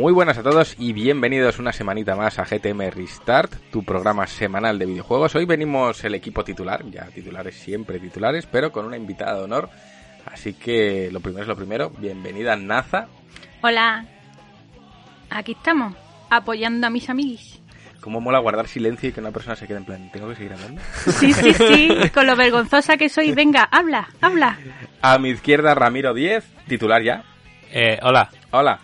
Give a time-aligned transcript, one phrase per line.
[0.00, 4.78] Muy buenas a todos y bienvenidos una semanita más a GTM Restart, tu programa semanal
[4.78, 5.34] de videojuegos.
[5.34, 9.68] Hoy venimos el equipo titular, ya titulares siempre titulares, pero con una invitada de honor.
[10.24, 13.08] Así que lo primero es lo primero, bienvenida Naza.
[13.60, 14.06] Hola,
[15.28, 15.92] aquí estamos,
[16.30, 17.60] apoyando a mis amigos.
[18.00, 20.54] ¿Cómo mola guardar silencio y que una persona se quede en plan, ¿tengo que seguir
[20.54, 20.80] hablando?
[20.94, 23.32] Sí, sí, sí, con lo vergonzosa que soy.
[23.32, 24.58] Venga, habla, habla.
[25.02, 27.22] A mi izquierda Ramiro 10, titular ya.
[27.70, 28.30] Eh, hola.
[28.50, 28.80] Hola.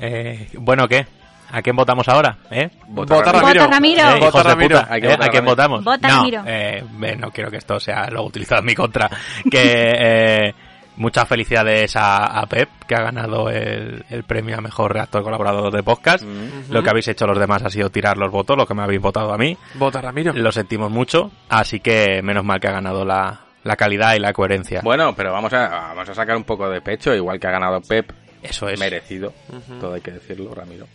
[0.00, 1.06] Eh, bueno, ¿qué?
[1.52, 2.38] ¿A quién votamos ahora?
[2.50, 2.68] ¿Eh?
[2.88, 3.62] Vota Vota Ramiro.
[3.62, 4.02] Vota Ramiro.
[4.02, 4.78] Eh, Vota Ramiro.
[4.80, 4.96] puta, ¿eh?
[4.96, 5.44] ¿A quién Ramiro.
[5.44, 5.84] votamos?
[5.84, 6.42] Vota no, Ramiro.
[6.46, 9.08] eh, eh, no quiero que esto sea luego utilizado en mi contra.
[9.48, 10.54] Que eh,
[10.96, 15.72] muchas felicidades a, a Pep, que ha ganado el, el premio a mejor reactor colaborador
[15.72, 16.24] de podcast.
[16.24, 16.72] Mm.
[16.72, 19.00] Lo que habéis hecho los demás ha sido tirar los votos, lo que me habéis
[19.00, 19.56] votado a mí.
[19.74, 20.32] Vota Ramiro.
[20.32, 24.32] Lo sentimos mucho, así que menos mal que ha ganado la, la calidad y la
[24.32, 24.80] coherencia.
[24.82, 27.80] Bueno, pero vamos a, vamos a sacar un poco de pecho, igual que ha ganado
[27.80, 28.10] Pep,
[28.44, 28.78] Eso es.
[28.78, 29.32] merecido,
[29.80, 30.86] todo hay que decirlo, Ramiro.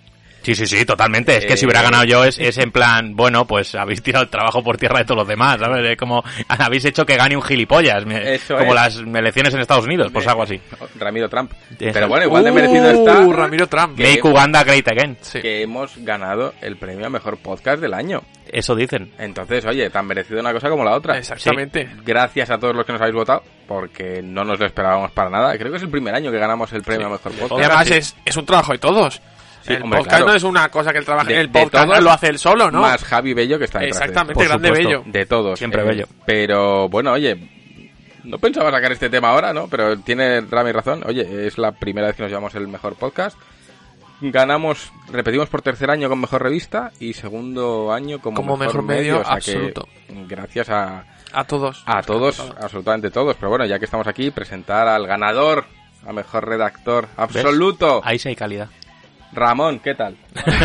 [0.42, 1.36] Sí, sí, sí, totalmente.
[1.38, 4.23] Es que si Eh, hubiera ganado yo es, es en plan, bueno, pues habéis tirado
[4.23, 5.86] el trabajo por tierra de todos los demás, ¿sabes?
[5.86, 8.76] Es como, habéis hecho que gane un gilipollas, me- Eso como es.
[8.76, 10.59] las elecciones en Estados Unidos, pues algo así.
[10.98, 11.52] Ramiro Trump.
[11.80, 11.92] Eso.
[11.94, 13.98] Pero bueno, igual de merecido está Uh, Ramiro Trump.
[13.98, 15.18] Que- Make Uganda great again.
[15.22, 15.40] Sí.
[15.42, 18.22] que hemos ganado el premio a mejor podcast del año.
[18.52, 19.12] Eso dicen.
[19.20, 21.18] Entonces, oye, tan merecido una cosa como la otra.
[21.20, 21.88] Exactamente.
[22.03, 25.56] Gracias a todos los que nos habéis votado, porque no nos lo esperábamos para nada.
[25.58, 27.66] Creo que es el primer año que ganamos el premio a mejor Y podcast.
[27.66, 27.94] además Sí.
[27.94, 29.22] es, es un trabajo de todos.
[29.69, 30.31] Sí, el hombre, podcast claro.
[30.31, 31.28] no es una cosa que él trabaja.
[31.30, 32.81] De- el podcast todos, lo hace él solo, ¿no?
[32.81, 34.90] Más Javi Bello que está detrás de Exactamente, grande supuesto.
[34.90, 35.03] bello.
[35.06, 35.57] De todos.
[35.59, 36.06] Siempre eh, bello.
[36.25, 37.38] Pero bueno, oye,
[38.24, 39.68] no pensaba sacar este tema ahora, ¿no?
[39.68, 41.03] Pero tiene Rami razón.
[41.06, 43.38] Oye, es la primera vez que nos llevamos el mejor podcast.
[44.22, 49.22] Ganamos, repetimos por tercer año con mejor revista y segundo año como, Como mejor medio
[49.22, 49.88] o sea que absoluto.
[50.28, 51.84] gracias a, A todos.
[51.86, 53.38] a todos, absolutamente todos.
[53.38, 55.63] Pero bueno, ya que estamos aquí, presentar al ganador,
[56.06, 58.01] a mejor redactor absoluto.
[58.03, 58.68] Ahí sí hay calidad.
[59.31, 60.16] Ramón, ¿qué tal?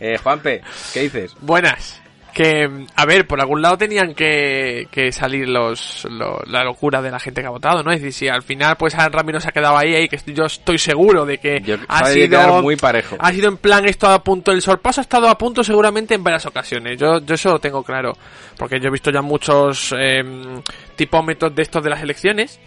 [0.00, 0.62] eh, Juanpe,
[0.92, 1.34] ¿qué dices?
[1.40, 2.00] Buenas.
[2.32, 7.12] Que, a ver, por algún lado tenían que, que salir los, lo- la locura de
[7.12, 7.92] la gente que ha votado, ¿no?
[7.92, 10.46] Es decir, si al final, pues a Ramiro se ha quedado ahí, ahí que yo
[10.46, 13.14] estoy seguro de que Yo- ha sabe sido, muy parejo.
[13.20, 16.24] ha sido en plan esto a punto, el sorpaso ha estado a punto seguramente en
[16.24, 16.98] varias ocasiones.
[16.98, 18.14] Yo, yo eso lo tengo claro.
[18.58, 20.60] Porque yo he visto ya muchos em,
[20.96, 22.58] tipómetros de estos de las elecciones.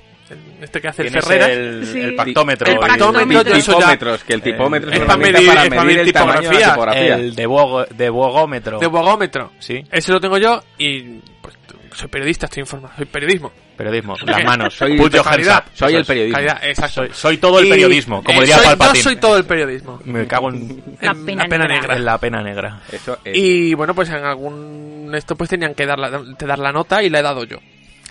[0.61, 1.49] Este que hace el Ferreras.
[1.49, 1.99] el, Sí.
[2.01, 2.67] el pactómetro.
[2.69, 5.99] El y- pactómetro, ya- tipómetros, que el tipómetro es, para medir- para es para medir
[5.99, 7.15] el tamaño de la tipografía.
[7.15, 8.79] el de, bogo- de bogómetro.
[8.79, 9.51] De bogómetro.
[9.59, 11.55] Sí, Ese lo tengo yo y pues,
[11.93, 12.93] soy periodista, estoy informado.
[12.97, 13.51] Soy periodismo.
[13.77, 14.15] periodismo.
[14.25, 14.73] Las manos.
[14.73, 15.63] Soy- Put your hands calidad.
[15.67, 15.71] up.
[15.75, 16.35] Soy el periodismo.
[16.35, 16.93] Calidad, exacto.
[16.95, 18.97] Soy, soy todo el Y- periodismo, como eh, diría soy- Palpatine.
[18.97, 19.99] Yo soy todo el periodismo.
[20.05, 21.81] Me cago en, La En pena la pena negra.
[21.81, 21.95] negra.
[21.95, 22.79] en la pena negra.
[22.91, 23.37] Eso es.
[23.37, 27.03] Y bueno, pues en algún esto pues tenían que dar la, te dar la nota
[27.03, 27.57] y la he dado yo.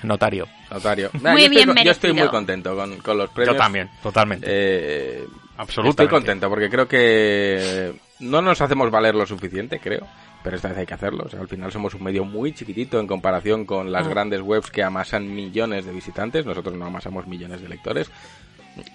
[0.03, 0.47] Notario.
[0.71, 1.11] Notario.
[1.15, 3.55] Muy yo, bien estoy, yo estoy muy contento con, con los premios.
[3.57, 4.47] Yo también, totalmente.
[4.49, 5.25] Eh,
[5.59, 6.03] Absolutamente.
[6.03, 10.07] Estoy contento porque creo que no nos hacemos valer lo suficiente, creo.
[10.43, 11.25] Pero esta vez hay que hacerlo.
[11.25, 14.11] O sea, al final somos un medio muy chiquitito en comparación con las Ah.
[14.11, 16.45] grandes webs que amasan millones de visitantes.
[16.47, 18.11] Nosotros no amasamos millones de lectores.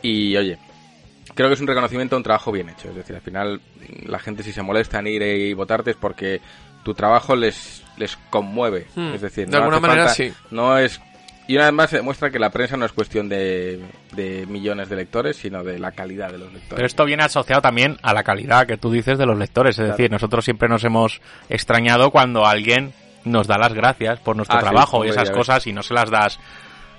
[0.01, 0.59] Y oye,
[1.33, 2.89] creo que es un reconocimiento a un trabajo bien hecho.
[2.89, 3.59] Es decir, al final
[4.05, 6.39] la gente si se molesta en ir y votarte es porque
[6.83, 8.87] tu trabajo les, les conmueve.
[8.95, 9.13] Hmm.
[9.13, 10.33] Es decir, De no alguna hace manera, falta- sí.
[10.51, 11.01] No es...
[11.47, 13.81] Y una vez más se demuestra que la prensa no es cuestión de,
[14.13, 16.75] de millones de lectores, sino de la calidad de los lectores.
[16.75, 19.71] Pero esto viene asociado también a la calidad que tú dices de los lectores.
[19.71, 19.91] Es Claro.
[19.97, 22.93] decir, nosotros siempre nos hemos extrañado cuando alguien
[23.25, 26.09] nos da las gracias por nuestro Ah, trabajo y esas cosas y no se las
[26.09, 26.39] das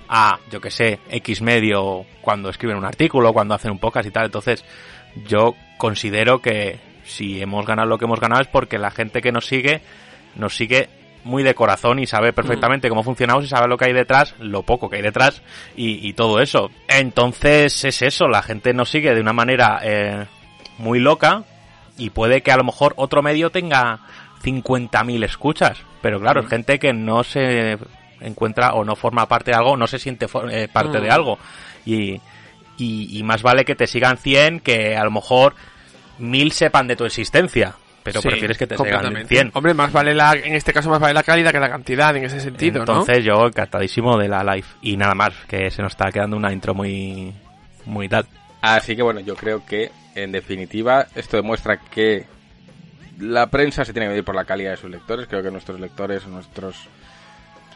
[0.08, 4.10] a, yo que sé, X medio cuando escriben un artículo, cuando hacen un podcast y
[4.10, 4.26] tal.
[4.26, 4.64] Entonces,
[5.26, 9.32] yo considero que si hemos ganado lo que hemos ganado es porque la gente que
[9.32, 9.80] nos sigue,
[10.36, 10.88] nos sigue
[11.24, 14.62] muy de corazón y sabe perfectamente cómo funcionamos y sabe lo que hay detrás, lo
[14.62, 15.42] poco que hay detrás
[15.76, 16.70] y, y todo eso.
[16.88, 20.26] Entonces es eso, la gente nos sigue de una manera eh,
[20.78, 21.44] muy loca
[21.96, 24.00] y puede que a lo mejor otro medio tenga
[24.42, 27.78] 50.000 escuchas, pero claro, es gente que no se
[28.20, 31.02] encuentra o no forma parte de algo, no se siente eh, parte Mm.
[31.02, 31.38] de algo
[31.84, 32.20] y,
[32.78, 35.54] y, y más vale que te sigan 100 que a lo mejor
[36.22, 37.74] mil sepan de tu existencia.
[38.02, 39.28] Pero Sí, prefieres que te completamente.
[39.28, 39.52] 100.
[39.54, 42.24] Hombre, más vale la, en este caso más vale la calidad que la cantidad en
[42.24, 44.66] ese sentido, Entonces yo encantadísimo de la live.
[44.80, 47.32] Y nada más, que se nos está quedando una intro muy,
[47.84, 48.26] muy tal.
[48.60, 52.26] Así que bueno, yo creo que en definitiva esto demuestra que
[53.18, 55.28] la prensa se tiene que medir por la calidad de sus lectores.
[55.28, 56.88] Creo que nuestros lectores, nuestros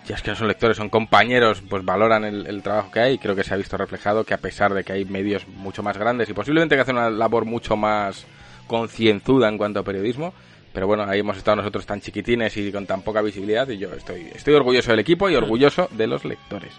[0.06, 3.14] ya es que no son lectores, son compañeros, pues valoran el, el trabajo que hay
[3.14, 5.82] y creo que se ha visto reflejado que a pesar de que hay medios mucho
[5.82, 8.25] más grandes y posiblemente que hacen una labor mucho más
[8.66, 10.32] concienzuda en cuanto a periodismo,
[10.72, 13.92] pero bueno, ahí hemos estado nosotros tan chiquitines y con tan poca visibilidad y yo
[13.94, 16.74] estoy, estoy orgulloso del equipo y orgulloso de los lectores.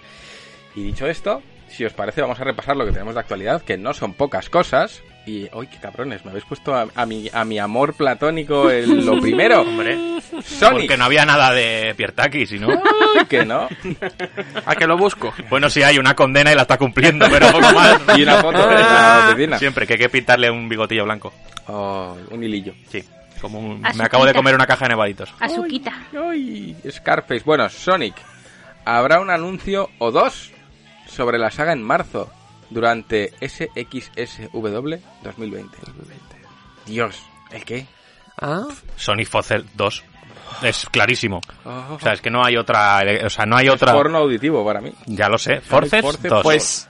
[0.76, 3.78] Y dicho esto, si os parece vamos a repasar lo que tenemos de actualidad, que
[3.78, 5.02] no son pocas cosas.
[5.28, 6.24] Y, ¡ay, qué cabrones!
[6.24, 9.62] Me habéis puesto a, a mi, a mi amor platónico en lo primero.
[9.62, 9.98] Hombre,
[10.42, 10.80] Sonic.
[10.84, 12.70] porque no había nada de Piertaki, si no.
[13.28, 13.68] Que no.
[14.66, 15.34] ¿A que lo busco?
[15.50, 18.00] Bueno, sí hay una condena y la está cumpliendo, pero poco más.
[18.18, 19.60] Y una foto de la oficina.
[19.60, 21.34] Siempre que hay que pintarle un bigotillo blanco.
[21.68, 22.74] Oh, un hilillo.
[22.90, 23.04] Sí.
[23.42, 23.98] Como un- Azuquita.
[23.98, 25.34] Me acabo de comer una caja de nevaditos.
[25.42, 25.94] Azuquita.
[26.18, 27.44] Ay, Scarface.
[27.46, 28.16] Bueno, Sonic.
[28.86, 30.52] Habrá un anuncio o dos
[31.06, 32.32] sobre la saga en marzo
[32.70, 35.78] durante SXSW 2020.
[36.86, 37.22] Dios,
[37.52, 37.86] ¿el qué?
[38.40, 38.66] ¿Ah?
[38.96, 40.04] Sonic Fossil 2.
[40.64, 41.42] Es clarísimo.
[41.66, 43.02] Oh, O sea, es que no hay otra...
[43.26, 43.94] O sea, no hay es otra...
[43.94, 44.92] porno auditivo para mí.
[45.06, 45.62] Ya lo sé.
[45.62, 46.44] Forces Forces, 2.
[46.44, 46.90] Pues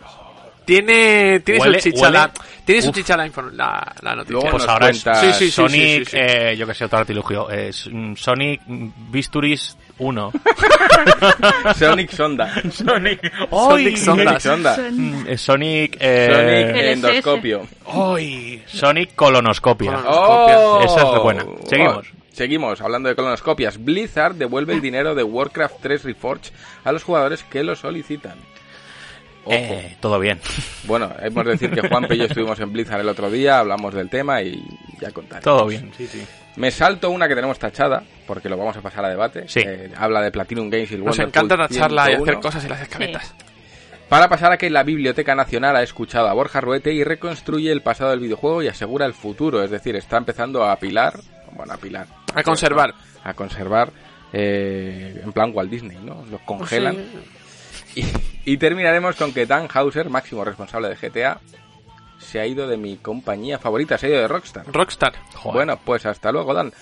[0.67, 2.29] tiene, tiene Huele- su chicha, la,
[2.65, 4.33] tiene su chicha la, la, la noticia.
[4.33, 5.51] Luego Pues ahora es Sí, sí, sí.
[5.51, 6.17] Sonic, sí.
[6.19, 7.49] eh, yo que sé, otro artilugio.
[7.49, 10.31] Es mm, Sonic mm, Bisturis 1.
[11.79, 12.53] Sonic Sonda.
[12.71, 13.21] Sonic.
[13.49, 14.75] Sonic Sonic Sonda.
[14.75, 14.77] Sonda.
[14.91, 15.97] Mm, eh, Sonic.
[15.99, 17.67] Eh, Sonic endoscopio.
[17.87, 18.63] ¡Ay!
[18.67, 19.91] Sonic colonoscopia.
[19.93, 21.45] Colonos- Oh, Esa es buena.
[21.65, 22.07] Seguimos.
[22.11, 23.83] Oh, Seguimos, hablando de colonoscopias.
[23.83, 26.51] Blizzard devuelve el dinero de Warcraft 3 Reforged
[26.83, 28.35] a los jugadores que lo solicitan.
[29.47, 29.55] Ojo.
[29.55, 30.39] Eh, todo bien.
[30.83, 33.94] Bueno, hemos de decir que Juanpe y yo estuvimos en Blizzard el otro día, hablamos
[33.94, 34.63] del tema y
[34.99, 35.41] ya contaré.
[35.44, 35.91] Todo bien.
[35.97, 36.23] Sí, sí.
[36.57, 39.47] Me salto una que tenemos tachada, porque lo vamos a pasar a debate.
[39.47, 39.59] Sí.
[39.65, 42.23] Eh, habla de Platinum Games y el Nos encanta tacharla y 101.
[42.23, 43.35] hacer cosas en las escaletas.
[44.09, 47.81] Para pasar a que la Biblioteca Nacional ha escuchado a Borja Ruete y reconstruye el
[47.81, 49.61] pasado del videojuego y asegura el futuro.
[49.63, 51.19] Es decir, está empezando a apilar,
[51.51, 52.07] bueno, a apilar.
[52.33, 52.94] A conservar.
[53.23, 53.91] A conservar,
[54.31, 56.25] eh, en plan Walt Disney, ¿no?
[56.31, 56.95] Los congelan.
[56.95, 57.01] Sí.
[57.97, 58.05] Y,
[58.45, 61.39] y terminaremos con que Dan Hauser, máximo responsable de GTA,
[62.19, 64.65] se ha ido de mi compañía favorita, se ha ido de Rockstar.
[64.71, 65.13] Rockstar.
[65.33, 65.53] Joder.
[65.53, 66.73] Bueno, pues hasta luego, Dan.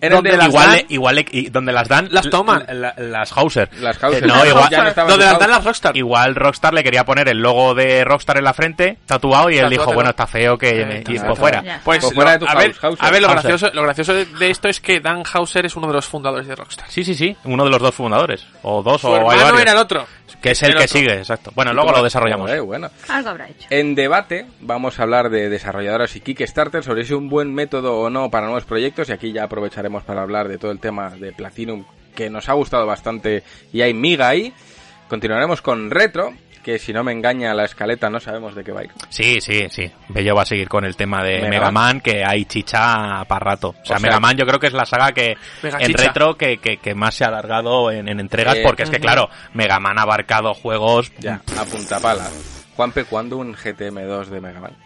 [0.00, 0.76] Era el ¿Dónde de las igual, dan?
[0.76, 2.64] le- igual y donde las dan Las toman.
[2.68, 4.22] la- la- las Hauser Las Hauser.
[4.22, 5.96] Eh, no, igual- no Donde las dan las Rockstar.
[5.96, 9.62] igual Rockstar le quería poner el logo de Rockstar en la frente tatuado y él
[9.62, 9.82] Tatuátelo.
[9.82, 11.62] dijo bueno está feo que Eh, y pues fuera.
[11.84, 13.04] Pues, Pues fuera de tu a, ver, Hauser.
[13.06, 13.42] a ver, lo Hauser.
[13.50, 16.54] gracioso, lo gracioso de, esto es que Dan Hauser es uno de los fundadores de
[16.54, 16.86] Rockstar.
[16.88, 19.72] sí sí sí uno de los dos fundadores o dos Su o hay varios era
[19.72, 20.06] el otro.
[20.40, 20.98] Que es el, el que otro.
[20.98, 22.90] sigue exacto bueno luego lo desarrollamos Joder, bueno.
[23.08, 23.66] Algo habrá hecho.
[23.70, 27.98] En debate vamos a hablar de desarrolladoras y Kickstarter sobre si es un buen método
[27.98, 31.10] o no para nuevos proyectos y aquí ya aprovecharemos para hablar de todo el tema
[31.10, 31.84] de Platinum
[32.14, 33.42] que nos ha gustado bastante
[33.72, 34.52] y hay miga ahí.
[35.08, 36.34] Continuaremos con Retro,
[36.68, 38.90] que si no me engaña la escaleta no sabemos de qué va a ir.
[39.08, 39.90] Sí, sí, sí.
[40.10, 41.72] Bello va a seguir con el tema de Mega Mega, Man.
[41.72, 43.68] Man, que hay chicha para rato.
[43.70, 45.86] O sea, O sea, Mega Man yo creo que es la saga que Mega en
[45.86, 46.02] chicha.
[46.08, 49.00] retro que, que, que más se ha alargado en, en entregas, Eh, porque es que,
[49.00, 51.10] claro, Mega Man ha abarcado juegos...
[51.20, 52.28] Ya, a punta pala.
[52.76, 54.76] Juanpe, ¿cuándo un GTM2 de Mega Man?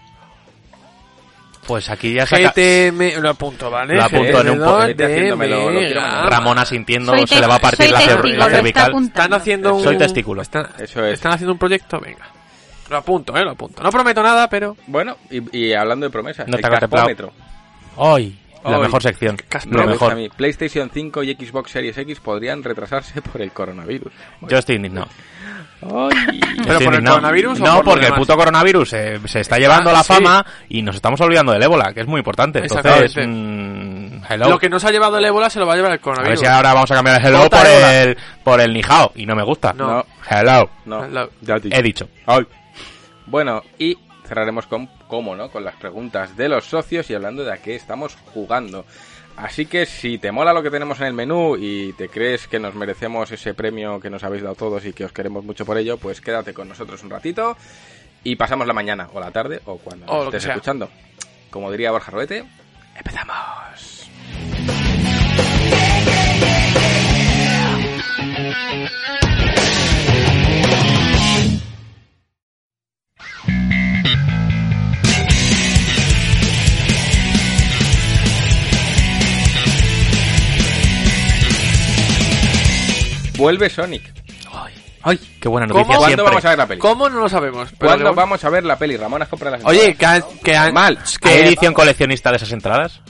[1.67, 2.51] Pues aquí ya saca...
[2.55, 3.95] GTM, lo apunto, ¿vale?
[3.95, 6.31] Lo apunto en un GTM2 po- Vete haciéndomelo, lo de quiero Mega mandar.
[6.33, 8.91] Ramona sintiendo, se le va a partir la, cervical.
[8.91, 9.07] apuntando.
[9.07, 9.83] Están haciendo un...
[9.85, 10.43] Soy testículo.
[10.43, 11.15] Están, Eso es.
[11.15, 12.27] están haciendo un proyecto, venga.
[12.91, 13.83] Lo apunto, eh, lo apunto.
[13.83, 14.77] No prometo nada, pero...
[14.89, 16.63] Bueno, y, y hablando de promesas, No el.
[16.63, 17.33] Caspómetro.
[17.97, 18.39] ¡Ay!
[18.65, 19.37] La mejor sección.
[19.71, 20.13] Lo mejor.
[20.13, 20.29] a mí.
[20.29, 24.13] PlayStation 5 y Xbox Series X podrían retrasarse por el coronavirus.
[24.49, 25.09] Yo estoy indignado.
[25.83, 26.41] Ay.
[26.41, 27.17] ¿Pero por el indignado.
[27.17, 30.13] coronavirus o No, por porque el puto coronavirus eh, se está llevando Ah, la sí.
[30.13, 32.61] fama y nos estamos olvidando del ébola, que es muy importante.
[32.61, 33.27] Entonces, Exactamente.
[33.27, 34.49] mm, hello.
[34.51, 35.99] Lo que no se ha llevado el ébola se lo va a llevar el A
[35.99, 36.41] ver coronavirus.
[36.41, 38.03] si ahora vamos a cambiar el hello por ébola.
[38.03, 39.73] el, por el nijao y no me gusta.
[39.73, 40.05] No.
[40.31, 40.71] Hello.
[40.85, 42.09] No, La- ya te- He dicho.
[42.27, 42.47] Ay.
[43.27, 43.97] Bueno, y
[44.27, 47.75] cerraremos con, cómo no, con las preguntas de los socios y hablando de a qué
[47.75, 48.85] estamos jugando.
[49.43, 52.61] Así que si te mola lo que tenemos en el menú y te crees que
[52.61, 55.77] nos merecemos ese premio que nos habéis dado todos y que os queremos mucho por
[55.77, 57.57] ello, pues quédate con nosotros un ratito
[58.23, 60.89] y pasamos la mañana o la tarde o cuando O nos estés escuchando.
[61.51, 62.45] Como diría Borja Roete,
[62.97, 64.09] empezamos.
[83.43, 84.03] Vuelve Sonic.
[84.53, 84.73] Ay,
[85.03, 85.81] ay, qué buena ¿Cómo?
[85.81, 86.25] noticia ¿Cuándo siempre.
[86.25, 86.81] vamos a ver la peli?
[86.81, 87.69] ¿Cómo no lo sabemos?
[87.79, 88.97] Pero ¿Cuándo le- vamos a ver la peli?
[88.97, 90.25] Ramón, has comprado las Oye, entradas?
[90.25, 90.99] que, han- que han- Mal.
[91.21, 93.01] que- ¿Hay edición coleccionista de esas entradas?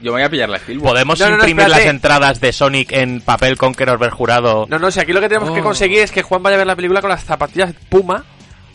[0.00, 0.88] Yo me voy a pillar la Steelbook.
[0.88, 1.84] ¿Podemos No, no, no, imprimir espérate.
[1.84, 4.66] las entradas de Sonic en papel con ver jurado?
[4.68, 5.64] No, no, si aquí lo que tenemos que Oh.
[5.64, 8.24] conseguir es que Juan vaya a ver la película con las zapatillas Puma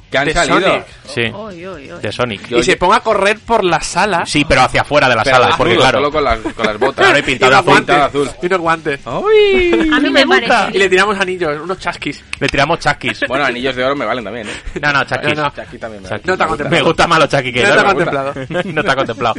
[0.10, 0.62] Que han de salido.
[0.62, 0.86] Sonic.
[1.06, 2.00] Sí, Uy, uy, uy.
[2.02, 2.48] de Sonic.
[2.48, 4.26] Yo- y se ponga a correr por la sala.
[4.26, 5.98] Sí, pero hacia afuera de la Pero sala, desnudo, porque claro.
[5.98, 6.96] solo con las, con las botas.
[7.06, 7.72] Claro, y pintado unos azul.
[7.74, 7.96] guantes.
[7.96, 8.30] pintado azul.
[8.42, 9.00] Y unos guantes.
[9.06, 9.90] ¡Uy!
[9.94, 10.54] A mí me parece.
[10.74, 12.24] Y le tiramos anillos, unos chasquis.
[12.40, 13.20] Le tiramos chasquis.
[13.28, 14.52] Bueno, anillos de oro me valen también, ¿eh?
[14.82, 15.36] No, no, chasquis.
[15.36, 15.50] No, no.
[15.54, 16.28] Chasqui también me Chasquis.
[16.28, 16.64] No te ha Me gusta.
[16.64, 16.84] contemplado.
[16.84, 18.34] Me gusta más los chasquis que No te ha me contemplado.
[18.74, 19.36] No te ha contemplado.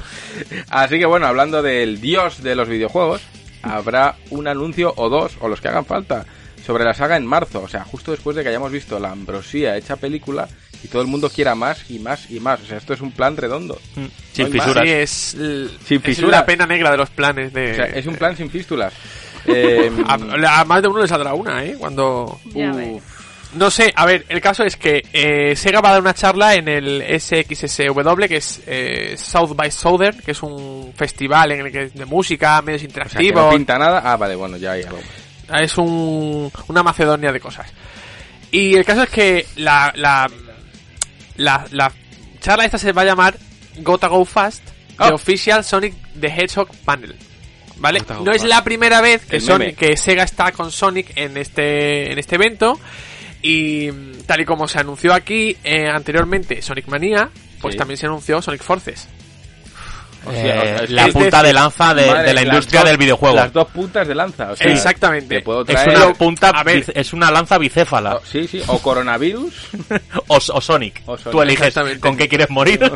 [0.70, 3.22] Así que bueno, hablando del dios de los videojuegos,
[3.62, 6.24] habrá un anuncio o dos, o los que hagan falta,
[6.68, 7.62] sobre la saga en marzo.
[7.62, 10.46] O sea, justo después de que hayamos visto la ambrosía hecha película
[10.84, 12.60] y todo el mundo quiera más y más y más.
[12.60, 13.80] O sea, esto es un plan redondo.
[14.34, 14.62] Sin hay más.
[14.66, 14.84] fisuras.
[14.84, 15.10] Sí, es,
[15.86, 16.30] Sin es fisuras.
[16.40, 17.72] la pena negra de los planes de...
[17.72, 18.92] O sea, es un plan sin fístulas.
[19.46, 20.14] Eh, A,
[20.60, 21.74] a más de uno le saldrá una, ¿eh?
[21.78, 22.38] Cuando...
[22.52, 22.96] Ya ves.
[22.96, 26.12] uf, No sé, a ver, el caso es que eh, Sega va a dar una
[26.12, 31.66] charla en el SXSW, que es eh, South by Southern, que es un festival en
[31.66, 33.44] el que de música, medios o sea, que interactivos.
[33.44, 34.02] no pinta nada.
[34.04, 34.98] Ah, vale, bueno, ya hay algo.
[35.60, 37.70] Es un, una Macedonia de cosas.
[38.50, 40.30] Y el caso es que la, la,
[41.36, 41.92] la, la
[42.40, 43.36] charla esta se va a llamar
[43.78, 44.62] Gotta Go Fast,
[44.98, 45.14] The Oh.
[45.14, 47.14] Official Sonic the Hedgehog Panel.
[47.76, 48.00] ¿Vale?
[48.00, 48.48] Gotta Go No es Fast.
[48.52, 52.80] la primera vez que, Sonic, que Sega está con Sonic en este, en este evento.
[53.40, 53.90] Y
[54.26, 57.78] tal y como se anunció aquí eh, anteriormente Sonic Mania, pues Sí.
[57.78, 59.06] también se anunció Sonic Forces.
[60.26, 62.80] O sea, Eh, o sea, es la punta de lanza de, Madre, de la industria
[62.80, 63.36] dos- del videojuego.
[63.36, 64.50] Las dos puntas de lanza.
[64.52, 65.38] O sea, Exactamente.
[65.38, 66.82] Es una punta, a ver.
[66.84, 68.16] bice- es una lanza bicéfala.
[68.16, 68.62] o- Sí, sí.
[68.66, 69.52] O coronavirus.
[70.30, 71.02] O, o Sonic.
[71.06, 72.80] O Sonic, Tú eliges con qué quieres morir.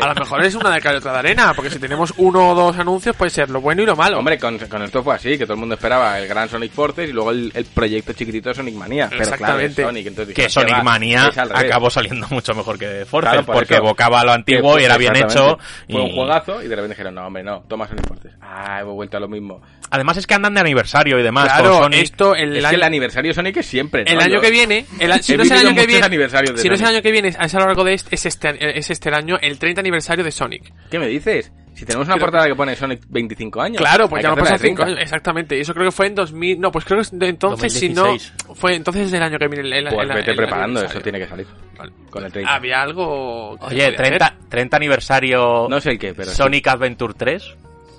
[0.00, 2.50] A lo mejor es una de cal y otra de arena, porque si tenemos uno
[2.50, 4.18] o dos anuncios puede ser lo bueno y lo malo.
[4.18, 7.08] Hombre, con, con esto fue así, que todo el mundo esperaba el gran Sonic Forces
[7.08, 8.74] y luego el, el proyecto chiquitito de Sonic.
[8.80, 9.82] Pero claro, Exactamente.
[9.84, 11.64] Sonic, entonces que Sonic va, revés.
[11.70, 13.82] acabó saliendo mucho mejor que Forces, Claro, por porque eso.
[13.84, 15.26] evocaba lo antiguo y era bien hecho.
[15.58, 15.64] exactamente.
[16.02, 18.32] Fue un juegazo y de repente dijeron, no, hombre, no, toma Sonic Forces.
[18.40, 19.60] Ah, hemos vuelto a lo mismo.
[19.90, 22.00] Además es que andan de aniversario y demás claro, con Sonic.
[22.02, 24.10] esto el es año, que el aniversario de Sonic es siempre, ¿no?
[24.10, 26.08] el año Yo- que viene, el, si no es el año que viene,
[26.56, 28.78] si no es el año que viene, es a lo largo de este, es este,
[28.78, 30.72] es este año el 30 aniversario de Sonic.
[30.90, 31.52] ¿Qué me dices?
[31.74, 33.78] Si tenemos una Creo- portada que pone Sonic 25 años.
[33.78, 34.84] Claro, pues ya no pasan de 5 30.
[34.84, 35.56] años, exactamente.
[35.56, 38.56] Y eso creo que fue en 2000, no, pues creo que entonces, si no, 2016.
[38.58, 41.00] fue entonces es el año que viene el, el, Pues el- vete el preparando, eso
[41.00, 41.46] tiene que salir.
[41.78, 41.92] Vale.
[42.10, 42.54] Con el 30.
[42.54, 46.36] Había algo Oye, podía 30, 30 aniversario No sé el qué, pero sí.
[46.36, 47.54] Sonic Adventure 3.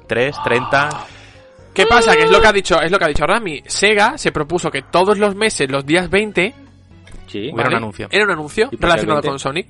[0.07, 0.89] 3, 30.
[1.73, 2.15] ¿Qué pasa?
[2.15, 3.63] Que es lo que ha dicho, es lo que ha dicho Rami.
[3.65, 6.53] Sega se propuso que todos los meses, los días 20,
[7.27, 7.49] Sí.
[7.53, 8.07] Hubiera un anuncio.
[8.11, 9.29] Era un anuncio ¿Y por qué relacionado el 20?
[9.29, 9.67] con Sonic.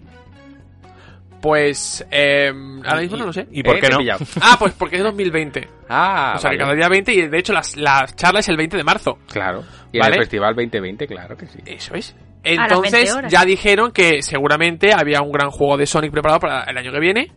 [1.42, 2.52] Pues eh,
[2.86, 3.48] ahora mismo no lo sé.
[3.52, 3.98] ¿Y por Eh, qué no?
[4.42, 5.68] Ah, pues porque es 2020.
[5.90, 6.58] Ah, o sea vale.
[6.58, 9.18] que cada día 20 y de hecho las- la charla es el 20 de marzo.
[9.32, 9.64] Claro.
[9.92, 11.60] Y el Festival 2020, claro que sí.
[11.66, 12.16] Eso es.
[12.44, 16.64] las 20 Entonces ya dijeron que seguramente había un gran juego de Sonic preparado para
[16.64, 17.32] el año que viene.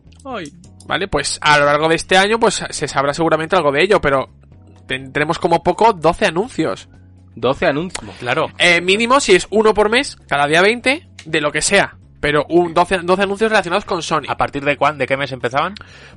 [0.86, 4.00] Vale, pues a lo largo de este año pues se sabrá seguramente algo de ello,
[4.02, 4.28] pero
[4.86, 6.88] tendremos como poco 12 anuncios.
[7.36, 8.10] 12 anuncios.
[8.20, 8.50] Claro.
[8.58, 11.96] Eh, mínimo si es uno por mes, cada día 20, de lo que sea.
[12.24, 14.30] Pero un 12, 12 anuncios relacionados con Sonic.
[14.30, 15.00] ¿A partir de cuándo?
[15.00, 15.74] ¿De qué mes empezaban?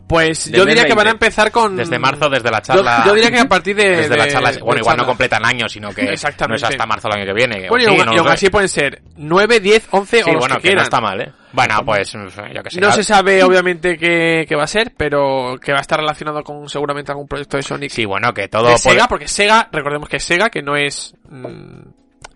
[0.07, 1.25] Pues yo diría que van a 20.
[1.25, 1.75] empezar con...
[1.75, 3.03] Desde marzo, desde la charla.
[3.05, 3.97] yo diría que a partir de...
[3.97, 4.53] Desde la charla.
[4.61, 6.61] Bueno, igual no completan año, sino que Exactamente.
[6.61, 7.67] no es hasta marzo del año que viene.
[7.67, 10.55] Bueno, y no y aún así pueden ser 9, 10, 11 Sí, o los bueno,
[10.61, 11.31] que que no está mal, ¿eh?
[11.51, 12.79] Bueno, pues yo que sé.
[12.79, 16.41] No se sabe obviamente qué, qué va a ser, pero que va a estar relacionado
[16.41, 18.69] con seguramente algún proyecto de Sonic Sí, bueno, que todo.
[18.69, 21.13] de Sega, porque Sega, recordemos que es Sega, que no es...
[21.29, 21.81] mm,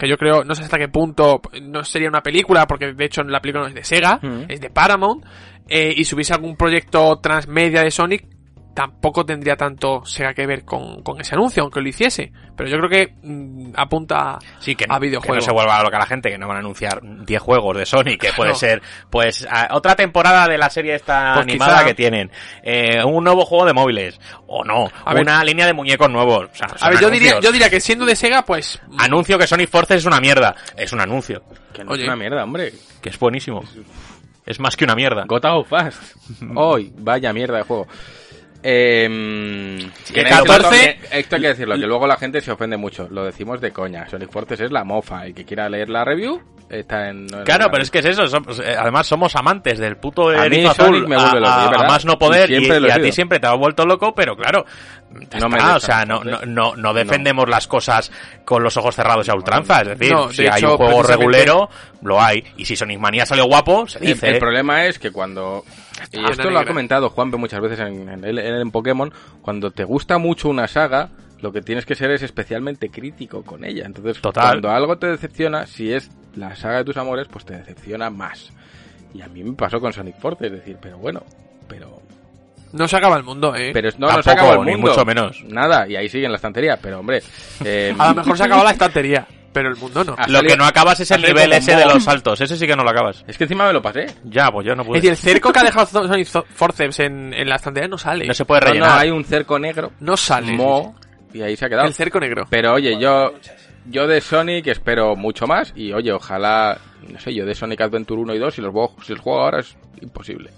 [0.02, 3.22] que yo creo, no sé hasta qué punto, no sería una película, porque de hecho
[3.24, 4.46] la película no es de Sega, Mm.
[4.50, 5.24] es de Paramount,
[5.70, 8.26] eh, y si hubiese algún proyecto transmedia de Sonic,
[8.74, 12.32] tampoco tendría tanto Sega que ver con, con ese anuncio, aunque lo hiciese.
[12.56, 15.38] Pero yo creo que mm, apunta Sí, que, a no- que videojuegos.
[15.38, 18.22] no se vuelva loca la gente, que no van a anunciar 10 juegos de Sonic,
[18.22, 18.56] que puede No.
[18.56, 22.32] ser, pues, a- otra temporada de la serie esta Pues animada quizá- que tienen,
[22.64, 26.50] eh, un nuevo juego de móviles, o no, A ver- una línea de muñecos nuevos.
[26.52, 28.80] O sea, A ver, yo diría, yo diría que siendo de Sega, pues...
[28.98, 30.56] Anuncio que Sonic Forces es una mierda.
[30.78, 32.04] Es un anuncio, Que no Oye.
[32.04, 32.72] es una mierda, hombre.
[33.02, 33.64] que es buenísimo.
[34.46, 35.26] Es más que una mierda.
[35.28, 36.16] Gotta Go Fast.
[36.56, 37.88] Hoy, vaya mierda de juego.
[38.64, 42.78] Eh, Que en 14 Esto, esto hay que decirlo, que luego la gente se ofende
[42.78, 43.08] mucho.
[43.10, 44.08] Lo decimos de coña.
[44.10, 45.26] Sonic Forces es la mofa.
[45.26, 47.22] El que quiera leer la review está en.
[47.34, 48.28] en Claro, la- pero es que es eso.
[48.28, 51.08] somos- eh, además, somos amantes del puto A erizo Sonic azul.
[51.08, 52.50] me a, loco, a- más no poder.
[52.52, 54.66] Y Y, y a ti siempre te ha vuelto loco, pero claro.
[55.40, 58.10] No me está, o sea, no, no, no, no defendemos las cosas
[58.46, 59.82] con los ojos cerrados y a ultranza.
[59.82, 61.70] Es decir, No, de si hay hecho, un juego regulero,
[62.02, 62.44] lo hay.
[62.56, 64.30] Y si Sonic Mania salió guapo, se El, dice.
[64.30, 65.66] el problema es que cuando.
[66.12, 69.12] Y esto lo ha comentado Juanpe muchas veces en, en, en- en Pokémon.
[69.42, 71.10] Cuando te gusta mucho una saga,
[71.42, 73.86] lo que tienes que ser es especialmente crítico con ella.
[73.86, 74.44] Entonces, Total.
[74.44, 78.52] cuando algo te decepciona, si es la saga de tus amores, pues te decepciona más.
[79.14, 81.24] Y a mí me pasó con Sonic Force, es decir, pero bueno,
[81.68, 82.02] pero.
[82.74, 83.72] No se acaba el mundo, ¿eh?
[83.74, 84.92] Pero no, no se acaba el ni mundo.
[84.92, 85.44] mucho menos.
[85.44, 87.22] Nada, y ahí sigue en la estantería, pero hombre.
[87.66, 89.28] eh, A lo mejor se acaba la estantería.
[89.54, 90.16] Pero el mundo no.
[90.18, 92.40] Ah, Lo que no acabas es el nivel ese de los saltos.
[92.42, 93.24] Ese sí que no lo acabas.
[93.28, 94.06] Es que encima me lo pasé.
[94.26, 94.96] Ya, pues yo no puedo.
[94.96, 98.26] Es decir, el cerco que ha dejado Sonic Forceps en, en la estantería no sale.
[98.26, 99.00] No se puede No, no, rellenar.
[99.00, 99.92] hay un cerco negro.
[100.00, 100.54] No sale.
[100.54, 100.96] Mo,
[101.34, 101.88] y ahí se ha quedado.
[101.88, 102.46] El cerco negro.
[102.50, 103.34] Pero oye, yo
[103.86, 106.78] yo de Sonic espero mucho más y oye, ojalá,
[107.10, 109.60] no sé, yo de Sonic Adventure 1 y 2 si los si los juego ahora
[109.62, 110.52] es imposible.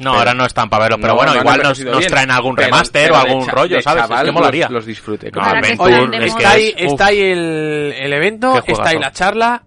[0.00, 2.56] No, Pero- ahora no están para verlo, pero No, bueno, no igual nos, traen algún
[2.56, 4.04] Pero- remaster pero o algún rollo, de ¿sabes?
[4.04, 4.68] Es que molaría.
[4.70, 9.62] Los, los es que está ahí, está ahí el, el evento, está ahí la charla.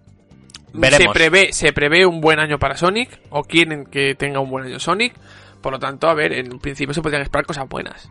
[0.90, 4.66] Se prevé, se prevé un buen año para Sonic, o quieren que tenga un buen
[4.66, 5.14] año Sonic.
[5.60, 8.10] Por lo tanto, a ver, en principio se podrían esperar cosas buenas.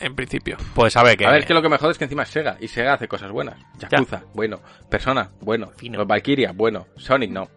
[0.00, 0.56] En principio.
[0.74, 1.26] Pues a ver que...
[1.26, 2.94] A ver, es que lo que me jode es que encima es Sega y Sega
[2.94, 3.56] hace cosas buenas.
[3.78, 4.60] Yakuza, bueno.
[4.88, 5.70] Persona, bueno.
[5.76, 5.98] Fino.
[5.98, 6.86] Los Valkyria, bueno.
[6.96, 7.48] Sonic, no.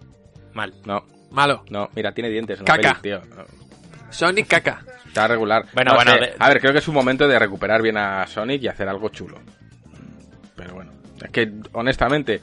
[0.53, 0.73] Mal.
[0.85, 1.63] No, Malo.
[1.69, 1.89] no.
[1.95, 2.59] Mira, tiene dientes.
[2.63, 2.99] Caca.
[2.99, 3.21] peli, tío.
[4.11, 4.81] Sonic caca.
[5.07, 5.65] Está regular.
[5.73, 6.19] Bueno, No bueno, sé.
[6.19, 8.87] de- A ver, creo que es un momento de recuperar bien a Sonic y hacer
[8.87, 9.39] algo chulo.
[10.55, 10.91] Pero bueno,
[11.23, 12.41] es que honestamente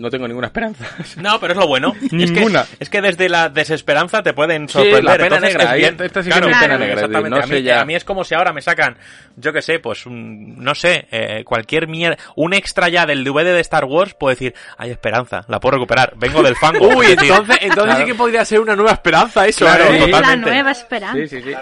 [0.00, 0.84] no tengo ninguna esperanza.
[1.20, 1.94] No, pero es lo bueno.
[2.10, 2.62] Ninguna.
[2.62, 5.04] Es que, es que desde la desesperanza te pueden Sí, sorprender.
[5.04, 5.96] la pena entonces negra, es bien.
[6.06, 7.30] esta sí que es pena negra, Exactamente.
[7.30, 7.80] no a, sé mí, ya.
[7.80, 8.96] a mí es como si ahora me sacan,
[9.36, 13.44] yo qué sé, pues un, no sé, eh, cualquier mierda, un extra ya del DVD
[13.54, 16.88] de Star Wars, puedo decir, hay esperanza, la puedo recuperar, vengo del fango.
[16.96, 20.00] Uy, entonces, entonces sí que podría ser una nueva esperanza eso, Claro, ¿eh?
[20.04, 20.10] sí.
[20.10, 21.16] Es la nueva esperanza.
[21.18, 21.52] Sí, sí, sí.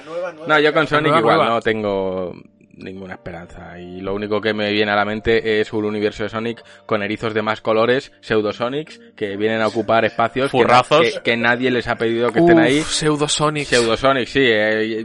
[0.47, 1.55] No, yo con Sonic nueva, igual nueva.
[1.55, 2.35] no tengo
[2.79, 3.79] ninguna esperanza.
[3.79, 7.03] Y lo único que me viene a la mente es un universo de Sonic con
[7.03, 11.87] erizos de más colores, pseudosonics, que vienen a ocupar espacios que, que- que nadie les
[11.89, 12.81] ha pedido que estén ahí.
[12.81, 13.67] Uf, Pseudosonic.
[13.67, 14.41] Pseudosonics, sí.
[14.43, 15.05] eh,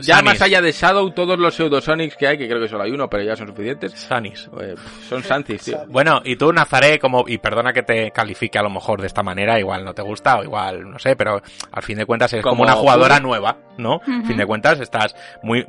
[0.00, 0.24] ya Sanis.
[0.24, 3.08] más allá de Shadow, todos los pseudosonics que hay, que creo que solo hay uno,
[3.08, 4.48] pero ya son suficientes, Sanis.
[4.60, 4.74] eh,
[5.08, 5.78] son Santis, tío.
[5.88, 9.22] Bueno, y tú, Nazaré, como, y perdona que te califique a lo mejor de esta
[9.22, 11.40] manera, igual no te gusta, o igual, no sé, pero
[11.72, 13.26] al fin de cuentas eres como, Como una jugadora tú.
[13.28, 13.94] nueva, ¿no?
[13.94, 14.26] A Ujú.
[14.26, 15.66] fin de cuentas estás muy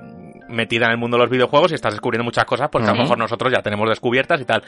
[0.49, 3.01] metida en el mundo de los videojuegos y estás descubriendo muchas cosas porque a lo
[3.01, 4.63] mejor nosotros ya tenemos descubiertas y tal.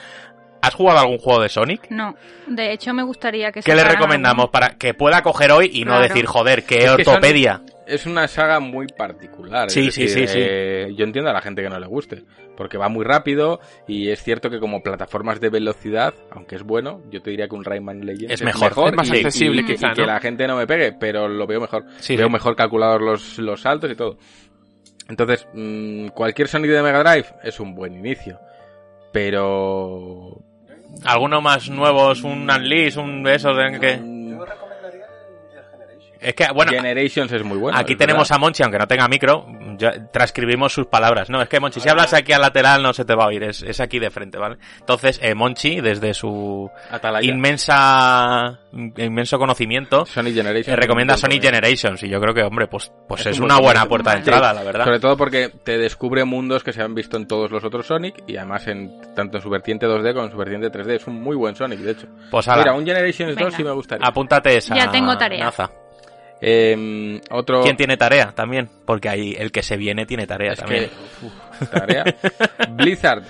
[0.62, 1.89] ¿Has jugado algún juego de Sonic?
[1.89, 2.15] No,
[2.48, 5.85] de hecho me gustaría que ¿Qué le recomendamos algún- para que pueda coger hoy y
[5.85, 7.61] no decir, joder, qué Es que ortopedia?
[7.87, 9.72] Es una saga muy particular.
[9.72, 10.39] Sí, sí, decir, sí, sí.
[10.42, 12.24] eh, yo entiendo a la gente que no le guste,
[12.57, 17.01] porque va muy rápido y es cierto que como plataformas de velocidad, aunque es bueno,
[17.09, 19.92] yo te diría que un Rayman Legends Es mejor, es más y- accesible y- quizá,
[19.92, 21.85] y que la gente no me pegue, pero lo veo mejor.
[22.00, 22.33] Sí, veo sí.
[22.33, 24.18] mejor calculados los, los saltos y todo.
[25.09, 28.39] Entonces, mm, cualquier Sonic de Mega Drive es un buen inicio,
[29.11, 30.41] pero
[31.05, 34.19] ¿Alguno más nuevos, un Unleash, un de esos de que...
[36.22, 37.77] Es que, bueno, Generations es muy bueno.
[37.77, 38.36] Aquí tenemos verdad.
[38.36, 39.46] a Monchi, aunque no tenga micro,
[39.77, 41.29] ya transcribimos sus palabras.
[41.29, 43.44] No, es que Monchi, si hablas aquí al lateral no se te va a oír,
[43.44, 44.58] es, es aquí de frente, ¿vale?
[44.79, 47.25] Entonces, eh, Monchi, desde su Atalaya.
[47.32, 48.60] inmensa,
[48.98, 50.68] inmenso conocimiento, Generations.
[50.68, 51.55] eh, recomienda Sonic juego.
[51.55, 52.03] Generations.
[52.03, 54.18] Y yo creo que, hombre, pues, pues Es es, un una buen buena puerta de
[54.24, 54.29] Sí.
[54.29, 54.84] entrada, la verdad.
[54.86, 58.24] Sobre todo porque te descubre mundos que se han visto en todos los otros Sonic
[58.27, 60.96] y además en tanto en su vertiente 2D como en su vertiente 3D.
[60.96, 62.08] Es un muy buen Sonic, de hecho.
[62.29, 63.58] Pues Mira, un Generations 2 Venga.
[63.58, 64.05] sí me gustaría.
[64.05, 64.75] apúntate esa.
[64.75, 65.46] Ya tengo tarea.
[65.46, 65.70] Naza.
[66.42, 67.62] Eh, otro...
[67.64, 68.70] ¿Quién tiene tarea también?
[68.86, 70.90] Porque ahí el que se viene tiene tarea Es también.
[70.90, 71.25] que...
[71.25, 72.04] uf, tarea.
[72.72, 73.24] Blizzard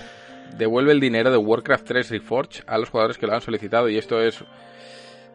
[0.56, 3.98] devuelve el dinero de Warcraft 3 Reforged a los jugadores que lo han solicitado y
[3.98, 4.44] esto es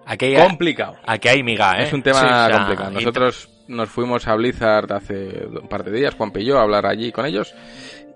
[0.06, 0.98] Aquí, complicado.
[1.06, 1.84] aquí hay miga, ¿eh?
[1.84, 2.92] Es un tema Sí, o sea, complicado.
[2.92, 6.86] Nosotros nos fuimos a Blizzard hace un par de días, Juan y yo, a hablar
[6.86, 7.56] allí con ellos.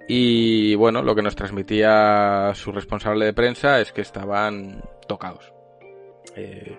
[0.07, 5.51] Y bueno, lo que nos transmitía su responsable de prensa es que estaban tocados.
[6.35, 6.77] Eh,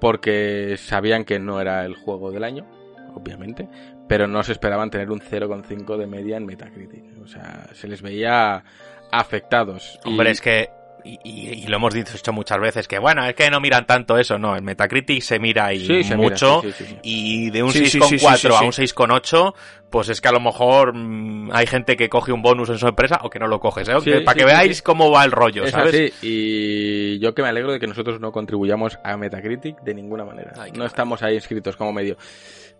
[0.00, 2.66] porque sabían que no era el juego del año,
[3.14, 3.68] obviamente,
[4.08, 7.04] pero no se esperaban tener un 0,5 de media en Metacritic.
[7.22, 8.64] O sea, se les veía
[9.12, 10.00] afectados.
[10.04, 10.70] Hombre, es que,
[11.04, 14.18] y, y- y lo hemos dicho muchas veces, que bueno, es que no miran tanto
[14.18, 16.98] eso, no, en Metacritic se mira y Sí, se mira, mucho, sí, sí, sí, sí.
[17.02, 19.54] y de un Sí, sí, 6,4 sí, sí, sí, a un 6,8,
[19.90, 22.86] pues es que a lo mejor mm, hay gente que coge un bonus en su
[22.86, 23.94] empresa o que no lo coges, ¿eh?
[24.02, 24.82] Sí, para sí, que sí, veáis sí.
[24.82, 25.94] cómo va el rollo, Es ¿sabes?
[25.94, 30.24] así, y yo que me alegro de que nosotros no contribuyamos a Metacritic de ninguna
[30.24, 30.52] manera.
[30.58, 32.16] Ay, no estamos ahí inscritos como medio.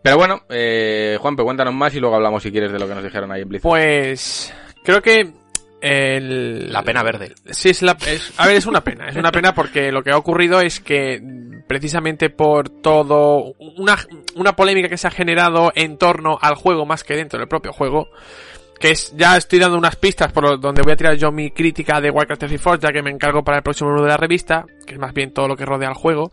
[0.02, 3.04] Pero bueno, eh, Juanpe, cuéntanos más y luego hablamos si quieres de lo que nos
[3.04, 3.68] dijeron ahí en Blizzard.
[3.68, 5.30] Pues creo que
[5.80, 6.72] el...
[6.72, 7.34] La pena verde.
[7.50, 7.96] Sí, es la...
[8.06, 9.08] es- a ver, es una pena.
[9.08, 11.20] Es una pena porque lo que ha ocurrido es que
[11.66, 13.54] precisamente por todo...
[13.76, 13.96] Una,
[14.34, 17.72] una polémica que se ha generado en torno al juego más que dentro del propio
[17.72, 18.08] juego.
[18.78, 22.00] Que es, ya estoy dando unas pistas por donde voy a tirar yo mi crítica
[22.00, 24.64] de Warcraft 3 Reforged, ya que me encargo para el próximo número de la revista,
[24.86, 26.32] que es más bien todo lo que rodea al juego.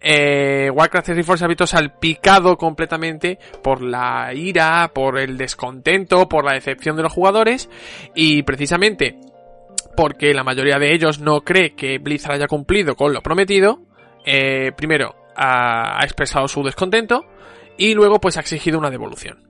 [0.00, 6.28] Eh, Warcraft 3 Reforged se ha visto salpicado completamente por la ira, por el descontento,
[6.28, 7.68] por la decepción de los jugadores
[8.14, 9.18] y precisamente
[9.96, 13.80] porque la mayoría de ellos no cree que Blizzard haya cumplido con lo prometido,
[14.26, 17.24] eh, primero ha, ha expresado su descontento
[17.78, 19.46] y luego pues ha exigido una devolución.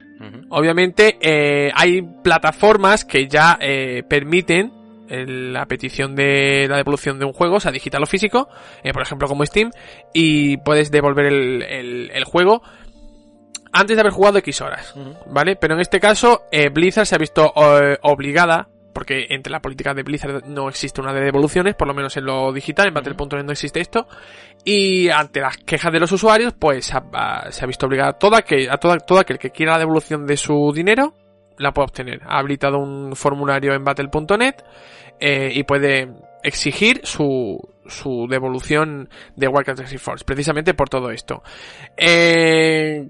[0.48, 4.72] Obviamente eh, hay plataformas que ya eh, permiten
[5.08, 8.48] el- la petición de la devolución de un juego, sea digital o físico,
[8.82, 9.70] eh, por ejemplo como Steam,
[10.12, 12.62] y puedes devolver el, el- el juego
[13.72, 14.94] antes de haber jugado X horas,
[15.26, 15.56] ¿vale?
[15.56, 19.92] Pero en este caso, eh, Blizzard se ha visto eh, obligada, porque entre la política
[19.92, 23.44] de Blizzard no existe una de devoluciones, por lo menos en lo digital, en Battle.net
[23.44, 24.08] no existe esto,
[24.64, 28.18] y ante las quejas de los usuarios, pues ha- ha- se ha visto obligada a
[28.18, 31.12] toda que, a toda, todo aquel que quiera la devolución de su dinero,
[31.58, 32.20] la puede obtener.
[32.26, 34.54] Ha habilitado un formulario en Battle.net
[35.20, 36.08] eh, y puede
[36.42, 41.42] exigir su, su devolución de Warcraft 3 Reforged, precisamente por todo esto.
[41.96, 43.08] Eh,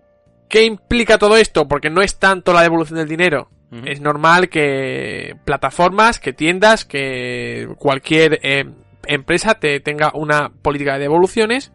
[0.49, 1.67] ¿Qué implica todo esto?
[1.67, 3.49] Porque no es tanto la devolución del dinero.
[3.85, 8.65] Es normal que plataformas, que tiendas, que cualquier eh,
[9.07, 11.73] empresa te tenga una política de devoluciones,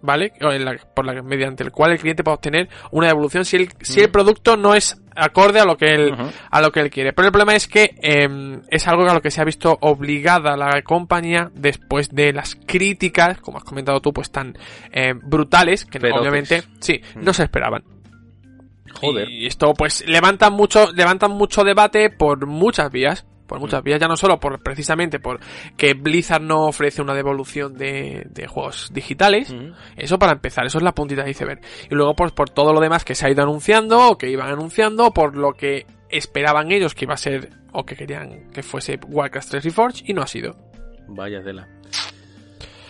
[0.00, 0.32] ¿vale?
[0.42, 3.56] O en la- por la, mediante el cual el cliente puede obtener una devolución si
[3.56, 6.14] el, si el producto no es acorde a lo que él,
[6.50, 7.12] a lo que él quiere.
[7.12, 10.56] Pero el problema es que eh, es algo a lo que se ha visto obligada
[10.56, 14.56] la compañía después de las críticas, como has comentado tú, pues tan
[14.92, 16.20] eh, brutales que Feroces.
[16.20, 17.84] obviamente sí, no se esperaban.
[18.94, 19.28] Joder.
[19.28, 23.26] Y esto pues levanta mucho, levanta mucho debate por muchas vías.
[23.46, 25.38] Por muchas vías, ya no solo por precisamente por
[25.76, 29.50] que Blizzard no ofrece una devolución de, de juegos digitales.
[29.50, 29.74] Ujú.
[29.96, 31.60] Eso para empezar, eso es la puntita de iceberg.
[31.90, 34.48] Y luego pues por todo lo demás que se ha ido anunciando, o que iban
[34.48, 38.98] anunciando, por lo que esperaban ellos que iba a ser, o que querían que fuese
[39.06, 40.56] Warcraft 3 Reforged, y no ha sido.
[41.08, 41.68] Vaya tela.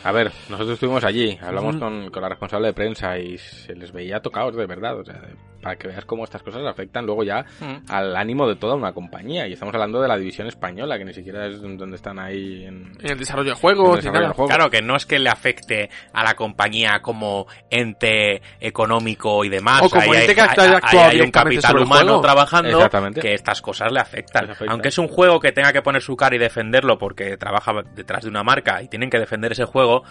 [0.05, 3.91] A ver, nosotros estuvimos allí, hablamos con, con la responsable de prensa y se les
[3.91, 5.01] veía tocados de verdad.
[5.01, 5.19] O sea,
[5.65, 7.45] para que veas cómo estas cosas afectan luego ya
[7.89, 9.49] al ánimo de toda una compañía.
[9.49, 12.93] Y estamos hablando de la división española, que ni siquiera es donde están ahí en...
[13.01, 14.27] En el desarrollo de juegos, En el y desarrollo nada.
[14.29, 14.49] del juego.
[14.49, 19.83] Claro, que no es que le afecte a la compañía como ente económico y demás.
[19.83, 22.21] O como Ahí ente hay, que un capital humano juego.
[22.21, 24.51] trabajando que estas cosas le afectan.
[24.51, 24.71] Afecta.
[24.73, 28.23] Aunque es un juego que tenga que poner su cara y defenderlo porque trabaja detrás
[28.25, 30.03] de una marca y tienen que defender ese juego,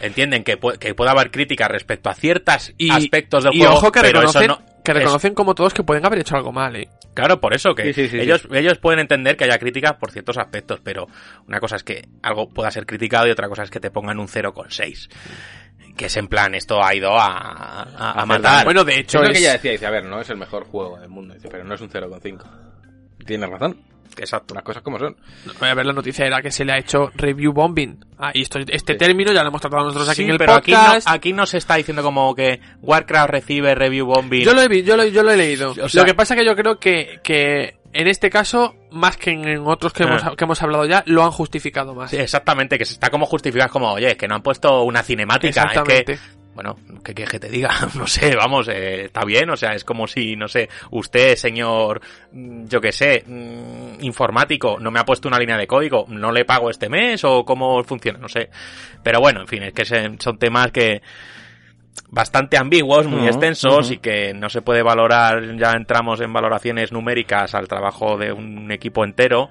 [0.00, 3.74] entienden que, pu- que puede haber críticas respecto a ciertos Y, aspectos del y juego,
[3.74, 4.58] ojo que pero eso no...
[4.92, 6.88] que es- reconocen como todos que pueden haber hecho algo mal, eh.
[7.14, 8.48] Claro, por eso que Sí, sí, sí, ellos, sí.
[8.56, 11.06] ellos pueden entender que haya críticas por ciertos aspectos, pero
[11.48, 14.18] una cosa es que algo pueda ser criticado y otra cosa es que te pongan
[14.18, 15.08] un 0,6.
[15.96, 18.64] Que es en plan, esto ha ido a, a, a hacer matar.
[18.64, 20.64] Bueno, de hecho, es lo que ella decía, dice, a ver, no es el mejor
[20.64, 22.44] juego del mundo, dice, pero no es un 0,5.
[23.26, 23.82] Tienes razón,
[24.18, 24.54] Exacto.
[24.54, 25.16] las cosas como son.
[25.58, 28.04] Voy a ver la noticia era que se le ha hecho review bombing.
[28.18, 30.54] Ah, y esto, este término ya lo hemos tratado nosotros aquí Sí, en el pero
[30.54, 31.08] aquí no, podcast.
[31.08, 34.44] aquí no se está diciendo como que Warcraft recibe review bombing.
[34.44, 35.70] Yo lo he vi- yo lo, yo lo he leído.
[35.80, 39.30] O sea- lo que pasa que yo creo que, que en este caso, más que
[39.30, 40.18] en, en otros que, Ah.
[40.22, 42.10] hemos, que hemos hablado ya, lo han justificado más.
[42.10, 45.70] Sí, exactamente, que se está como justificado como, oye, que no han puesto una cinemática.
[45.74, 46.18] Es que,
[46.62, 47.70] bueno, ¿qué quieres que te diga?
[47.94, 52.02] No sé, vamos, eh, está bien, o sea, es como si, no sé, usted, señor,
[52.32, 56.30] mm, yo qué sé, mm, informático, no me ha puesto una línea de código, no
[56.32, 58.50] le pago este mes o cómo funciona, no sé.
[59.02, 61.00] Pero bueno, en fin, es que son temas que
[62.08, 67.54] bastante ambiguos, muy extensos y que no se puede valorar, ya entramos en valoraciones numéricas
[67.54, 69.48] al trabajo de un equipo entero.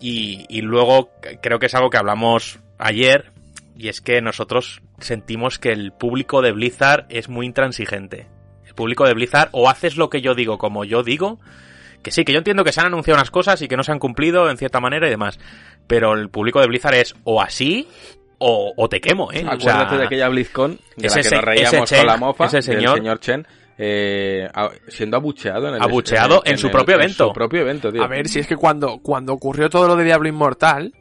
[0.00, 1.10] Y, y luego
[1.42, 3.32] creo que es algo que hablamos ayer
[3.78, 8.26] y es que nosotros sentimos que el público de Blizzard es muy intransigente.
[8.66, 11.38] El público de Blizzard o haces lo que yo digo como yo digo,
[12.02, 13.92] que sí, que yo entiendo que se han anunciado unas cosas y que no se
[13.92, 15.38] han cumplido en cierta manera y demás,
[15.86, 17.88] pero el público de Blizzard es o así
[18.38, 19.44] o, o te quemo, ¿eh?
[19.44, 22.16] O Acuérdate sea, de aquella BlizzCon de ese la que nos reíamos ese con la
[22.16, 23.46] mofa ese del señor- señor Chen
[23.80, 24.48] eh,
[24.88, 27.24] siendo abucheado en el Abucheado en su propio evento.
[27.24, 28.02] En su propio evento, tío.
[28.02, 30.92] A ver, si es que cuando, cuando ocurrió todo lo de Diablo Inmortal,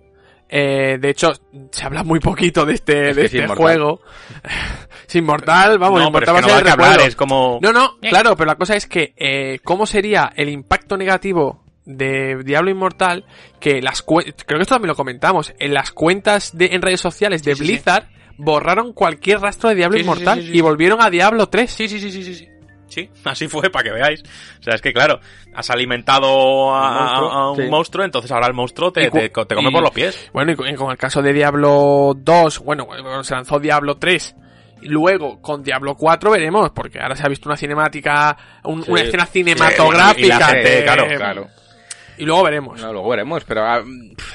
[0.50, 1.32] eh, de hecho,
[1.72, 3.58] se habla muy poquito de este, Es de este inmortal.
[3.58, 4.02] juego.
[5.08, 7.08] es inmortal, vamos, no, pero inmortal es que va a no el que hablar, recuerdo.
[7.08, 7.60] es como...
[7.62, 8.10] No, no, Eh.
[8.10, 13.26] claro, pero la cosa es que, eh, ¿cómo sería el impacto negativo de Diablo Inmortal?
[13.60, 17.02] Que las cue- creo que esto también lo comentamos, en las cuentas de, en redes
[17.02, 17.72] sociales de Sí, sí, sí.
[17.74, 18.08] Blizzard
[18.38, 20.58] borraron cualquier rastro de Diablo Sí, sí, sí, Inmortal sí, sí.
[20.58, 21.72] y volvieron a Diablo 3.
[21.72, 22.48] Sí, sí, sí, sí, sí,
[22.98, 23.10] sí.
[23.14, 24.24] Sí, así fue, para que veáis.
[24.60, 25.20] O sea, es que claro,
[25.54, 27.64] has alimentado a, Un monstruo, a- a un sí.
[27.70, 30.30] monstruo, entonces ahora el monstruo te, te, te come y- por los pies.
[30.34, 33.98] Bueno, y con, y con el caso de Diablo 2, bueno, bueno, se lanzó Diablo
[33.98, 34.36] 3.
[34.82, 38.92] Y luego con Diablo 4 veremos, porque ahora se ha visto una cinemática, un- Sí.
[38.92, 40.40] una escena Sí, y cinematográfica.
[40.40, 41.48] la gente, eh, claro, claro.
[42.20, 42.82] Y luego veremos.
[42.82, 43.84] No, luego veremos, pero ah,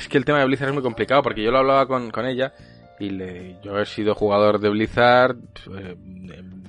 [0.00, 2.26] es que el tema de Blizzard es muy complicado porque yo lo hablaba con, con
[2.26, 2.52] ella
[3.00, 5.36] y le, yo he sido jugador de Blizzard,
[5.78, 5.96] eh,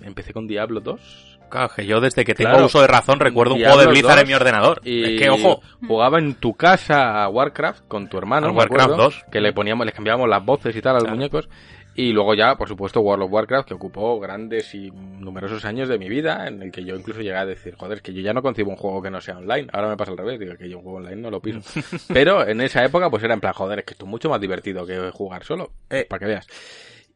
[0.03, 2.65] empecé con Diablo 2, Claro, que yo desde que tengo Claro.
[2.65, 4.81] uso de razón recuerdo un juego de Blizzard 2 en mi ordenador.
[4.83, 8.81] Y Es que, ojo, jugaba en tu casa a Warcraft con tu hermano, me Warcraft
[8.91, 9.25] acuerdo, 2.
[9.31, 11.15] que le poníamos, les cambiábamos las voces y tal a los Claro.
[11.17, 11.47] muñecos.
[11.95, 15.99] Y luego ya, por supuesto, World of Warcraft, que ocupó grandes y numerosos años de
[15.99, 18.33] mi vida, en el que yo incluso llegué a decir, joder, es que yo ya
[18.33, 19.67] no concibo un juego que no sea online.
[19.71, 21.59] Ahora me pasa al revés, digo que yo un juego online no lo piso.
[22.11, 24.41] Pero en esa época, pues era en plan, joder, es que esto es mucho más
[24.41, 26.07] divertido que jugar solo, Eh.
[26.09, 26.47] para que veas.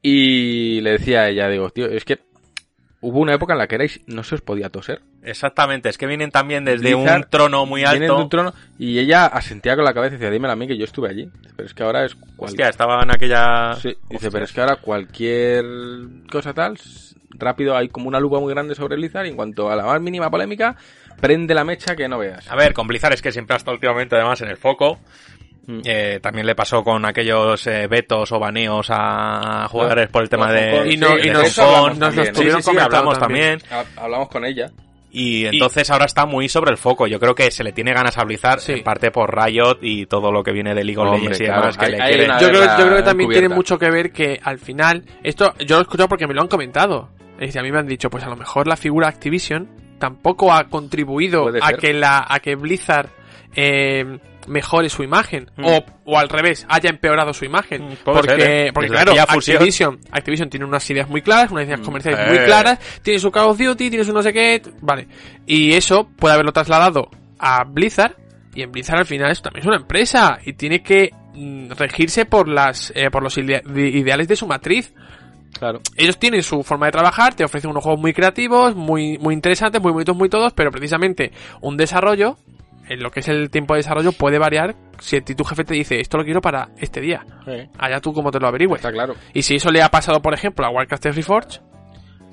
[0.01, 2.19] Y le decía a ella, digo, tío, es que
[3.01, 5.01] hubo una época en la que erais, no se os podía toser.
[5.23, 8.17] exactamente, es que vienen también desde Blizzard un trono muy Vienen de alto.
[8.23, 10.85] un trono y ella asentía con la cabeza y decía, dímelo a mí que yo
[10.85, 11.29] estuve allí.
[11.55, 13.73] Pero es que ahora es cual- Hostia, estaba en aquella...
[13.75, 15.65] Sí, dice, pero es que ahora cualquier
[16.31, 16.77] cosa tal,
[17.31, 20.01] rápido hay como una lupa muy grande sobre Blizzard y en cuanto a la más
[20.01, 20.75] mínima polémica,
[21.19, 22.49] prende la mecha que no veas.
[22.49, 24.99] A ver, con Blizzard es que siempre ha estado últimamente además en el foco.
[25.67, 25.81] Mm.
[25.83, 30.49] Eh, también le pasó con aquellos eh, vetos o baneos a jugadores por el tema
[30.51, 30.93] de...
[30.93, 33.59] Y no- nos- nos también, hablamos también.
[33.59, 33.85] también.
[33.97, 34.71] Ha- Hablamos con ella.
[35.11, 37.07] Y entonces ahora está muy sobre el foco.
[37.07, 38.73] Yo creo que se le tiene ganas a Blizzard, Sí.
[38.73, 41.45] en parte por Riot y todo lo que viene de League of Hombre, Legends y
[41.45, 43.89] claro, demás, que hay- le quieren- Yo creo, yo creo que también tiene mucho que
[43.89, 47.09] ver que al final, esto yo lo he escuchado porque me lo han comentado.
[47.33, 49.67] Es decir, a mí me han dicho, pues a lo mejor la figura Activision
[49.99, 53.09] tampoco ha contribuido a que la a que Blizzard
[53.55, 55.65] eh, mejore su imagen Mm.
[55.65, 58.71] o, o al revés haya empeorado su imagen Mm, porque ser, ¿eh?
[58.73, 59.13] porque claro.
[59.19, 62.29] Activision Activision tiene unas ideas muy claras unas ideas comerciales eh.
[62.29, 65.07] muy claras tiene su Call of Duty tiene su no sé qué vale
[65.45, 68.15] y eso puede haberlo trasladado a Blizzard
[68.55, 72.25] y en Blizzard al final esto también es una empresa y tiene que mm, regirse
[72.25, 74.93] por las eh, por los idea- de- ideales de su matriz
[75.59, 75.79] Claro.
[75.95, 79.81] ellos tienen su forma de trabajar, te ofrecen unos juegos muy creativos, muy, muy interesantes,
[79.81, 81.31] muy bonitos, muy todos, pero precisamente
[81.61, 82.37] un desarrollo,
[82.89, 85.63] en lo que es el tiempo de desarrollo, puede variar si a ti tu jefe
[85.63, 87.25] te dice, esto lo quiero para este día.
[87.77, 88.79] Allá tú como te lo averigües.
[88.79, 89.15] Está claro.
[89.33, 91.61] Y si eso le ha pasado, por ejemplo, a Warcraft Reforged,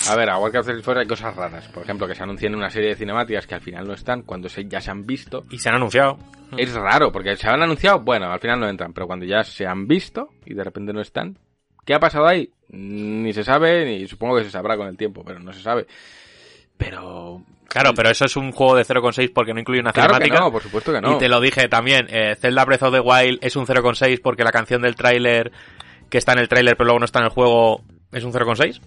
[0.08, 1.68] A ver, a Warcraft Reforged hay cosas raras.
[1.68, 4.48] Por ejemplo, que se anuncien una serie de cinemáticas que al final no están cuando
[4.48, 5.44] se, ya se han visto.
[5.50, 6.18] Y se han anunciado.
[6.56, 9.66] Es raro, porque se han anunciado, bueno, al final no entran, pero cuando ya se
[9.66, 11.38] han visto y de repente no están,
[11.84, 12.50] ¿qué ha pasado ahí?
[12.68, 15.86] Ni se sabe, ni supongo que se sabrá con el tiempo, pero no se sabe.
[16.76, 17.42] Pero...
[17.68, 20.40] Claro, pero eso es un juego de 0,6 porque no incluye una Claro que cinemática.
[20.44, 21.14] no, por supuesto que no.
[21.14, 24.44] Y te lo dije también, eh, Zelda Breath of the Wild es un 0,6 porque
[24.44, 25.50] la canción del tráiler
[26.08, 28.80] que está en el tráiler pero luego no está en el juego es un 0,6.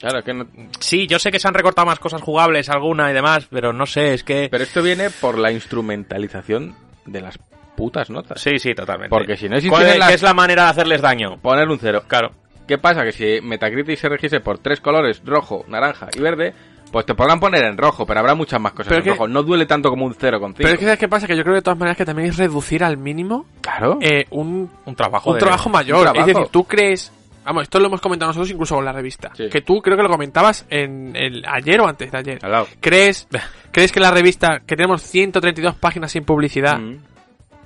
[0.00, 0.46] Claro, que no...
[0.80, 3.86] Sí, yo sé que se han recortado más cosas jugables, alguna y demás, pero no
[3.86, 4.48] sé, es que...
[4.50, 6.74] Pero esto viene por la instrumentalización
[7.06, 7.38] de las
[7.76, 8.40] putas notas.
[8.40, 9.10] Sí, sí, totalmente.
[9.10, 11.38] Porque si no ¿Cuál es, las- qué es la manera de hacerles daño?
[11.40, 12.02] Poner un cero.
[12.08, 12.32] Claro.
[12.66, 13.04] ¿Qué pasa?
[13.04, 16.54] Que si Metacritic se registre por tres colores, rojo, naranja y verde,
[16.94, 19.28] pues te podrán poner en rojo, pero habrá muchas más cosas Pero en que- rojo.
[19.28, 20.54] No duele tanto como un 0,5.
[20.56, 21.26] pero es que ¿sabes qué pasa?
[21.26, 23.98] Que yo creo de todas maneras que también es reducir al mínimo Claro.
[24.00, 25.98] eh, un, Un trabajo un de- trabajo mayor.
[25.98, 26.20] un trabajo.
[26.30, 27.12] Es decir, tú crees...
[27.44, 29.30] Vamos, esto lo hemos comentado nosotros incluso con la revista.
[29.36, 29.50] Sí.
[29.50, 32.38] Que tú creo que lo comentabas en el ayer o antes de ayer.
[32.42, 32.66] Al lado.
[32.80, 33.28] ¿Crees,
[33.70, 36.96] ¿Crees que la revista, que tenemos 132 páginas sin publicidad, Mm.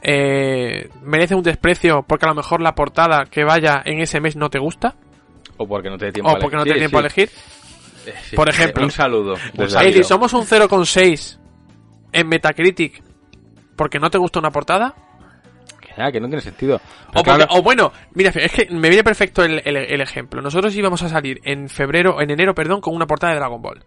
[0.03, 4.37] eh, merece un desprecio porque a lo mejor la portada que vaya en ese mes
[4.37, 4.95] no te gusta?
[5.59, 6.65] O porque no te dé tiempo ¿O a porque no elegir.
[6.65, 7.31] te da Sí, tiempo a elegir?
[8.25, 8.37] Sí.
[8.37, 8.85] Por ejemplo.
[8.85, 9.35] Un saludo.
[9.89, 11.39] decir, somos un 0,6
[12.13, 13.03] en Metacritic
[13.77, 14.95] porque no te gusta una portada.
[15.81, 16.77] Que nada, que no tiene sentido.
[16.77, 20.01] O, Pero porque- claro, o bueno, mira, es que me viene perfecto el, el- el
[20.01, 20.41] ejemplo.
[20.43, 23.85] Nosotros íbamos a salir en febrero, en enero, perdón, con una portada de Dragon Ball.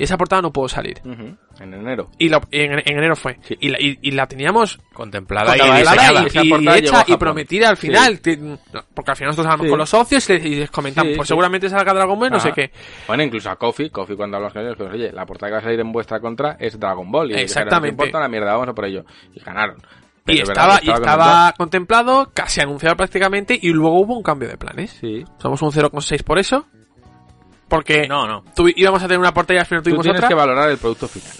[0.00, 0.98] Y esa portada no pudo salir.
[1.04, 2.10] En enero.
[2.16, 3.38] Y la- en, en enero fue.
[3.42, 3.54] Sí.
[3.60, 7.88] Y, la, y- y la teníamos Contemplada y contemplada y, hecha y prometida al Sí.
[7.88, 8.18] final.
[8.20, 8.58] Te- no,
[8.94, 9.70] porque al final nosotros hablamos Sí.
[9.70, 12.70] con los socios y les, comentamos, pues seguramente salga Dragon Ball, no sé qué.
[13.06, 15.58] Bueno, incluso a Coffee, Coffee cuando hablamos con ellos, que oye, la portada que va
[15.58, 17.26] a salir en vuestra contra es Dragon Ball.
[17.26, 17.96] Y dijeron, Exactamente.
[17.98, 19.04] "No importa una mierda, vamos a por ello.
[19.34, 19.76] Y ganaron.
[20.24, 21.54] Pero Y verdad estaba, y estaba contemplado.
[21.58, 24.92] contemplado, casi anunciado prácticamente, y luego hubo un cambio de planes.
[24.98, 25.24] Sí.
[25.38, 26.66] Somos un 0,6 por eso.
[27.70, 28.44] Porque No, no.
[28.76, 30.28] íbamos a tener una portada y al final Tú tuvimos tienes otra.
[30.28, 31.30] que valorar el producto final.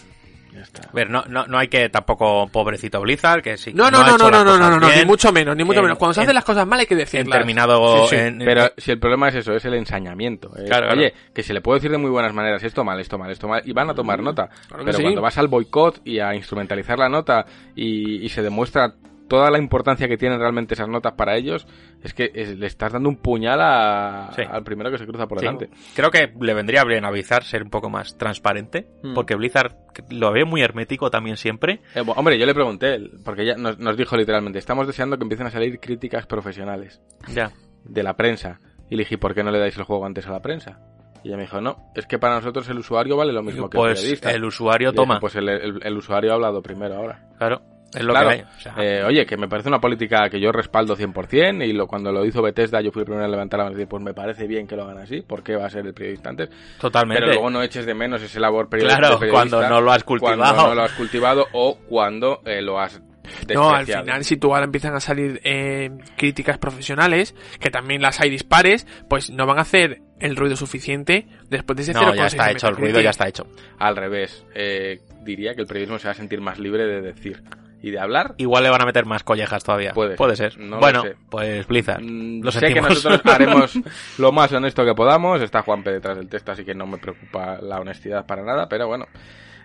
[0.53, 0.89] Ya está.
[0.89, 3.73] A ver, no, no, no hay que tampoco pobrecito Blizzard, que sí.
[3.73, 5.85] No, no, no, no, no, no, no, no, ni bien, mucho menos, ni mucho en-
[5.87, 5.99] menos.
[5.99, 7.39] Cuando se en- hacen las cosas mal hay que En decirlas.
[7.39, 8.07] terminado...
[8.09, 8.23] Sí, sí.
[8.23, 10.49] en- Pero si el problema es eso, es el ensañamiento.
[10.57, 11.01] Es, Claro, claro.
[11.01, 13.49] Oye, que se le puede decir de muy buenas maneras esto mal, esto mal, esto
[13.49, 14.49] mal, y van a tomar nota.
[14.69, 15.03] Claro que Pero sí.
[15.05, 18.95] cuando vas al boicot y a instrumentalizar la nota y, y se demuestra
[19.31, 21.65] toda la importancia que tienen realmente esas notas para ellos,
[22.03, 24.43] es que es- le estás dando un puñal a- Sí.
[24.43, 25.45] al primero que se cruza por Sí.
[25.47, 25.71] delante.
[25.95, 29.15] Creo que le vendría bien a Blizzard ser un poco más transparente, Mm.
[29.15, 29.77] porque Blizzard
[30.11, 31.81] lo ve muy hermético también siempre.
[31.95, 35.47] Eh, hombre, yo le pregunté, porque ella nos, nos dijo literalmente, estamos deseando que empiecen
[35.47, 37.01] a salir críticas profesionales
[37.33, 37.53] Ya.
[37.85, 38.61] de la prensa.
[38.91, 40.81] Y le dije, ¿por qué no le dais el juego antes a la prensa?
[41.23, 43.77] Y ella me dijo, no, es que para nosotros el usuario vale lo mismo que
[43.77, 44.33] el Pues periodista.
[44.33, 45.21] el usuario dije, toma.
[45.21, 47.29] Pues el, el- el usuario ha hablado primero ahora.
[47.39, 47.61] Claro.
[47.95, 48.41] Es lo Claro, que hay.
[48.43, 51.87] o sea, eh, oye, que me parece una política que yo respaldo 100% y lo,
[51.87, 54.03] cuando lo hizo Bethesda yo fui el primero en levantar la mano y decir, pues
[54.03, 56.51] me parece bien que lo hagan así, ¿por qué va a ser el periodista antes?
[56.81, 57.21] totalmente.
[57.21, 58.99] Pero luego no eches de menos ese labor periodista.
[58.99, 60.37] Claro, periodista cuando no lo has cultivado.
[60.39, 63.01] Cuando no lo has cultivado o cuando eh, lo has
[63.53, 68.21] No, al final, si tú ahora empiezan a salir eh, críticas profesionales, que también las
[68.21, 72.17] hay dispares, pues no van a hacer el ruido suficiente después de ese no, 0,6
[72.17, 73.47] ya está hecho, el ruido ya está hecho.
[73.79, 77.43] Al revés, eh, diría que el periodismo se va a sentir más libre de decir
[77.83, 78.35] y de hablar.
[78.37, 79.93] Igual le van a meter más collejas todavía.
[79.93, 80.61] Puede Puede ser, ser.
[80.63, 81.17] no lo bueno, sé.
[81.31, 82.03] pues Blizzard.
[82.03, 83.73] Mm, Lo sé que nosotros haremos
[84.19, 85.41] lo más honesto que podamos.
[85.43, 88.69] Está Juanpe detrás del texto, así que no me preocupa la honestidad para nada.
[88.69, 89.07] Pero bueno,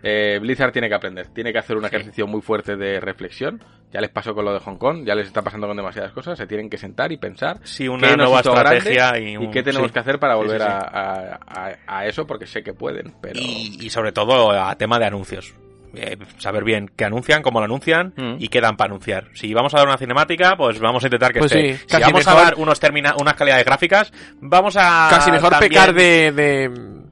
[0.03, 1.27] eh, Blizzard tiene que aprender.
[1.33, 3.63] Tiene que hacer un ejercicio muy fuerte de reflexión.
[3.91, 6.37] Ya les pasó con lo de Hong Kong, ya les está pasando con demasiadas cosas.
[6.37, 9.87] Se tienen que sentar y pensar Sí, una qué nueva estrategia y, un- qué tenemos
[9.87, 9.93] sí.
[9.93, 10.67] que hacer para volver sí.
[10.67, 13.13] A, a- a- a eso, porque sé que pueden.
[13.21, 15.53] Pero Y, y sobre todo a tema de anuncios.
[15.97, 18.35] Eh, saber bien qué anuncian, cómo lo anuncian Mm.
[18.39, 19.29] y qué dan para anunciar.
[19.33, 21.77] Si vamos a dar una cinemática, pues vamos a intentar que Pues esté.
[21.77, 25.51] sí, si vamos mejor- a dar unos termina unas calidades gráficas, vamos a Casi mejor
[25.51, 27.04] también- pecar de, de-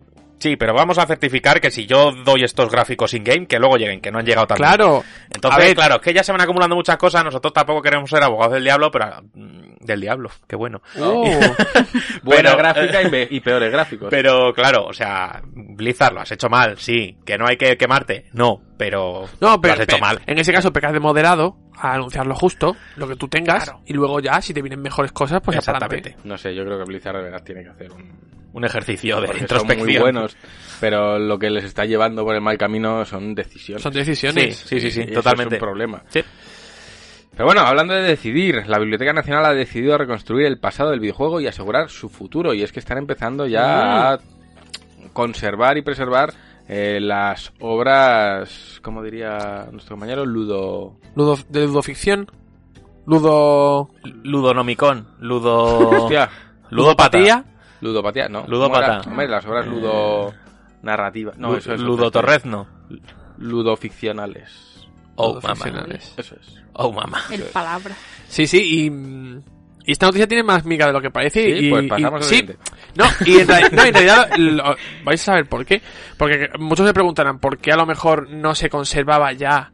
[0.43, 4.01] Sí, pero vamos a certificar que si yo doy estos gráficos in-game, que luego lleguen,
[4.01, 5.01] que no han llegado tan Claro.
[5.33, 5.75] Entonces, ver.
[5.75, 8.65] claro, es que ya se van acumulando muchas cosas, nosotros tampoco queremos ser abogados del
[8.65, 9.05] diablo, pero...
[9.33, 10.81] mm, Del diablo, qué bueno.
[10.97, 11.23] Uh,
[12.23, 14.07] buena pero- gráfica y, y peores gráficos.
[14.09, 17.17] Pero claro, o sea, Blizzard lo has hecho mal, sí.
[17.25, 20.19] Que no hay que quemarte, no, pero no, pero lo has hecho mal.
[20.27, 23.81] en ese caso pecas de moderado a anunciar lo justo, lo que tú tengas, Claro.
[23.85, 26.09] y luego ya, si te vienen mejores cosas, pues Exactamente.
[26.09, 26.27] adelante.
[26.27, 29.27] No sé, yo creo que Blizzard de verdad tiene que hacer un, Un ejercicio de
[29.27, 29.87] porque son introspección.
[29.87, 30.37] muy buenos,
[30.79, 33.81] pero lo que les está llevando por el mal camino son decisiones.
[33.81, 34.55] Son decisiones.
[34.57, 35.55] Sí, sí, sí, Y eso totalmente.
[35.55, 36.03] Es un problema.
[36.09, 36.23] Sí.
[37.31, 41.41] Pero bueno, hablando de decidir, la Biblioteca Nacional ha decidido reconstruir el pasado del videojuego
[41.41, 42.53] y asegurar su futuro.
[42.53, 44.19] Y es que están empezando ya a
[45.13, 46.31] conservar y preservar
[46.67, 50.97] eh, las obras, como diría nuestro compañero, Ludo...
[51.15, 52.31] Ludo, de ludoficción.
[53.07, 53.89] Ludo.
[54.03, 56.03] Ludonomicon, Ludo...
[56.03, 56.29] Hostia,
[56.69, 57.45] Ludopatía,
[57.83, 58.45] ludopatía, ¿no?
[58.47, 59.01] Ludópata.
[59.09, 60.33] Hombre, las obras ludo...
[60.81, 61.37] narrativas.
[61.37, 61.81] No, Lu- eso es...
[61.81, 62.67] Ludotorrezno.
[63.37, 64.87] Ludoficcionales.
[65.15, 65.65] Oh, mamá.
[66.17, 66.61] Eso es.
[66.73, 67.19] Oh, mamá.
[67.31, 67.95] El palabra.
[68.27, 68.89] Sí, sí, y.
[68.89, 69.41] mm,
[69.85, 71.43] y esta noticia tiene más miga de lo que parece.
[71.43, 72.57] Sí, y, pues y- pasamos al sí, siguiente.
[72.95, 75.81] No, y en, reali- no, en realidad lo- vais a saber por qué.
[76.17, 79.71] Porque muchos se preguntarán por qué a lo mejor no se conservaba ya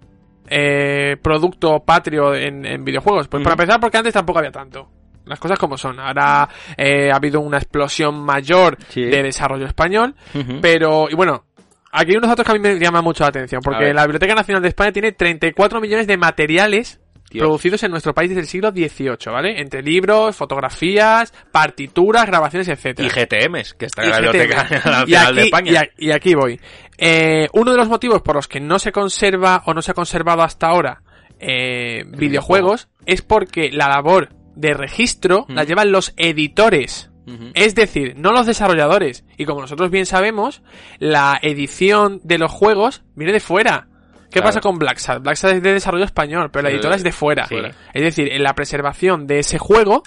[0.49, 3.27] eh, producto patrio en, en videojuegos.
[3.27, 4.89] Pues para empezar, porque antes tampoco había tanto.
[5.29, 5.99] Las cosas como son.
[5.99, 9.03] Ahora eh, ha habido una explosión mayor Sí.
[9.03, 10.15] de desarrollo español.
[10.61, 11.45] Pero, y bueno,
[11.91, 13.61] aquí hay unos datos que a mí me llaman mucho la atención.
[13.63, 16.99] Porque la Biblioteca Nacional de España tiene 34 millones de materiales
[17.31, 17.43] Dios.
[17.43, 19.61] producidos en nuestro país desde el siglo XVIII, ¿vale?
[19.61, 23.07] Entre libros, fotografías, partituras, grabaciones, etcétera.
[23.07, 24.31] Y GTMs, que está en la GTM.
[24.31, 24.67] Biblioteca
[25.05, 25.71] Y Nacional de España.
[25.71, 26.59] y a- y aquí voy.
[26.97, 29.93] Eh, uno de los motivos por los que no se conserva o no se ha
[29.93, 31.01] conservado hasta ahora
[31.39, 37.09] eh, videojuegos es porque la labor de registro la llevan los editores.
[37.53, 39.23] Es decir, no los desarrolladores.
[39.37, 40.63] Y como nosotros bien sabemos,
[40.97, 43.87] la edición de los juegos viene de fuera.
[44.31, 44.47] ¿Qué Claro.
[44.47, 45.21] pasa con Blacksat?
[45.21, 47.47] Blacksat es de desarrollo español, pero la editora es de fuera.
[47.93, 50.01] Es decir, en la preservación de ese juego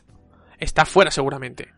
[0.59, 1.69] está fuera seguramente.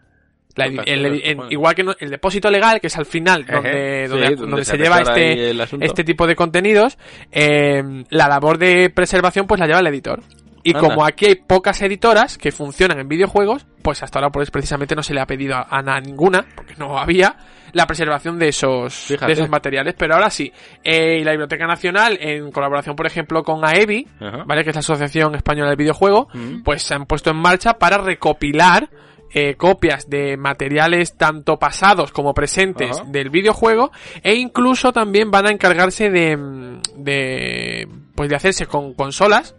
[0.57, 4.27] La el- igual que no- el depósito legal, que es al final donde, Sí, donde,
[4.37, 5.51] donde donde se se, lleva este,
[5.85, 6.97] este tipo de contenidos,
[7.33, 10.23] eh, la labor de preservación pues la lleva el editor.
[10.65, 10.81] Y Anda.
[10.89, 15.03] como aquí hay pocas editoras que funcionan en videojuegos, pues hasta ahora pues precisamente no
[15.03, 17.37] se le ha pedido a, a na- ninguna, porque no había,
[17.73, 19.95] la preservación de esos, de esos materiales.
[19.99, 20.51] Pero ahora sí,
[20.83, 24.45] eh, y la Biblioteca Nacional, en colaboración por ejemplo con AEBI, Ajá.
[24.47, 24.65] ¿vale?
[24.65, 26.63] que es la Asociación Española del Videojuego, Mm.
[26.63, 28.89] pues se han puesto en marcha para recopilar
[29.37, 33.11] eh, copias de materiales tanto pasados como presentes Ajá.
[33.11, 33.91] del videojuego
[34.23, 39.57] e incluso también van a encargarse de, mm, de pues de hacerse con consolas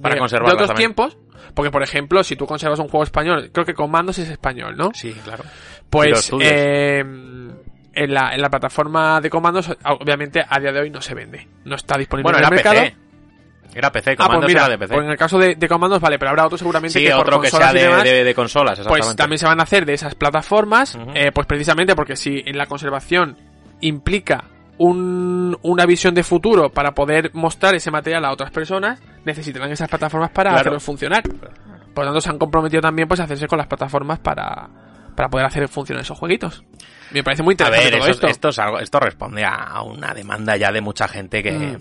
[0.00, 0.94] Para de, conservarlas de otros también.
[0.94, 1.18] tiempos
[1.54, 4.90] porque por ejemplo si tú conservas un juego español creo que Comandos es español ¿no?
[4.94, 5.44] Sí, claro.
[5.90, 11.00] Pues eh, en, la, en la plataforma de comandos, obviamente a día de hoy no
[11.00, 11.46] se vende.
[11.64, 12.74] No está disponible Bueno, en el mercado.
[12.80, 12.96] PC.
[13.76, 14.94] Era PC, Ah, pues comandos mira, era de PC.
[14.94, 17.20] pues en el caso de, de comandos, vale, pero habrá otro seguramente sí, que por
[17.20, 19.04] otro que sea de, demás, de- de consolas, exactamente.
[19.06, 22.56] pues también se van a hacer de esas plataformas, eh, pues precisamente porque si en
[22.58, 23.36] la conservación
[23.80, 24.44] implica
[24.78, 29.88] un- una visión de futuro para poder mostrar ese material a otras personas, necesitarán esas
[29.88, 30.60] plataformas para Claro.
[30.60, 31.22] hacerlo funcionar.
[31.22, 34.68] Por lo tanto, se han comprometido también pues a hacerse con las plataformas para,
[35.14, 36.64] para poder hacer funcionar esos jueguitos.
[37.12, 38.26] Me parece muy A interesante ver, todo eso, esto.
[38.26, 41.78] esto, es algo, esto responde a una demanda ya de mucha gente que, Mm.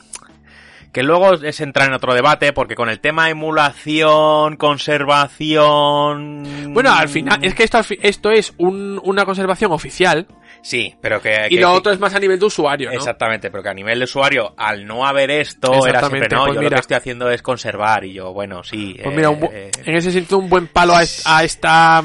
[0.92, 6.74] que luego es entrar en otro debate, porque con el tema emulación, conservación...
[6.74, 10.28] Bueno, al final, es que esto, esto es un- una conservación oficial
[10.64, 11.48] Sí, pero que...
[11.50, 12.96] y que- lo otro es más a nivel de usuario, ¿no?
[12.96, 16.56] Exactamente, pero que a nivel de usuario, al no haber esto, era siempre, no, pues
[16.56, 16.70] yo mira.
[16.70, 18.96] lo que estoy haciendo es conservar, y yo, bueno, sí.
[19.04, 22.02] Pues mira, un bu- eh, en ese sentido un buen palo a, est- a esta...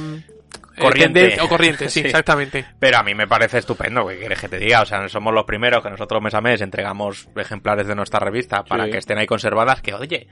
[0.79, 1.41] eh, Corriente.
[1.41, 2.07] o corriente, sí, Sí.
[2.07, 2.65] exactamente.
[2.79, 4.83] Pero a mí me parece estupendo, ¿qué quieres que te diga?
[4.83, 8.65] O sea, somos los primeros que nosotros mes a mes entregamos ejemplares de nuestra revista
[8.65, 8.91] para Sí.
[8.93, 10.27] que estén ahí conservadas, que oye,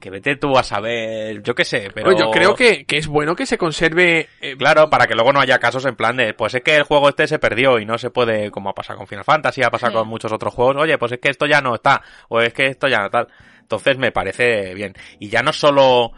[0.00, 2.10] que vete tú a saber, yo qué sé, pero...
[2.10, 4.28] Oye, yo creo que, que es bueno que se conserve...
[4.40, 6.84] eh, Claro, para que luego no haya casos en plan de, pues es que el
[6.84, 9.70] juego este se perdió y no se puede, como ha pasado con Final Fantasy, ha
[9.70, 9.98] pasado Sí.
[9.98, 12.66] con muchos otros juegos, oye, pues es que esto ya no está, o es que
[12.66, 13.26] esto ya no tal.
[13.60, 14.94] Entonces me parece bien.
[15.18, 16.12] Y ya no solo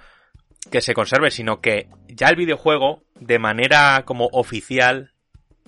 [0.70, 5.12] que se conserve, sino que ya el videojuego, de manera como oficial,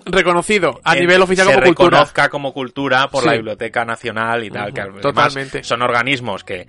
[0.05, 1.89] reconocido a nivel oficial se como cultura.
[1.91, 3.29] reconozca como cultura por Sí.
[3.29, 5.63] la Biblioteca Nacional y tal, que además totalmente.
[5.63, 6.67] son organismos que,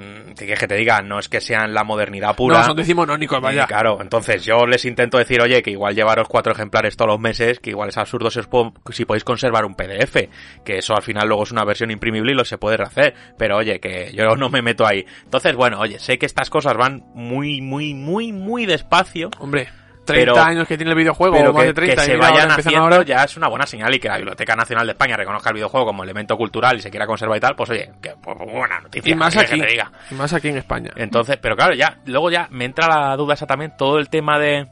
[0.00, 2.58] mm, que, que te digan, no es que sean la modernidad pura.
[2.58, 3.66] No, son decimonónicos, Y vaya.
[3.66, 7.60] claro, entonces yo les intento decir, oye, que igual llevaros cuatro ejemplares todos los meses,
[7.60, 10.28] que igual es absurdo si, os puedo- si podéis conservar un PDF,
[10.64, 13.56] que eso al final luego es una versión imprimible y lo se puede rehacer, pero
[13.58, 15.04] oye, que yo no me meto ahí.
[15.24, 19.68] Entonces, bueno, oye, sé que estas cosas van muy, muy, muy, muy despacio, Hombre,
[20.12, 22.16] 30 Pero- años que tiene el videojuego, pero o más que, de 30, que se
[22.16, 23.02] vayan haciendo ahora.
[23.04, 25.86] ya es una buena señal y que la Biblioteca Nacional de España reconozca el videojuego
[25.86, 29.10] como elemento cultural y se quiera conservar y tal, pues oye, que pues, buena noticia.
[29.12, 29.92] Y más ¿qué quieres aquí, que te diga?
[30.10, 30.90] y más aquí en España.
[30.96, 34.38] Entonces, pero claro, ya, luego ya me entra la duda esa también, todo el tema
[34.38, 34.66] de...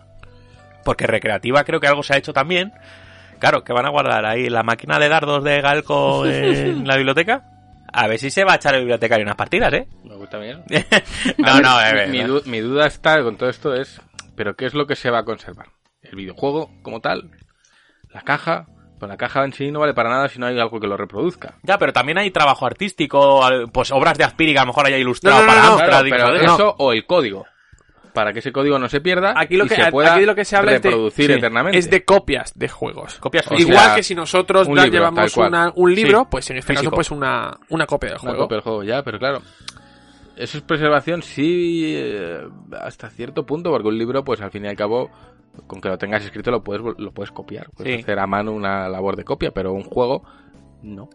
[0.85, 2.73] Porque recreativa creo que algo se ha hecho también.
[3.39, 7.43] Claro, que van a guardar ahí la máquina de dardos de Galco en la biblioteca.
[7.93, 9.87] A ver si se va a echar el bibliotecario unas partidas, ¿eh?
[10.05, 10.63] Me gusta bien.
[11.39, 14.01] no, ver, no, eh, mi, eh, du- mi duda está con todo esto es,
[14.39, 15.67] ¿pero qué es lo que se va a conservar?
[16.01, 17.31] ¿El videojuego como tal?
[18.15, 18.67] ¿La caja?
[18.99, 20.97] Pues la caja en sí no vale para nada si no hay algo que lo
[20.97, 21.57] reproduzca.
[21.63, 24.87] Ya, pero también hay trabajo artístico, al- pues obras de Aspiri que a lo mejor
[24.87, 26.75] haya ilustrado No, no, para no, Claro, pero eso.
[26.79, 27.45] o el código.
[28.15, 30.35] Para que ese código no se pierda Aquí lo y que, se pueda aquí lo
[30.35, 31.79] que se habla es de, reproducir sí, eternamente.
[31.79, 33.17] es de copias de juegos.
[33.21, 33.55] Copias O.
[33.55, 36.73] Igual que si nosotros un ya libro, llevamos una- un libro, Sí, pues en este
[36.73, 36.91] físico.
[36.91, 38.45] caso pues una, una copia del Una juego.
[38.45, 39.43] copia del juego ya, pero claro.
[40.39, 42.41] Eso es preservación, sí, eh,
[42.81, 45.11] hasta cierto punto, porque un libro, pues al fin y al cabo,
[45.67, 47.69] con que lo tengas escrito lo puedes, lo puedes copiar.
[47.77, 48.03] Puedes Sí.
[48.03, 50.23] hacer a mano una labor de copia, pero un juego,
[50.83, 51.09] no.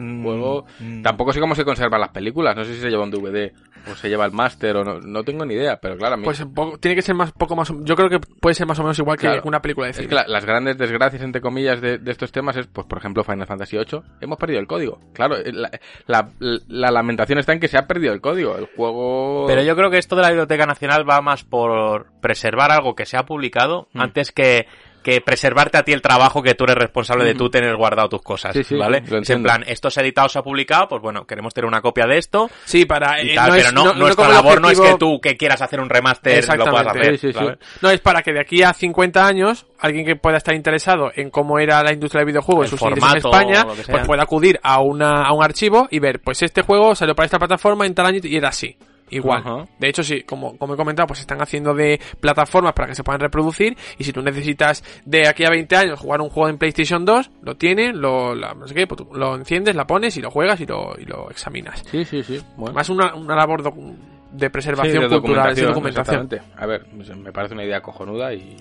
[0.00, 0.64] Mm, juego.
[0.78, 1.02] mm.
[1.02, 2.56] Tampoco sé cómo se conservan las películas.
[2.56, 3.52] No sé si se lleva un DVD
[3.90, 5.00] o se lleva el máster o no.
[5.00, 7.54] No tengo ni idea, pero claro, a mí- Pues poco- tiene que ser más poco
[7.56, 9.90] más o- yo creo que puede ser más o menos igual que una película de
[9.92, 10.08] es cine.
[10.08, 13.24] que la- las grandes desgracias, entre comillas, de, de estos temas es, pues por ejemplo,
[13.24, 14.02] Final Fantasy VIII.
[14.20, 14.98] Hemos perdido el código.
[15.12, 15.70] Claro, eh, la,
[16.06, 16.30] la-
[16.68, 18.56] la lamentación está en que se ha perdido el código.
[18.56, 19.46] El juego.
[19.46, 23.06] Pero yo creo que esto de la Biblioteca Nacional va más por preservar algo que
[23.06, 24.00] se ha publicado Mm.
[24.00, 24.66] antes que,
[25.02, 28.22] que preservarte a ti el trabajo que tú eres responsable de tú tener guardado tus
[28.22, 29.02] cosas, Sí, sí, ¿vale?
[29.22, 31.80] Es en plan, esto se ha editado, se ha publicado, pues bueno, queremos tener una
[31.80, 34.60] copia de esto Sí, para y eh, tal, no pero es- no, no- nuestra labor
[34.60, 37.58] no es que tú que quieras hacer un remaster lo puedas hacer.
[37.80, 41.30] No, es para que de aquí a 50 años, alguien que pueda estar interesado en
[41.30, 44.22] cómo era la industria del videojuego en El sus inicios en formato, España, pues pueda
[44.22, 47.86] acudir a, una, a un archivo y ver, pues este juego salió para esta plataforma
[47.86, 48.76] en tal año y era así.
[49.10, 49.68] Igual.
[49.78, 53.02] De hecho, sí, como, como he comentado, pues están haciendo de plataformas para que se
[53.04, 53.76] puedan reproducir.
[53.98, 57.30] Y si tú necesitas de aquí a 20 años jugar un juego en PlayStation 2,
[57.42, 60.30] lo tienes, lo, la- no sé qué, pues tú lo enciendes, la pones y lo
[60.30, 61.82] juegas y lo, y lo examinas.
[61.90, 62.40] Sí, sí, sí.
[62.56, 62.74] Bueno.
[62.74, 63.70] Más una, una labor de
[64.46, 66.22] Sí, preservación de cultural, de documentación.
[66.30, 66.56] exactamente.
[66.56, 66.86] A ver,
[67.16, 68.56] me parece una idea cojonuda y.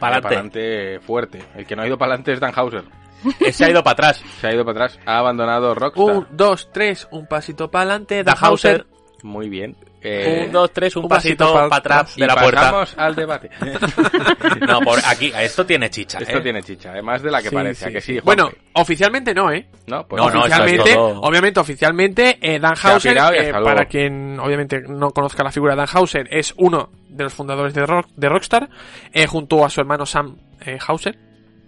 [0.00, 0.26] Pa'lante.
[0.26, 1.38] adelante fuerte.
[1.54, 2.82] El que no ha ido para adelante es Dan Hauser.
[3.52, 4.24] Se ha ido para atrás.
[4.40, 4.98] Se ha ido para atrás.
[5.06, 6.16] Ha abandonado Rockstar.
[6.16, 8.84] Un, dos, tres, un pasito para adelante, Da Hauser,
[9.22, 9.76] Muy bien.
[10.04, 12.60] Eh, un, dos, tres, un, un pasito, pasito para pa' atrás y de la puerta.
[12.60, 13.50] pasamos al debate.
[14.66, 16.40] No, por aquí, esto tiene chicha, Esto ¿eh?
[16.40, 17.84] tiene chicha, además de la que Sí, parece.
[17.84, 18.20] ¿a sí, que sí.
[18.22, 19.66] Bueno, oficialmente no, ¿eh?
[19.86, 21.20] no, pues No, no, es oficialmente, todo.
[21.20, 25.72] obviamente, oficialmente, eh, Dan Se ha Hauser, eh, para quien obviamente no conozca la figura
[25.74, 28.68] de Dan Hauser, es uno de los fundadores de, Rock, de Rockstar,
[29.12, 31.18] eh, junto a su hermano Sam eh, Hauser,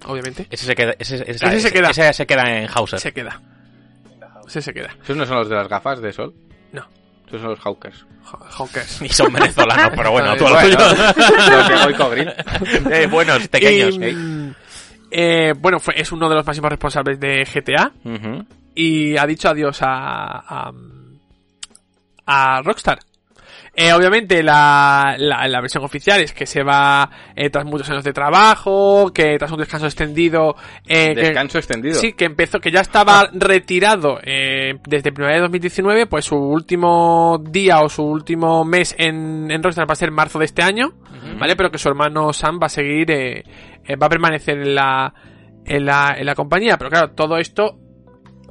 [0.07, 0.47] obviamente.
[0.51, 1.91] Ese se queda, ese, ese- Ese se queda.
[1.91, 3.01] ese se queda en Hauser.
[3.01, 3.41] Se queda.
[4.47, 4.91] Ese se queda.
[5.03, 6.35] ¿Esos no son los de las gafas de sol?
[7.39, 8.05] Son los Hawkers.
[8.27, 9.03] Ha- Hawkers.
[9.03, 12.33] Y son venezolanos, pero bueno, tú a lo Bueno, Goico Green.
[12.93, 13.95] Eh, buenos, pequeños.
[13.97, 14.55] Y, mm,
[15.11, 17.93] eh, bueno, fue, es uno de los máximos responsables de GTA
[18.75, 20.73] y ha dicho adiós a, a,
[22.27, 22.99] a Rockstar.
[23.77, 28.05] Eh, obviamente la, la, la versión oficial es que se va eh, tras muchos años
[28.05, 30.55] de trabajo, que tras un descanso extendido,
[30.87, 31.97] eh, que- Descanso extendido.
[31.97, 37.43] Sí, que empezó, que ya estaba retirado eh, desde primavera de 2019, pues su último
[37.51, 40.93] día o su último mes en, en Rockstar va a ser marzo de este año,
[41.41, 41.57] ¿vale?
[41.57, 43.45] Pero que su hermano Sam va a seguir, eh,
[43.85, 45.13] eh, va a permanecer en la,
[45.65, 46.77] en la, en la compañía.
[46.79, 47.79] Pero claro, todo esto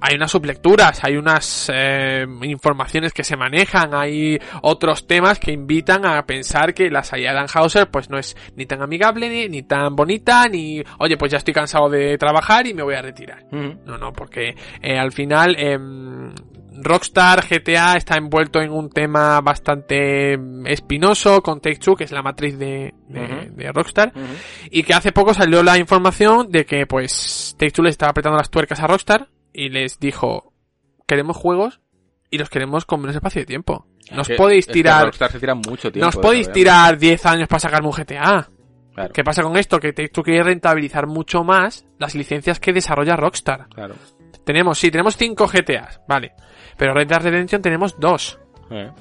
[0.05, 6.05] hay unas sublecturas, hay unas eh, informaciones que se manejan, hay otros temas que invitan
[6.05, 9.95] a pensar que la salida de pues no es ni tan amigable, ni, ni tan
[9.95, 13.45] bonita, ni, oye, pues ya estoy cansado de trabajar y me voy a retirar.
[13.85, 16.33] No, no, porque eh, al final em,
[16.81, 22.57] Rockstar GTA está envuelto en un tema bastante espinoso con Take-Two, que es la matriz
[22.57, 24.11] de, de- de Rockstar,
[24.69, 28.49] y que hace poco salió la información de que pues Take-Two le estaba apretando las
[28.49, 30.53] tuercas a Rockstar y les dijo,
[31.07, 31.79] queremos juegos
[32.29, 33.87] y los queremos con menos espacio de tiempo.
[34.11, 36.05] Nos podéis es que tirar, Rockstar se tira mucho tiempo.
[36.05, 38.49] nos podéis tirar 10 años para sacarme un GTA.
[38.93, 39.79] Claro, ¿Qué pasa con esto?
[39.79, 43.67] Que Take-Two quiere rentabilizar mucho más las licencias que desarrolla Rockstar.
[43.69, 43.95] claro.
[44.43, 46.33] Tenemos, sí, tenemos 5 GTAs, vale.
[46.77, 48.39] Pero Red Dead Redemption tenemos 2.
[48.71, 48.91] Eh,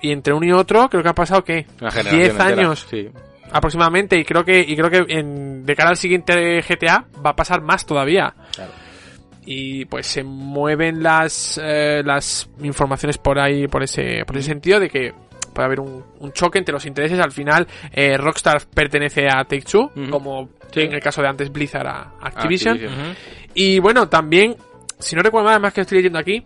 [0.00, 1.66] Y entre uno y otro creo que ha pasado, ¿qué?
[1.82, 3.10] Una generación 10 entera, años Sí.
[3.52, 4.16] aproximadamente.
[4.18, 7.60] Y creo que, y creo que en, de cara al siguiente GTA va a pasar
[7.60, 8.34] más todavía.
[8.54, 8.72] Claro.
[9.46, 14.80] Y pues se mueven las, eh, las informaciones por ahí, por ese, por ese sentido
[14.80, 15.14] de que
[15.54, 17.18] puede haber un, un choque entre los intereses.
[17.20, 20.80] Al final, eh, Rockstar pertenece a Take-Two, como Sí.
[20.82, 22.78] en el caso de antes Blizzard a Activision.
[23.54, 24.56] Y bueno, también,
[24.98, 26.44] si no recuerdo mal, más que estoy leyendo aquí,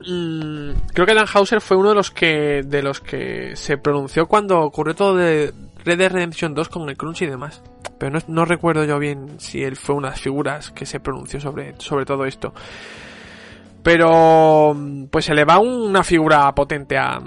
[0.00, 4.26] mm, creo que Dan Hauser fue uno de los que de los que se pronunció
[4.26, 5.52] cuando ocurrió todo de
[5.84, 7.62] Red Dead Redemption 2 con el crunch y demás.
[7.98, 11.00] Pero no, no recuerdo yo bien si él fue una de las figuras que se
[11.00, 12.52] pronunció sobre, sobre todo esto.
[13.82, 14.76] Pero
[15.10, 17.20] pues se le va una figura potente a,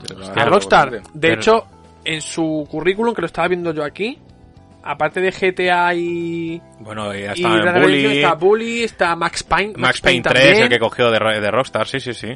[0.45, 0.89] Rockstar.
[0.89, 1.09] potente.
[1.13, 1.65] De Pero- hecho,
[2.03, 4.17] en su currículum, que lo estaba viendo yo aquí,
[4.83, 9.73] aparte de GTA y, Bueno, ya y está Redemption Bully, está Bully, está Max Payne.
[9.77, 10.63] Max Payne 3, también.
[10.63, 12.33] el que cogió de, de Rockstar, sí, sí, sí.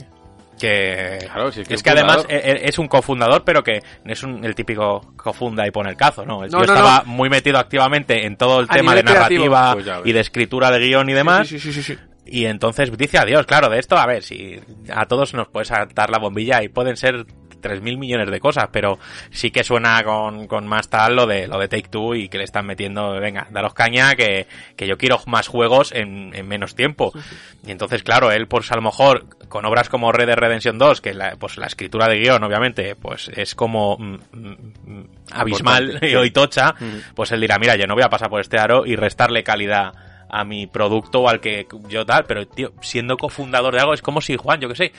[0.60, 3.64] Que, Claro, si es que es el que además e- e- es un cofundador, pero
[3.64, 6.44] que no es un- el típico cofunda y pone el cazo, ¿no?
[6.44, 7.12] El tío no, estaba no.
[7.12, 10.80] muy metido activamente en todo el A tema de narrativa Pues y de escritura de
[10.80, 11.48] guion y demás.
[11.48, 12.00] Sí, sí, sí, sí, sí.
[12.26, 14.58] Y entonces dice adiós, claro, de esto, a ver, si
[14.94, 17.26] a todos nos puede saltar la bombilla y pueden ser
[17.64, 19.00] 3.000 millones de cosas, pero
[19.32, 22.38] sí que suena con, con más tal lo de lo de Take Two y que
[22.38, 26.76] le están metiendo, venga, daros caña, que, que yo quiero más juegos en, en menos
[26.76, 27.14] tiempo.
[27.66, 31.02] Y entonces, claro, él, pues a lo mejor, con obras como Red Dead Redemption 2,
[31.02, 36.00] que la, pues la escritura de guion, obviamente, pues es como mm, mm, mm, abismal
[36.26, 36.76] y tocha,
[37.16, 39.94] pues él dirá, mira, yo no voy a pasar por este aro y restarle calidad
[40.36, 44.02] a mi producto o al que yo tal, pero tío, siendo cofundador de algo es
[44.02, 44.92] como si Juan, yo que sé,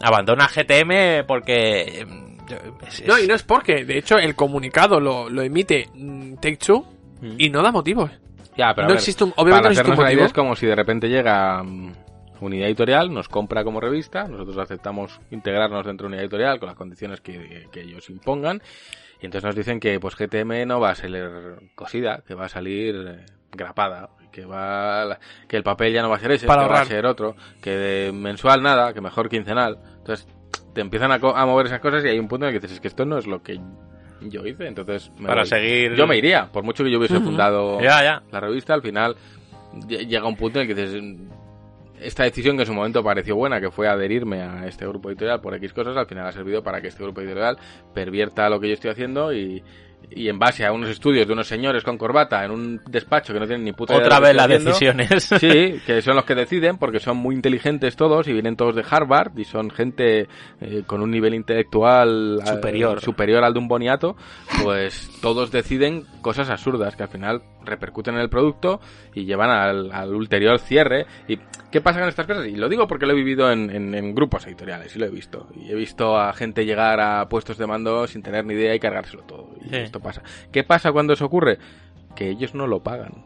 [0.00, 2.00] abandona GTM porque...
[2.00, 5.42] em, yo- es- No, es- y no es porque, de hecho, el comunicado lo, lo
[5.42, 6.86] emite mm, Take Two
[7.20, 7.34] Mm.
[7.36, 8.10] y no da motivos.
[8.56, 10.24] Ya, pero no ver, existe un- obviamente para no existe un motivo.
[10.24, 11.92] es como si de repente llega mm,
[12.40, 16.76] Unidad Editorial, nos compra como revista, nosotros aceptamos integrarnos dentro de Unidad Editorial con las
[16.76, 18.62] condiciones que, que ellos impongan,
[19.20, 21.28] y entonces nos dicen que pues GTM no va a salir
[21.74, 25.18] cosida, que va a salir eh, grapada, que va la-
[25.48, 27.34] que el papel ya no va a ser ese, Para que va a ser otro,
[27.62, 29.78] que de mensual nada, que mejor quincenal.
[29.98, 30.26] Entonces
[30.74, 32.66] te empiezan a, co- a mover esas cosas y hay un punto en el que
[32.66, 33.58] dices, es que esto no es lo que
[34.20, 35.48] yo hice, entonces me para voy".
[35.48, 35.94] seguir...
[35.94, 38.22] Yo me iría, por mucho que yo hubiese fundado Ya, ya.
[38.30, 39.16] la revista, al final
[39.74, 41.28] lle- llega un punto en el que dices, "Mm,
[42.00, 45.40] esta decisión que en su momento pareció buena, que fue adherirme a este grupo editorial
[45.40, 47.58] por X cosas, al final ha servido para que este grupo editorial
[47.92, 49.62] pervierta lo que yo estoy haciendo y,
[50.10, 53.40] y en base a unos estudios de unos señores con corbata en un despacho que
[53.40, 55.24] no tienen ni puta idea Otra vez las haciendo, decisiones.
[55.38, 58.84] Sí, que son los que deciden porque son muy inteligentes todos y vienen todos de
[58.88, 60.28] Harvard y son gente
[60.60, 63.00] eh, con un nivel intelectual eh, Superior.
[63.00, 64.16] superior al de un boniato,
[64.62, 68.80] pues todos deciden cosas absurdas que al final repercuten en el producto
[69.14, 71.06] y llevan al, al ulterior cierre.
[71.26, 71.38] ¿Y
[71.70, 72.46] qué pasa con estas cosas?
[72.46, 75.10] Y lo digo porque lo he vivido en, en- en grupos editoriales y lo he
[75.10, 75.48] visto.
[75.54, 78.80] Y he visto a gente llegar a puestos de mando sin tener ni idea y
[78.80, 79.48] cargárselo todo.
[79.64, 79.76] Y Sí.
[79.76, 80.22] esto pasa.
[80.52, 81.58] ¿Qué pasa cuando eso ocurre?
[82.14, 83.24] Que ellos no lo pagan.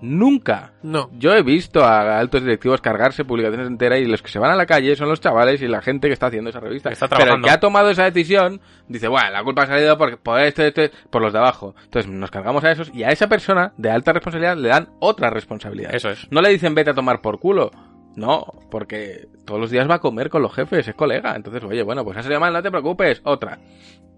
[0.00, 0.72] Nunca.
[0.82, 1.10] No.
[1.12, 4.56] Yo he visto a altos directivos cargarse publicaciones enteras y los que se van a
[4.56, 6.90] la calle son los chavales y la gente que está haciendo esa revista.
[6.90, 10.18] Está Pero el que ha tomado esa decisión dice, bueno, la culpa ha salido por,
[10.18, 11.74] por este, este, por los de abajo.
[11.84, 15.30] Entonces nos cargamos a esos y a esa persona de alta responsabilidad le dan otra
[15.30, 15.94] responsabilidad.
[15.94, 16.30] Eso es.
[16.30, 17.70] No le dicen vete a tomar por culo.
[18.16, 21.36] No, porque todos los días va a comer con los jefes, es colega.
[21.36, 23.60] Entonces, oye, bueno, pues ha salido mal, no te preocupes, otra.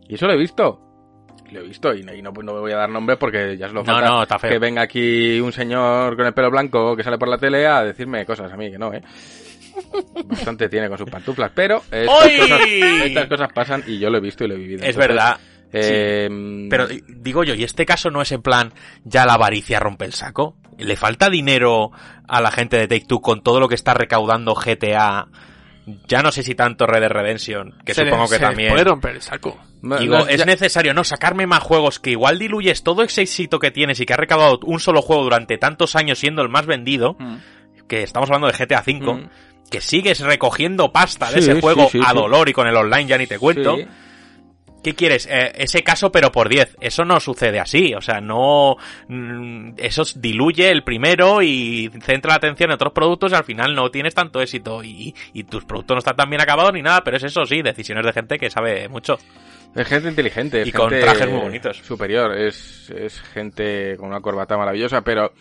[0.08, 0.89] Y eso lo he visto.
[1.52, 3.68] Lo he visto y no, y no, no me voy a dar nombres porque ya
[3.68, 4.50] se lo No, falta no, está feo.
[4.50, 7.82] que venga aquí un señor con el pelo blanco que sale por la tele a
[7.84, 9.02] decirme cosas a mí, que no, ¿eh?
[10.26, 12.60] Bastante tiene con sus pantuflas, pero estas cosas,
[13.04, 14.82] estas cosas pasan y yo lo he visto y lo he vivido.
[14.82, 15.36] Es Entonces, verdad.
[15.72, 18.72] eh, Pero eh, digo yo, ¿y este caso no es en plan
[19.04, 20.56] ya la avaricia rompe el saco?
[20.78, 21.90] ¿Le falta dinero
[22.26, 25.28] a la gente de Take Two con todo lo que está recaudando GTA?
[26.06, 28.70] Ya no sé si tanto Red Dead Redemption, que Se le- supongo que se también.
[28.70, 29.58] puede romper el saco.
[29.82, 33.58] Digo, no, es ya- necesario, no, sacarme más juegos que igual diluyes todo ese éxito
[33.58, 36.66] que tienes y que has recaudado un solo juego durante tantos años siendo el más
[36.66, 37.16] vendido.
[37.18, 37.36] Mm.
[37.88, 39.28] que estamos hablando de GTA V, Mm.
[39.68, 42.14] que sigues recogiendo pasta de Sí, ese juego sí, a sí.
[42.14, 43.76] dolor y con el online ya ni te cuento.
[44.82, 45.26] ¿Qué quieres?
[45.30, 46.76] Eh, ese caso pero por 10.
[46.80, 47.94] Eso no sucede así.
[47.94, 48.76] O sea, no...
[49.08, 53.74] mm, Eso diluye el primero y centra la atención en otros productos y al final
[53.74, 57.02] no tienes tanto éxito y, y tus productos no están tan bien acabados ni nada,
[57.04, 59.18] pero es eso sí, decisiones de gente que sabe mucho.
[59.74, 60.62] Es gente inteligente.
[60.62, 61.76] Es Y con trajes muy bonitos.
[61.78, 62.36] Superior.
[62.36, 65.32] Es, es gente con una corbata maravillosa, pero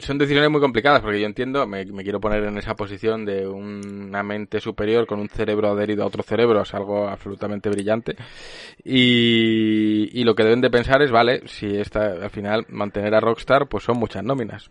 [0.00, 3.46] son decisiones muy complicadas porque yo entiendo, me, me quiero poner en esa posición de
[3.46, 8.16] una mente superior con un cerebro adherido a otro cerebro, es algo absolutamente brillante.
[8.82, 13.20] Y, y lo que deben de pensar es, vale, si esta, al final mantener a
[13.20, 14.70] Rockstar, pues son muchas nóminas.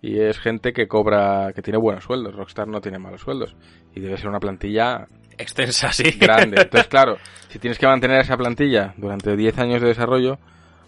[0.00, 2.34] Y es gente que cobra, que tiene buenos sueldos.
[2.34, 3.56] Rockstar no tiene malos sueldos.
[3.94, 5.08] Y debe ser una plantilla
[5.38, 6.10] Extensa, sí.
[6.18, 6.56] grande.
[6.62, 7.18] Entonces, claro,
[7.48, 10.38] si tienes que mantener esa plantilla durante 10 años de desarrollo,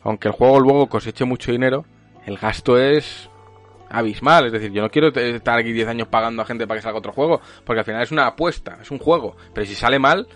[0.02, 1.84] aunque el juego luego coseche mucho dinero,
[2.26, 3.30] el gasto es
[3.90, 4.46] abismal.
[4.46, 6.98] Es decir, yo no quiero estar aquí 10 años pagando a gente para que salga
[6.98, 9.36] otro juego, porque al final es una apuesta, es un juego.
[9.54, 10.26] Pero si sale mal,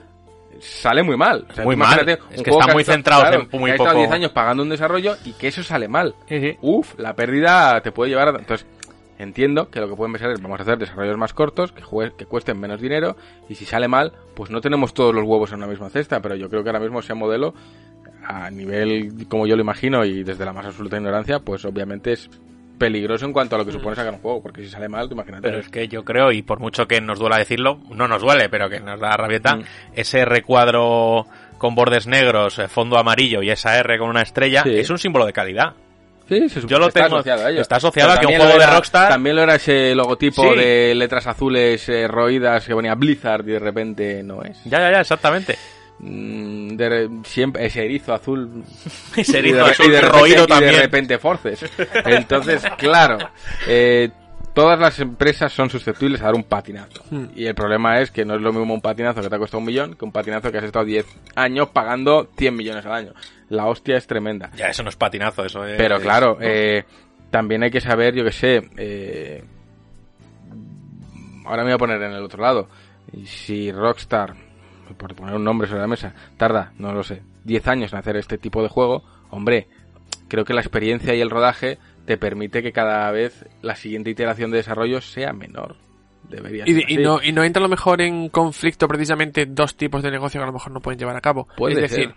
[0.60, 1.46] sale muy mal.
[1.50, 1.98] O sea, Muy mal.
[2.30, 3.94] Es que has muy estado- claro, en muy que poco.
[3.94, 6.14] 10 años pagando un desarrollo y que eso sale mal.
[6.28, 6.56] Sí, sí.
[6.60, 8.38] Uf, la pérdida te puede llevar a...
[8.38, 8.66] Entonces,
[9.18, 12.14] entiendo que lo que pueden pensar es vamos a hacer desarrollos más cortos, que, jue-
[12.16, 13.16] que cuesten menos dinero,
[13.48, 16.34] y si sale mal, pues no tenemos todos los huevos en una misma cesta, pero
[16.34, 17.54] yo creo que ahora mismo ese modelo,
[18.24, 22.28] a nivel como yo lo imagino y desde la más absoluta ignorancia, pues obviamente es
[22.82, 25.14] peligroso en cuanto a lo que supone sacar un juego, porque si sale mal, tú
[25.14, 25.42] imagínate.
[25.42, 28.48] Pero es que yo creo, y por mucho que nos duela decirlo, no nos duele,
[28.48, 29.62] pero que nos da rabieta, Mm.
[29.94, 31.26] ese recuadro
[31.58, 34.76] con bordes negros, eh, fondo amarillo y esa R con una estrella, Sí.
[34.78, 35.74] es un símbolo de calidad.
[36.28, 37.60] Sí, se Yo lo está tengo- asociado a ello.
[37.60, 40.58] está asociado Pero a que un juego de Rockstar- También lo era ese logotipo Sí.
[40.58, 44.62] de letras azules eh, roídas que ponía Blizzard y de repente no es.
[44.64, 45.56] Ya, ya, ya, exactamente.
[46.04, 48.64] Mm, de re- siempre ese erizo azul
[49.16, 51.64] Ese y de, erizo azul y de repente, roído y de repente forces.
[52.04, 53.18] Entonces claro
[53.68, 54.10] eh,
[54.52, 57.04] todas las empresas son susceptibles a dar un patinazo.
[57.08, 57.26] Hmm.
[57.36, 59.60] y el problema es que no es lo mismo un patinazo que te ha costado
[59.60, 63.12] un millón que un patinazo que has estado 10 años pagando 100 millones al año.
[63.48, 64.50] La hostia es tremenda.
[64.56, 65.76] Ya, eso no es patinazo, eso es...
[65.76, 66.84] pero claro, eh,
[67.30, 69.44] también hay que saber, yo que sé, eh,
[71.44, 72.68] ahora me voy a poner en el otro lado.
[73.24, 74.34] Si Rockstar,
[74.94, 78.16] por poner un nombre sobre la mesa, tarda, no lo sé, 10 años en hacer
[78.16, 79.68] este tipo de juego, hombre,
[80.28, 84.50] creo que la experiencia y el rodaje te permite que cada vez la siguiente iteración
[84.50, 85.76] de desarrollo sea menor.
[86.28, 89.76] Debería Y, ser y no, y no entra a lo mejor en conflicto precisamente dos
[89.76, 91.48] tipos de negocio que a lo mejor no pueden llevar a cabo.
[91.56, 92.14] Puede es decir.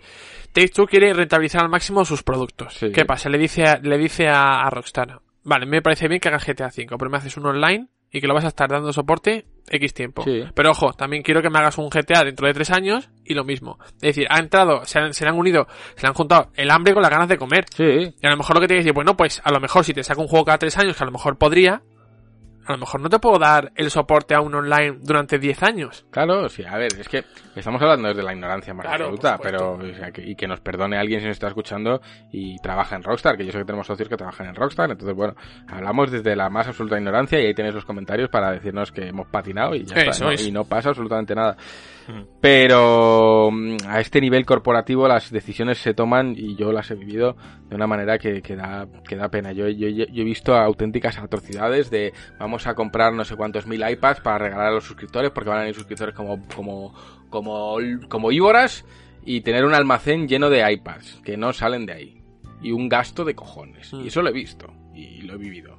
[0.52, 2.74] Take Two quiere rentabilizar al máximo sus productos.
[2.74, 2.90] Sí.
[2.92, 3.28] ¿Qué pasa?
[3.28, 6.68] Le dice, a, le dice a, a Rockstar, vale, me parece bien que hagas GTA
[6.68, 9.94] V, pero me haces un online y que lo vas a estar dando soporte X
[9.94, 10.22] tiempo.
[10.22, 10.44] Sí.
[10.54, 13.44] Pero ojo, también quiero que me hagas un GTA dentro de tres años y lo
[13.44, 13.78] mismo.
[13.96, 16.70] Es decir, ha entrado, se han, se le han unido, se le han juntado el
[16.70, 17.66] hambre con las ganas de comer.
[17.74, 19.92] Sí, Y a lo mejor lo que te decir, bueno, pues a lo mejor si
[19.92, 21.82] te saco un juego cada tres años, que a lo mejor podría,
[22.66, 26.06] a lo mejor no te puedo dar el soporte a un online durante 10 años.
[26.10, 29.58] Claro, sí, a ver, es que estamos hablando desde la ignorancia más Claro, absoluta, pero
[29.74, 29.94] supuesto.
[29.94, 32.00] o sea, que, y que nos perdone alguien si nos está escuchando
[32.32, 35.16] y trabaja en Rockstar, que yo sé que tenemos socios que trabajan en Rockstar, entonces
[35.16, 35.34] bueno,
[35.68, 39.26] hablamos desde la más absoluta ignorancia y ahí tenéis los comentarios para decirnos que hemos
[39.28, 40.30] patinado y ya Eso está, ¿no?
[40.32, 40.46] es.
[40.46, 41.56] y no pasa absolutamente nada.
[42.40, 47.36] Pero mm, a este nivel corporativo las decisiones se toman y yo las he vivido
[47.68, 49.52] de una manera que, que da, que da pena.
[49.52, 53.88] Yo, yo, yo he visto auténticas atrocidades de vamos a comprar no sé cuántos mil
[53.88, 56.94] iPads para regalar a los suscriptores porque van a ir suscriptores como, como,
[57.30, 57.76] como,
[58.08, 58.84] como íboras
[59.24, 62.22] y tener un almacén lleno de iPads que no salen de ahí.
[62.62, 63.92] Y un gasto de cojones.
[63.92, 64.04] Mm.
[64.04, 65.75] Y eso lo he visto y lo he vivido.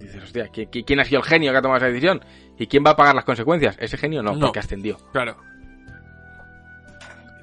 [0.00, 2.24] Dices, hostia, ¿qui- qui- ¿quién ha sido el genio que ha tomado esa decisión?
[2.58, 3.76] ¿Y quién va a pagar las consecuencias?
[3.78, 4.40] Ese genio no, No.
[4.46, 4.96] porque ascendió.
[5.12, 5.36] Claro.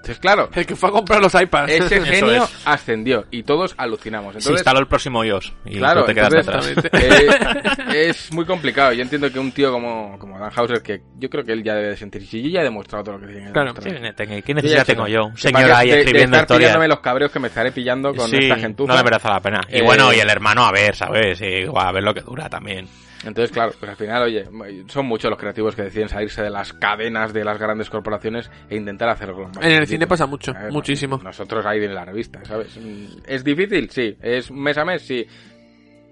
[0.07, 1.69] Entonces, claro, El que fue a comprar los iPads.
[1.71, 2.61] ese genio es.
[2.65, 4.33] ascendió y todos alucinamos.
[4.33, 7.03] Se Entonces, instaló el próximo iOS y claro, tú te quedas entonces, detrás.
[7.93, 8.93] eh, es muy complicado.
[8.93, 11.73] Yo entiendo que un tío como, como Dan Hauser, que yo creo que él ya
[11.75, 13.73] debe de sentir, si yo ya he demostrado todo lo que tiene que Claro.
[13.73, 14.15] demostrar.
[14.15, 15.25] Tengo- ¿Qué necesidad tengo yo?
[15.25, 16.69] Un que señor ahí que- de- escribiendo de estar historias.
[16.69, 18.93] pillándome los cabreos que me estaré pillando con Sí, esta gentuza.
[18.93, 19.61] no le merece la pena.
[19.69, 21.41] Y Eh, bueno, y el hermano, a ver, ¿sabes?
[21.41, 22.87] Y, a ver lo que dura también.
[23.25, 24.45] Entonces, claro, pues al final, oye,
[24.87, 28.75] son muchos los creativos que deciden salirse de las cadenas de las grandes corporaciones e
[28.75, 31.19] intentar hacerlo lo más En el cine pasa mucho, muchísimo.
[31.23, 32.77] Nosotros ahí en la revista, ¿sabes?
[32.77, 33.89] Mm, ¿Es difícil?
[33.89, 34.15] Sí.
[34.21, 35.01] ¿Es mes a mes?
[35.01, 35.25] Sí.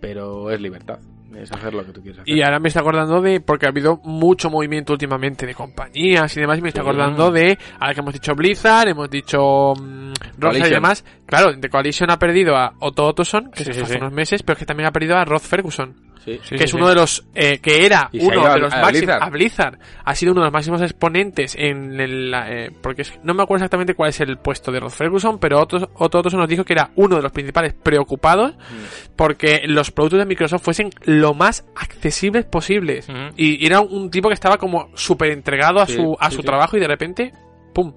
[0.01, 0.99] Pero es libertad.
[1.35, 2.33] Es hacer lo que tú quieres hacer.
[2.33, 6.39] Y ahora me está acordando de, porque ha habido mucho movimiento últimamente de compañías y
[6.39, 6.87] demás, y me está Sí.
[6.87, 11.69] acordando de, ahora que hemos dicho Blizzard, hemos dicho mm, Rockstar y demás, Claro, The
[11.69, 13.99] Coalition ha perdido a Otto Ottoson, que Sí, se sí, fue hace sí.
[13.99, 17.25] unos meses, pero que también ha perdido a Rod Ferguson, que es uno de los,
[17.35, 19.23] eh, que era uno de los a máximos, Blizzard.
[19.23, 23.33] a Blizzard, ha sido uno de los máximos exponentes en el, eh, porque es- no
[23.33, 26.49] me acuerdo exactamente cuál es el puesto de Rod Ferguson, pero Otto, Otto Ottoson nos
[26.49, 29.15] dijo que era uno de los principales preocupados Mm.
[29.15, 33.07] porque los productos de Microsoft fuesen lo más accesibles posibles.
[33.35, 36.77] Y y era un tipo que estaba como súper entregado a su, a su trabajo
[36.77, 37.33] y de repente,
[37.73, 37.93] ¡pum!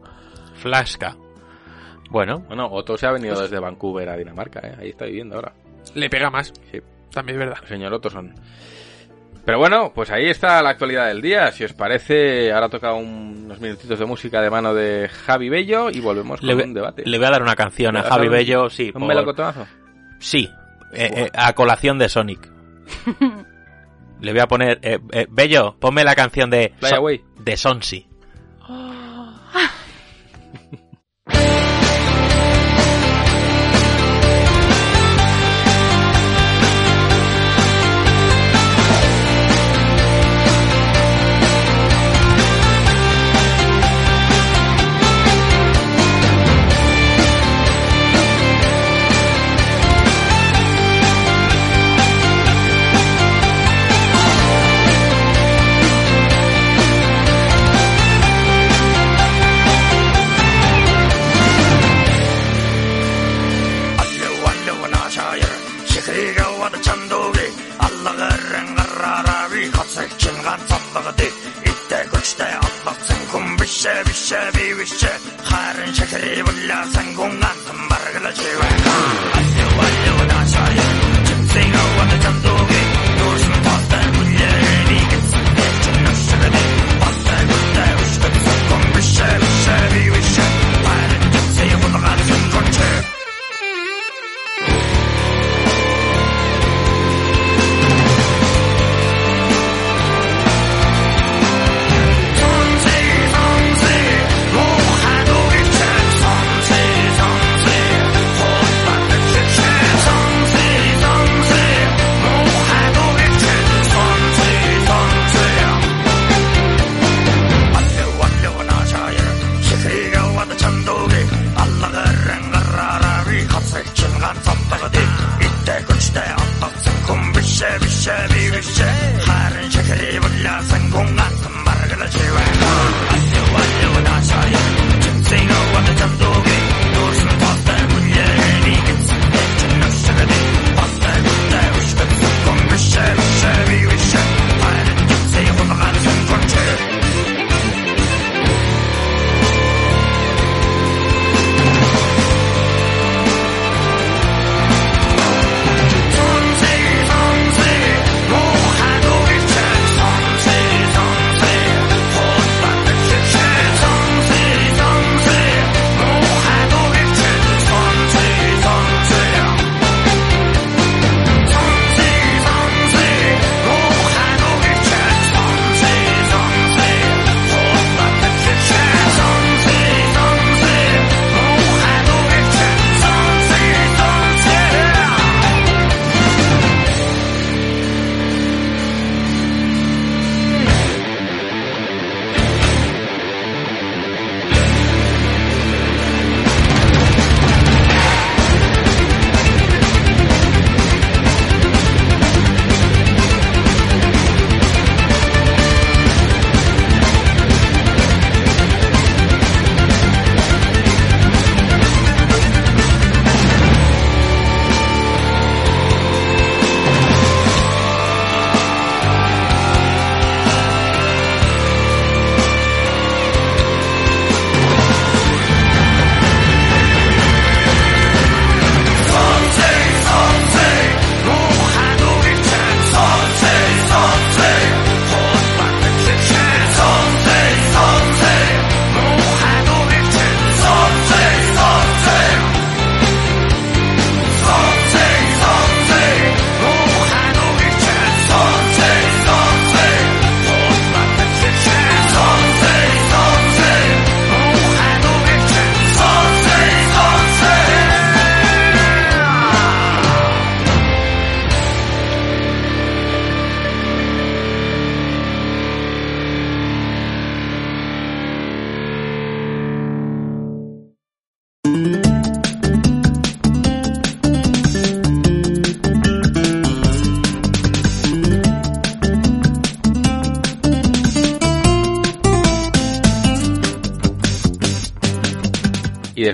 [0.55, 1.17] Flasca.
[2.11, 4.75] Bueno, Bueno, Otto se ha venido desde Vancouver a Dinamarca, ¿eh?
[4.81, 5.53] Ahí está viviendo ahora.
[5.95, 6.53] Le pega más.
[6.71, 6.81] Sí.
[7.13, 7.59] También es verdad.
[7.63, 8.35] El señor Ottoson.
[9.45, 11.51] Pero bueno, pues ahí está la actualidad del día.
[11.53, 15.89] Si os parece, ahora toca un- unos minutitos de música de mano de Javi Bello
[15.91, 17.03] y volvemos con voy- un debate.
[17.07, 18.87] le voy a dar una canción ¿Le a Javi un- Bello, sí.
[18.89, 19.67] ¿Un por- melocotonazo?
[20.19, 20.51] Sí,
[20.93, 22.47] eh, eh, a colación de Sonic.
[24.21, 24.81] Le voy a poner...
[24.83, 26.75] eh, eh, Bello, ponme la canción de...
[73.89, 78.95] Chevy Chevy with Chevy Harin Chakri Bulla Sangunga Tambarga Chivaka
[79.39, 80.87] Ayo Ayo Dasha Ayo
[81.27, 82.59] Chimsingo oh, Wanda Chandu oh.
[82.59, 82.68] Ayo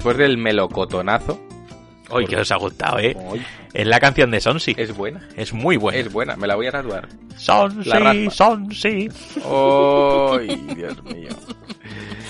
[0.05, 1.41] después del melocotonazo,
[2.11, 3.17] Uy, que os ha gustado, ¿eh?
[3.73, 4.75] Es la canción de Sonsi.
[4.77, 5.27] es buena.
[5.35, 5.99] Es muy buena.
[5.99, 7.09] Es buena, me la voy a tatuar.
[7.37, 8.29] Sonsi.
[8.31, 9.09] Sonsi.
[9.43, 11.31] ¡Ay, Dios mío!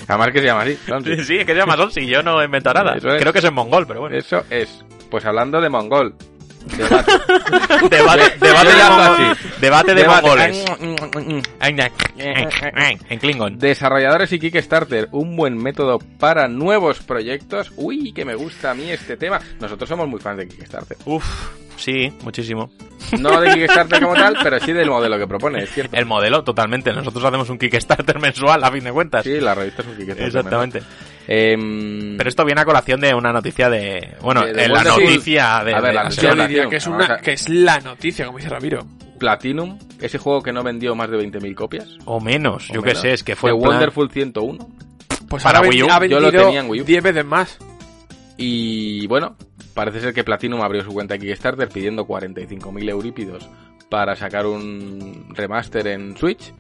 [0.07, 0.79] Además que se llama así.
[1.25, 2.07] Sí, es que se llama Sonsi.
[2.07, 2.97] Yo no he inventado nada.
[2.97, 3.03] Es.
[3.03, 4.16] Creo que es en mongol, pero bueno.
[4.16, 4.85] Eso es.
[5.11, 6.14] Pues hablando de mongol.
[6.77, 7.12] Debate.
[7.91, 10.64] Debate, debate, de, mongol- debate de mongoles.
[13.09, 13.59] En Klingon.
[13.59, 17.73] Desarrolladores y Kickstarter, un buen método para nuevos proyectos.
[17.77, 19.41] Uy, que me gusta a mí este tema.
[19.61, 20.97] Nosotros somos muy fans de Kickstarter.
[21.07, 21.25] Uf,
[21.77, 22.71] sí, muchísimo.
[23.19, 25.97] No de Kickstarter como tal, pero sí del modelo que propone, es cierto.
[25.97, 26.93] El modelo, totalmente.
[26.93, 29.25] Nosotros hacemos un Kickstarter mensual, a fin de cuentas.
[29.25, 30.27] Sí, la revista es un Kickstarter.
[30.27, 30.83] Exactamente.
[31.27, 34.15] Em, Pero esto viene a colación de una noticia de...
[34.21, 36.49] Bueno, De- de en la noticia de, A ver, de la noticia Yo semana.
[36.49, 36.89] diría que es,
[37.23, 38.87] que es la noticia, como dice Ramiro.
[39.25, 41.89] Platinum, ese juego que no vendió más de 20.000 copias.
[42.05, 44.68] O menos, o yo qué sé, es que fue plan- Wonderful 101.
[45.29, 46.85] Pues Para Wii U, yo lo tenía en Wii U.
[46.85, 47.59] 10 veces más.
[48.37, 49.37] Y bueno,
[49.75, 53.49] parece ser que Platinum abrió su cuenta de Kickstarter pidiendo 45.000 eurípidos
[53.89, 56.53] para sacar un remaster en Switch.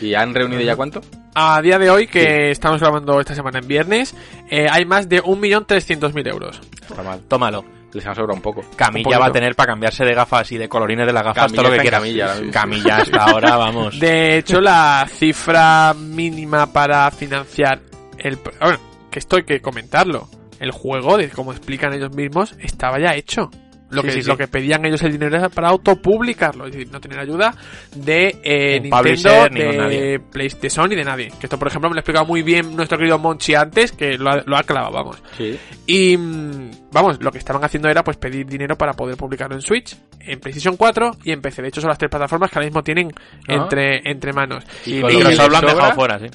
[0.00, 1.00] ¿Y han reunido ya cuánto?
[1.34, 4.14] A día de hoy, que estamos grabando esta semana en viernes,
[4.50, 6.60] eh, hay más de 1.300.000 euros.
[6.88, 7.20] Está mal.
[7.28, 7.64] Tómalo.
[7.92, 8.64] Les han sobrado un poco.
[8.76, 11.62] Camilla va a tener para cambiarse de gafas y de colorines de las gafas Camilla
[11.62, 11.98] todo lo que quiera.
[11.98, 12.50] Camilla.
[12.52, 13.98] Camilla hasta ahora, vamos.
[13.98, 17.80] De hecho, la cifra mínima para financiar
[18.18, 18.38] el...
[18.60, 18.78] Bueno,
[19.10, 20.28] que esto hay que comentarlo.
[20.58, 23.50] El juego, de como explican ellos mismos, estaba ya hecho.
[23.88, 24.28] Lo, Sí, que, sí, sí.
[24.28, 27.54] lo que pedían ellos el dinero era para autopublicarlo, es decir, no tener ayuda
[27.94, 30.20] de eh, Nintendo, publisher ni con de.
[30.32, 31.28] PlayStation y de nadie.
[31.38, 34.18] Que esto, por ejemplo, me lo ha explicado muy bien nuestro querido Monchi antes, que
[34.18, 35.22] lo ha, lo ha clavado, vamos.
[35.36, 35.56] Sí.
[35.86, 39.62] Y mm, vamos, lo que estaban haciendo era pues pedir dinero para poder publicarlo en
[39.62, 41.62] Switch, en PlayStation 4 y en PC.
[41.62, 43.12] De hecho, son las tres plataformas que ahora mismo tienen
[43.48, 43.54] Ah.
[43.54, 44.64] entre, entre manos.
[44.82, 46.26] Sí, con lo que Microsoft lo han dejado fuera, sí.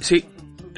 [0.00, 0.24] Sí.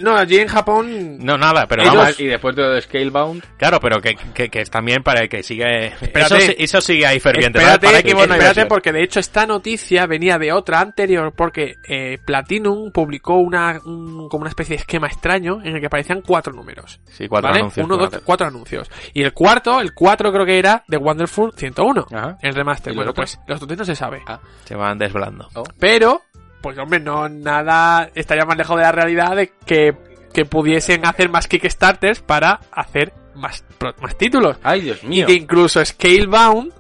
[0.01, 1.18] No, allí en Japón.
[1.18, 2.20] No, nada, pero Ellos- vamos.
[2.20, 5.86] Y después de Scalebound, Claro, pero que, que, que es también para el que sigue...
[5.86, 6.40] Eso, Espérate.
[6.40, 7.59] sí- eso sigue ahí ferviente.
[7.59, 8.03] Espérate, ¿sabes?
[8.03, 11.76] Para Xbox no hay espérate porque de hecho esta noticia venía de otra anterior porque
[11.88, 16.22] eh, Platinum publicó una un- como una especie de esquema extraño en el que aparecían
[16.22, 17.01] cuatro números.
[17.11, 17.61] Sí, cuatro ¿vale?
[17.61, 17.84] anuncios.
[17.86, 18.90] Uno, dos, cuatro anuncios.
[19.12, 22.07] Y el cuarto, el cuatro creo que era de Wonderful 101.
[22.12, 22.38] Ajá.
[22.42, 22.92] El remaster.
[22.92, 24.22] ¿Y los Bueno, pues los otros no se sabe.
[24.26, 24.40] Ah.
[24.64, 25.49] Se van desvelando.
[25.78, 26.22] Pero,
[26.65, 29.95] pues hombre, no nada estaría más lejos de la realidad de que,
[30.33, 33.67] que pudiesen hacer más Kickstarters para hacer más,
[34.01, 34.57] más títulos.
[34.62, 35.27] ¡Ay, Dios Y mío!
[35.27, 36.73] que incluso Scalebound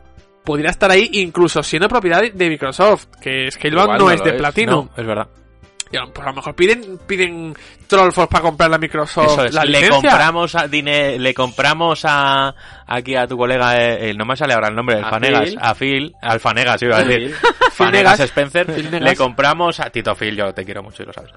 [0.42, 4.36] pudiera estar ahí, incluso siendo propiedad de Microsoft, que Scalebound no, no es de es,
[4.36, 4.86] Platinum.
[4.86, 5.28] No, es verdad.
[5.90, 7.54] Pues a lo mejor piden, piden
[7.86, 9.54] Trollforce para comprarle a Microsoft Eso es.
[9.54, 10.10] la Le licencia.
[10.10, 12.52] compramos a dine- le compramos a
[12.86, 15.58] aquí a tu colega, eh, no me sale ahora el nombre, el A Fanegas, Phil.
[15.60, 17.34] a Phil, al Fanegas iba a decir.
[17.72, 18.20] Fanegas Negas.
[18.30, 21.30] Spencer, Phil le compramos a Tito Phil, yo te quiero mucho y lo sabes.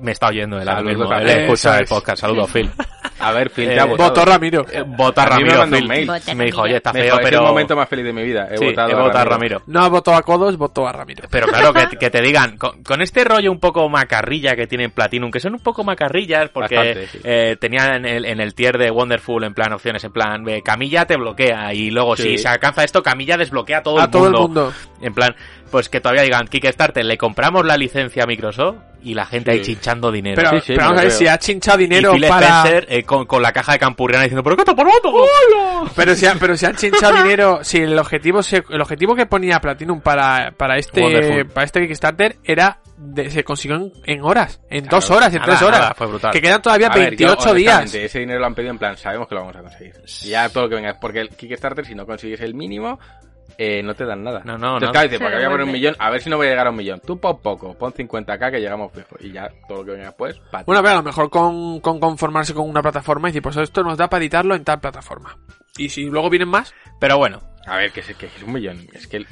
[0.00, 2.70] Me está oyendo él ahora mismo, él escucha el podcast, saludos Phil.
[3.20, 4.08] A ver, Phil, Eh, ha votado.
[4.10, 4.64] Votó Ramiro.
[4.72, 5.88] Eh, Vota me Ramiro mandó un Phil.
[5.88, 6.06] mail.
[6.06, 7.38] Vota Me dijo, oye, está Me feo, dijo, es pero...
[7.40, 8.48] el momento más feliz de mi vida.
[8.50, 9.58] He Sí, votado he a votado Ramiro.
[9.58, 9.62] Ramiro.
[9.66, 11.24] No votó a Codos, votó a Ramiro.
[11.30, 14.90] Pero claro, que, que te digan, con, con este rollo un poco macarrilla que tienen
[14.90, 17.18] Platinum, que son un poco macarrillas, porque Bastante, sí.
[17.24, 20.62] eh, tenían en el, en el tier de Wonderful, en plan opciones, en plan, eh,
[20.62, 22.22] Camilla te bloquea, y luego Sí.
[22.22, 24.38] si se alcanza esto, Camilla desbloquea a todo, a el, todo mundo.
[24.38, 24.72] el mundo.
[25.00, 25.34] En plan,
[25.70, 29.58] pues que todavía digan, Kickstarter, le compramos la licencia a Microsoft, y la gente Sí.
[29.58, 30.34] ahí chinchando dinero.
[30.42, 32.64] Pero, Sí, sí, pero vamos a ver, si ha chinchado y dinero Phil para...
[32.64, 34.90] Spencer eh, con, con la caja de Campurriana diciendo, ¿pero qué te pasa?
[35.94, 39.26] Pero si, ha- pero si han chinchado dinero, si el objetivo se- el objetivo que
[39.26, 41.46] ponía Platinum para, para este Wonderful.
[41.46, 44.96] para este Kickstarter era de- se consiguió en, en horas, en Claro.
[44.96, 45.80] dos horas, en Nada, tres horas.
[45.80, 46.32] nada, fue brutal.
[46.32, 47.76] Que quedan todavía A ver, yo, 28 días.
[47.78, 49.94] honestamente, Ese dinero lo han pedido en plan, sabemos que lo vamos a conseguir.
[50.24, 50.98] Y ya todo lo que venga.
[51.00, 52.98] Porque el Kickstarter, si no consigues el mínimo,
[53.58, 54.40] eh, no te dan nada.
[54.44, 54.92] No, no, Entonces, no.
[54.92, 56.50] claro, dices, Se porque voy a poner un millón, a ver si no voy a
[56.50, 57.00] llegar a un millón.
[57.04, 59.16] Tú pon poco, pon 50k que llegamos fijo.
[59.20, 60.64] Y ya todo lo que venga después, pa' ti.
[60.66, 63.82] Bueno, pero a lo mejor con, con conformarse con una plataforma y decir, pues esto
[63.82, 65.36] nos da para editarlo en tal plataforma.
[65.76, 68.86] Y si luego vienen más, Pero bueno, A ver, que es, que es un millón.
[68.92, 69.24] Es que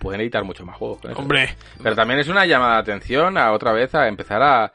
[0.00, 1.20] pueden editar muchos más juegos con eso.
[1.20, 4.72] hombre, Pero también es una llamada de atención a otra vez a empezar a...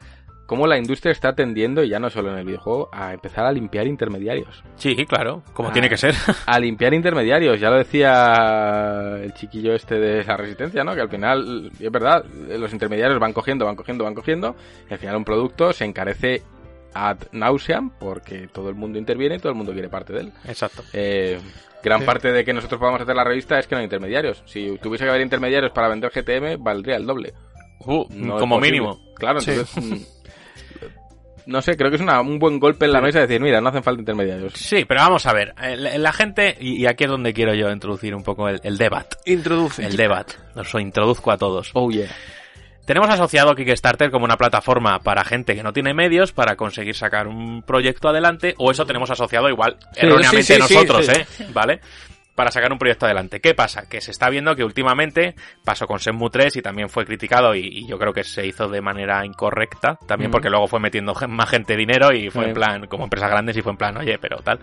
[0.50, 3.52] Cómo la industria está tendiendo, y ya no solo en el videojuego, a empezar a
[3.52, 4.64] limpiar intermediarios.
[4.74, 6.12] sí, claro, como tiene que ser.
[6.46, 10.92] A limpiar intermediarios, ya lo decía el chiquillo este de la resistencia, ¿no?
[10.96, 12.24] Que al final, es verdad,
[12.58, 14.56] los intermediarios van cogiendo, van cogiendo, van cogiendo,
[14.88, 16.42] y al final un producto se encarece
[16.94, 20.32] ad nauseam porque todo el mundo interviene y todo el mundo quiere parte de él.
[20.48, 20.82] Exacto.
[20.92, 21.38] Eh,
[21.84, 22.06] gran Sí.
[22.06, 24.42] parte de que nosotros podamos hacer la revista es que no hay intermediarios.
[24.46, 27.34] Si tuviese que haber intermediarios para vender GTM, valdría el doble.
[27.86, 28.98] Uh, No como mínimo.
[29.14, 29.52] Claro, Sí.
[29.52, 29.84] entonces...
[29.84, 30.19] mm,
[31.50, 33.68] No sé, creo que es una- un buen golpe en la mesa decir, mira, no
[33.68, 34.52] hacen falta intermediarios.
[34.54, 35.52] Sí, pero vamos a ver.
[35.76, 38.78] La, la gente, y y aquí es donde quiero yo introducir un poco el, el
[38.78, 39.16] debate.
[39.26, 39.84] introduce.
[39.84, 40.34] El debate.
[40.54, 41.70] Os lo introduzco a todos.
[41.74, 42.06] Oh, yeah.
[42.86, 47.28] tenemos asociado Kickstarter como una plataforma para gente que no tiene medios para conseguir sacar
[47.28, 51.12] un proyecto adelante, o eso tenemos asociado igual Sí, erróneamente sí, sí, sí, nosotros, sí.
[51.42, 51.46] ¿eh?
[51.52, 51.80] ¿Vale?
[52.40, 53.38] Para sacar un proyecto adelante.
[53.40, 53.86] ¿Qué pasa?
[53.86, 57.60] Que se está viendo que últimamente pasó con Shenmue 3 y también fue criticado y,
[57.60, 61.50] y yo creo que se hizo de manera incorrecta, también porque luego fue metiendo más
[61.50, 64.38] gente dinero y fue en plan, como empresas grandes y fue en plan, oye, pero
[64.38, 64.58] tal.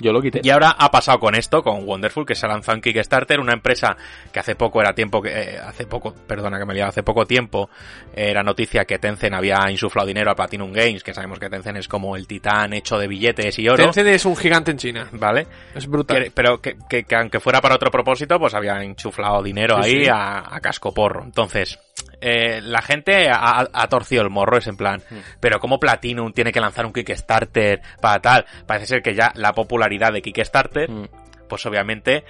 [0.00, 0.40] Yo lo quité.
[0.42, 3.52] Y ahora ha pasado con esto, con Wonderful, que se ha lanzado en Kickstarter, una
[3.52, 3.96] empresa
[4.32, 7.26] que hace poco era tiempo que, eh, hace poco, perdona que me liado, hace poco
[7.26, 7.68] tiempo
[8.14, 11.76] eh, era noticia que Tencent había insuflado dinero a Platinum Games, que sabemos que Tencent
[11.78, 15.08] es como el titán hecho de billetes y oro, Tencent es un gigante en China.
[15.12, 15.46] ¿vale?
[15.74, 16.24] Es brutal.
[16.24, 19.90] Que- pero que, que- que aunque fuera para otro propósito, pues había enchuflado dinero Sí,
[19.90, 20.10] ahí sí.
[20.10, 21.22] A, a casco porro.
[21.24, 21.78] Entonces,
[22.20, 25.14] eh, la gente ha, ha torcido el morro, es en plan, Mm.
[25.40, 29.52] pero como Platinum tiene que lanzar un Kickstarter para tal, parece ser que ya la
[29.52, 31.08] popularidad de Kickstarter, Mm.
[31.48, 32.24] pues obviamente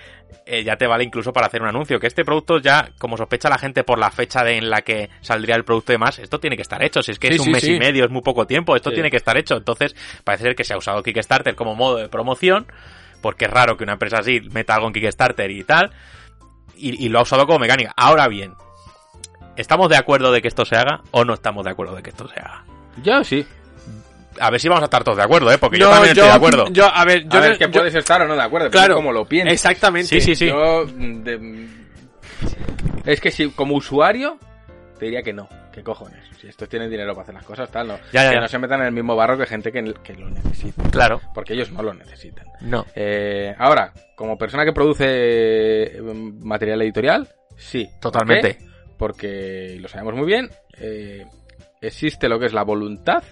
[0.47, 3.49] eh, ya te vale incluso para hacer un anuncio, que este producto ya, como sospecha
[3.49, 6.41] la gente por la fecha de, en la que saldría el producto y demás, esto
[6.41, 7.74] tiene que estar hecho, si es que Sí, es un sí, mes sí.
[7.74, 10.64] y medio, es muy poco tiempo, esto tiene que estar hecho, entonces parece ser que
[10.64, 12.66] se ha usado Kickstarter como modo de promoción,
[13.22, 15.91] porque es raro que una empresa así meta algo en Kickstarter y tal,
[16.76, 17.93] y, y lo ha usado como mecánica.
[17.97, 18.55] Ahora bien,
[19.61, 22.11] ¿estamos de acuerdo de que esto se haga o no estamos de acuerdo de que
[22.11, 22.64] esto se haga?
[23.02, 23.46] Yo sí.
[24.40, 25.58] A ver si vamos a estar todos de acuerdo, ¿eh?
[25.58, 26.66] Porque yo también estoy de acuerdo.
[26.70, 28.86] Yo, a ver, yo, a ver, que yo- puedes estar o no de acuerdo, claro,
[28.88, 29.52] pero como lo piensas.
[29.52, 30.08] Exactamente.
[30.08, 30.46] Sí, sí, sí.
[30.48, 31.68] Yo, de-
[33.04, 34.38] es que si como usuario
[34.98, 35.48] te diría que no.
[35.72, 36.18] ¿Qué cojones?
[36.40, 37.96] Si estos tienen dinero para hacer las cosas, tal, no.
[38.12, 38.40] Ya, ya, que ya.
[38.40, 40.82] no se metan en el mismo barro que gente que, que lo necesita.
[40.90, 41.20] Claro.
[41.34, 42.46] Porque ellos no lo necesitan.
[42.61, 42.86] No.
[42.94, 47.84] Eh, ahora, como persona que produce eh, material editorial, sí.
[47.92, 48.58] ¿Por Totalmente.
[49.01, 51.24] Porque, lo sabemos muy bien, eh,
[51.80, 53.24] existe lo que es la voluntad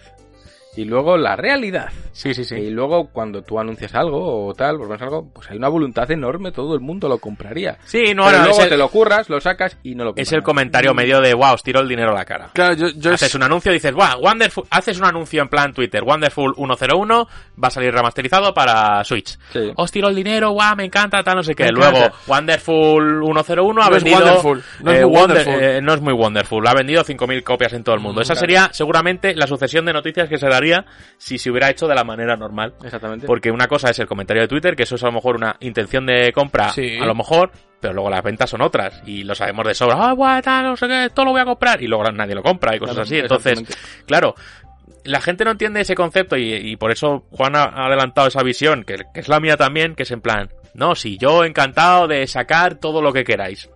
[0.81, 1.89] y luego la realidad.
[2.13, 2.55] Sí, sí, sí.
[2.57, 6.53] Y luego cuando tú anuncias algo o tal, propones algo, pues hay una voluntad enorme,
[6.53, 7.79] todo el mundo lo compraría.
[7.85, 10.11] Sí, no, Pero no, luego es el, te lo curras, lo sacas y no lo
[10.11, 10.27] compras.
[10.29, 12.51] es el comentario medio de, wow, os tiro el dinero a la cara.
[12.53, 15.49] Claro, yo, yo haces es- un anuncio y dices, wow, Wonderful, haces un anuncio en
[15.49, 17.29] plan Twitter, Wonderful 101,
[17.63, 19.39] va a salir remasterizado para Switch.
[19.53, 19.73] Sí.
[19.77, 21.65] Os tiro el dinero, wow, me encanta, tal, no sé qué.
[21.65, 22.17] Me Luego, encanta.
[22.27, 24.25] Wonderful 101 ha No es vendido...
[24.25, 25.63] Wonderful, no es eh, Wonder- Wonderful.
[25.65, 28.21] eh, no es muy Wonderful, ha vendido 5.000 copias en todo el mundo.
[28.21, 28.41] Mm, Esa claro.
[28.41, 30.68] sería seguramente la sucesión de noticias que se daría
[31.17, 32.75] si se hubiera hecho de la manera normal.
[32.83, 33.27] Exactamente.
[33.27, 35.57] Porque una cosa es el comentario de Twitter, que eso es a lo mejor una
[35.61, 36.99] intención de compra, Sí.
[37.01, 37.51] a lo mejor,
[37.81, 39.03] pero luego las ventas son otras.
[39.07, 39.97] Y lo sabemos de sobra.
[39.99, 41.83] Ah, tal, no sé qué, esto lo voy a comprar.
[41.83, 43.19] Y luego nadie lo compra y cosas Claro, así.
[43.19, 43.63] Entonces,
[44.07, 44.35] claro,
[45.05, 48.43] la gente no entiende ese concepto y, y por eso Juan ha ha adelantado esa
[48.43, 52.07] visión, que, que es la mía también, que es en plan, no, si yo encantado
[52.09, 53.71] de sacar todo lo que queráis.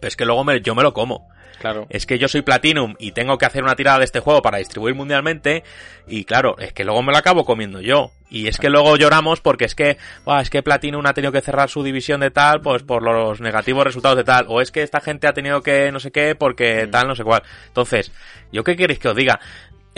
[0.00, 1.28] Pero es que luego me- yo me lo como.
[1.60, 1.86] Claro.
[1.90, 4.56] Es que yo soy Platinum y tengo que hacer una tirada de este juego para
[4.56, 5.62] distribuir mundialmente
[6.08, 8.12] y claro, es que luego me lo acabo comiendo yo.
[8.30, 11.42] Y es que luego lloramos porque es que, "Buah, es que Platinum ha tenido que
[11.42, 14.82] cerrar su división de tal, pues por los negativos resultados de tal, o es que
[14.82, 17.42] esta gente ha tenido que no sé qué porque tal, no sé cuál.
[17.66, 18.10] Entonces,
[18.52, 19.38] ¿yo qué queréis que os diga?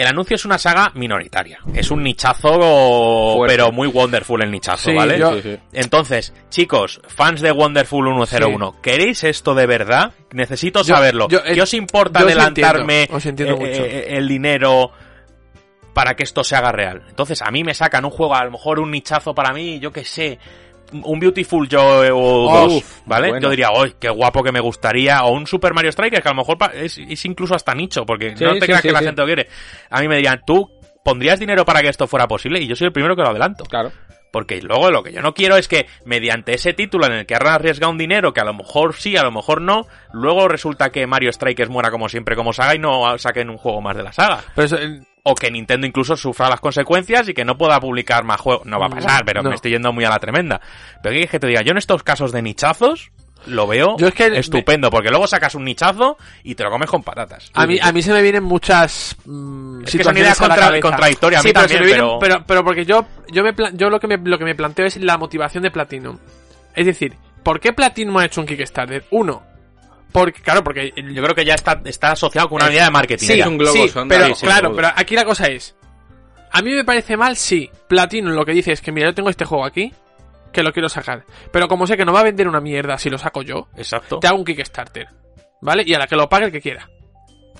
[0.03, 1.61] El anuncio es una saga minoritaria.
[1.75, 3.55] Es un nichazo, Fuerte.
[3.57, 5.17] pero muy wonderful el nichazo, Sí, ¿vale?
[5.17, 5.59] yo- Sí, sí.
[5.73, 10.11] Entonces, chicos, fans de Wonderful 101, ¿queréis esto de verdad?
[10.33, 11.29] Necesito Yo- saberlo.
[11.29, 13.85] yo, eh, ¿Qué os importa yo os adelantarme entiendo, os entiendo eh, mucho.
[13.85, 14.91] eh, el dinero
[15.95, 17.03] para que esto se haga real?
[17.09, 19.93] Entonces, a mí me sacan un juego, a lo mejor un nichazo para mí, yo
[19.93, 20.41] qué sé,
[20.93, 23.29] un Beautiful Joe o Oh, dos, uf, ¿vale?
[23.31, 23.45] bueno.
[23.45, 25.25] Yo diría, ¡ay, qué guapo que me gustaría!
[25.25, 28.37] O un Super Mario Strikers, que a lo mejor es, es incluso hasta nicho, porque
[28.37, 29.49] Sí, no te sí, creas sí, que la gente lo quiere.
[29.91, 30.71] A mí me dirían, ¿tú
[31.05, 32.61] pondrías dinero para que esto fuera posible?
[32.61, 33.65] Y yo soy el primero que lo adelanto.
[33.65, 33.91] Claro.
[34.31, 37.35] Porque luego lo que yo no quiero es que mediante ese título en el que
[37.35, 40.89] han arriesgado un dinero que a lo mejor sí, a lo mejor no, luego resulta
[40.89, 44.03] que Mario Strikers muera como siempre como saga y no saquen un juego más de
[44.05, 44.41] la saga.
[44.55, 48.25] pero eso, eh, O que Nintendo incluso sufra las consecuencias y que no pueda publicar
[48.25, 48.67] más juegos.
[48.67, 49.51] No va a pasar, pero No.
[49.51, 50.61] me estoy yendo muy a la tremenda.
[51.01, 53.13] Pero que, que te diga, yo en estos casos de nichazos
[53.47, 56.89] lo veo Yo es que- estupendo, porque luego sacas un nichazo y te lo comes
[56.91, 57.51] con patatas.
[57.55, 61.41] a mí, a mí se me vienen muchas mm, Es que son ideas contra- contradictorias,
[61.41, 62.45] a Sí, mí pero, se también, vienen- pero- pero...
[62.47, 65.19] pero porque yo, yo, me yo lo, que me, lo que me planteo es la
[65.19, 66.19] motivación de Platinum.
[66.75, 67.15] Es decir,
[67.45, 69.05] ¿por qué Platinum ha hecho un Kickstarter?
[69.11, 69.43] Uno,
[70.13, 70.93] porque, claro, porque...
[70.97, 73.27] Yo creo que ya está, está asociado con una idea de marketing.
[73.27, 75.75] Sí, es un globo sí, sonda, pero sí, claro, pero aquí la cosa es,
[76.51, 77.71] a mí me parece mal, sí.
[77.89, 79.93] Platinum lo que dice es que mira, yo tengo este juego aquí,
[80.53, 83.09] que lo quiero sacar, pero como sé que no va a vender una mierda si
[83.09, 84.19] lo saco yo, Exacto.
[84.19, 85.09] te hago un Kickstarter,
[85.63, 85.83] ¿vale?
[85.87, 86.89] Y a la que lo pague el que quiera.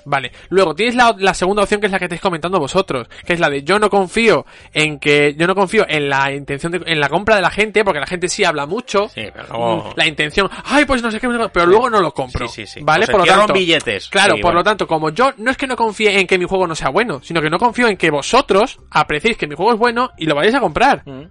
[0.05, 3.33] Vale, luego tienes la, la segunda opción que es la que estáis comentando vosotros, que
[3.33, 6.81] es la de yo no confío en que yo no confío en la intención de,
[6.85, 9.77] en la compra de la gente, porque la gente sí habla mucho, Sí, pero.
[9.77, 12.47] Mm, la intención, ay, pues no sé qué, pero luego no lo compro.
[12.47, 12.79] Sí, sí, sí.
[12.83, 13.07] ¿Vale?
[13.07, 14.09] Por lo tanto, billetes.
[14.09, 14.59] Claro, por bueno.
[14.59, 16.89] lo tanto, como yo no es que no confíe en que mi juego no sea
[16.89, 20.25] bueno, sino que no confío en que vosotros apreciéis que mi juego es bueno y
[20.25, 21.03] lo vayáis a comprar.
[21.05, 21.27] Mm.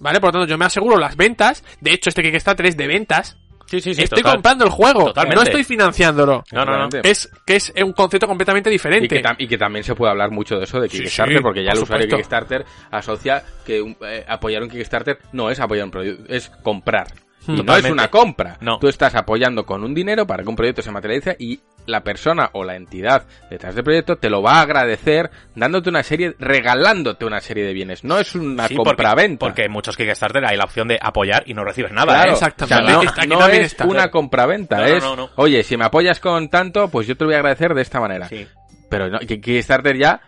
[0.00, 0.20] ¿Vale?
[0.20, 1.64] Por lo tanto, yo me aseguro las ventas.
[1.80, 3.38] De hecho, este Kickstarter es de ventas.
[3.66, 4.34] Sí, sí, sí, estoy total.
[4.34, 5.36] comprando el juego, Totalmente.
[5.36, 6.44] no estoy financiándolo.
[6.52, 6.88] No, no, no.
[7.02, 9.06] Es que es un concepto completamente diferente.
[9.06, 11.42] Y que, tam- y que también se puede hablar mucho de eso de Kickstarter, sí,
[11.42, 12.16] porque ya por el usuario de.
[12.16, 17.06] Kickstarter asocia que un- eh, apoyar un Kickstarter no es apoyar un proyecto, es comprar.
[17.46, 18.56] Y no es una compra.
[18.62, 18.78] No.
[18.78, 22.50] Tú estás apoyando con un dinero para que un proyecto se materialice y la persona
[22.52, 27.24] o la entidad detrás del proyecto te lo va a agradecer dándote una serie, regalándote
[27.24, 28.04] una serie de bienes.
[28.04, 29.38] No es una Sí, porque, compra-venta.
[29.46, 32.12] porque en muchos Kickstarter hay la opción de apoyar y no recibes nada.
[32.14, 32.32] Claro, ¿eh?
[32.34, 32.92] exactamente.
[32.94, 33.84] o sea, no, es está.
[33.86, 35.30] una compraventa, No, es, no, no.
[35.36, 38.00] oye, si me apoyas con tanto, pues yo te lo voy a agradecer de esta
[38.00, 38.28] manera.
[38.28, 38.46] Sí.
[38.88, 40.20] Pero Kickstarter ya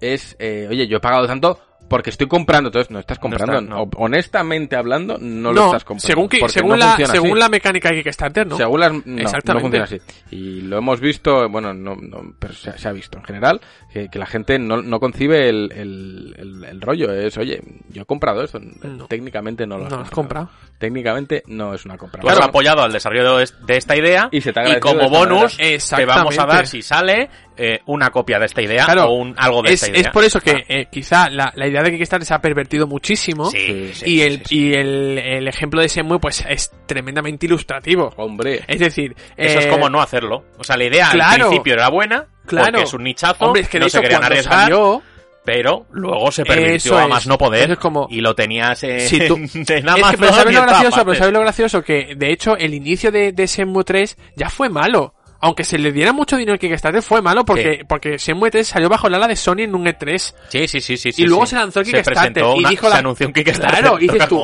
[0.00, 3.58] es, eh, oye, yo he pagado tanto porque estoy comprando, entonces no estás comprando.
[3.58, 3.82] está, no.
[3.82, 6.06] O- Honestamente hablando, no, lo estás comprando.
[6.06, 7.38] según, que, según, la, según así.
[7.40, 8.56] la mecánica de Kickstarter, ¿no?
[8.56, 9.60] Según las, Exactamente.
[9.78, 9.98] funciona así.
[10.30, 13.60] Y lo hemos visto, bueno, no, no, pero se, ha- se ha visto en general,
[13.92, 17.12] que, que la gente no, no concibe el, el, el- el rollo.
[17.12, 17.60] Es, oye,
[17.94, 18.58] yo he comprado esto.
[18.58, 19.06] No.
[19.06, 20.50] Técnicamente no lo has No has comprado.
[20.78, 22.20] Técnicamente no es una compra.
[22.20, 25.56] Tú has apoyado al desarrollo de, esta idea Y se te ha agradecido como bonus
[25.56, 29.34] te vamos a dar, si sale, eh, una copia de esta idea Claro, o un,
[29.38, 30.00] algo de es, esta idea.
[30.02, 32.86] es por eso que Ah, eh, quizá la, la idea de Kickstarter se ha pervertido
[32.86, 33.46] muchísimo.
[33.50, 34.58] sí, sí, y sí, el, sí, sí.
[34.58, 38.12] y el, el ejemplo de Semue pues es tremendamente ilustrativo.
[38.16, 40.44] Hombre, Es decir, Eso es eh, como no hacerlo.
[40.58, 42.72] O sea, la idea claro, al principio era buena, claro.
[42.72, 45.02] porque es un nichazo, Hombre, es que de no se querían arriesgar, salió,
[45.44, 49.00] pero luego se pervirtió Eso a más no poder es como- y lo tenías eh,
[49.08, 51.04] Si tú- en es que, Amazon pero ¿sabes lo en gracioso?
[51.04, 51.14] Pero.
[51.18, 51.82] ¿sabes lo gracioso?
[51.82, 55.13] Que, de hecho, el inicio de, de Shenmue 3 ya fue malo.
[55.44, 57.84] Aunque se le diera mucho dinero al Kickstarter, fue malo porque, Sí.
[57.86, 60.34] porque Shenmue 3 salió bajo la ala de Sony en un E3.
[60.48, 61.10] Sí, sí, sí, sí.
[61.18, 61.50] Y luego sí.
[61.50, 63.80] se lanzó el Kickstarter y una- dijo la- Se anunció un Kickstarter.
[63.80, 64.42] Claro, y dices tú.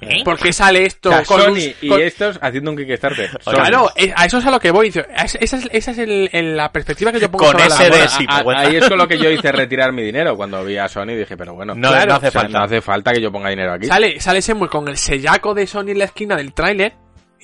[0.00, 0.22] ¿Eh?
[0.24, 3.30] ¿Por qué sale esto o sea, con Sony un- y con- estos haciendo un Kickstarter.
[3.40, 3.52] Sony.
[3.52, 4.88] Claro, a eso es a lo que voy.
[4.88, 5.02] Esa
[5.38, 8.02] es, esa es el- el- la perspectiva que yo pongo Con la ese bola.
[8.02, 8.26] de sí.
[8.28, 11.10] A- ahí es con lo que yo hice retirar mi dinero cuando vi a Sony
[11.12, 12.58] y dije, pero bueno, No, Claro, no hace o sea, falta.
[12.58, 13.86] no hace falta que yo ponga dinero aquí.
[13.86, 16.94] Sale, sale Shenmue con el sellaco de Sony en la esquina del tráiler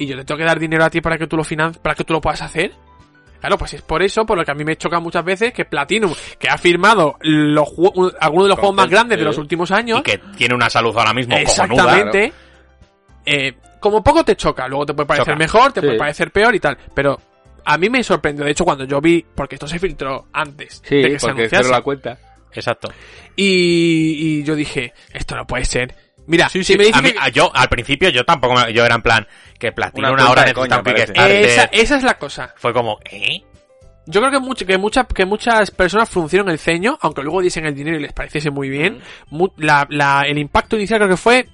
[0.01, 1.95] y yo le tengo que dar dinero a ti para que tú lo finan para
[1.95, 2.73] que tú lo puedas hacer.
[3.39, 5.65] Claro, pues es por eso, por lo que a mí me choca muchas veces que
[5.65, 7.69] Platinum, que ha firmado los
[8.21, 10.95] algunos de los juegos más grandes de los últimos años, Y que tiene una salud
[10.97, 11.83] ahora mismo cojonuda.
[11.85, 12.33] exactamente,
[13.25, 15.39] eh, como poco te choca, luego te puede parecer Choca.
[15.39, 15.87] mejor, te Sí.
[15.87, 17.19] puede parecer peor y tal, pero
[17.65, 20.97] a mí me sorprendió, de hecho, cuando yo vi, porque esto se filtró antes Sí,
[20.97, 22.19] de que se porque anunciase, cero la cuenta.
[22.53, 22.93] Exacto.
[23.37, 25.95] y, y yo dije, esto no puede ser.
[26.27, 28.55] Mira, Sí, si sí, me dice a mí- que- a- yo al principio yo tampoco
[28.55, 29.27] me- yo era en plan
[29.59, 30.85] que Platinum Una de necesita un.
[30.85, 31.45] Kickstarter.
[31.45, 32.55] esa, esa es la cosa.
[32.57, 33.43] Fue como, ¿eh?
[34.07, 37.67] Yo creo que, mucho, que, mucha- que muchas personas fruncieron el ceño, aunque luego diesen
[37.67, 39.01] el dinero y les pareciese muy bien.
[39.29, 41.49] Mu- la- la- el impacto inicial creo que fue...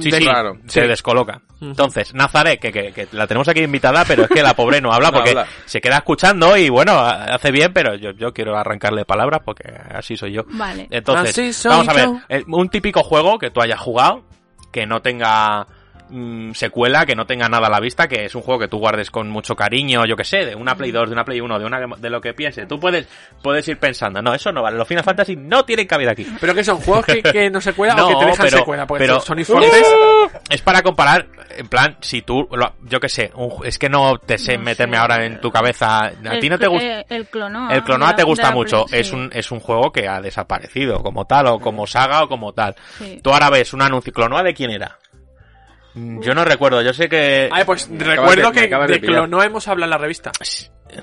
[0.00, 0.58] Sí, de- sí, claro.
[0.66, 0.88] se Sí.
[0.88, 1.40] descoloca.
[1.60, 4.92] Entonces, Nazaret, que, que, que la tenemos aquí invitada, pero es que la pobre no
[4.92, 5.46] habla No porque habla.
[5.64, 10.16] se queda escuchando y bueno, hace bien, pero yo, yo quiero arrancarle palabras porque así
[10.16, 10.42] soy yo.
[10.50, 10.86] Vale.
[10.90, 14.22] Entonces, Así soy vamos a ver, eh, un típico juego que tú hayas jugado,
[14.70, 15.66] que no tenga
[16.08, 18.78] mm, secuela, que no tenga nada a la vista, que es un juego que tú
[18.78, 21.58] guardes con mucho cariño, yo que sé, de una Play 2, de una Play 1,
[21.58, 22.66] de una de lo que piense.
[22.66, 23.08] Tú puedes,
[23.42, 26.26] puedes ir pensando, no, eso no vale, los Final Fantasy no tienen cabida aquí.
[26.40, 28.58] Pero que son juegos que, que no se cuelan No, o que te dejan pero-
[28.58, 29.86] secuela, porque pero- Sony Forces...
[30.50, 31.26] Es para comparar,
[31.56, 34.64] en plan, si tú, lo- yo que sé, un- es que no te sé No
[34.64, 35.00] meterme sé.
[35.00, 36.04] ahora en tu cabeza.
[36.04, 36.86] A El ti no te cl- gusta.
[37.00, 37.74] eh, El Clonoa.
[37.74, 39.14] El Clonoa te gusta mucho, Play- es sí.
[39.14, 42.74] un, es un juego que ha desaparecido como tal, o como saga, o como tal.
[42.98, 43.20] Sí.
[43.22, 44.98] Tú ahora ves un anuncio, ¿Clonoa de quién era?
[45.96, 47.48] Mm, Yo no recuerdo, yo sé que...
[47.50, 49.00] Ay, pues Me recuerdo de- que de.
[49.00, 50.30] Clonoa hemos hablado en la revista.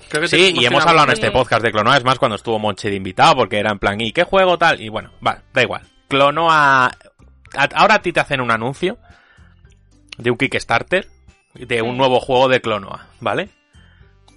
[0.07, 2.59] Creo que Sí, y hemos hablado en este podcast de Clonoa, es más cuando estuvo
[2.59, 4.79] Monche de invitado, porque era en plan, ¿y qué juego tal?
[4.79, 5.81] Y bueno, vale, da igual.
[6.07, 6.91] Clonoa...
[7.75, 8.97] Ahora a ti te hacen un anuncio
[10.17, 11.07] de un Kickstarter
[11.55, 13.49] de un nuevo juego de Clonoa, ¿vale?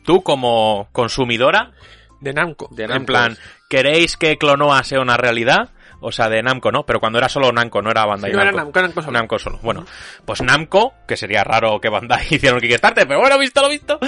[0.04, 1.72] Tú como consumidora,
[2.20, 2.68] De Namco.
[2.70, 3.06] De en Namco.
[3.06, 3.36] plan,
[3.68, 5.70] ¿queréis que Clonoa sea una realidad?
[6.00, 6.84] O sea, de Namco, ¿no?
[6.84, 8.78] Pero cuando era solo Namco, no era Bandai No era Namco.
[8.78, 9.12] Namco, era Namco solo.
[9.18, 9.58] Namco solo.
[9.62, 9.86] Bueno,
[10.24, 13.98] pues Namco, que sería raro que Bandai hiciera un Kickstarter, pero bueno, visto lo visto,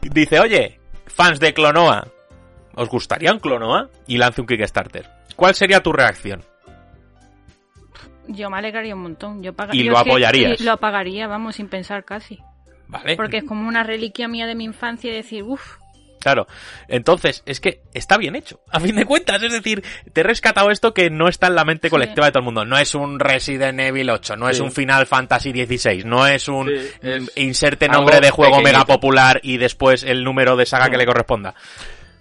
[0.00, 2.06] dice, oye, fans de Clonoa,
[2.74, 3.88] ¿os gustaría un Clonoa?
[4.06, 5.08] Y lance un Kickstarter.
[5.36, 6.42] ¿Cuál sería tu reacción?
[8.26, 9.42] Yo me alegraría un montón.
[9.42, 10.60] Yo paga- Y yo lo que- apoyarías.
[10.60, 12.38] y lo pagaría, vamos, sin pensar casi.
[12.86, 13.16] ¿Vale?
[13.16, 15.76] Porque es como una reliquia mía de mi infancia y decir, uff,
[16.24, 16.48] Claro.
[16.88, 19.42] Entonces, es que está bien hecho, a fin de cuentas.
[19.42, 21.90] Es decir, te he rescatado esto que no está en la mente Sí.
[21.90, 22.64] colectiva de todo el mundo.
[22.64, 26.68] No es un Resident Evil 8, no es un Final Fantasy 16, no es un
[26.68, 28.78] Sí, es inserte nombre de juego pequeñito.
[28.78, 31.54] mega popular y después el número de saga que le corresponda.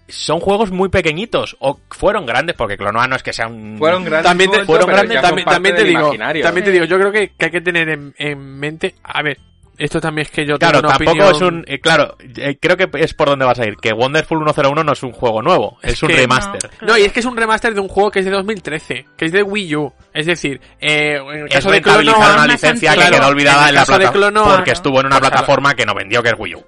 [0.09, 3.77] Son juegos muy pequeñitos, o fueron grandes, porque Clonoa no es que sea un...
[3.79, 4.29] Fueron grandes.
[4.29, 6.11] También te, fueron grandes, también, también te digo,
[6.43, 9.39] también te digo, yo creo que, que hay que tener en, en mente, a ver,
[9.77, 11.35] Esto también es que yo Claro, tengo una tampoco opinión...
[11.35, 11.65] es un...
[11.67, 13.75] eh, claro, eh, creo que es por donde vas a ir.
[13.77, 16.69] Que Wonderful 101 no es un juego nuevo, es, un que- remaster.
[16.81, 16.87] No.
[16.89, 19.25] No, y es que es un remaster de un juego que es de 2013, que
[19.25, 19.93] es de Wii U.
[20.13, 23.75] Es decir, eh, en el Es de rentabilizar Clonoa, una licencia que quedó olvidada En
[23.75, 25.35] la plataforma porque estuvo en una pues, claro.
[25.35, 26.63] plataforma que no vendió, que es Wii U.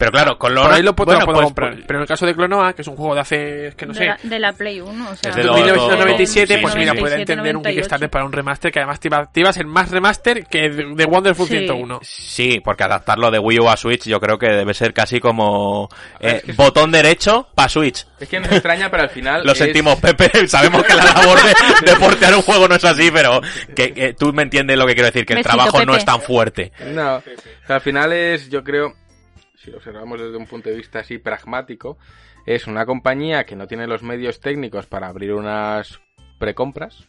[0.00, 1.72] Pero claro, con lo por ahí lo puedo, bueno, puedo pues, comprar.
[1.74, 3.84] pues, Pero en el caso de Clonoa, que es un juego de hace, es que
[3.86, 6.54] no de, sé, la, de la Play 1, o sea, Es de de lo- 1997,
[6.56, 7.76] sí, pues mira, puede entender un 98.
[7.76, 10.70] Kickstarter para un remaster que además te iba, te iba a ser más remaster que
[10.70, 11.58] de, de Wonderful Sí.
[11.58, 12.00] 101.
[12.02, 15.88] Sí, porque adaptarlo de Wii U a Switch yo creo que debe ser casi como
[16.18, 18.06] eh, es que es- botón derecho para Switch.
[18.18, 19.42] Es que nos extraña, pero al final.
[19.44, 20.48] Lo es- sentimos, Pepe.
[20.48, 23.40] Sabemos que la labor de, de portear un juego no es así, pero
[23.76, 26.04] que, que tú me entiendes lo que quiero decir, que el Besito, trabajo no es
[26.06, 26.72] tan fuerte.
[26.86, 27.22] No, o
[27.66, 28.94] sea, al final es, yo creo,
[29.62, 31.98] si lo observamos desde un punto de vista así pragmático,
[32.46, 36.00] es una compañía que no tiene los medios técnicos para abrir unas
[36.38, 37.08] precompras,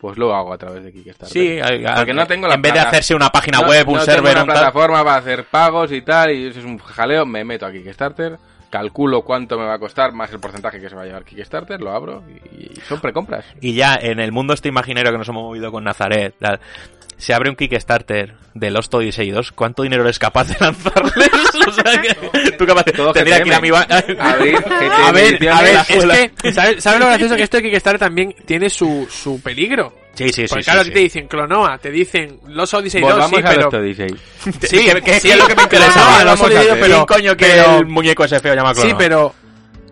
[0.00, 1.28] pues lo hago a través de Kickstarter.
[1.28, 1.58] Sí,
[1.96, 4.16] Porque no tengo la en vez de hacerse una página No- web, un no tengo
[4.16, 7.44] server, una un plataforma para hacer pagos y tal, y eso es un jaleo, me
[7.44, 8.36] meto a Kickstarter,
[8.70, 11.80] calculo cuánto me va a costar más el porcentaje que se va a llevar Kickstarter,
[11.80, 13.44] lo abro y, y son precompras.
[13.60, 16.60] Y ya en el mundo este imaginario que nos hemos movido con Nazaret, tal,
[17.18, 21.28] se abre un Kickstarter de Lost Odyssey 2, ¿cuánto dinero eres capaz de lanzarles?
[21.68, 22.92] o sea, que tú capaz de...
[23.12, 23.70] Tendría que ir a mi...
[23.70, 23.86] ba-
[24.18, 27.36] Abrir GTM A ver, a ver, es que, ¿sabes, ¿sabes lo gracioso?
[27.36, 29.92] Que esto de Kickstarter también tiene su, su peligro.
[30.14, 30.46] Sí, sí, sí.
[30.48, 30.90] Porque sí, claro, sí.
[30.90, 33.68] a te dicen Clonoa, te dicen Los Odyssey 2, Volvamos sí, a pero...
[33.68, 34.08] Odyssey.
[34.68, 36.24] Sí, ¿Qué, qué- sí, es lo que me interesaba?
[36.24, 36.80] Los a Odyssey, hacer.
[36.80, 36.94] pero...
[36.94, 38.98] ¿Quién coño que pero- el muñeco ese feo llama Sí, Clonoa?
[38.98, 39.34] pero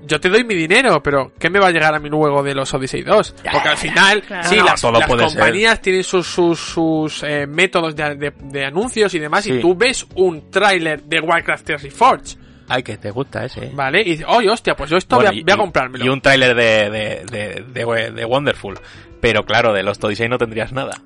[0.07, 2.55] yo te doy mi dinero, pero ¿qué me va a llegar a mi juego de
[2.55, 3.35] los Odyssey 2?
[3.53, 4.49] Porque al final, Claro.
[4.49, 8.65] sí, No, las, todo las compañías tienen sus, sus, sus eh, métodos de, de- de
[8.65, 9.53] anuncios y demás, Sí.
[9.55, 12.39] y tú ves un tráiler de Warcraft 3 Reforged,
[12.69, 13.67] Ay, que te gusta ese.
[13.67, 13.71] ¿eh?
[13.75, 14.01] ¿vale?
[14.03, 16.05] Y dices, oye, hostia, pues yo esto Bueno, voy, a, y- voy a y- comprármelo.
[16.05, 18.79] Y un tráiler de, de, de, de- de Wonderful.
[19.21, 21.01] Pero claro, de los Odyssey no tendrías nada.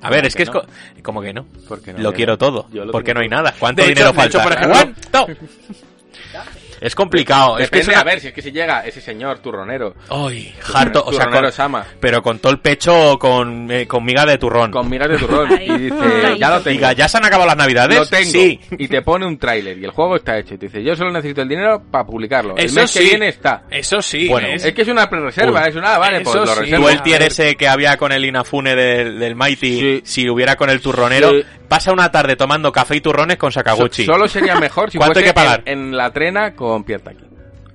[0.00, 0.48] A ver, ¿Cómo es que que es...
[0.54, 0.60] no?
[0.60, 0.66] co-
[1.02, 1.44] como que no?
[1.68, 1.98] ¿Por qué no?
[1.98, 2.68] Lo quiero todo.
[2.72, 3.52] Yo lo ¿Por qué tengo no hay nada?
[3.58, 4.42] ¿Cuánto De hecho- dinero de hecho, falta?
[4.44, 5.42] por ejemplo- ¿Cuánto?
[6.80, 7.58] Es complicado.
[7.58, 9.94] Es que es una- a ver, si es que si llega ese señor turronero.
[10.10, 11.86] Ay, harto, o sea, con- Sama.
[12.00, 14.70] pero con todo el pecho con, eh, con miga de turrón.
[14.70, 15.48] Con migas de turrón.
[15.58, 15.96] Ay, y dice,
[16.26, 16.38] ay.
[16.38, 16.76] ya lo tengo.
[16.76, 17.98] Diga, ¿ya se han acabado las navidades?
[17.98, 18.30] Lo tengo.
[18.30, 18.60] Sí.
[18.78, 20.54] Y te pone un tráiler y el juego está hecho.
[20.54, 22.56] Y te dice, yo solo necesito el dinero para publicarlo.
[22.56, 23.04] el Eso mes que sí.
[23.08, 23.62] viene está.
[23.70, 26.64] Eso sí, Bueno, es- Es que es una pre-reserva, es una, vale, pues Eso lo
[26.64, 26.70] sí.
[26.72, 30.00] Tú el tier ese que había con el Inafune del, del Mighty, Sí.
[30.04, 31.42] si hubiera con el turronero, Sí.
[31.68, 34.04] pasa una tarde tomando café y turrones con So- Sakaguchi.
[34.04, 35.62] solo sería mejor si ¿Cuánto hay que pagar?
[35.66, 37.24] En, en la trena con Pierre Taki.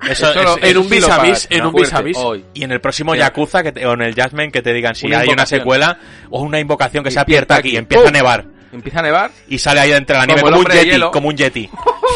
[0.09, 1.69] Eso, es- en un vis a vis, en ¿no?
[1.69, 2.17] un vis a vis.
[2.53, 3.15] y en el próximo.
[3.15, 5.97] Yakuza que te- o en el Jasmine que te digan si Una hay una secuela
[6.29, 9.31] o una invocación que Y sea Pierre Pierre Taki, empieza a nevar Empieza a nevar.
[9.47, 11.11] y sale ahí entre la nieve como un yeti, hielo.
[11.11, 11.69] como un yeti.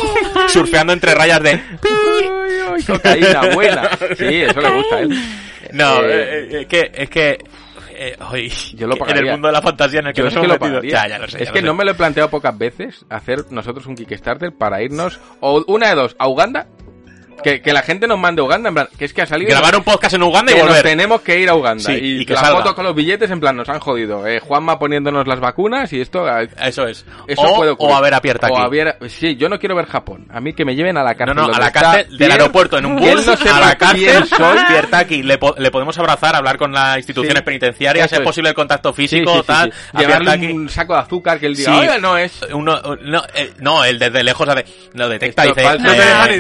[0.49, 1.61] Surfeando entre rayas de
[2.87, 3.89] cocaína buena.
[4.17, 5.09] Sí, eso le gusta a él.
[5.71, 7.37] No, Eh, eh, eh, es que es que
[7.97, 10.39] eh, Yo lo en el mundo de la fantasía en el que Yo nos es
[10.39, 10.83] que hemos metido.
[10.83, 13.05] Ya, ya lo sé, es ya que lo no me lo he planteado pocas veces
[13.09, 16.67] hacer nosotros un Kickstarter para irnos o una de dos a Uganda
[17.43, 19.51] que, que la gente nos mande a Uganda en plan que es que ha salido
[19.51, 20.84] grabar un podcast en Uganda y que nos volver.
[20.84, 22.59] tenemos que ir a Uganda Sí, y, y que la salga.
[22.61, 26.01] foto con los billetes en plan nos han jodido eh, Juanma poniéndonos las vacunas y
[26.01, 27.05] esto eh, Eso es.
[27.27, 28.53] eso o, puede o a ver a Pierre Taki.
[28.53, 31.03] o a ver sí yo no quiero ver Japón a mí que me lleven a
[31.03, 33.26] la No, cárcel no, a donde la cárcel del Pierre, aeropuerto en un él bus,
[33.45, 36.97] no a la cárcel, soy Pierre Taki, le, po- le podemos abrazar, hablar con las
[36.97, 37.45] instituciones Sí.
[37.45, 39.73] penitenciarias, es posible el contacto físico, sí, tal.
[39.93, 43.53] a llevarle un saco de azúcar que él diga oiga no es Uno, no, eh,
[43.59, 45.91] no, el desde lejos hace- lo detecta y dice, no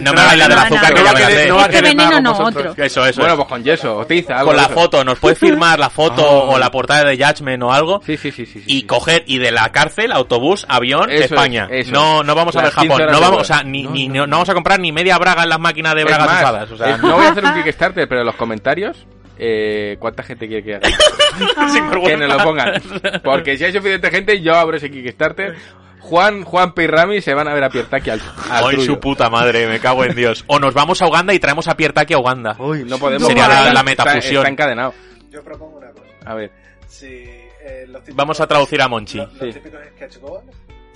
[0.01, 1.61] no me bailas del No, azúcar no, que no ya va a querer- no va
[1.61, 2.73] a Este querer veneno no, otro.
[2.77, 3.21] Eso, eso.
[3.21, 3.37] bueno es.
[3.37, 6.53] pues con yeso o tiza algo con la foto, nos puedes firmar la foto Ah.
[6.53, 8.85] o la portada de Judgment o algo sí sí sí sí, sí, y sí.
[8.85, 11.67] coger y de la cárcel, autobús, avión, Eso España.
[11.91, 14.27] no, no vamos a ver 15 Japón, no vamos, o sea, ni, No, ni- no.
[14.27, 16.71] vamos a comprar ni media braga en las máquinas de bragas más, usadas.
[16.71, 19.05] O sea, no voy a hacer un Kickstarter, pero en los comentarios,
[19.39, 20.87] eh, ¿cuánta gente quiere que haga?
[22.05, 22.73] que lo pongan.
[23.23, 25.55] Porque si hay suficiente gente, yo abro ese Kickstarter.
[26.07, 28.93] Juan, Juan y Rami se van a ver a Piertaki al, al Ay, trullo.
[28.93, 30.43] su puta madre, me cago en Dios.
[30.47, 32.55] O nos vamos a Uganda y traemos a Pierre Taki a Uganda.
[32.59, 33.27] Uy, no podemos.
[33.27, 34.37] Sería la- la metafusión.
[34.37, 34.93] Está, encadenado.
[35.29, 36.05] Yo propongo una cosa.
[36.25, 36.51] A ver.
[36.87, 39.17] Si, eh, los típicos- Vamos a traducir a Monchi.
[39.17, 39.59] Los, los Sí.
[39.59, 40.45] típicos sketch goals,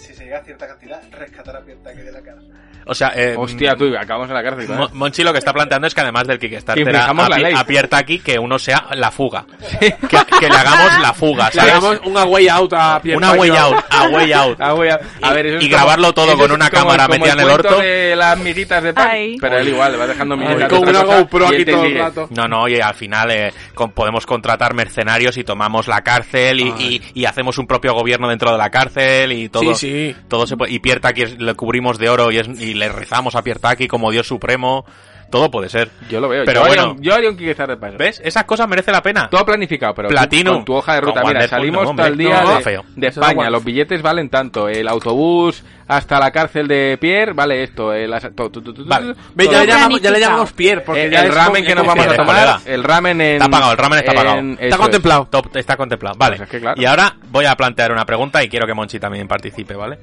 [0.02, 2.52] si se llega a cierta cantidad, rescatar a Pierre Taki de la cárcel.
[2.84, 4.68] O sea, eh, Hostia, tú, acabamos en la cárcel.
[4.94, 7.36] Monchi lo que está planteando es que además del Kickstarter Que a, infringamos a la
[7.36, 7.54] Pi- ley.
[7.56, 9.46] a Pierre Taki, que uno sea la fuga.
[9.80, 9.96] Que,
[10.40, 11.74] que le hagamos la fuga, Le ¿sabes?
[11.74, 14.58] damos una way out a Pierre Una way out, a way out.
[14.60, 16.82] Ah, voy a, a Y- ver, eso es y como- grabarlo todo con una como-
[16.88, 17.80] cámara como metida en el orto.
[17.80, 19.38] de las miguitas de pan, Ay.
[19.40, 22.28] pero él igual le va dejando miguitas Con una GoPro aquí todo el rato.
[22.32, 26.74] No, no, y al final eh, con- podemos contratar mercenarios y tomamos la cárcel y,
[26.80, 29.76] y- y hacemos un propio gobierno dentro de la cárcel y todo.
[29.76, 29.91] Sí, sí.
[30.28, 32.90] Todo se puede- y Pierre Taki es- le cubrimos de oro y, es- y le
[32.90, 34.86] rezamos a Pierre Taki como Dios supremo.
[35.32, 35.90] Todo puede ser.
[36.10, 36.44] Yo lo veo.
[36.46, 36.82] Pero yo, bueno.
[36.84, 37.98] haría un, yo haría un Kickstarter para eso.
[37.98, 38.22] ¿Ves?
[38.24, 39.30] Esas cosas merecen la pena.
[39.30, 40.56] Todo planificado, pero tú Platinum.
[40.58, 41.24] con tu hoja de ruta.
[41.24, 42.60] Mira, salimos no, tal día no,
[42.96, 43.50] de, España.
[43.50, 44.68] Los billetes valen tanto.
[44.70, 47.94] El autobús hasta la cárcel de Pierre vale esto.
[47.94, 48.52] El, asa- to-
[48.86, 49.16] Vale.
[49.36, 50.20] ya, le llamamos, ya le planificado.
[50.20, 53.34] llamamos Pierre, porque el, ya el ramen que nos vamos a tomar, el ramen en...
[53.36, 54.40] Está pagado, el ramen está en- pagado.
[54.40, 54.76] eso Está es.
[54.78, 55.28] contemplado.
[55.32, 56.16] Top, está contemplado.
[56.18, 56.38] Vale.
[56.38, 56.82] Pues es que claro.
[56.82, 59.98] Y ahora voy a plantear una pregunta y quiero que Monchi también participe, ¿vale?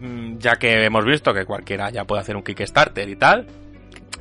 [0.00, 3.46] Mm, Ya que hemos visto que cualquiera ya puede hacer un Kickstarter y tal,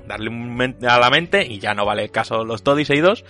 [0.08, 2.96] darle un men- a la mente, y ya no vale el caso los todis e
[2.98, 3.24] idos,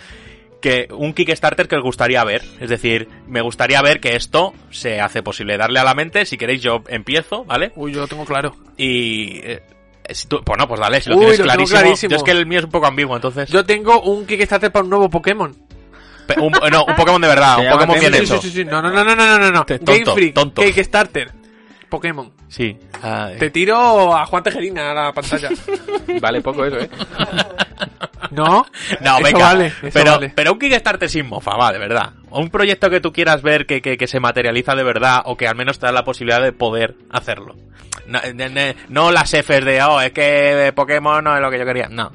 [0.62, 2.44] que un Kickstarter que os gustaría ver.
[2.60, 5.58] Es decir, me gustaría ver que esto se hace posible.
[5.58, 7.72] Darle a la mente, si queréis yo empiezo, ¿vale?
[7.76, 8.56] Uy, yo lo tengo claro.
[8.78, 9.40] Y...
[9.44, 9.62] eh,
[10.12, 11.80] si tú- pues no, pues dale, si lo Uy, tienes lo clarísimo.
[11.80, 12.10] clarísimo.
[12.12, 13.48] Yo es que el mío es un poco ambiguo, entonces...
[13.50, 15.56] Yo tengo un Kickstarter para un nuevo Pokémon.
[16.28, 18.14] Pe- un- no, un Pokémon de verdad, un Pokémon bien.
[18.14, 18.42] Sí, hecho.
[18.42, 18.66] sí, sí, sí.
[18.66, 19.66] No, no, no, no, no, no, no.
[19.66, 20.62] Te- Game tonto, Freak, tonto.
[20.62, 21.32] Kickstarter.
[21.90, 22.32] Pokémon.
[22.48, 22.78] Sí.
[23.04, 25.50] Ah, Te tiro a Juan Tejerina a la pantalla.
[26.22, 26.90] Vale poco eso, ¿eh?
[28.32, 28.66] ¿No?
[29.02, 29.40] No, Eso venga.
[29.40, 30.32] vale, eso pero, vale.
[30.36, 32.12] pero un Kickstarter sin mofa, va, de verdad.
[32.30, 35.36] O un proyecto que tú quieras ver que, que, que se materializa de verdad o
[35.38, 37.56] que al menos te da la posibilidad de poder hacerlo.
[38.08, 41.60] No, ne- ne- no las Fs de, oh, es que Pokémon no es lo que
[41.60, 41.88] yo quería.
[41.90, 42.12] No.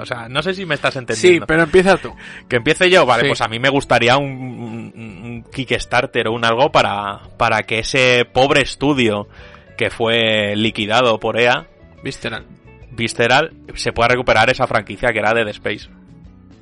[0.00, 1.46] O sea, no sé si me estás Sí, entendiendo.
[1.46, 2.14] pero empieza tú.
[2.48, 3.28] Que empiece yo, vale, Sí.
[3.28, 4.92] pues a mí me gustaría un, un-
[5.24, 9.28] un Kickstarter o un algo para, para que ese pobre estudio
[9.76, 11.66] que fue liquidado por EA,
[12.02, 12.44] Visceral.
[12.90, 15.88] Visceral, se pueda recuperar esa franquicia que era de The Space.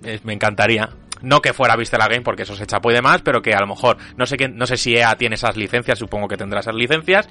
[0.05, 0.89] Es- me encantaría.
[1.23, 3.67] No que fuera Visceral Game, porque eso se chapó y demás, pero que a lo
[3.67, 6.75] mejor, no sé quién, no sé si EA tiene esas licencias, supongo que tendrá esas
[6.75, 7.29] licencias.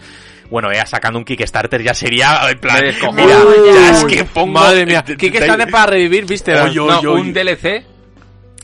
[0.49, 3.38] Bueno, EA sacando un Kickstarter ya sería, en plan, mira,
[3.73, 4.59] ya es que pongo...
[4.59, 5.03] Madre mía.
[5.03, 6.26] Kickstarter para revivir.
[6.26, 7.90] Oye, No, un DLC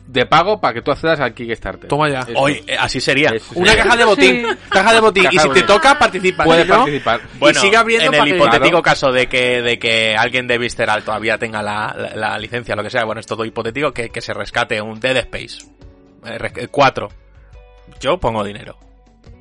[0.07, 1.87] de pago para que tú accedas al Kickstarter.
[1.89, 2.25] Toma ya.
[2.35, 3.29] Hoy, eh, así sería.
[3.29, 3.83] Eso Una sería.
[3.83, 4.47] caja de botín.
[4.69, 5.23] Caja de botín.
[5.25, 6.43] Caja y si te toca, participa.
[6.45, 7.21] Puede Si no, participar.
[7.39, 8.81] Bueno, y sigue abriendo en el hipotético Claro.
[8.81, 12.83] caso de que, de que alguien de Visceral todavía tenga la, la- la licencia, lo
[12.83, 15.65] que sea, bueno, es todo hipotético, que, que se rescate un Dead Space.
[16.71, 17.09] 4.
[17.99, 18.77] Yo pongo dinero.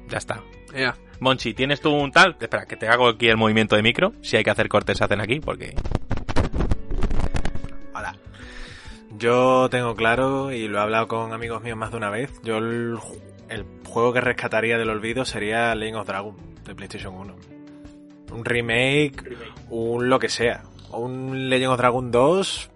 [0.09, 0.43] Ya está.
[0.75, 0.95] Ya.
[1.21, 2.37] Monchi, ¿tienes tú un tal?
[2.41, 4.13] Espera, que te hago aquí el movimiento de micro.
[4.23, 5.75] Si hay que hacer cortes, se hacen aquí, porque...
[9.19, 12.59] Yo tengo claro, y lo he hablado con amigos míos más de una vez, yo
[12.59, 17.35] el, ju- el juego que rescataría del olvido sería Legend of Dragon de PlayStation 1.
[18.33, 19.37] Un remake,
[19.71, 20.65] un lo que sea.
[20.91, 22.71] O un Legend of Dragon 2,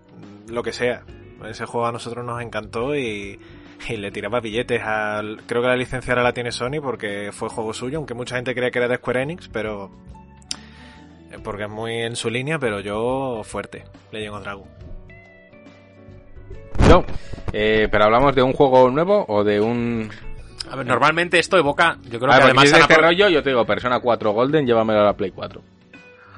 [0.48, 1.02] lo que sea.
[1.46, 3.38] Ese juego a nosotros nos encantó y,
[3.88, 5.42] y le tiraba billetes al...
[5.46, 8.54] Creo que la licencia ahora la tiene Sony porque fue juego suyo, aunque mucha gente
[8.54, 9.90] cree que era de Square Enix, pero...
[11.32, 13.84] eh, Porque es muy en su línea, pero yo fuerte.
[14.12, 14.64] Legend of Dragon.
[16.90, 17.04] No.
[17.52, 20.10] Eh, pero hablamos de un juego nuevo o de un.
[20.70, 21.96] A ver, normalmente esto evoca...
[22.08, 22.62] Yo creo Ah, que además...
[22.62, 25.32] si es de este rollo, yo te digo Persona 4 Golden, llévamelo a la Play
[25.32, 25.60] 4.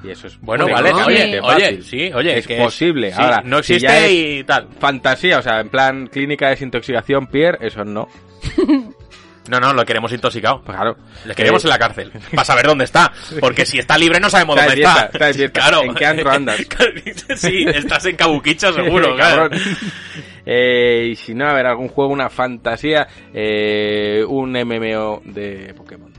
[0.03, 3.11] Y eso es Bueno, vale, fácil, oye, oye, sí, oye, es que posible.
[3.11, 4.67] sí, Ahora, no si existe ya y tal.
[4.79, 8.07] fantasía, o sea, en plan clínica de desintoxicación, Pierre, eso no.
[9.49, 10.61] No, no, lo queremos intoxicado.
[10.63, 10.95] Pues claro.
[11.25, 12.11] Le queremos Eh, en la cárcel.
[12.31, 13.11] Para saber dónde está.
[13.41, 15.51] Porque si está libre no sabemos Está dónde dieta, está.
[15.51, 15.83] Claro.
[15.83, 16.57] ¿En qué antro andas?
[17.35, 19.49] sí, estás en Cabuquicha seguro, claro.
[20.45, 26.12] Eh, y si no, a ver, algún juego, una fantasía, eh, un MMO de Pokémon.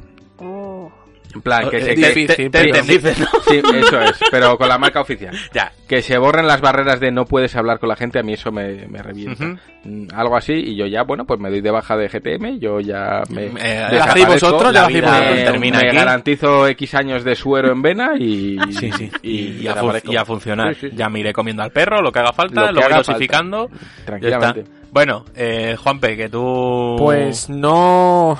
[1.34, 1.94] En plan, que Eh, se...
[1.94, 3.26] difícil.
[3.48, 5.34] Sí, eso es, pero con la marca oficial.
[5.52, 5.70] Ya.
[5.88, 8.50] Que se borren las barreras de no puedes hablar con la gente, a mí eso
[8.50, 9.44] me, me revienta.
[9.84, 12.80] Mm, Algo así, y yo ya, bueno, pues me doy de baja de GTM, yo
[12.80, 13.46] ya me...
[13.46, 14.72] Eh, ¿La hacéis vosotros?
[14.72, 15.96] la ¿La hacéis vida me, termina me aquí.
[15.96, 18.56] garantizo X años de suero en vena y...
[18.70, 19.10] Sí, sí.
[19.22, 20.74] Y, y y a, y funcionar.
[20.74, 20.96] Sí, sí.
[20.96, 23.68] Ya me iré comiendo al perro, lo que haga falta, Lo lo, voy dosificando.
[24.04, 24.64] Tranquilamente.
[24.90, 26.94] Bueno, eh, Juanpe, que tú...
[26.98, 28.38] Pues no.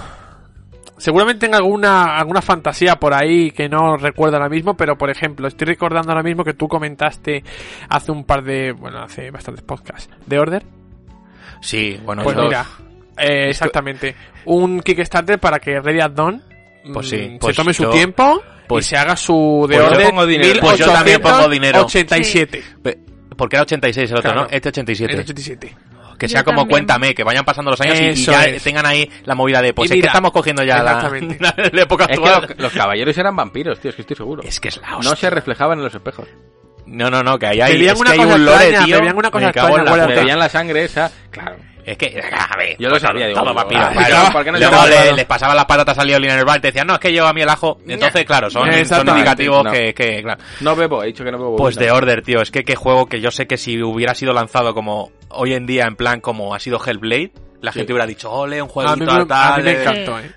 [0.96, 5.48] Seguramente tenga alguna, alguna fantasía por ahí que no recuerdo ahora mismo, pero por ejemplo,
[5.48, 7.42] estoy recordando ahora mismo que tú comentaste
[7.88, 8.72] hace un par de.
[8.72, 10.08] Bueno, hace bastantes podcasts.
[10.26, 10.64] ¿De Order?
[11.60, 12.66] Sí, bueno, Pues eso- mira,
[13.18, 14.14] eh, exactamente.
[14.44, 16.42] Un Kickstarter para que Ready at Dawn
[16.92, 19.76] Pues mm, sí, pues se tome su yo- tiempo pues- y se haga su de
[19.76, 20.08] pues yo Order.
[20.10, 20.60] pongo dinero.
[20.60, 21.82] Pues yo también pongo dinero.
[21.84, 22.62] 87.
[22.82, 22.98] Pe-
[23.36, 24.46] Porque era 86 el otro, Claro.
[24.48, 24.54] ¿no?
[24.54, 25.12] Este 87.
[25.12, 25.74] El 87.
[26.24, 26.70] Que sea como también.
[26.70, 28.62] cuéntame, que vayan pasando los años y- y, Eso ya es.
[28.62, 31.36] tengan ahí la movida de pues Y es que estamos cogiendo ya la, exactamente.
[31.40, 32.48] la- la época Es que actual.
[32.50, 34.42] los, los caballeros eran vampiros, tío, es que estoy seguro.
[34.42, 35.16] Es que es la No hostia.
[35.16, 36.28] se reflejaban en los espejos.
[36.86, 39.16] No, no, no, que ahí hay, es que un lore, extraña, tío.
[39.16, 41.56] una cosa extraña, la la sangre esa, claro.
[41.84, 44.32] Es que, a ver, Yo lo pues sabía, digo, todo vampiro, ah, claro.
[44.32, 46.60] ¿por qué no Luego le- les pasaba las patatas a Leolin en el bar y
[46.62, 47.78] te decían, no, es que yo a mí el ajo.
[47.86, 49.70] Entonces, claro, son, son indicativos no.
[49.70, 50.42] que, que, claro.
[50.60, 51.56] No bebo, he dicho que no bebo.
[51.56, 52.40] Pues de Order, tío.
[52.40, 55.66] Es que qué juego que yo sé que si hubiera sido lanzado como hoy en
[55.66, 59.04] día, en plan como ha sido Hellblade, la gente hubiera dicho, ole, un A mí,
[59.06, 59.58] jueguito a tal.
[59.58, 59.80] mí me eh".
[59.82, 60.30] encantó, eh.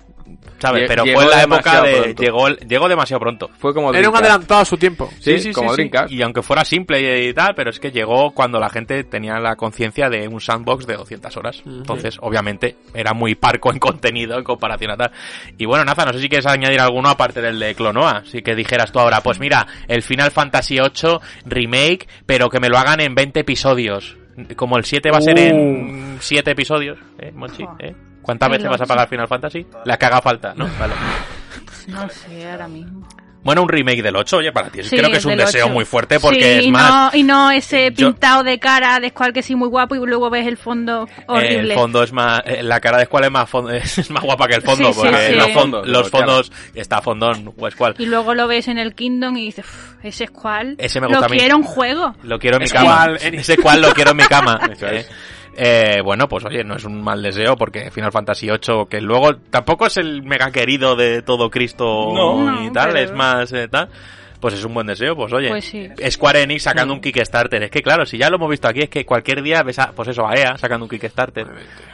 [0.58, 0.84] ¿Sabes?
[0.88, 1.92] Pero llegó fue en la época de...
[2.02, 2.22] pronto.
[2.22, 3.50] Llegó, llegó demasiado pronto.
[3.58, 5.10] Fue como Era un adelantado a su tiempo.
[5.20, 6.12] Sí, como Dreamcast.
[6.12, 9.56] Y aunque fuera simple y tal, pero es que llegó cuando la gente tenía la
[9.56, 11.62] conciencia de un sandbox de 200 horas.
[11.66, 15.12] Entonces, obviamente, era muy parco en contenido en comparación a tal.
[15.56, 18.22] Y bueno, Naza, no sé si quieres añadir alguno aparte del de Clonoa.
[18.24, 22.68] Si que dijeras tú ahora, pues mira, el Final Fantasy VIII remake, pero que me
[22.68, 24.16] lo hagan en 20 episodios.
[24.54, 25.40] Como el 7 va a ser Uh.
[25.40, 27.64] en 7 episodios, ¿eh, Monchi?
[27.80, 27.94] ¿Eh?
[28.28, 29.66] ¿Cuántas veces vas a pagar Final Fantasy?
[29.86, 30.68] La que haga falta, ¿no?
[30.78, 30.92] Vale.
[31.88, 33.08] No sé, ahora mismo.
[33.42, 34.82] Bueno, un remake del 8, oye, para ti.
[34.82, 35.72] Sí, creo que es un deseo ocho.
[35.72, 36.90] muy fuerte porque Sí, es y más.
[37.14, 39.98] No, y no ese Yo- pintado de cara de Squall que sí muy guapo y
[40.06, 41.72] luego ves el fondo horrible.
[41.72, 42.42] El fondo es más.
[42.44, 44.92] eh, La cara de Squall es más, fon- es más guapa que el fondo.
[44.92, 45.34] Sí, porque sí.
[45.34, 46.52] los, Los fondos, los fondos.
[46.74, 47.94] Está fondón o Squall.
[47.98, 51.20] Y luego lo ves en el Kingdom y dices, "Uf, ese Squall Ese me gusta
[51.20, 51.38] lo a mí.
[51.38, 52.14] quiero en juego.
[52.24, 53.16] Lo quiero en mi Squall, cama.
[53.22, 54.60] en- Ese cual lo quiero en mi cama.
[54.82, 55.06] Eh.
[55.58, 59.36] Eh, bueno, pues oye, no es un mal deseo porque Final Fantasy VIII, que luego
[59.36, 62.62] tampoco es el mega querido de todo Cristo No.
[62.62, 63.88] y No, tal, pero- es más eh, tal.
[64.40, 65.48] Pues es un buen deseo, pues oye.
[65.48, 65.88] Pues sí.
[66.08, 67.60] Square Enix sacando un Kickstarter.
[67.64, 69.90] Es que claro, si ya lo hemos visto aquí, es que cualquier día ves a,
[69.90, 71.44] pues eso, a EA sacando un Kickstarter.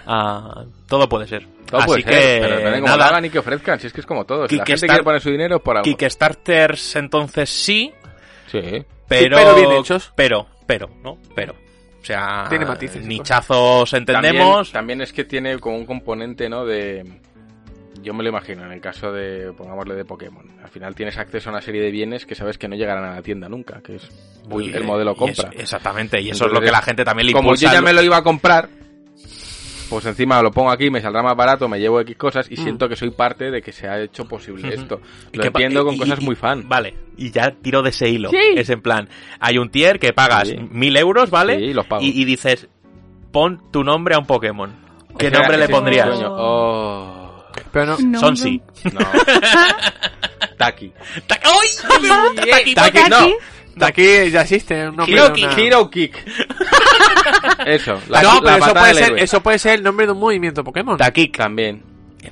[0.06, 1.46] Ah, todo puede ser.
[1.64, 3.86] Todo Así puede que, ser, pero depende cómo lo nada, hagan y que ofrezcan, si
[3.86, 4.46] es que es como todo.
[4.46, 5.84] Si la gente quiere poner su dinero por algo.
[5.84, 7.94] Kickstarters entonces sí,
[8.48, 8.60] Sí.
[9.08, 9.36] pero...
[9.38, 10.12] pero bien hechos.
[10.14, 11.16] Pero, pero, ¿no?
[11.34, 11.54] Pero.
[12.04, 14.70] O sea, Tiene matices, nichazos entendemos.
[14.70, 16.66] También, también es que tiene como un componente, ¿no?
[16.66, 17.02] De.
[18.02, 20.44] Yo me lo imagino, en el caso de, pongámosle, de Pokémon.
[20.62, 23.14] Al final tienes acceso a una serie de bienes que sabes que no llegarán a
[23.14, 24.06] la tienda nunca, que es
[24.50, 25.48] Uy, el modelo y compra.
[25.54, 27.68] exactamente, y eso es lo que la gente también le Como impulsa.
[27.68, 28.68] yo ya me lo iba a comprar,
[29.94, 32.62] pues encima lo pongo aquí, me saldrá más barato, me llevo X cosas y Mm.
[32.64, 35.00] siento que soy parte de que se ha hecho posible esto.
[35.32, 36.68] Y Lo que entiendo con y- cosas y- muy fan.
[36.68, 38.30] Vale, y ya tiro de ese hilo.
[38.30, 38.36] Sí.
[38.56, 39.08] Es en plan,
[39.40, 40.56] hay un tier que pagas Sí.
[40.70, 41.58] mil euros, ¿vale?
[41.58, 42.02] Sí, los pago.
[42.02, 42.68] Y, y dices,
[43.32, 44.74] pon tu nombre a un Pokémon.
[45.18, 46.08] ¿Qué Ese- nombre le pondrías?
[46.08, 46.28] sueño.
[46.30, 47.96] Oh, Pero no.
[47.98, 48.60] No, Sonsi.
[48.92, 49.00] no.
[50.58, 50.92] Taki.
[51.26, 51.48] Taki,
[52.74, 53.34] Taki, Taki.
[53.76, 53.80] No.
[53.80, 56.16] De aquí ya existe un nombre Hero, de una- Hero Kick.
[57.66, 59.22] Eso, la, no, la pero eso puede, ser, héroe.
[59.22, 60.96] eso puede ser el nombre de un movimiento Pokémon.
[60.96, 61.36] Takik.
[61.36, 61.82] También.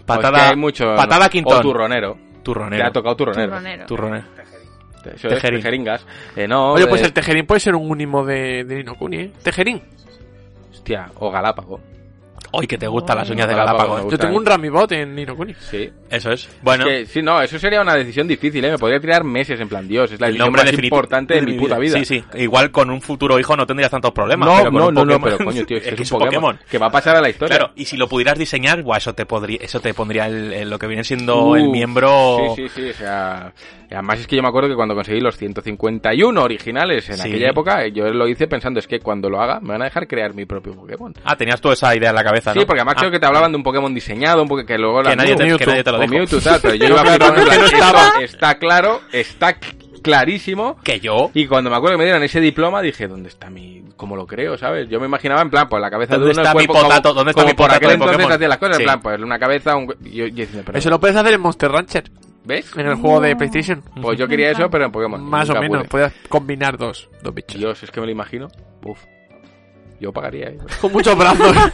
[0.07, 1.63] Patada, Pues que hay mucho, patada O Quintón.
[1.63, 2.15] turronero.
[2.15, 2.87] Te Turronero.
[2.87, 3.49] ha tocado turronero.
[3.53, 3.87] Turronero.
[3.87, 4.25] Turronero.
[5.05, 5.61] Eso es, Tejerín.
[5.61, 6.07] tejeringas.
[6.37, 9.17] Eh, no, Oye, eh, pues el Tejerín puede ser un únimo de, de Nino Kuni,
[9.17, 9.33] ¿eh?
[9.43, 9.83] Tejerín.
[10.73, 11.81] Hostia, o Galápago.
[12.53, 14.11] Hoy que te gustan las uñas de Galápagos.
[14.11, 15.55] Yo tengo un Ramibot en Nino Kuni.
[15.55, 15.91] Sí.
[16.11, 16.49] Eso es.
[16.63, 18.73] Bueno, Es que, sí, no, eso sería una decisión difícil, ¿eh?
[18.73, 21.43] Me podría tirar meses en plan, Dios, es la el decisión nombre más importante de
[21.43, 21.99] mi puta vida.
[21.99, 22.25] Sí, sí.
[22.35, 24.47] Igual con un futuro hijo no tendrías tantos problemas.
[24.49, 26.15] No, pero con no, un no, no, Pokémon- pero coño, tío, es que es, que
[26.15, 27.57] un Pokémon, que va a pasar a la historia.
[27.57, 30.71] Claro, y si lo pudieras diseñar, guau, eso te podría, eso te pondría el, el-
[30.71, 32.55] lo que viene siendo el miembro.
[32.57, 33.53] Sí, sí, sí, o sea...
[33.91, 37.29] Además es que yo me acuerdo que cuando conseguí los 151 originales en Sí.
[37.29, 40.09] aquella época, yo lo hice pensando, es que cuando lo haga me van a dejar
[40.09, 41.13] crear mi propio Pokémon.
[41.25, 42.61] Ah, tenías tú esa idea en la cabeza, ¿no?
[42.61, 44.79] Sí, porque además Ah, creo que te hablaban de un Pokémon diseñado, un Pokémon que
[44.79, 46.13] luego que nadie, te, que nadie te lo dijo.
[46.15, 48.25] Mewtwo, tal, pero yo iba Claro, flipando, en es que plan, no esto estaba.
[48.25, 49.57] está claro, está
[50.03, 51.31] clarísimo, Que yo.
[51.33, 53.83] y cuando me acuerdo que me dieron ese diploma, dije, ¿dónde está mi...?
[53.97, 54.89] ¿Cómo lo creo, sabes?
[54.89, 57.11] Yo me imaginaba en plan, pues la cabeza de ¿Dónde uno, está mi potato?
[57.11, 58.33] como, ¿Dónde está mi por potato aquel de entonces Pokémon?
[58.33, 58.83] hacía las cosas, Sí.
[58.83, 59.87] en plan, pues una cabeza, un...
[60.01, 62.11] Yo, yo pero, Eso lo puedes hacer en Monster Rancher,
[62.45, 62.77] ¿Ves?
[62.77, 63.81] en el juego de PlayStation.
[64.01, 65.23] Pues yo quería eso, pero en Pokémon.
[65.23, 65.89] Más o menos, pude.
[65.89, 67.61] puedes combinar dos, dos bichos.
[67.61, 68.49] Dios, es que me lo imagino.
[68.85, 68.99] Uf.
[70.03, 70.59] Yo pagaría, ¿eh?
[70.81, 71.57] Con muchos brazos.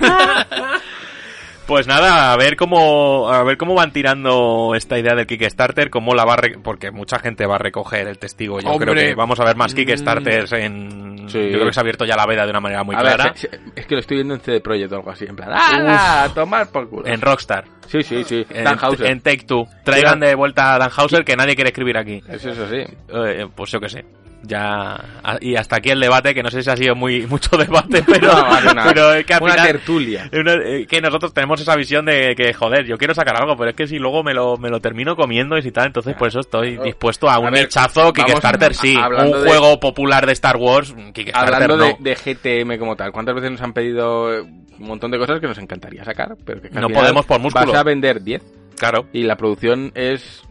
[1.67, 6.15] Pues nada, a ver cómo a ver cómo van tirando esta idea del Kickstarter, cómo
[6.15, 8.59] la va a re- porque mucha gente va a recoger el testigo.
[8.59, 8.93] Yo Hombre.
[8.93, 9.77] creo que vamos a ver más Mm.
[9.77, 11.39] Kickstarters en Sí.
[11.51, 13.35] yo creo que se ha abierto ya la veda de una manera muy A clara
[13.77, 16.23] es que lo estoy viendo en CD Projekt o algo así, en plan, ¡ah!
[16.25, 17.07] A tomar por culo.
[17.07, 18.47] en Rockstar, Sí, sí, sí.
[18.49, 19.07] en, Dan Houser.
[19.09, 19.67] en Take Two.
[19.85, 22.23] Traigan de vuelta a Dan Houser que nadie quiere escribir aquí.
[22.31, 22.77] Eso es así.
[23.13, 24.07] Eh, pues yo qué sé.
[24.43, 24.95] Ya
[25.25, 28.03] a- y hasta aquí el debate que no sé si ha sido muy mucho debate,
[28.07, 30.31] pero, No, una, pero es que al una final- tertulia.
[30.33, 33.71] Una- eh, que nosotros tenemos esa visión de que, joder, yo quiero sacar algo, pero
[33.71, 36.29] es que si luego me lo, me lo termino comiendo y si tal, entonces por
[36.29, 36.85] eso estoy Claro.
[36.85, 38.97] dispuesto a A un ver, nichazo Kickstarter, a- sí.
[38.97, 41.85] un de- juego popular de Star Wars, Kickstarter Hablando no.
[41.85, 45.49] de, de GTM como tal, ¿cuántas veces nos han pedido un montón de cosas que
[45.49, 46.37] nos encantaría sacar?
[46.45, 47.73] Pero que, No podemos por músculo.
[47.73, 48.43] Vas a vender 10
[48.79, 50.43] Claro, y la producción es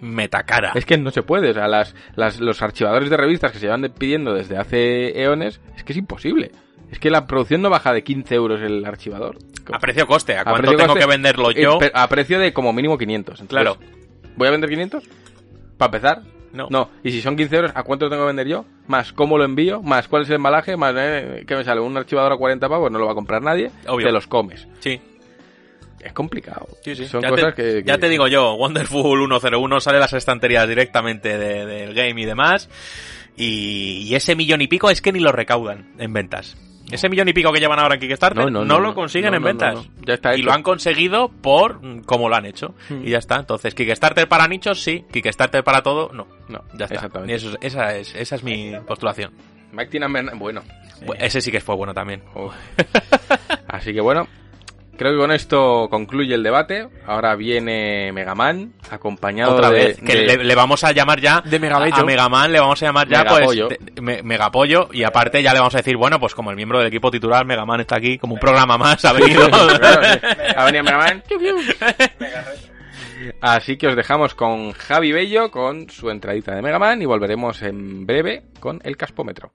[0.00, 0.72] metacara.
[0.74, 3.66] Es que no se puede, o sea, las, las- los archivadores de revistas que se
[3.66, 6.50] llevan de- pidiendo desde hace eones, es que es imposible.
[6.90, 9.38] Es que la producción no baja de 15 euros el archivador.
[9.72, 11.78] A precio coste, ¿a A cuánto tengo coste, que venderlo yo?
[11.94, 13.40] a precio de como mínimo 500.
[13.40, 13.76] Entonces, Claro.
[14.36, 15.04] ¿Voy a vender 500?
[15.76, 16.22] ¿Para empezar?
[16.52, 16.66] No.
[16.68, 16.90] No.
[17.04, 18.64] Y si son 15 euros, ¿a cuánto lo tengo que vender yo?
[18.88, 21.80] Más cómo lo envío, más cuál es el embalaje, más eh, ¿qué me sale?
[21.80, 24.06] Un archivador a 40 pavos, no lo va a comprar nadie, Obvio.
[24.06, 24.66] te los comes.
[24.80, 25.00] Sí,
[26.02, 26.66] Es complicado.
[26.82, 27.06] sí, sí.
[27.06, 30.66] Son ya, cosas te, que, ya que- te digo yo, Wonderful 101 sale las estanterías
[30.68, 32.68] directamente de- del game y demás.
[33.36, 36.56] Y, y ese millón y pico es que ni lo recaudan en ventas.
[36.90, 38.94] Ese millón y pico que llevan ahora en Kickstarter No, no, no, no, lo no.
[38.96, 39.74] consiguen No, en ventas.
[39.76, 39.88] no, no.
[40.04, 42.74] Ya está y lo han conseguido por mm, cómo lo han hecho.
[42.88, 43.06] Hmm.
[43.06, 43.36] Y ya está.
[43.36, 45.04] Entonces, Kickstarter para nichos, sí.
[45.12, 46.26] Kickstarter para todo, no.
[46.48, 46.96] No, Ya está.
[46.96, 47.32] exactamente.
[47.32, 49.30] Y eso es- esa, es, esa es mi postulación.
[49.72, 50.62] Mike Tinan, bueno.
[51.06, 52.22] Bu- Ese sí que fue bueno también.
[53.68, 54.26] Así que bueno,
[55.00, 56.86] creo que con esto concluye el debate.
[57.06, 61.40] Ahora viene Megaman, acompañado Otra de, vez, que de- le, le vamos a llamar ya
[61.40, 63.68] De a Megaman, le vamos a llamar ya Megapollo.
[63.68, 66.56] pues de- me- Megapollo y aparte ya le vamos a decir, bueno, pues como el
[66.56, 69.48] miembro del equipo titular, Megaman está aquí como un programa más, ha venido.
[70.56, 71.22] Ha venido Megaman.
[73.40, 78.04] Así que os dejamos con Javi Bello con su entradita de Megaman y volveremos en
[78.06, 79.52] breve con el Caspómetro.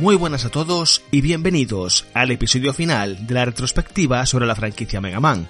[0.00, 5.00] Muy buenas a todos y bienvenidos al episodio final de la retrospectiva sobre la franquicia
[5.00, 5.48] Mega Man.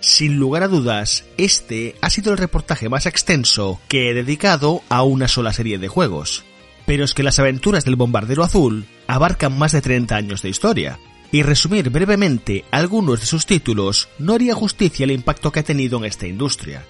[0.00, 5.04] Sin lugar a dudas, este ha sido el reportaje más extenso que he dedicado a
[5.04, 6.42] una sola serie de juegos.
[6.84, 10.98] Pero es que las aventuras del bombardero azul abarcan más de 30 años de historia,
[11.30, 15.98] y resumir brevemente algunos de sus títulos no haría justicia al impacto que ha tenido
[15.98, 16.84] en esta industria.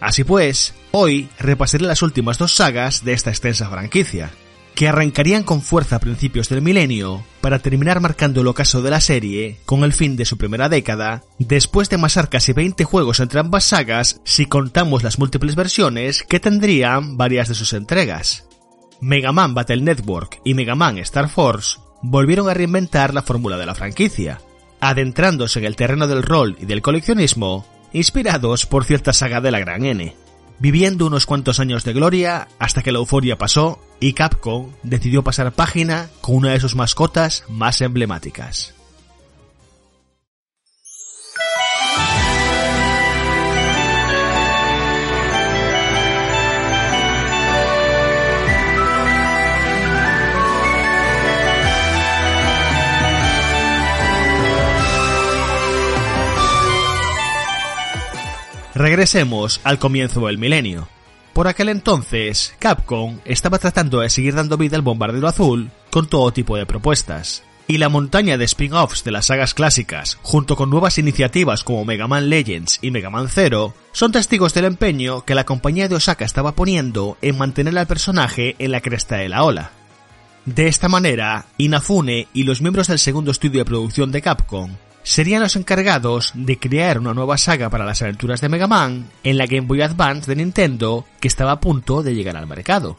[0.00, 4.30] Así pues, hoy repasaré las últimas dos sagas de esta extensa franquicia,
[4.78, 9.00] que arrancarían con fuerza a principios del milenio para terminar marcando el ocaso de la
[9.00, 13.40] serie con el fin de su primera década, después de masar casi 20 juegos entre
[13.40, 18.46] ambas sagas si contamos las múltiples versiones que tendrían varias de sus entregas.
[19.00, 23.66] Mega Man Battle Network y Mega Man Star Force volvieron a reinventar la fórmula de
[23.66, 24.40] la franquicia,
[24.78, 29.58] adentrándose en el terreno del rol y del coleccionismo, inspirados por cierta saga de la
[29.58, 30.27] Gran N
[30.58, 35.52] viviendo unos cuantos años de gloria hasta que la euforia pasó y Capcom decidió pasar
[35.52, 38.77] página con una de sus mascotas más emblemáticas.
[58.78, 60.88] Regresemos al comienzo del milenio.
[61.32, 66.32] Por aquel entonces, Capcom estaba tratando de seguir dando vida al bombardero azul con todo
[66.32, 67.42] tipo de propuestas.
[67.66, 72.06] Y la montaña de spin-offs de las sagas clásicas, junto con nuevas iniciativas como Mega
[72.06, 76.24] Man Legends y Mega Man Zero, son testigos del empeño que la compañía de Osaka
[76.24, 79.72] estaba poniendo en mantener al personaje en la cresta de la ola.
[80.44, 84.70] De esta manera, Inafune y los miembros del segundo estudio de producción de Capcom
[85.08, 89.38] serían los encargados de crear una nueva saga para las aventuras de Mega Man en
[89.38, 92.98] la Game Boy Advance de Nintendo que estaba a punto de llegar al mercado.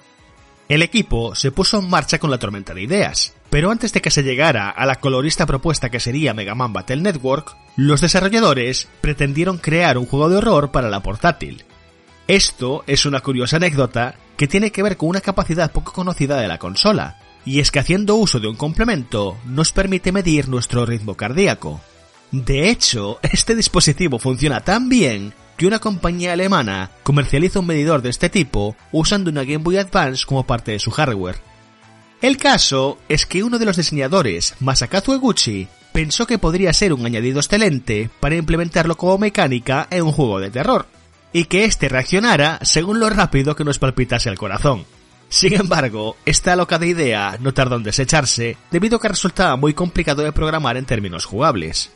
[0.67, 4.09] El equipo se puso en marcha con la tormenta de ideas, pero antes de que
[4.09, 9.59] se llegara a la colorista propuesta que sería Mega Man Battle Network, los desarrolladores pretendieron
[9.59, 11.63] crear un juego de horror para la portátil.
[12.27, 16.47] Esto es una curiosa anécdota que tiene que ver con una capacidad poco conocida de
[16.47, 21.13] la consola, y es que haciendo uso de un complemento nos permite medir nuestro ritmo
[21.13, 21.79] cardíaco.
[22.31, 28.09] De hecho, este dispositivo funciona tan bien que una compañía alemana comercializa un medidor de
[28.09, 31.41] este tipo usando una Game Boy Advance como parte de su hardware.
[32.21, 37.05] El caso es que uno de los diseñadores, Masakazu Eguchi, pensó que podría ser un
[37.05, 40.85] añadido excelente para implementarlo como mecánica en un juego de terror,
[41.33, 44.85] y que éste reaccionara según lo rápido que nos palpitase el corazón.
[45.29, 49.73] Sin embargo, esta loca de idea no tardó en desecharse debido a que resultaba muy
[49.73, 51.91] complicado de programar en términos jugables.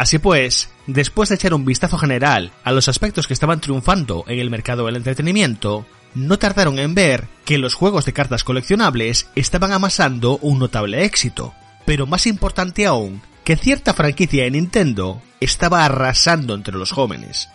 [0.00, 4.38] Así pues, después de echar un vistazo general a los aspectos que estaban triunfando en
[4.38, 9.72] el mercado del entretenimiento, no tardaron en ver que los juegos de cartas coleccionables estaban
[9.72, 11.52] amasando un notable éxito,
[11.84, 17.50] pero más importante aún, que cierta franquicia de Nintendo estaba arrasando entre los jóvenes.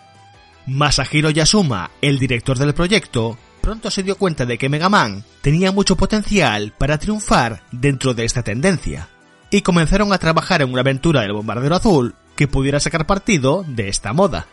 [0.66, 5.72] Masahiro Yasuma, el director del proyecto, pronto se dio cuenta de que Mega Man tenía
[5.72, 9.08] mucho potencial para triunfar dentro de esta tendencia,
[9.50, 13.88] y comenzaron a trabajar en una aventura del bombardero azul que pudiera sacar partido de
[13.88, 14.46] esta moda.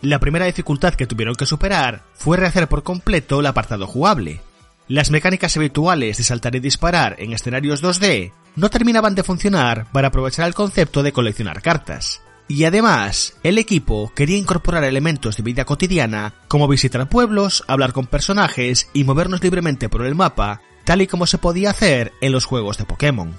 [0.00, 4.40] La primera dificultad que tuvieron que superar fue rehacer por completo el apartado jugable.
[4.88, 10.08] Las mecánicas habituales de saltar y disparar en escenarios 2D no terminaban de funcionar para
[10.08, 12.20] aprovechar el concepto de coleccionar cartas.
[12.48, 18.06] Y además, el equipo quería incorporar elementos de vida cotidiana como visitar pueblos, hablar con
[18.06, 22.44] personajes y movernos libremente por el mapa, tal y como se podía hacer en los
[22.44, 23.38] juegos de Pokémon.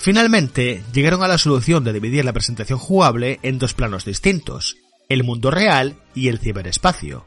[0.00, 4.78] Finalmente, llegaron a la solución de dividir la presentación jugable en dos planos distintos,
[5.10, 7.26] el mundo real y el ciberespacio.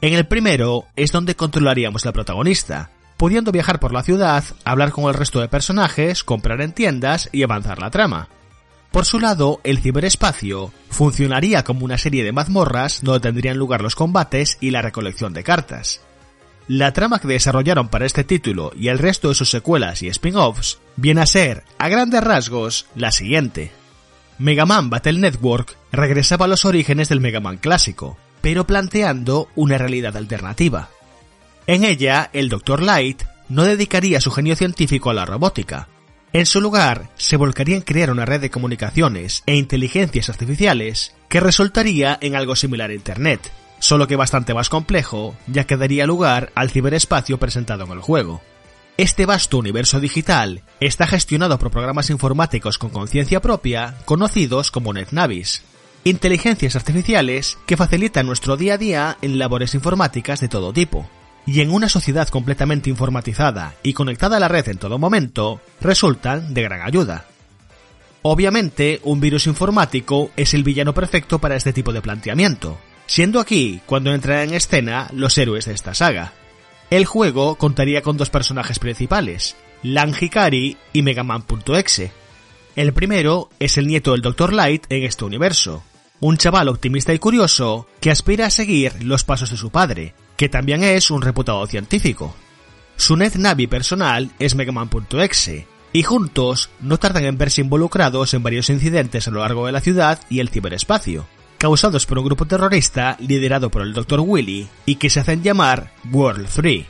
[0.00, 5.06] En el primero es donde controlaríamos la protagonista, pudiendo viajar por la ciudad, hablar con
[5.06, 8.28] el resto de personajes, comprar en tiendas y avanzar la trama.
[8.92, 13.96] Por su lado, el ciberespacio funcionaría como una serie de mazmorras donde tendrían lugar los
[13.96, 16.05] combates y la recolección de cartas.
[16.68, 20.80] La trama que desarrollaron para este título y el resto de sus secuelas y spin-offs
[20.96, 23.70] viene a ser, a grandes rasgos, la siguiente.
[24.38, 29.78] Mega Man Battle Network regresaba a los orígenes del Mega Man clásico, pero planteando una
[29.78, 30.90] realidad alternativa.
[31.68, 32.82] En ella, el Dr.
[32.82, 35.88] Light no dedicaría su genio científico a la robótica.
[36.32, 41.38] En su lugar, se volcaría en crear una red de comunicaciones e inteligencias artificiales que
[41.38, 46.52] resultaría en algo similar a Internet, solo que bastante más complejo, ya que daría lugar
[46.54, 48.40] al ciberespacio presentado en el juego.
[48.98, 55.62] Este vasto universo digital está gestionado por programas informáticos con conciencia propia, conocidos como NetNavis,
[56.04, 61.08] inteligencias artificiales que facilitan nuestro día a día en labores informáticas de todo tipo.
[61.44, 66.54] Y en una sociedad completamente informatizada y conectada a la red en todo momento, resultan
[66.54, 67.26] de gran ayuda.
[68.22, 73.80] Obviamente, un virus informático es el villano perfecto para este tipo de planteamiento, siendo aquí
[73.86, 76.32] cuando entran en escena los héroes de esta saga,
[76.90, 82.12] el juego contaría con dos personajes principales, Lan Hikari y Megaman.exe.
[82.76, 84.52] El primero es el nieto del Dr.
[84.52, 85.82] Light en este universo,
[86.20, 90.48] un chaval optimista y curioso que aspira a seguir los pasos de su padre, que
[90.48, 92.34] también es un reputado científico.
[92.96, 98.68] Su net navi personal es Megaman.exe, y juntos no tardan en verse involucrados en varios
[98.70, 101.26] incidentes a lo largo de la ciudad y el ciberespacio
[101.58, 104.20] causados por un grupo terrorista liderado por el Dr.
[104.20, 106.86] Willy y que se hacen llamar World 3,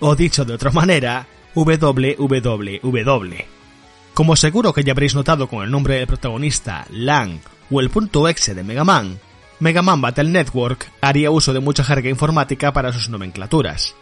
[0.00, 3.34] o dicho de otra manera, WWW.
[4.14, 7.40] Como seguro que ya habréis notado con el nombre del protagonista, Lang,
[7.70, 9.18] o el punto exe de Mega Man,
[9.60, 13.94] Mega Man Battle Network haría uso de mucha jerga informática para sus nomenclaturas,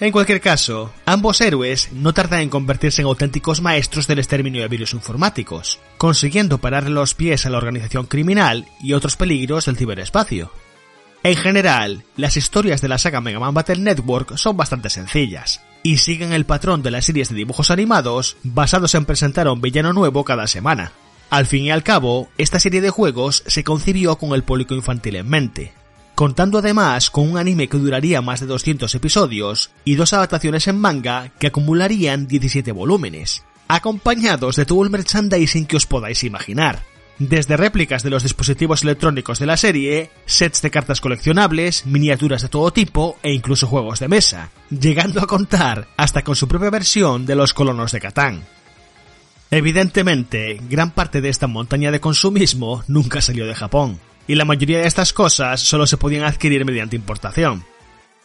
[0.00, 4.68] en cualquier caso, ambos héroes no tardan en convertirse en auténticos maestros del exterminio de
[4.68, 10.50] virus informáticos, consiguiendo parar los pies a la organización criminal y otros peligros del ciberespacio.
[11.22, 15.98] En general, las historias de la saga Mega Man Battle Network son bastante sencillas, y
[15.98, 20.24] siguen el patrón de las series de dibujos animados basados en presentar un villano nuevo
[20.24, 20.92] cada semana.
[21.30, 25.16] Al fin y al cabo, esta serie de juegos se concibió con el público infantil
[25.16, 25.72] en mente,
[26.14, 30.78] contando además con un anime que duraría más de 200 episodios y dos adaptaciones en
[30.78, 36.82] manga que acumularían 17 volúmenes, acompañados de todo el merchandising que os podáis imaginar.
[37.18, 42.48] Desde réplicas de los dispositivos electrónicos de la serie, sets de cartas coleccionables, miniaturas de
[42.48, 47.24] todo tipo e incluso juegos de mesa, llegando a contar hasta con su propia versión
[47.24, 48.42] de los colonos de Catán.
[49.52, 54.78] Evidentemente, gran parte de esta montaña de consumismo nunca salió de Japón, y la mayoría
[54.78, 57.64] de estas cosas solo se podían adquirir mediante importación.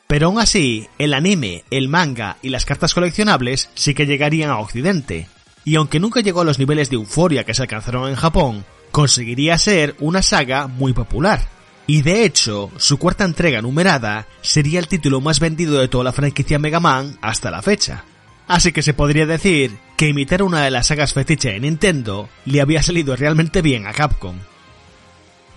[0.08, 4.58] Pero aún así, el anime, el manga y las cartas coleccionables sí que llegarían a
[4.58, 5.28] Occidente,
[5.64, 9.58] y aunque nunca llegó a los niveles de euforia que se alcanzaron en Japón, conseguiría
[9.58, 11.48] ser una saga muy popular.
[11.86, 16.12] Y de hecho, su cuarta entrega numerada sería el título más vendido de toda la
[16.12, 18.04] franquicia Mega Man hasta la fecha.
[18.48, 22.62] Así que se podría decir que imitar una de las sagas fetiche de Nintendo le
[22.62, 24.38] había salido realmente bien a Capcom.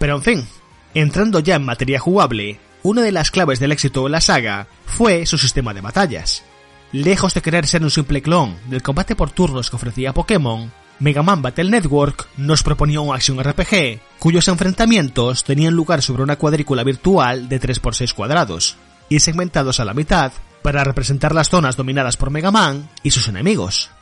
[0.03, 0.49] Pero en fin,
[0.95, 5.27] entrando ya en materia jugable, una de las claves del éxito de la saga fue
[5.27, 6.43] su sistema de batallas.
[6.91, 11.23] Lejos de querer ser un simple clon del combate por turnos que ofrecía Pokémon, Mega
[11.23, 16.83] Man Battle Network nos proponía un action RPG cuyos enfrentamientos tenían lugar sobre una cuadrícula
[16.83, 22.31] virtual de 3x6 cuadrados y segmentados a la mitad para representar las zonas dominadas por
[22.31, 23.93] Mega Man y sus enemigos.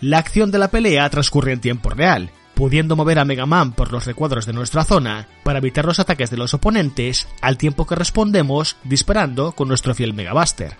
[0.00, 2.30] La acción de la pelea transcurre en tiempo real
[2.60, 6.28] pudiendo mover a Mega Man por los recuadros de nuestra zona para evitar los ataques
[6.28, 10.76] de los oponentes al tiempo que respondemos disparando con nuestro fiel Megabuster.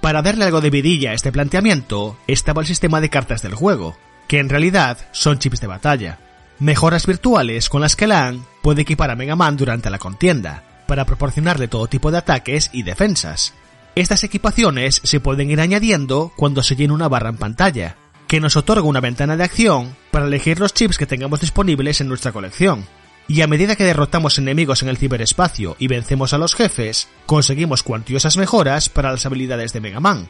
[0.00, 3.96] Para darle algo de vidilla a este planteamiento estaba el sistema de cartas del juego,
[4.26, 6.18] que en realidad son chips de batalla,
[6.58, 11.04] mejoras virtuales con las que Lan puede equipar a Mega Man durante la contienda, para
[11.04, 13.54] proporcionarle todo tipo de ataques y defensas.
[13.94, 17.94] Estas equipaciones se pueden ir añadiendo cuando se llene una barra en pantalla,
[18.26, 22.06] que nos otorga una ventana de acción para elegir los chips que tengamos disponibles en
[22.06, 22.86] nuestra colección.
[23.26, 27.82] Y a medida que derrotamos enemigos en el ciberespacio y vencemos a los jefes, conseguimos
[27.82, 30.28] cuantiosas mejoras para las habilidades de Mega Man.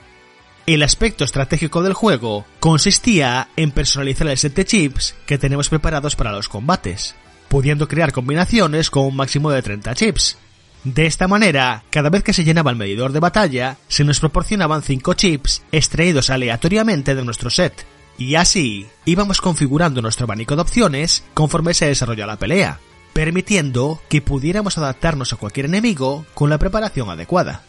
[0.65, 6.17] El aspecto estratégico del juego consistía en personalizar el set de chips que tenemos preparados
[6.17, 7.15] para los combates,
[7.49, 10.39] pudiendo crear combinaciones con un máximo de 30 chips.
[10.85, 14.83] De esta manera, cada vez que se llenaba el medidor de batalla, se nos proporcionaban
[14.83, 17.85] 5 chips extraídos aleatoriamente de nuestro set,
[18.19, 22.81] y así íbamos configurando nuestro abanico de opciones conforme se desarrolla la pelea,
[23.13, 27.63] permitiendo que pudiéramos adaptarnos a cualquier enemigo con la preparación adecuada.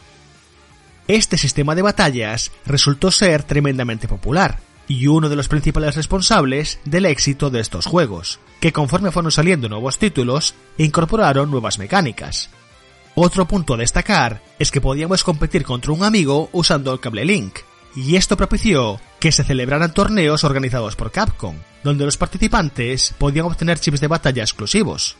[1.08, 7.06] Este sistema de batallas resultó ser tremendamente popular, y uno de los principales responsables del
[7.06, 12.50] éxito de estos juegos, que conforme fueron saliendo nuevos títulos, incorporaron nuevas mecánicas.
[13.16, 17.60] Otro punto a destacar es que podíamos competir contra un amigo usando el cable Link,
[17.96, 23.80] y esto propició que se celebraran torneos organizados por Capcom, donde los participantes podían obtener
[23.80, 25.18] chips de batalla exclusivos.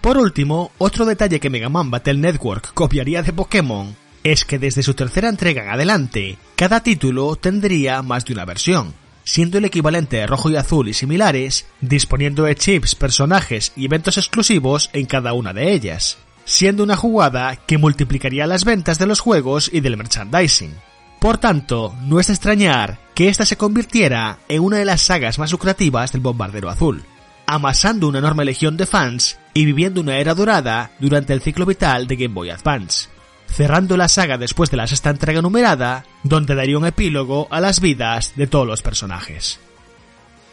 [0.00, 4.82] Por último, otro detalle que Mega Man Battle Network copiaría de Pokémon es que desde
[4.82, 8.94] su tercera entrega en adelante, cada título tendría más de una versión,
[9.24, 14.18] siendo el equivalente de rojo y azul y similares, disponiendo de chips, personajes y eventos
[14.18, 19.20] exclusivos en cada una de ellas, siendo una jugada que multiplicaría las ventas de los
[19.20, 20.74] juegos y del merchandising.
[21.20, 25.38] Por tanto, no es de extrañar que esta se convirtiera en una de las sagas
[25.38, 27.02] más lucrativas del Bombardero Azul,
[27.46, 32.06] amasando una enorme legión de fans y viviendo una era dorada durante el ciclo vital
[32.06, 33.08] de Game Boy Advance,
[33.48, 37.80] cerrando la saga después de la sexta entrega numerada, donde daría un epílogo a las
[37.80, 39.58] vidas de todos los personajes.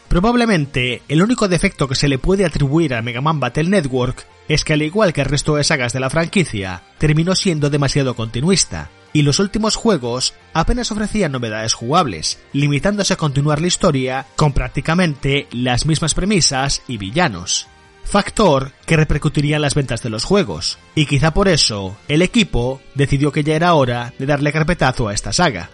[0.08, 4.64] Probablemente el único defecto que se le puede atribuir a Mega Man Battle Network es
[4.64, 8.90] que al igual que el resto de sagas de la franquicia, terminó siendo demasiado continuista,
[9.16, 15.48] y los últimos juegos apenas ofrecían novedades jugables, limitándose a continuar la historia con prácticamente
[15.52, 17.66] las mismas premisas y villanos.
[18.04, 22.82] Factor que repercutiría en las ventas de los juegos, y quizá por eso el equipo
[22.94, 25.70] decidió que ya era hora de darle carpetazo a esta saga.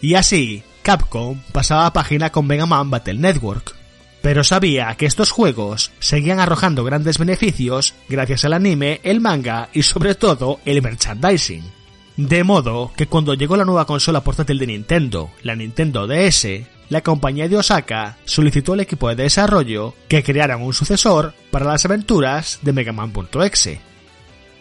[0.00, 3.76] Y así, Capcom pasaba a página con Mega Man Battle Network,
[4.22, 9.82] pero sabía que estos juegos seguían arrojando grandes beneficios gracias al anime, el manga y
[9.82, 11.76] sobre todo el merchandising.
[12.16, 16.46] De modo que cuando llegó la nueva consola portátil de Nintendo, la Nintendo DS,
[16.88, 21.84] la compañía de Osaka solicitó al equipo de desarrollo que crearan un sucesor para las
[21.84, 23.80] aventuras de Mega Man.exe.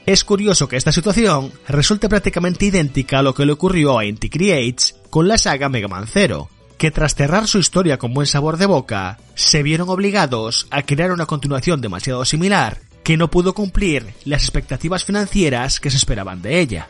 [0.05, 4.29] Es curioso que esta situación resulte prácticamente idéntica a lo que le ocurrió a Inti
[4.29, 8.57] Creates con la saga Mega Man Zero, que tras cerrar su historia con buen sabor
[8.57, 14.13] de boca, se vieron obligados a crear una continuación demasiado similar que no pudo cumplir
[14.25, 16.89] las expectativas financieras que se esperaban de ella.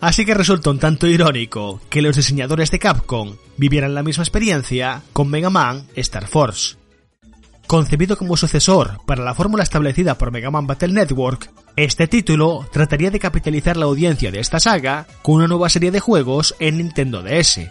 [0.00, 5.02] Así que resulta un tanto irónico que los diseñadores de Capcom vivieran la misma experiencia
[5.12, 6.76] con Mega Man Star Force.
[7.66, 13.10] Concebido como sucesor para la fórmula establecida por Mega Man Battle Network, este título trataría
[13.10, 17.22] de capitalizar la audiencia de esta saga con una nueva serie de juegos en Nintendo
[17.22, 17.70] DS,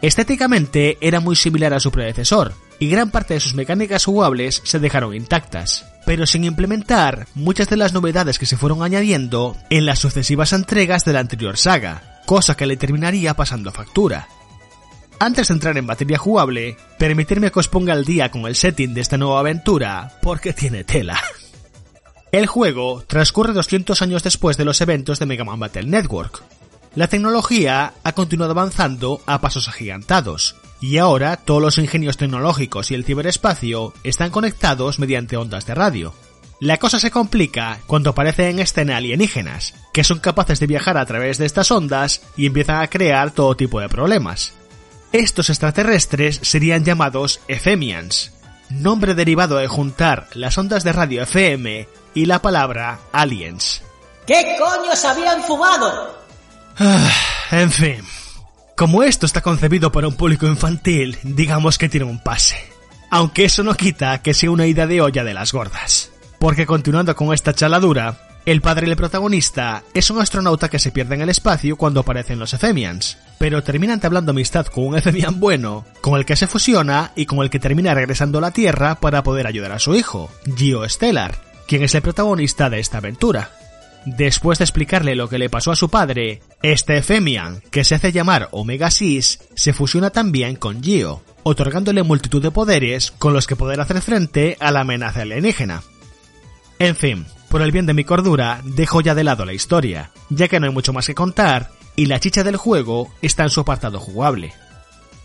[0.00, 4.78] Estéticamente era muy similar a su predecesor, y gran parte de sus mecánicas jugables se
[4.78, 9.98] dejaron intactas, pero sin implementar muchas de las novedades que se fueron añadiendo en las
[9.98, 14.26] sucesivas entregas de la anterior saga, cosa que le terminaría pasando factura.
[15.20, 18.94] Antes de entrar en batería jugable, permitirme que os ponga al día con el setting
[18.94, 21.20] de esta nueva aventura, porque tiene tela.
[22.32, 26.42] El juego transcurre 200 años después de los eventos de Mega Man Battle Network,
[26.94, 32.94] la tecnología ha continuado avanzando a pasos agigantados, y ahora todos los ingenios tecnológicos y
[32.94, 36.14] el ciberespacio están conectados mediante ondas de radio.
[36.60, 41.06] La cosa se complica cuando aparecen en escena alienígenas, que son capaces de viajar a
[41.06, 44.54] través de estas ondas y empiezan a crear todo tipo de problemas.
[45.12, 48.32] Estos extraterrestres serían llamados Ephemians,
[48.70, 53.82] nombre derivado de juntar las ondas de radio FM y la palabra aliens.
[54.26, 56.18] ¿Qué coño se habían fumado?
[56.78, 57.10] Ah,
[57.52, 58.17] en fin.
[58.78, 62.58] Como esto está concebido para un público infantil, digamos que tiene un pase.
[63.10, 66.12] Aunque eso no quita que sea una ida de olla de las gordas.
[66.38, 71.16] Porque continuando con esta chaladura, el padre del protagonista es un astronauta que se pierde
[71.16, 75.84] en el espacio cuando aparecen los Ephemians, pero termina entablando amistad con un Ephemian bueno,
[76.00, 79.24] con el que se fusiona y con el que termina regresando a la Tierra para
[79.24, 81.34] poder ayudar a su hijo, Gio Stellar,
[81.66, 83.57] quien es el protagonista de esta aventura.
[84.16, 88.10] Después de explicarle lo que le pasó a su padre, este Ephemian, que se hace
[88.10, 93.54] llamar Omega Sis, se fusiona también con Gio, otorgándole multitud de poderes con los que
[93.54, 95.82] poder hacer frente a la amenaza alienígena.
[96.78, 100.48] En fin, por el bien de mi cordura, dejo ya de lado la historia, ya
[100.48, 103.60] que no hay mucho más que contar, y la chicha del juego está en su
[103.60, 104.54] apartado jugable.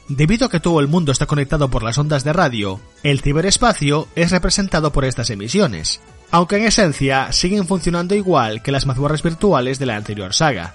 [0.10, 4.10] Debido a que todo el mundo está conectado por las ondas de radio, el ciberespacio
[4.18, 6.02] es representado por estas emisiones,
[6.34, 10.74] aunque en esencia siguen funcionando igual que las mazmorras virtuales de la anterior saga.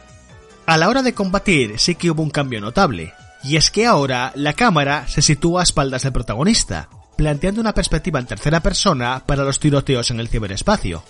[0.66, 3.12] A la hora de combatir sí que hubo un cambio notable,
[3.43, 8.20] y es que ahora la cámara se sitúa a espaldas del protagonista, planteando una perspectiva
[8.20, 11.02] en tercera persona para los tiroteos en el ciberespacio.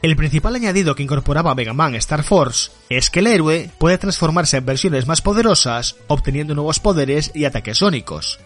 [0.00, 4.56] El principal añadido que incorporaba Mega Man Star Force es que el héroe puede transformarse
[4.56, 8.40] en versiones más poderosas, obteniendo nuevos poderes y ataques sónicos,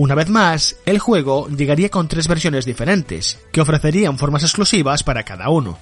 [0.00, 5.24] una vez más, el juego llegaría con tres versiones diferentes, que ofrecerían formas exclusivas para
[5.24, 5.76] cada uno.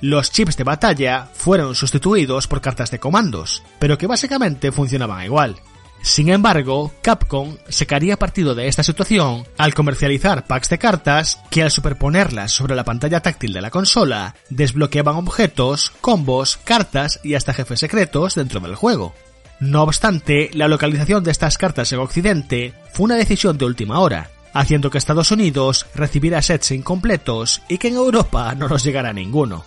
[0.00, 5.56] los chips de batalla fueron sustituidos por cartas de comandos, pero que básicamente funcionaban igual.
[6.00, 11.70] Sin embargo, Capcom sacaría partido de esta situación al comercializar packs de cartas que al
[11.70, 17.80] superponerlas sobre la pantalla táctil de la consola desbloqueaban objetos, combos, cartas y hasta jefes
[17.80, 19.12] secretos dentro del juego.
[19.60, 24.30] No obstante, la localización de estas cartas en Occidente fue una decisión de última hora,
[24.52, 29.64] haciendo que Estados Unidos recibiera sets incompletos y que en Europa no nos llegara ninguno.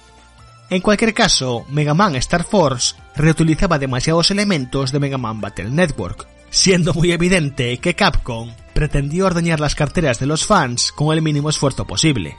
[0.69, 6.26] En cualquier caso, Mega Man Star Force reutilizaba demasiados elementos de Mega Man Battle Network,
[6.49, 11.49] siendo muy evidente que Capcom pretendió ordeñar las carteras de los fans con el mínimo
[11.49, 12.38] esfuerzo posible.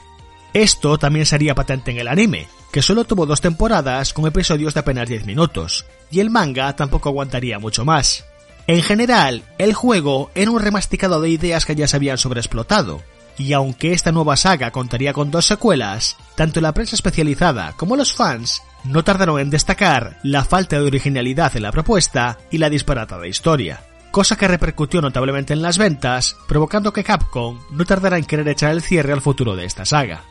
[0.55, 4.81] Esto también sería patente en el anime, que solo tuvo dos temporadas con episodios de
[4.81, 8.25] apenas 10 minutos, y el manga tampoco aguantaría mucho más.
[8.67, 13.03] En general, el juego era un remasticado de ideas que ya se habían sobreexplotado,
[13.37, 18.15] y aunque esta nueva saga contaría con dos secuelas, tanto la prensa especializada como los
[18.15, 23.27] fans no tardaron en destacar la falta de originalidad en la propuesta y la disparatada
[23.27, 28.49] historia, cosa que repercutió notablemente en las ventas, provocando que Capcom no tardara en querer
[28.49, 30.25] echar el cierre al futuro de esta saga.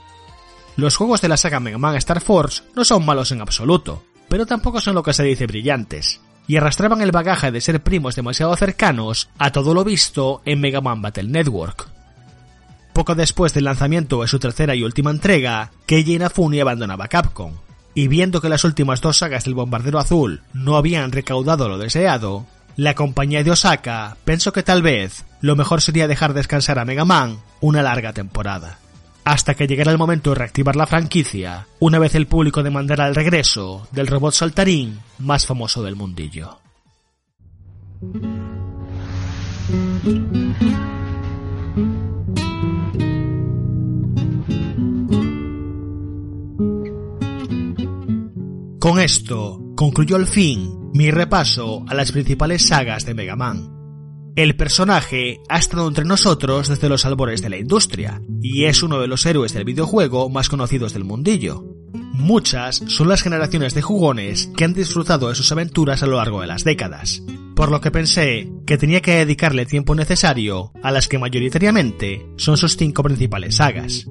[0.77, 4.45] Los juegos de la saga Mega Man Star Force no son malos en absoluto, pero
[4.45, 8.55] tampoco son lo que se dice brillantes, y arrastraban el bagaje de ser primos demasiado
[8.55, 11.89] cercanos a todo lo visto en Mega Man Battle Network.
[12.93, 17.53] Poco después del lanzamiento de su tercera y última entrega, Keiji Inafune abandonaba Capcom,
[17.93, 22.45] y viendo que las últimas dos sagas del Bombardero Azul no habían recaudado lo deseado,
[22.77, 27.05] la compañía de Osaka pensó que tal vez lo mejor sería dejar descansar a Mega
[27.05, 28.79] Man una larga temporada.
[29.23, 33.15] Hasta que llegara el momento de reactivar la franquicia, una vez el público demandara el
[33.15, 36.59] regreso del robot saltarín más famoso del mundillo.
[48.79, 53.80] Con esto concluyó al fin mi repaso a las principales sagas de Mega Man.
[54.35, 59.01] El personaje ha estado entre nosotros desde los albores de la industria, y es uno
[59.01, 61.65] de los héroes del videojuego más conocidos del mundillo.
[61.93, 66.39] Muchas son las generaciones de jugones que han disfrutado de sus aventuras a lo largo
[66.39, 67.21] de las décadas,
[67.57, 72.55] por lo que pensé que tenía que dedicarle tiempo necesario a las que mayoritariamente son
[72.55, 74.07] sus cinco principales sagas.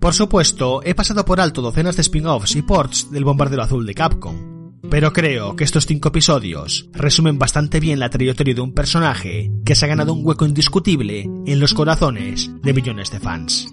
[0.00, 3.94] Por supuesto, he pasado por alto docenas de spin-offs y ports del Bombardero Azul de
[3.94, 4.59] Capcom,
[4.90, 9.74] pero creo que estos cinco episodios resumen bastante bien la trayectoria de un personaje que
[9.76, 13.72] se ha ganado un hueco indiscutible en los corazones de millones de fans.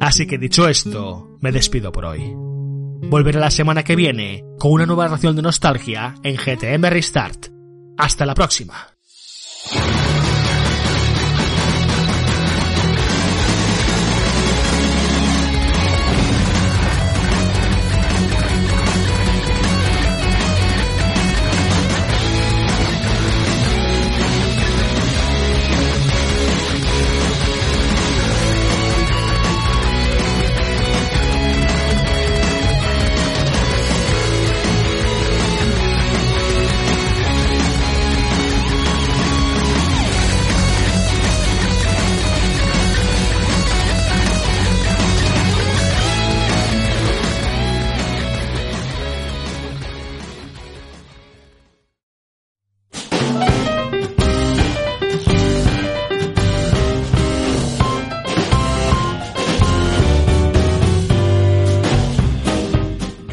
[0.00, 2.32] Así que dicho esto, me despido por hoy.
[3.08, 7.46] Volveré la semana que viene con una nueva ración de nostalgia en GTM Restart.
[7.96, 8.74] Hasta la próxima.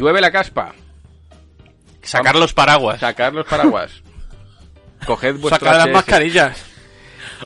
[0.04, 0.74] Llueve la caspa.
[2.02, 3.00] Sacar los paraguas.
[3.00, 3.90] Sacar los paraguas.
[5.06, 5.92] Coged vuestras Sacar las HS.
[5.94, 6.66] mascarillas.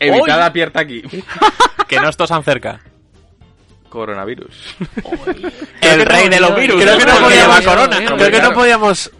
[0.01, 1.03] Evitad aprieta aquí.
[1.89, 2.81] que no estos tan cerca.
[3.89, 4.75] Coronavirus.
[5.81, 6.83] El rey de los virus.
[6.83, 7.97] Creo que no podíamos, corona.
[7.97, 8.55] Hombre, creo que no claro.
[8.55, 9.13] podíamos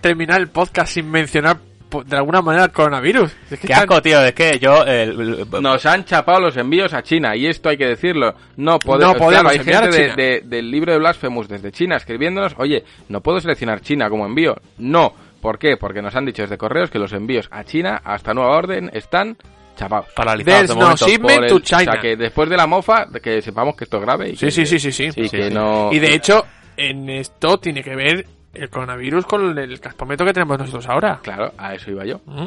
[0.00, 1.58] terminar el podcast sin mencionar
[2.06, 3.32] de alguna manera el coronavirus.
[3.50, 4.22] Es que Qué están- asco, tío.
[4.24, 4.84] Es que yo...
[4.84, 8.34] el- el- Nos han chapado los envíos a China y esto hay que decirlo.
[8.56, 10.16] No, pode- No podemos claro, hay enviar gente a de- China.
[10.16, 14.56] de- del libro de Blasphemous desde China escribiéndonos, oye, no puedo seleccionar China como envío.
[14.78, 15.12] No.
[15.40, 15.76] ¿Por qué?
[15.78, 19.38] Porque nos han dicho desde correos que los envíos a China hasta nueva orden están
[19.74, 20.06] chapados.
[20.14, 21.06] Paralizados de no momento.
[21.06, 21.78] shipment Por el- to O China.
[21.92, 24.28] sea, que después de la mofa, que sepamos que esto es grave.
[24.30, 25.04] Y Sí, que, sí, sí, sí, sí.
[25.16, 25.54] Y Sí, que sí.
[25.54, 25.88] no...
[25.92, 26.44] Y de hecho,
[26.76, 31.20] en esto tiene que ver el coronavirus con el caspometro que tenemos nosotros ahora.
[31.22, 32.20] Claro, a eso iba yo.
[32.26, 32.46] Mm.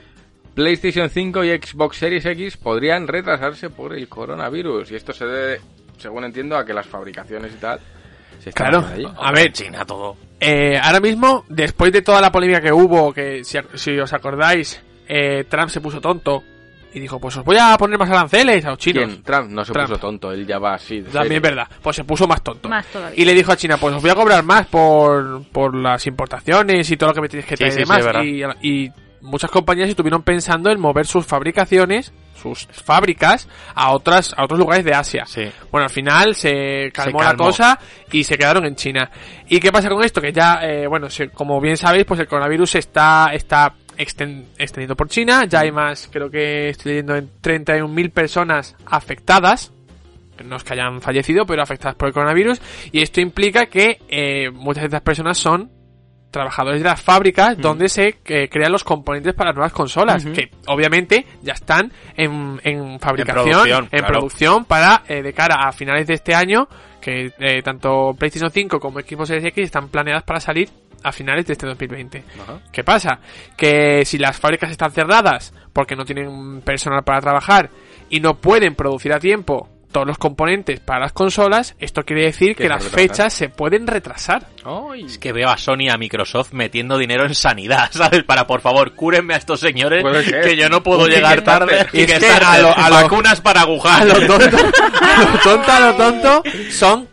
[0.53, 4.91] PlayStation 5 y Xbox Series X podrían retrasarse por el coronavirus.
[4.91, 5.61] Y esto se debe,
[5.97, 7.79] según entiendo, a que las fabricaciones y tal
[8.39, 9.13] se están Claro.
[9.17, 10.15] A ver, China todo.
[10.39, 14.81] Eh, ahora mismo, después de toda la polémica que hubo, que si, si os acordáis,
[15.07, 16.43] eh, Trump se puso tonto
[16.93, 19.05] y dijo, pues os voy a poner más aranceles a los chinos.
[19.05, 19.23] ¿Quién?
[19.23, 19.87] Trump no se Trump.
[19.89, 21.01] puso tonto, él ya va así.
[21.01, 22.69] de También es verdad, pues se puso más tonto.
[22.69, 23.19] Más todavía.
[23.19, 26.89] Y le dijo a China, pues os voy a cobrar más por, por las importaciones
[26.91, 28.57] y todo lo que me tienes que Sí, traer sí, y sí, demás.
[28.61, 28.91] y, y
[29.21, 34.83] muchas compañías estuvieron pensando en mover sus fabricaciones, sus fábricas, a otras, a otros lugares
[34.83, 35.25] de Asia.
[35.25, 35.49] Sí.
[35.71, 37.45] Bueno, al final se calmó, la calmó.
[37.45, 37.79] cosa
[38.11, 39.09] y se quedaron en China.
[39.47, 40.19] ¿Y qué pasa con esto?
[40.19, 45.09] Que ya, eh, bueno, se- como bien sabéis, pues el coronavirus está, está extendido por
[45.09, 45.45] China.
[45.45, 49.71] Ya hay más, creo que estoy leyendo, en 31.000 personas afectadas.
[50.43, 52.59] No es que hayan fallecido, pero afectadas por el coronavirus.
[52.91, 55.71] Y esto implica que eh, muchas de estas personas son
[56.31, 60.49] trabajadores de las fábricas donde se eh, crean los componentes para las nuevas consolas, que
[60.65, 64.67] obviamente ya están en, en fabricación, en producción, claro.
[64.67, 66.67] para eh, de cara a finales de este año,
[66.99, 67.31] que
[67.63, 70.69] tanto PlayStation 5 como Xbox Series X están planeadas para salir
[71.03, 72.23] a finales de este 2020.
[72.71, 73.19] ¿Qué pasa?
[73.57, 77.69] Que si las fábricas están cerradas porque no tienen personal para trabajar
[78.09, 82.55] y no pueden producir a tiempo todos los componentes para las consolas, esto quiere decir
[82.57, 84.47] Que las fechas se pueden retrasar.
[85.05, 88.23] Es que veo a Sony y a Microsoft metiendo dinero en sanidad, ¿sabes?
[88.23, 90.03] Para, por favor, cúrenme a estos señores
[90.43, 91.87] que yo no puedo llegar tarde.
[91.93, 94.01] Y es que Kickstarter, a lo- a lo- vacunas para Wuhan.
[94.01, 94.57] A lo tonto,
[95.01, 97.07] a lo tonto, a lo tonto, son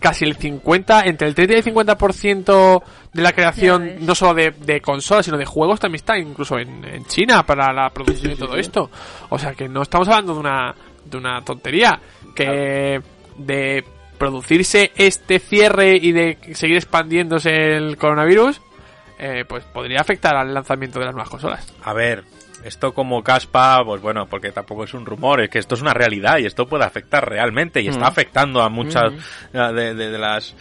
[0.00, 2.82] casi el 50, entre el 30 y el 50%
[3.12, 6.82] de la creación, no solo de, de consolas, sino de juegos, también está incluso en,
[6.84, 8.90] en China para la producción y todo esto.
[9.28, 10.74] O sea que no estamos hablando de una,
[11.04, 12.00] de una tontería,
[12.34, 13.00] que
[13.36, 13.84] de
[14.18, 18.60] producirse este cierre y de seguir expandiéndose el coronavirus,
[19.18, 21.72] eh, pues podría afectar al lanzamiento de las nuevas consolas.
[21.82, 22.24] A ver,
[22.64, 25.92] esto como caspa, pues bueno, porque tampoco es un rumor, es que esto es una
[25.94, 29.12] realidad y esto puede afectar realmente y está afectando a muchas
[29.52, 30.54] eh, de, de- de las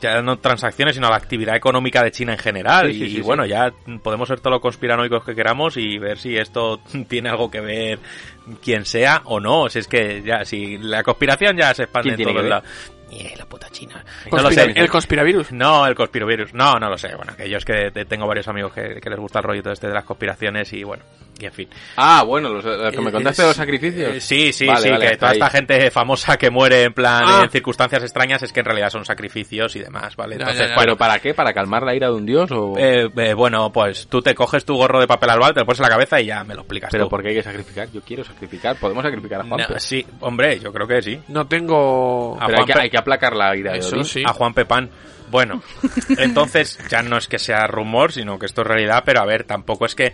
[0.00, 2.92] ya no transacciones, sino a la actividad económica de China en general.
[2.92, 3.50] Sí, y, sí, y bueno, sí.
[3.50, 3.72] ya
[4.02, 7.98] podemos ser todos los conspiranoicos que queramos y ver si esto tiene algo que ver
[8.62, 9.68] quien sea o no.
[9.68, 12.64] Si es que ya, si la conspiración ya se expande ¿Quién en todos lados.
[13.10, 14.04] Y la puta China.
[14.32, 14.72] No lo sé.
[14.74, 15.52] el conspiravirus.
[15.52, 16.52] No, el conspirovirus.
[16.54, 17.14] No, no lo sé.
[17.14, 19.70] Bueno, que yo es que te- tengo varios amigos que, que les gusta el rollito
[19.70, 21.04] este de las conspiraciones y bueno,
[21.38, 21.68] y en fin.
[21.96, 24.16] Ah, bueno, los, los que me contaste de los Eh, sacrificios.
[24.16, 25.38] eh, Sí, sí, Vale, sí, vale, que toda ahí.
[25.38, 27.40] esta gente famosa que muere en plan Ah.
[27.44, 30.34] en circunstancias extrañas es que en realidad son sacrificios y demás, ¿vale?
[30.34, 30.74] Entonces, ya, ya.
[30.74, 31.32] bueno, ¿Pero para qué?
[31.32, 32.74] ¿Para calmar la ira de un dios o...?
[32.76, 35.78] eh, eh, bueno, pues tú te coges tu gorro de papel albal, te lo pones
[35.78, 37.10] en la cabeza y ya me lo explicas ¿Pero tú.
[37.10, 37.88] por qué hay que sacrificar?
[37.92, 38.76] Yo quiero sacrificar.
[38.76, 39.72] ¿Podemos sacrificar a Juanpe?
[39.74, 41.20] No, sí, hombre, yo creo que sí.
[41.28, 42.36] No tengo...
[42.44, 44.04] Pero hay que, Juanpe- hay que aplacar la ira de Odín.
[44.04, 44.22] sí.
[44.26, 44.90] A Juan Pepán.
[45.30, 45.62] Bueno,
[46.18, 49.44] entonces ya no es que sea rumor, sino que esto es realidad, pero a ver,
[49.44, 50.12] tampoco es que,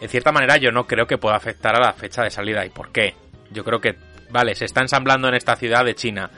[0.00, 2.64] en cierta manera, yo no creo que pueda afectar a la fecha de salida.
[2.64, 3.14] ¿Y por qué?
[3.50, 3.96] Yo creo que,
[4.30, 6.30] vale, se está ensamblando en esta ciudad de China.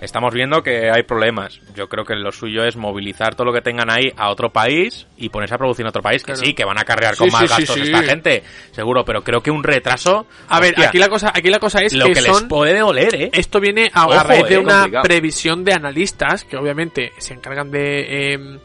[0.00, 1.60] Estamos viendo que hay problemas.
[1.74, 5.06] Yo creo que lo suyo es movilizar todo lo que tengan ahí a otro país
[5.18, 6.22] y ponerse a producir en otro país.
[6.22, 6.46] Que Claro.
[6.46, 7.82] sí, que van a cargar Sí, con más sí, gastos sí.
[7.82, 10.26] esta gente, seguro, pero creo que un retraso.
[10.48, 13.14] A ver, aquí la cosa, aquí la cosa es lo que, que, les puede oler,
[13.14, 13.30] ¿eh?
[13.32, 15.02] esto viene a, a Ojo, raíz de eh, una complicado.
[15.04, 18.58] previsión de analistas que obviamente se encargan de, eh,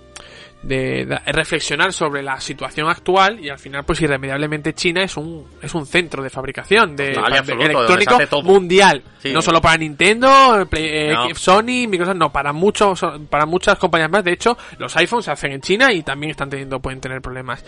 [0.66, 5.74] de, reflexionar sobre la situación actual y al final pues irremediablemente China es un es
[5.76, 9.32] un centro de fabricación de, absoluto, se electrónico mundial Sí.
[9.34, 11.34] no solo para Nintendo Play- eh, No.
[11.36, 15.52] Sony Microsoft no para muchos para muchas compañías más de hecho los iPhones se hacen
[15.52, 17.64] en China y también están teniendo pueden tener problemas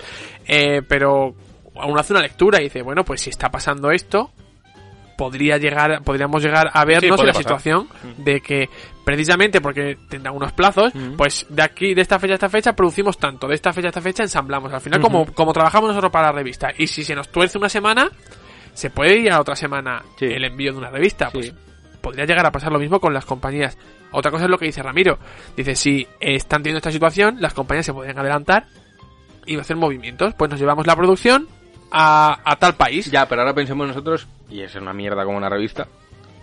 [0.48, 1.36] Eh, pero
[1.76, 4.32] uno hace una lectura y dice bueno pues si está pasando esto
[5.18, 7.36] podría llegar podríamos llegar a vernos en la pasar.
[7.44, 7.88] situación
[8.18, 8.70] de que
[9.04, 13.18] precisamente porque tendrán unos plazos pues de aquí de esta fecha a esta fecha producimos
[13.18, 14.72] tanto de esta fecha a esta fecha ensamblamos.
[14.72, 17.70] Al final como como trabajamos nosotros para la revista y si se nos tuerce una
[17.70, 18.10] semana
[18.74, 20.26] se puede ir a otra semana Sí.
[20.26, 21.32] el envío de una revista Sí.
[21.34, 21.54] pues
[22.02, 23.78] podría llegar a pasar lo mismo con las compañías.
[24.12, 25.18] Otra cosa es lo que dice Ramiro.
[25.58, 28.68] Dice si están teniendo esta situación las compañías se podrían adelantar
[29.46, 30.34] y hacer movimientos.
[30.36, 31.48] Pues nos llevamos la producción
[31.92, 35.50] a, a tal país Ya, pero ahora pensemos nosotros, y es una mierda como una
[35.50, 35.88] revista,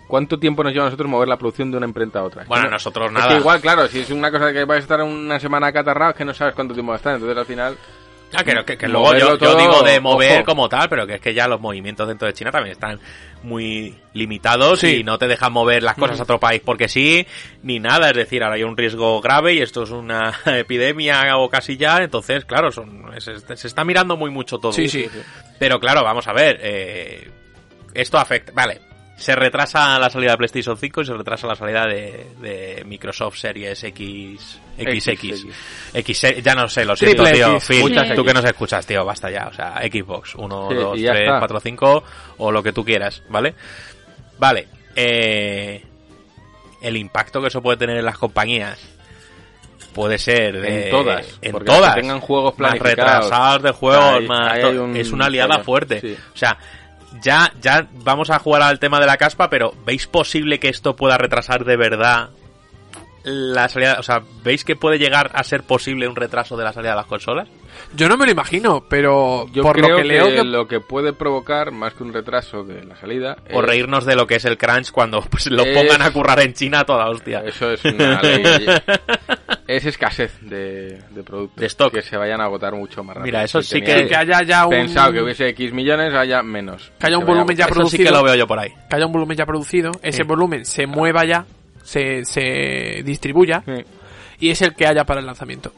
[0.07, 2.43] ¿cuánto tiempo nos lleva a nosotros mover la producción de una imprenta a otra?
[2.43, 3.27] Es Bueno, no- nosotros Es nada.
[3.29, 6.17] que igual, claro, si es una cosa que vais a estar una semana acatarrado, es
[6.17, 7.77] que no sabes cuánto tiempo va a estar, entonces al final...
[8.37, 10.45] Ah, que, que, que luego yo, digo de mover ojo.
[10.45, 12.99] como tal, pero que es que ya los movimientos dentro de China también están
[13.43, 14.97] muy limitados Sí.
[14.97, 17.25] y no te dejan mover las cosas a otro país porque sí,
[17.63, 18.09] ni nada.
[18.09, 21.97] Es decir, ahora hay un riesgo grave y esto es una epidemia o casi ya,
[22.03, 24.71] entonces, claro, son, se, se está mirando muy mucho todo.
[24.73, 25.07] Sí, sí.
[25.59, 27.29] Pero claro, vamos a ver, eh,
[27.93, 28.81] esto afecta, vale.
[29.17, 33.37] Se retrasa la salida de PlayStation 5 y se retrasa la salida de, de Microsoft
[33.37, 35.45] Series X, XX.
[35.93, 37.55] X, ya no sé, lo siento, Triple tío.
[37.55, 37.67] X.
[37.67, 38.23] Phil, Muchas tú X.
[38.25, 39.47] que nos escuchas, tío, basta ya.
[39.47, 41.39] O sea, Xbox, 1, Sí, 2, y ya 3, está.
[41.39, 42.03] 4, 5
[42.37, 43.55] o lo que tú quieras, ¿vale?
[44.37, 45.81] Vale, eh,
[46.81, 48.77] el impacto que eso puede tener en las compañías
[49.93, 54.51] puede ser de, En todas, en todas que tengan juegos más retrasados de juegos más
[54.51, 56.17] hay un es una aliada fuerte sí.
[56.33, 56.57] o sea
[57.21, 60.95] ya, ya vamos a jugar al tema de la caspa, pero ¿veis posible que esto
[60.95, 62.29] pueda retrasar de verdad
[63.23, 63.97] la salida?
[63.99, 66.97] O sea, ¿veis que puede llegar a ser posible un retraso de la salida de
[66.97, 67.47] las consolas?
[67.95, 70.43] Yo no me lo imagino, pero Yo por creo lo que, leo que...
[70.43, 73.35] lo que puede provocar, más que un retraso de la salida...
[73.51, 76.11] O es- reírnos de lo que es el crunch cuando pues, lo Es- pongan a
[76.13, 77.41] currar en China a toda hostia.
[77.45, 78.65] Eso es una ley.
[79.67, 81.59] es escasez de, de productos.
[81.59, 81.93] De stock.
[81.93, 83.25] Que se vayan a agotar mucho más rápido.
[83.25, 84.71] Mira, eso Si sí que- que haya ya un...
[84.71, 86.91] Pensado que hubiese X millones, haya menos.
[86.99, 87.81] Que haya un vaya volumen ya agotar.
[87.81, 88.21] Eso sí que producido.
[88.21, 88.69] lo veo yo por ahí.
[88.89, 90.23] que haya un volumen ya producido, ese Sí.
[90.23, 91.45] volumen se mueva ya,
[91.83, 93.83] se, se distribuya Sí.
[94.39, 95.71] y es el que haya para el lanzamiento.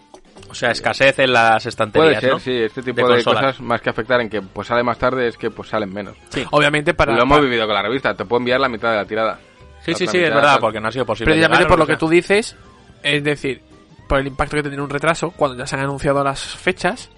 [0.49, 2.39] O sea, escasez en las Puede estanterías, ser, ¿no?
[2.39, 5.38] sí, este tipo De cosas, más que afectar en que pues sale más tarde, es
[5.38, 6.15] que pues salen menos.
[6.51, 8.95] Obviamente para, lo hemos para- vivido con la revista, te puedo enviar la mitad de
[8.95, 9.39] la tirada.
[9.81, 11.31] Sí, sí, La sí, es verdad, porque no ha sido posible.
[11.34, 12.55] precisamente llegar, por lo que tú dices,
[13.03, 13.61] es decir,
[14.07, 17.09] por el impacto que tendría un retraso, cuando ya se han anunciado las fechas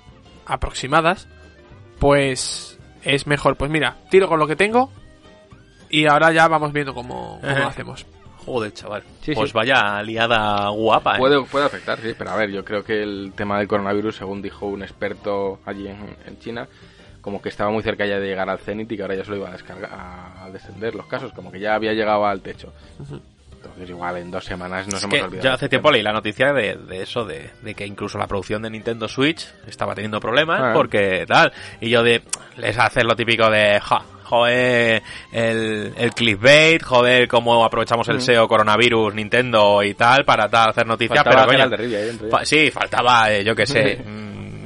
[0.45, 1.27] aproximadas,
[1.99, 4.91] pues es mejor, pues mira, tiro con lo que tengo
[5.89, 8.05] y ahora ya vamos viendo cómo, cómo lo hacemos.
[8.45, 9.03] Joder, chaval.
[9.21, 9.53] Sí, pues sí.
[9.55, 11.19] vaya liada guapa, ¿eh?
[11.19, 14.41] Puede, puede afectar, sí, pero a ver, yo creo que el tema del coronavirus, según
[14.41, 16.67] dijo un experto allí en, en China,
[17.21, 19.37] como que estaba muy cerca ya de llegar al cenit y que ahora ya solo
[19.37, 22.73] iba a descargar, a, a descender los casos, como que ya había llegado al techo.
[23.87, 25.43] Igual en dos semanas nos Es hemos que olvidado.
[25.49, 28.61] yo hace tiempo leí la noticia de, de eso, de, de que incluso la producción
[28.61, 30.71] de Nintendo Switch estaba teniendo problemas Ah.
[30.73, 31.51] porque tal.
[31.79, 32.21] Y yo de,
[32.57, 35.01] les hacer lo típico de, ja, joder,
[35.31, 40.85] el, el clickbait, joder, cómo aprovechamos el SEO coronavirus, Nintendo y tal, para tal, hacer
[40.85, 44.65] noticias, Faltaba pero coño, fa- sí, faltaba, eh, yo qué sé, mm,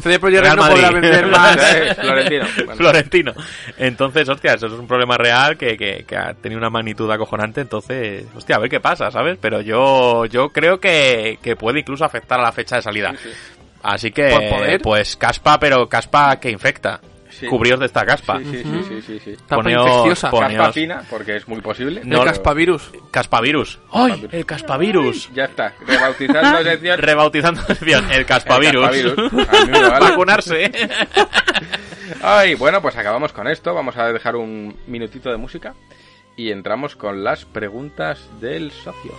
[0.00, 1.56] CD Projekt Real Red no podrá vender más.
[1.76, 2.44] Eh, Florentino.
[2.56, 2.76] Bueno.
[2.76, 3.32] Florentino.
[3.78, 7.60] Entonces, hostia, eso es un problema real que, que, que ha tenido una magnitud acojonante.
[7.60, 9.38] Entonces, hostia, a ver qué pasa, ¿sabes?
[9.40, 13.14] Pero yo, yo creo que, que puede incluso afectar a la fecha de salida.
[13.82, 14.80] Así que, ¿Por poder?
[14.82, 17.00] pues caspa, pero caspa que infecta.
[17.40, 17.46] Sí.
[17.78, 18.38] De esta caspa.
[18.38, 19.36] Sí, sí, sí, sí, sí, sí.
[19.46, 20.30] Tapa Poneos- infecciosa.
[20.30, 22.00] pon- Caspa Poneos- fina, porque es muy posible.
[22.00, 22.90] El No, caspavirus.
[23.10, 23.78] Caspavirus.
[23.92, 24.26] ¡Ay!
[24.32, 25.30] El caspavirus.
[25.34, 26.98] Ya está, rebautizando sección.
[26.98, 28.88] Rebautizando sección, el caspavirus.
[28.94, 29.48] El caspavirus.
[29.48, 30.10] A mí me vale.
[30.10, 30.70] Vacunarse.
[32.22, 33.74] Ay, bueno, pues acabamos con esto.
[33.74, 35.74] Vamos a dejar un minutito de música
[36.36, 39.12] y entramos con las preguntas del socio.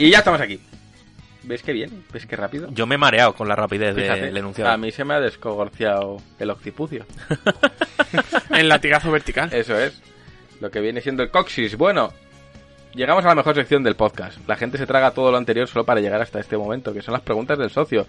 [0.00, 0.60] Y ya estamos aquí.
[1.42, 2.04] ¿Ves qué bien?
[2.12, 2.68] ¿Ves qué rápido?
[2.72, 4.70] Yo me he mareado con la rapidez Fíjate, del enunciado.
[4.70, 7.06] a mí se me ha descogorciado el occipucio.
[8.50, 9.48] El latigazo vertical.
[9.52, 10.00] Eso es.
[10.60, 11.76] Lo que viene siendo el coxis.
[11.76, 12.12] Bueno,
[12.94, 14.38] llegamos a la mejor sección del podcast.
[14.48, 17.12] La gente se traga todo lo anterior solo para llegar hasta este momento, que son
[17.12, 18.06] las preguntas del socio.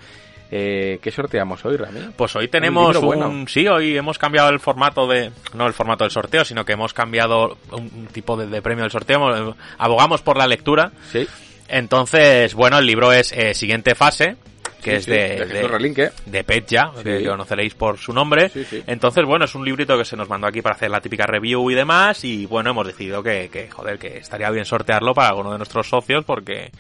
[0.50, 2.00] Eh, ¿Qué sorteamos hoy, Rami?
[2.18, 3.46] Pues hoy tenemos libro un, bueno.
[3.48, 6.94] sí, hoy hemos cambiado el formato de, no el formato del sorteo, sino que hemos
[6.94, 11.26] cambiado un, un tipo de, de premio del sorteo, Hemos- abogamos por la lectura, Sí.
[11.72, 14.36] Entonces, bueno, el libro es eh, Siguiente Fase,
[14.84, 16.10] que Sí, es sí, de, de Relinque.
[16.26, 17.04] de Petja, Sí.
[17.04, 18.84] que conoceréis por su nombre, Sí, sí.
[18.88, 21.70] entonces, bueno, es un librito que se nos mandó aquí para hacer la típica review
[21.70, 25.52] y demás, y bueno, hemos decidido que, que joder, que estaría bien sortearlo para alguno
[25.52, 26.72] de nuestros socios, porque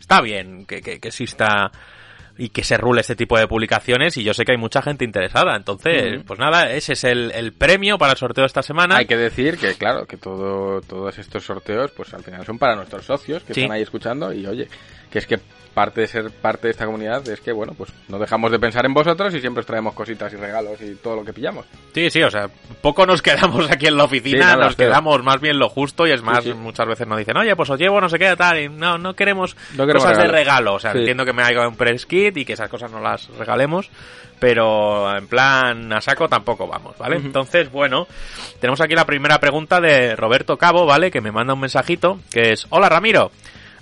[0.00, 1.70] está bien que, que, que exista
[2.36, 5.04] y que se rule este tipo de publicaciones y yo sé que hay mucha gente
[5.04, 5.54] interesada.
[5.56, 8.96] Entonces, pues nada, ese es el, el premio para el sorteo de esta semana.
[8.96, 12.74] Hay que decir que, claro, que todo, todos estos sorteos, pues al final son para
[12.76, 13.60] nuestros socios que Sí.
[13.62, 14.68] están ahí escuchando y oye,
[15.10, 15.38] que es que
[15.74, 18.86] parte de ser parte de esta comunidad es que, bueno, pues no dejamos de pensar
[18.86, 21.66] en vosotros y siempre os traemos cositas y regalos y todo lo que pillamos.
[21.92, 22.48] Sí, sí, o sea,
[22.80, 26.06] poco nos quedamos aquí en la oficina, Sí, nada, nos quedamos más bien lo justo
[26.06, 26.54] y es más, sí.
[26.54, 29.14] muchas veces nos dicen, oye, pues os llevo no sé qué, tal, y no, no
[29.14, 32.36] queremos, No queremos cosas de regalo, o sea, entiendo que me haya un press kit
[32.36, 33.90] y que esas cosas no las regalemos,
[34.38, 37.16] pero en plan a saco tampoco vamos, ¿vale?
[37.16, 38.06] Entonces, bueno,
[38.60, 41.10] tenemos aquí la primera pregunta de Roberto Cabo, ¿vale?
[41.10, 43.30] Que me manda un mensajito, que es, hola Ramiro,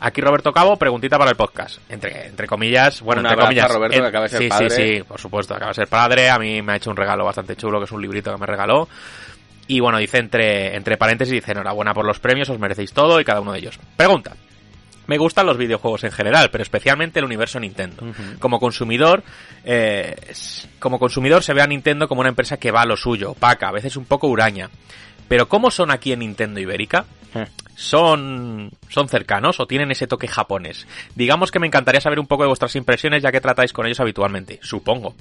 [0.05, 1.79] Aquí Roberto Cabo, preguntita para el podcast.
[1.89, 3.71] Entre, entre comillas, bueno, entre comillas.
[3.71, 4.71] a Roberto, en- que acaba de ser sí, padre.
[4.71, 6.29] sí, sí, por supuesto, acaba de ser padre.
[6.29, 8.47] A mí me ha hecho un regalo bastante chulo, que es un librito que me
[8.47, 8.89] regaló.
[9.69, 13.25] Y bueno, dice entre, entre paréntesis, dice enhorabuena por los premios, os merecéis todo y
[13.25, 13.79] cada uno de ellos.
[13.97, 14.33] Pregunta.
[15.07, 18.05] Me gustan los videojuegos en general, pero especialmente el universo Nintendo.
[18.39, 19.23] Como consumidor,
[19.65, 20.15] eh,
[20.79, 23.69] como consumidor se ve a Nintendo como una empresa que va a lo suyo, opaca,
[23.69, 24.69] a veces un poco huraña.
[25.29, 27.05] Pero ¿cómo son aquí en Nintendo Ibérica?
[27.75, 30.87] ¿Son, ¿Son cercanos o tienen ese toque japonés?
[31.15, 34.01] Digamos que me encantaría saber un poco de vuestras impresiones ya que tratáis con ellos
[34.01, 35.15] habitualmente, supongo.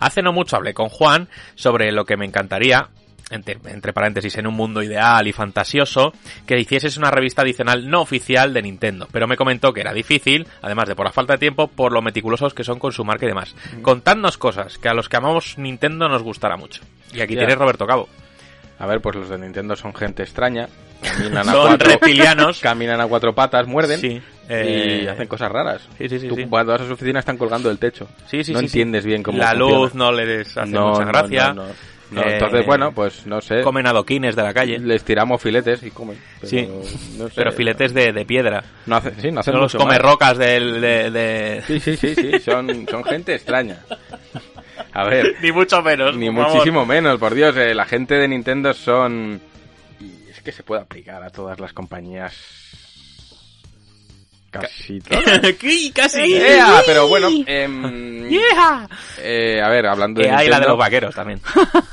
[0.00, 2.88] Hace no mucho hablé con Juan sobre lo que me encantaría
[3.30, 6.14] entre, entre paréntesis, en un mundo ideal y fantasioso,
[6.46, 9.06] que hicieses una revista adicional no oficial de Nintendo.
[9.12, 12.00] Pero me comentó que era difícil, además de por la falta de tiempo, por lo
[12.00, 13.54] meticulosos que son con su marca y demás.
[13.82, 16.82] Contadnos cosas que a los que amamos Nintendo nos gustará mucho.
[17.12, 17.40] Y aquí Ya.
[17.40, 18.08] tienes Roberto Cabo.
[18.78, 20.68] A ver, pues los de Nintendo son gente extraña.
[21.02, 22.60] Caminan a Son cuatro, reptilianos.
[22.62, 24.00] Caminan a cuatro patas, muerden.
[24.00, 24.08] Sí.
[24.08, 25.82] Y eh, hacen cosas raras.
[25.98, 26.46] Sí, sí, sí, Tú sí.
[26.48, 28.08] cuando vas a su oficina están colgando del techo.
[28.26, 29.72] Sí, sí, no sí, entiendes bien cómo La funciona.
[29.78, 31.48] luz no les hace No, mucha gracia.
[31.52, 31.72] no, no.
[32.10, 33.60] No, Eh, entonces, bueno, pues no sé.
[33.60, 34.78] Comen adoquines de la calle.
[34.78, 36.18] Les tiramos filetes y comen.
[36.40, 36.66] Pero, Sí.
[37.18, 37.32] no sé.
[37.34, 38.64] Pero filetes de, de piedra.
[38.86, 42.14] No hacen, sí, no hacen No los come rocas del, de, de- Sí, sí, sí,
[42.14, 42.38] sí.
[42.40, 43.80] Son, son gente extraña.
[44.92, 45.36] A ver.
[45.42, 46.16] Ni mucho menos.
[46.16, 46.48] Ni favor.
[46.52, 47.56] muchísimo menos, por Dios.
[47.56, 49.40] eh, la gente de Nintendo son...
[50.00, 52.34] Y es que se puede aplicar a todas las compañías...
[54.62, 55.40] Casi todas.
[55.58, 55.92] ¿Qué?
[55.94, 56.40] Casi.
[56.86, 58.86] Pero bueno, em, Yeah.
[59.18, 61.40] eh, a ver, hablando de hay la de los vaqueros también.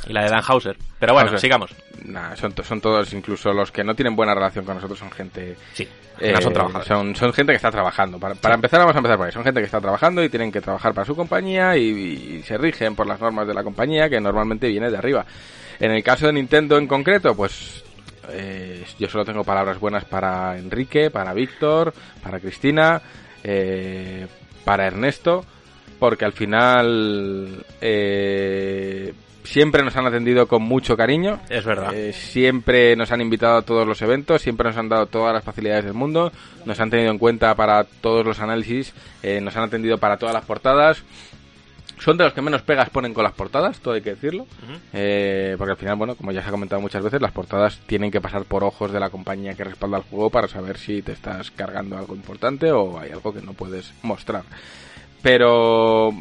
[0.08, 0.78] y la de Dan Hauser.
[1.00, 1.40] Pero bueno, Hauser.
[1.40, 1.72] sigamos.
[2.04, 5.56] nah, son, son todos, incluso los que no tienen buena relación con nosotros, son gente...
[5.74, 5.88] Sí.
[6.20, 6.88] eh, no son trabajadores.
[6.88, 8.20] son, son gente que está trabajando.
[8.20, 9.32] Para, para empezar, vamos a empezar por ahí.
[9.32, 11.82] Son gente que está trabajando y tienen que trabajar para su compañía y,
[12.40, 15.26] y se rigen por las normas de la compañía que normalmente viene de arriba.
[15.80, 17.84] En el caso de Nintendo en concreto, pues
[18.30, 21.94] eh, yo solo tengo palabras buenas para Enrique, para Víctor,
[22.24, 23.02] para Cristina,
[23.44, 24.28] eh,
[24.64, 25.46] para Ernesto,
[26.00, 29.14] porque al final eh,
[29.46, 31.40] siempre nos han atendido con mucho cariño.
[31.50, 31.94] Es verdad.
[31.94, 35.44] Eh, siempre nos han invitado a todos los eventos, siempre nos han dado todas las
[35.44, 36.32] facilidades del mundo,
[36.66, 38.94] nos han tenido en cuenta para todos los análisis,
[39.24, 41.04] eh, nos han atendido para todas las portadas.
[42.00, 44.46] Son de los que menos pegas ponen con las portadas, todo hay que decirlo.
[44.94, 48.12] Eh, porque al final, bueno, como ya se ha comentado muchas veces, las portadas tienen
[48.12, 51.14] que pasar por ojos de la compañía que respalda el juego para saber si te
[51.14, 54.44] estás cargando algo importante o hay algo que no puedes mostrar.
[55.22, 56.12] Pero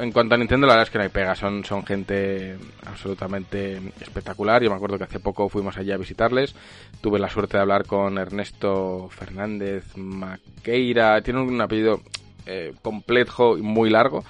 [0.00, 1.34] en cuanto a Nintendo, la verdad es que no hay pega.
[1.34, 2.56] Son, son gente
[2.86, 4.62] absolutamente espectacular.
[4.62, 6.54] Yo me acuerdo que hace poco fuimos allí a visitarles.
[7.00, 11.20] Tuve la suerte de hablar con Ernesto Fernández Maqueira.
[11.22, 12.00] Tiene un apellido
[12.46, 14.24] eh, complejo y muy largo.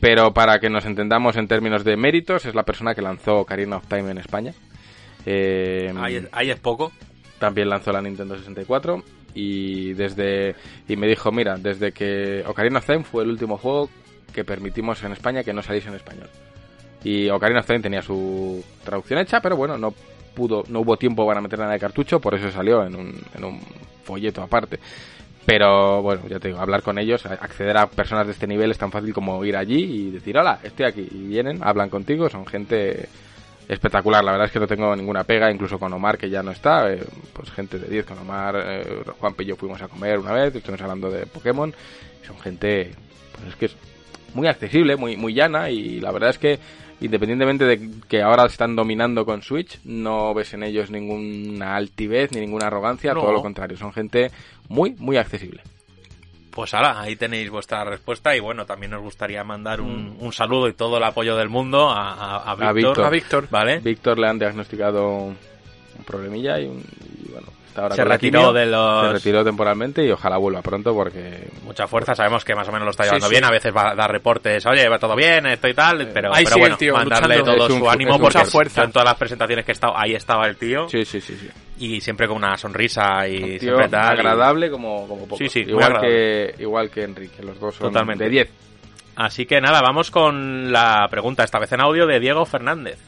[0.00, 3.76] Pero para que nos entendamos en términos de méritos, es la persona que lanzó Ocarina
[3.78, 4.52] of Time en España.
[5.24, 6.92] Eh, Ahí, es- ahí es poco.
[7.38, 9.02] también lanzó la Nintendo 64
[9.34, 10.54] y desde
[10.88, 13.90] y me dijo mira desde que Ocarina of Time fue el último juego
[14.32, 16.30] que permitimos en España que no saliese en español
[17.04, 19.92] y Ocarina of Time tenía su traducción hecha pero bueno no
[20.34, 23.44] pudo no hubo tiempo para meter nada de cartucho por eso salió en un, en
[23.44, 23.60] un
[24.04, 24.78] folleto aparte
[25.46, 28.78] pero bueno, ya te digo, hablar con ellos, acceder a personas de este nivel es
[28.78, 29.78] tan fácil como ir allí
[30.08, 31.08] y decir, hola, estoy aquí.
[31.08, 33.08] Y vienen, hablan contigo, son gente
[33.68, 34.24] espectacular.
[34.24, 36.92] La verdad es que no tengo ninguna pega, incluso con Omar, que ya no está,
[36.92, 37.00] eh,
[37.32, 40.54] pues gente de 10 con Omar, eh, Juan y yo fuimos a comer una vez,
[40.54, 41.72] estuvimos hablando de Pokémon.
[42.26, 42.90] Son gente,
[43.32, 43.76] pues es que es
[44.34, 46.58] muy accesible, muy, muy llana y la verdad es que
[47.00, 52.40] independientemente de que ahora están dominando con Switch, no ves en ellos ninguna altivez ni
[52.40, 53.20] ninguna arrogancia, No.
[53.20, 54.30] todo lo contrario, son gente
[54.68, 55.62] muy, muy accesible.
[56.50, 60.22] Pues ahora, ahí tenéis vuestra respuesta y bueno, también nos gustaría mandar un, Mm.
[60.22, 63.04] un saludo y todo el apoyo del mundo a, a, a Víctor, Víctor.
[63.04, 63.48] A Víctor.
[63.50, 63.78] ¿Vale?
[63.80, 65.36] Víctor le han diagnosticado un
[66.06, 66.82] problemilla y, un-
[67.26, 70.62] y bueno, está ahora Se retiró quimio, de los- Se retiró temporalmente y ojalá vuelva
[70.62, 71.48] pronto porque...
[71.64, 73.34] Mucha fuerza, sabemos que más o menos lo está llevando Sí, sí.
[73.34, 76.34] bien, a veces va a dar reportes, oye, va todo bien, esto y tal, pero,
[76.34, 77.54] ahí pero bueno, tío, mandarle luchando.
[77.56, 78.84] todo Es un- su ánimo porque Mucha fuerza.
[78.84, 81.48] en todas las presentaciones que he estado, ahí estaba el tío Sí, sí, sí, sí.
[81.78, 84.16] y siempre con una sonrisa y Un tío siempre tal.
[84.16, 85.36] y- agradable como, como poco.
[85.36, 88.24] Sí, sí, muy igual que igual que Enrique, los dos son Totalmente.
[88.24, 88.50] de 10.
[89.16, 92.98] Así que nada, vamos con la pregunta, esta vez en audio de Diego Fernández.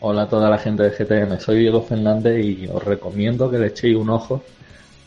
[0.00, 3.66] Hola a toda la gente de GTM, soy Diego Fernández y os recomiendo que le
[3.66, 4.44] echéis un ojo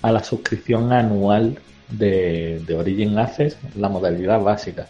[0.01, 1.57] a la suscripción anual
[1.87, 4.89] de, Origin Access, la modalidad básica.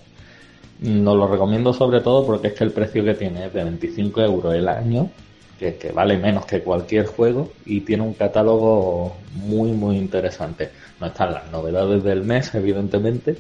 [0.80, 4.22] Nos lo recomiendo sobre todo porque es que el precio que tiene es de 25
[4.22, 5.12] euros el año,
[5.60, 10.72] que, vale menos que cualquier juego y tiene un catálogo muy muy interesante.
[11.00, 13.38] No están las novedades del mes, evidentemente,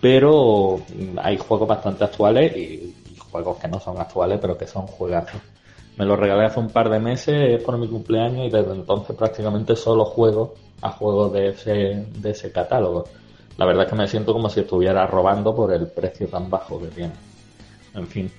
[0.00, 0.80] pero
[1.16, 5.40] hay juegos bastante actuales y, y juegos que no son actuales, pero que son juegazos.
[5.96, 9.74] Me lo regalé hace un par de meses por mi cumpleaños y desde entonces prácticamente
[9.76, 13.04] solo juego a juegos de ese, de ese catálogo.
[13.56, 16.78] La verdad es que me siento como si estuviera robando por el precio tan bajo
[16.80, 17.12] que tiene.
[17.94, 18.30] En fin,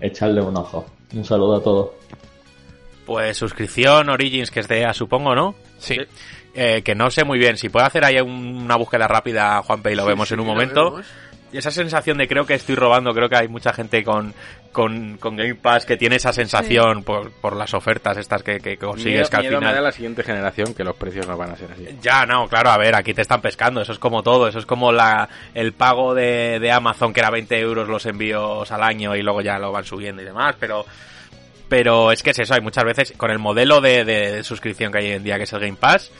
[0.00, 0.86] echarle un ojo.
[1.14, 1.90] Un saludo a todos.
[3.04, 5.54] Pues suscripción Origins, que es de EA, supongo, ¿no?
[5.78, 5.96] Sí.
[6.54, 9.92] Eh, que no sé muy bien, si puede hacer ahí un- una búsqueda rápida, Juanpe,
[9.92, 10.84] y lo Sí, vemos sí, en un momento.
[10.92, 11.06] vemos.
[11.56, 14.34] Esa sensación de creo que estoy robando, creo que hay mucha gente con,
[14.72, 18.76] con, con Game Pass que tiene esa sensación por, por las ofertas estas que, que
[18.76, 19.74] consigues Miedo, que al miedo me final...
[19.74, 21.86] da la siguiente generación que los precios no van a ser así.
[22.00, 24.66] Ya, no, claro, a ver, aquí te están pescando, eso es como todo, eso es
[24.66, 29.16] como la el pago de, de Amazon que era 20 euros los envíos al año
[29.16, 30.84] y luego ya lo van subiendo y demás, pero
[31.68, 34.98] Pero es que es eso, hay muchas veces, con el modelo de, de suscripción que
[34.98, 36.12] hay hoy en día, que es el Game Pass,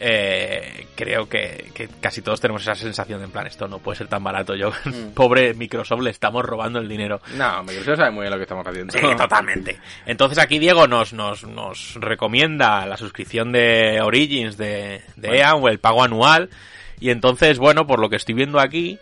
[0.00, 3.98] eh, creo que, que casi todos tenemos esa sensación de en plan, esto no puede
[3.98, 4.54] ser tan barato.
[4.54, 5.12] Yo, Mm.
[5.14, 7.20] pobre Microsoft, le estamos robando el dinero.
[7.36, 8.92] No, Microsoft sabe muy bien lo que estamos haciendo.
[8.92, 9.78] Sí, totalmente.
[10.06, 15.68] Entonces aquí Diego nos, nos, nos recomienda la suscripción de Origins de, de EA o
[15.68, 16.50] el pago anual.
[16.98, 18.98] Y entonces, bueno, por lo que estoy viendo aquí,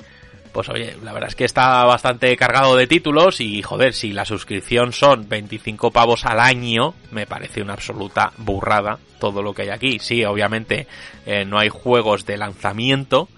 [0.55, 4.25] pues oye, la verdad es que está bastante cargado de títulos y joder, si la
[4.25, 9.71] suscripción son 25 pavos al año, me parece una absoluta burrada todo lo que hay
[9.71, 9.99] aquí.
[9.99, 10.87] Sí, obviamente
[11.27, 13.29] eh, no hay juegos de lanzamiento,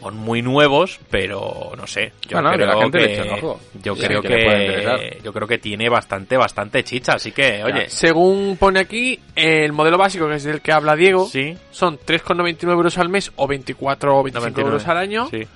[0.00, 3.60] son muy nuevos, pero no sé, yo Bueno, creo la que, un ojo.
[3.80, 8.56] yo Sí, creo que yo creo que tiene bastante bastante chicha, así que oye, Según
[8.58, 12.98] pone aquí, el modelo básico, que es del que habla Diego, sí, son 3,99 euros
[12.98, 15.28] al mes o 24 o 25 99, euros al año.
[15.30, 15.46] sí.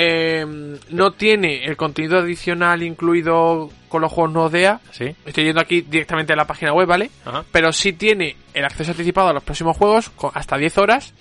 [0.00, 0.46] Eh,
[0.90, 4.80] no tiene el contenido adicional incluido con los juegos no DEA.
[4.92, 7.10] Sí, Estoy yendo aquí directamente a la página web, ¿vale?
[7.24, 7.42] ajá.
[7.50, 11.14] Pero sí tiene el acceso anticipado a los próximos juegos con hasta 10 horas,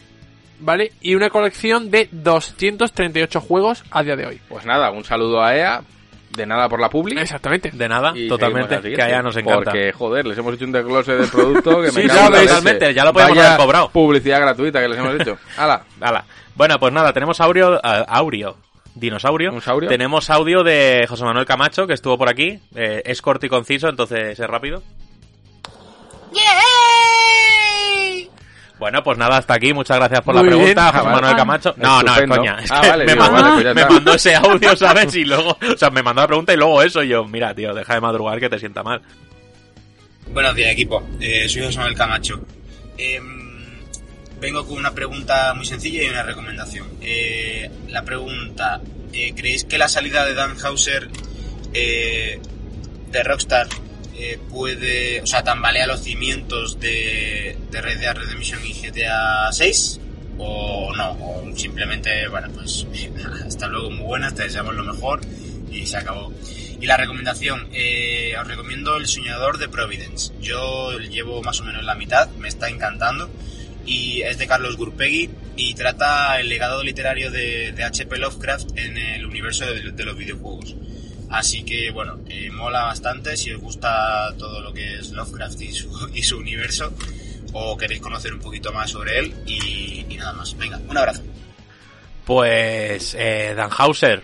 [0.60, 0.92] ¿vale?
[1.02, 4.42] Y una colección de 238 juegos a día de hoy.
[4.48, 5.82] Pues nada, un saludo a EA.
[6.30, 7.18] De nada por la publi.
[7.20, 7.72] Exactamente.
[7.74, 9.72] De nada, Y totalmente, que siguiente, a ella nos encanta.
[9.72, 13.06] Porque, joder, les hemos hecho un desglose del producto que me Sí, ya totalmente, ya
[13.06, 13.90] lo podíamos Vaya haber cobrado.
[13.90, 15.36] publicidad gratuita que les hemos hecho.
[15.58, 15.84] ¡Hala!
[16.00, 16.26] Hala.
[16.54, 18.06] Bueno, pues nada, tenemos audio, eh,
[19.00, 19.54] dinosaurio.
[19.88, 22.60] Tenemos audio de José Manuel Camacho, que estuvo por aquí.
[22.76, 24.82] Eh, es corto y conciso, entonces es rápido.
[28.80, 29.74] Bueno, pues nada, hasta aquí.
[29.74, 30.58] Muchas gracias por Muy la bien.
[30.76, 31.16] pregunta, Ah, José vale.
[31.16, 31.74] Manuel Camacho.
[31.78, 32.58] No, no, es coña.
[32.62, 35.16] Es Ah, que vale, me, digo, mandó, vale, pues me mandó ese audio, ¿sabes?
[35.16, 37.02] Y luego, o sea, me mandó la pregunta y luego eso.
[37.02, 39.02] Y yo, mira, tío, deja de madrugar que te sienta mal.
[40.32, 41.02] Buenos días, equipo.
[41.20, 42.40] Eh, soy José Manuel Camacho.
[43.00, 43.47] Em,
[44.40, 46.88] vengo con una pregunta muy sencilla y una recomendación.
[47.02, 48.82] Eh, la pregunta,
[49.14, 51.10] eh, ¿creéis que la salida de Dan Hauser
[51.74, 52.40] eh,
[53.12, 53.68] de Rockstar
[54.20, 60.00] eh, puede, o sea, tambalea los cimientos de, de Red Dead Redemption y GTA 6?
[60.40, 61.12] ¿O no?
[61.12, 62.88] ¿O simplemente, bueno, pues
[63.46, 65.22] hasta luego, muy buenas, te deseamos lo mejor
[65.72, 66.32] y se acabó?
[66.80, 70.32] Y la recomendación, eh, os recomiendo El Soñador de Providence.
[70.42, 73.30] Yo llevo más o menos la mitad, me está encantando.
[73.88, 78.18] Y es de Carlos Gurpegui y trata el legado literario de, H.P.
[78.18, 80.76] Lovecraft en el universo de, los videojuegos.
[81.30, 85.62] Así que bueno, eh, mola bastante si os gusta todo lo que es Lovecraft
[86.14, 86.94] y su, universo
[87.54, 90.56] o queréis conocer un poquito más sobre él y, y nada más.
[90.58, 91.24] Venga, un abrazo.
[92.28, 94.22] Pues eh, Dan Hauser,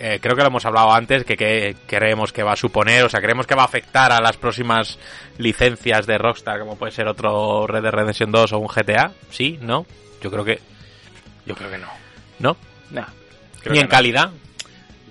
[0.00, 3.08] eh, creo que lo hemos hablado antes, que, que creemos que va a suponer, o
[3.08, 4.98] sea, creemos que va a afectar a las próximas
[5.38, 9.12] licencias de Rockstar, como puede ser otro Red Dead Redemption 2 o un GTA.
[9.30, 9.58] ¿Sí?
[9.60, 9.86] ¿No?
[10.22, 10.58] Yo creo que...
[11.46, 11.88] Yo creo que no.
[12.38, 12.56] ¿No?
[12.90, 13.06] No.
[13.60, 13.90] Creo Ni que en no.
[13.90, 14.30] calidad,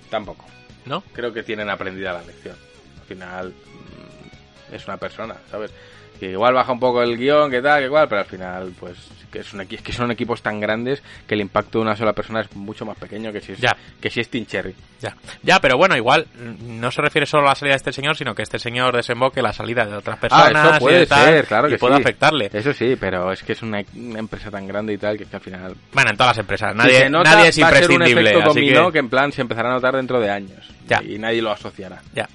[0.10, 0.45] Tampoco.
[0.86, 1.03] ¿no?
[1.14, 2.56] Creo que tienen aprendida la lección.
[2.99, 5.72] Al final mm, es una persona, ¿sabes?
[6.20, 8.98] Que igual baja un poco el guion, que tal, que igual, pero al final, pues,
[9.30, 12.41] que equi- es que son equipos tan grandes que el impacto de una sola persona
[12.41, 13.76] es mucho más pequeño que si es, Ya.
[14.01, 14.73] que si es Cherry.
[15.01, 15.15] Ya.
[15.43, 18.18] Ya, pero bueno, igual mm, no se refiere solo a la salida de este señor,
[18.18, 21.26] sino que este señor desemboque la salida de otras personas Ah, eso y puede tal,
[21.26, 22.01] ser, claro y que puede sí.
[22.01, 22.49] afectarle.
[22.53, 25.30] Eso sí, pero es que es una, una empresa tan grande y tal que, es
[25.30, 25.76] que al final...
[25.93, 27.91] Bueno, en todas las empresas, si nadie, se nota, nadie es va a ser un
[27.93, 28.30] imprescindible.
[28.31, 28.99] efecto así dominó que- que...
[28.99, 30.68] en plan se empezará a notar dentro de años.
[30.88, 31.01] Ya.
[31.03, 32.01] Y nadie lo asociará.
[32.14, 32.27] Ya.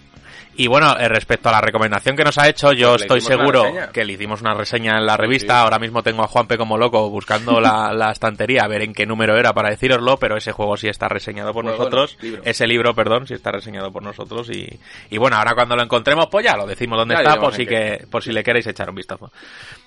[0.56, 3.64] Y bueno, eh, respecto a la recomendación que nos ha hecho, yo Pues estoy seguro
[3.93, 5.55] que le hicimos una reseña en la revista.
[5.55, 5.62] sí.
[5.64, 9.05] Ahora mismo tengo a Juanpe como loco buscando la, la estantería a ver en qué
[9.06, 12.16] número era para decíroslo, pero ese juego sí está reseñado por Juego, nosotros.
[12.20, 12.43] no, libro.
[12.44, 14.48] Ese libro, perdón, sí está reseñado por nosotros.
[14.51, 14.68] Y,
[15.10, 17.66] y bueno, ahora cuando lo encontremos, pues ya lo decimos dónde Ya está, por si,
[17.66, 19.31] que, por si le queréis echar un vistazo.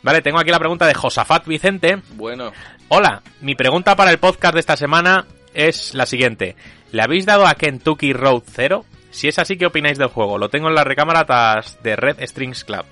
[0.03, 1.97] Vale, tengo aquí la pregunta de Josafat Vicente.
[2.11, 2.51] Bueno,
[2.89, 6.55] Hola, mi pregunta para el podcast de esta semana es la siguiente.
[6.91, 8.85] ¿Le habéis dado a Kentucky Road Zero?
[9.17, 10.37] Si es así, ¿qué opináis del juego?
[10.37, 11.25] Lo tengo en la recámara
[11.81, 12.85] de Red Strings Club.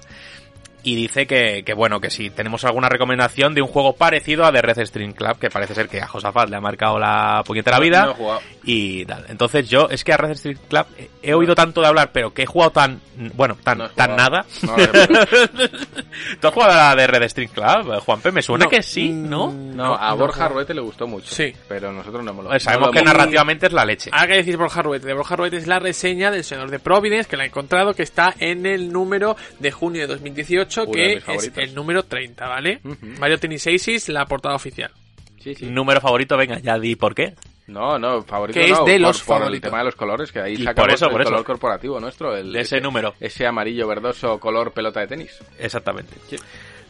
[0.87, 4.51] Y dice que, que, bueno, que si tenemos alguna recomendación de un juego parecido a
[4.51, 7.79] The Red String Club, que parece ser que a Josafat le ha marcado la puñetera
[7.79, 8.05] vida.
[8.05, 8.41] no he jugado.
[8.63, 9.25] y tal.
[9.27, 12.31] Entonces yo, es que a Red String Club he, he oído tanto de hablar, pero
[12.33, 13.01] que he jugado tan,
[13.33, 14.45] bueno, tan, No tan nada.
[14.61, 14.85] No, no,
[16.39, 18.31] ¿Tú has jugado a la de Red String Club, Juanpe?
[18.31, 18.69] Me suena No.
[18.69, 19.51] que sí, ¿no?
[19.51, 20.47] No, a no Borja.
[20.49, 21.33] Ruete le gustó mucho.
[21.33, 21.51] Sí.
[21.67, 24.11] Pero nosotros no hemos Eh, Sabemos no que lo narrativamente es la leche.
[24.13, 25.07] Ahora que decís Borja Ruete.
[25.07, 28.03] De Borja Ruete es la reseña del Señor de Providence, que la he encontrado, que
[28.03, 31.57] está en el número de junio de 2018, Que es favoritos.
[31.57, 32.80] el número 30, ¿vale?
[32.84, 32.97] Ujú.
[33.19, 34.91] Mario Tennis Aces, la portada oficial.
[35.39, 35.65] Sí, sí.
[35.68, 37.34] Número favorito, venga, ya di por qué.
[37.68, 40.31] No, no, favorito Que no, es de por- los por, el tema de los colores,
[40.31, 41.30] que ahí Y sacamos por eso, el por eso.
[41.31, 42.35] color corporativo nuestro.
[42.35, 43.15] El, De ese número.
[43.19, 45.39] Ese amarillo verdoso color pelota de tenis.
[45.57, 46.15] Exactamente.
[46.30, 46.38] Sí.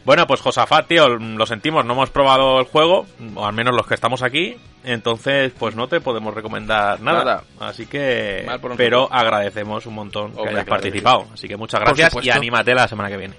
[0.04, 3.86] Bueno, pues Josafat, tío, lo sentimos, no hemos probado el juego, o al menos los
[3.88, 7.24] que estamos aquí, entonces pues no te podemos recomendar nada.
[7.24, 7.44] Nada.
[7.58, 8.46] Así que,
[8.76, 11.26] pero agradecemos un montón que hayas claro participado.
[11.34, 13.34] Así que muchas gracias y anímate la semana que viene.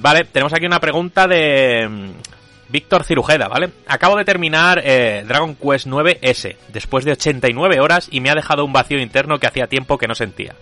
[0.00, 2.10] Vale, tenemos aquí una pregunta de mm,
[2.68, 3.70] Víctor Cirujeda, ¿vale?
[3.86, 8.64] Acabo de terminar eh, Dragon Quest 9S después de 89 horas y me ha dejado
[8.64, 10.54] un vacío interno que hacía tiempo que no sentía.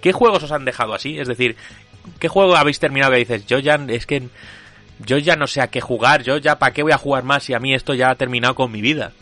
[0.00, 1.18] ¿Qué juegos os han dejado así?
[1.18, 1.56] Es decir,
[2.20, 4.28] ¿qué juego habéis terminado que dices, yo ya es que
[5.00, 7.42] yo ya no sé a qué jugar, yo ya para qué voy a jugar más
[7.42, 9.12] si a mí esto ya ha terminado con mi vida?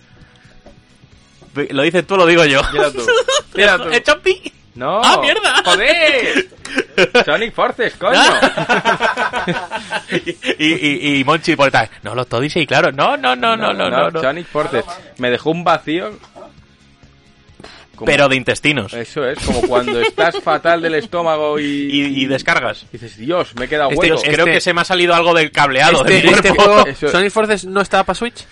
[1.71, 2.61] Lo dices tú, lo digo yo.
[2.73, 3.07] Mira tú.
[3.55, 3.85] Mira tú.
[3.91, 4.53] ¡He pi!
[4.75, 5.01] ¡No!
[5.05, 5.63] ¡Ah, mierda!
[5.65, 6.49] ¡Joder!
[7.27, 8.19] Sonic Forces, coño.
[10.59, 12.91] y, y, y Monchi por detrás, no, los Odyssey, claro.
[12.93, 14.11] No, no, no, no, no, no.
[14.11, 14.21] no.
[14.21, 14.85] Sonic Forces.
[15.19, 16.19] Me dejó un vacío.
[17.95, 18.95] como- Pero de intestinos.
[18.95, 21.65] Eso es, como cuando estás fatal del estómago y...
[21.65, 22.87] Y, y descargas.
[22.91, 24.15] Dices, Dios, me he quedado Este- hueco.
[24.17, 26.83] este- Creo que se me ha salido algo del cableado Este, de mi este cuerpo.
[26.85, 28.47] juego, Sonic Forces no estaba para Switch.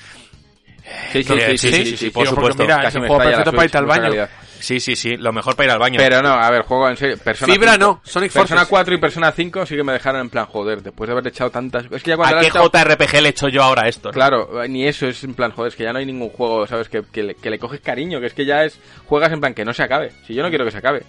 [1.12, 2.62] Sí, sí, sí, sí, por supuesto.
[2.62, 4.28] mira, Casi es un juego perfecto para irte al baño.
[4.60, 5.96] Sí, sí, sí, lo mejor para ir al baño.
[5.98, 7.16] Pero no, a ver, juego en serio.
[7.16, 8.68] Persona Fibra 5, no, Sonic Persona Forces.
[8.68, 11.50] 4 y Persona 5 sí que me dejaron en plan, joder, después de haber echado
[11.50, 11.84] tantas...
[11.90, 14.10] Es que ya cuando ¿A qué echado- JRPG le echo yo ahora esto?
[14.10, 14.12] no?
[14.12, 16.90] Claro, ni eso es en plan, joder, es que ya no hay ningún juego, ¿sabes?
[16.90, 18.78] Que, que, le, que le coges cariño, que es que ya es...
[19.06, 20.12] Juegas en plan que no se acabe.
[20.26, 21.04] Si yo no quiero que se acabe.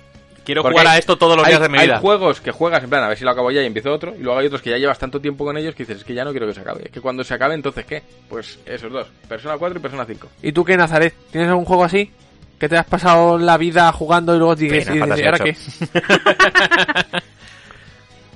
[0.51, 1.99] Quiero Porque jugar a hay- esto todos los hay, días de mi hay vida.
[1.99, 4.19] juegos que juegas en plan, a ver si lo acabo ya y empiezo otro, y
[4.21, 6.25] luego hay otros que ya llevas tanto tiempo con ellos que dices, es que ya
[6.25, 6.81] no quiero que se acabe.
[6.85, 8.03] Es que cuando se acabe, entonces ¿qué?
[8.27, 10.27] Pues esos dos, Persona 4 y Persona 5.
[10.43, 11.13] ¿Y tú qué, Nazaret?
[11.31, 12.11] ¿Tienes algún juego así?
[12.59, 15.55] Que te has pasado la vida jugando y luego dices, y dices, ¿y ahora qué?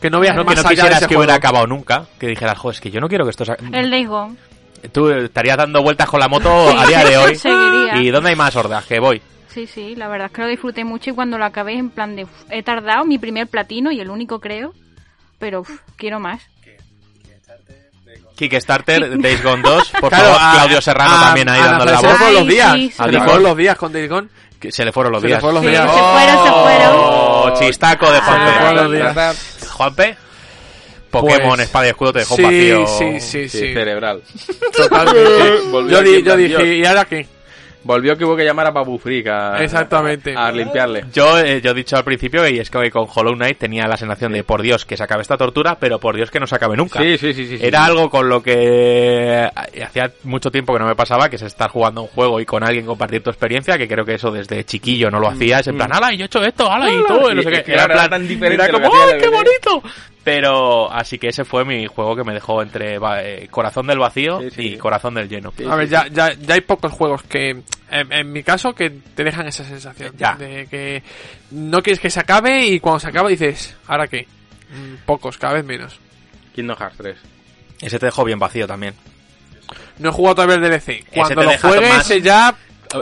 [0.02, 2.06] que no veas No, que más no allá de quisieras ese que hubiera acabado nunca.
[2.20, 3.54] Que dijeras, joder, es que yo no quiero que esto se...
[3.74, 4.36] El Days Gone.
[4.92, 7.36] Tú estarías dando vueltas con la moto a día de hoy.
[7.36, 7.98] Seguiría.
[8.02, 8.86] ¿Y dónde hay más hordas?
[8.86, 9.22] Que voy.
[9.56, 12.16] Sí, sí, la verdad es que lo disfruté mucho y cuando lo acabé en plan
[12.16, 12.26] de...
[12.26, 14.74] uf, he tardado mi primer platino y el único creo,
[15.40, 16.42] pero uf, quiero más.
[18.36, 19.90] Kickstarter, Days Gone 2.
[20.02, 22.02] Por Claro, favor, a- Claudio Serrano a- también ahí dándole la voz.
[22.02, 22.74] Se le fueron Ay, los días.
[22.74, 23.18] sí, Se le sí.
[23.24, 24.28] fueron los días con Days Gone.
[24.60, 25.42] Que se le fueron los Se le días.
[25.42, 25.84] fueron los Sí, días.
[25.94, 26.96] se fueron, se fueron.
[26.98, 28.84] Oh, chistaco de Se le fueron Juanpe.
[28.84, 29.68] los días.
[29.72, 30.18] Juanpe.
[31.12, 32.88] Pokémon, Pues- Espada y Escudo te dejó Sí, vacío.
[32.88, 33.74] sí, sí, Sí, sí.
[33.74, 34.22] cerebral.
[34.76, 35.90] Totalmente.
[35.90, 36.76] Yo dije.
[36.76, 37.26] ¿y ahora qué?
[37.86, 40.34] Volvió que hubo que llamar a Babu Frick a, Exactamente.
[40.36, 41.06] a limpiarle.
[41.14, 43.96] Yo, eh, yo he dicho al principio, y es que con Hollow Knight tenía la
[43.96, 46.56] sensación de, por Dios, que se acabe esta tortura, pero por Dios que no se
[46.56, 47.00] acabe nunca.
[47.00, 47.58] Sí, sí, sí, sí.
[47.60, 47.64] sí.
[47.66, 49.50] Era algo con lo que eh,
[49.84, 52.64] hacía mucho tiempo que no me pasaba, que es estar jugando un juego y con
[52.64, 55.76] alguien compartir tu experiencia, que creo que eso desde chiquillo no lo hacía, es en
[55.78, 57.74] plan, ala, y yo he hecho esto, ala, y tú, y no sé qué.
[57.74, 59.38] plan- era tan diferente era como, ¡ay, qué bebé".
[59.38, 59.84] bonito!
[60.26, 64.42] Pero, así que ese fue mi juego que me dejó entre eh, corazón del vacío
[64.42, 64.78] Sí, sí, y sí.
[64.78, 65.54] corazón del lleno.
[65.56, 68.74] Sí, A ver, sí, ya, ya, ya hay pocos juegos que, en, en mi caso,
[68.74, 70.14] que te dejan esa sensación.
[70.18, 70.34] Ya.
[70.36, 71.04] De que
[71.52, 74.26] no quieres que se acabe y cuando se acaba dices, ¿ahora qué?
[74.72, 76.00] Mm, Pocos, cada vez menos.
[76.56, 77.18] Kingdom Hearts 3.
[77.82, 78.96] Ese te dejó bien vacío también.
[80.00, 81.06] No he jugado todavía el DLC.
[81.14, 82.56] Cuando lo juegues, más- ya.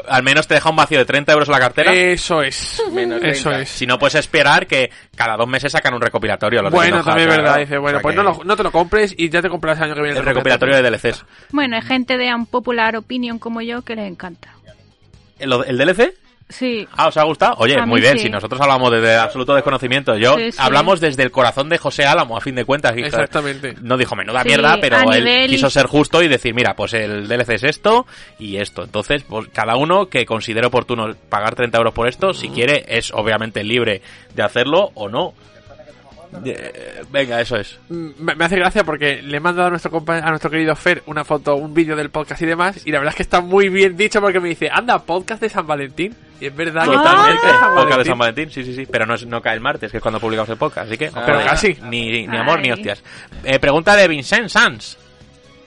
[0.07, 1.94] Al menos te deja un vacío de 30 euros en la cartera.
[1.94, 2.82] Eso es.
[2.91, 3.61] Menos Eso 30.
[3.64, 3.70] es.
[3.70, 6.61] Si no puedes esperar que cada dos meses sacan un recopilatorio.
[6.61, 7.57] los Bueno, también es verdad.
[7.60, 9.49] Dice, bueno, O sea pues que no, lo- no te lo compres y ya te
[9.49, 11.26] compras el año que viene El recopilatorio de DLCs.
[11.52, 14.49] Bueno, hay gente de un popular opinion como yo que les encanta.
[15.40, 16.14] ¿El, el DLC?
[16.53, 17.55] Sí, Ah, ¿os ha gustado?
[17.57, 18.25] Oye, A muy bien, sí.
[18.25, 20.15] si nosotros hablamos desde absoluto desconocimiento.
[20.17, 20.57] Yo Sí, sí.
[20.61, 22.93] hablamos desde el corazón de José Álamo, a fin de cuentas.
[22.95, 23.75] Exactamente.
[23.81, 26.93] No dijo menuda Sí, mierda, pero él nivel- quiso ser justo y decir, mira, pues
[26.93, 28.05] el DLC es esto
[28.39, 28.84] y esto.
[28.84, 33.11] Entonces, pues, cada uno que considere oportuno pagar 30 euros por esto, si quiere, es
[33.13, 34.01] obviamente libre
[34.35, 35.34] de hacerlo o no.
[36.45, 37.80] Eh, venga, eso es.
[37.89, 40.76] Mm, Me, me hace gracia porque le he mandado a nuestro compa- a nuestro querido
[40.76, 43.41] Fer una foto, un vídeo del podcast y demás, y la verdad es que está
[43.41, 46.15] muy bien dicho porque me dice, anda, podcast de San Valentín.
[46.41, 47.34] Y es verdad que Totalmente.
[47.41, 48.11] podcast de San Podcast de Valentín.
[48.11, 48.85] San Valentín, sí, sí, sí.
[48.91, 50.88] Pero no, es- no cae el martes, que es cuando publicamos el podcast.
[50.88, 51.77] Así que, Pero venga, casi.
[51.89, 53.03] Ni, ni amor ni hostias.
[53.43, 54.97] Eh, pregunta de Vincent Sanz.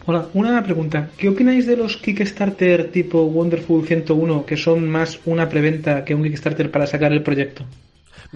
[0.08, 1.08] Hola, una pregunta.
[1.16, 6.22] ¿Qué opináis de los Kickstarter tipo Wonderful 101 que son más una preventa que un
[6.22, 7.64] Kickstarter para sacar el proyecto?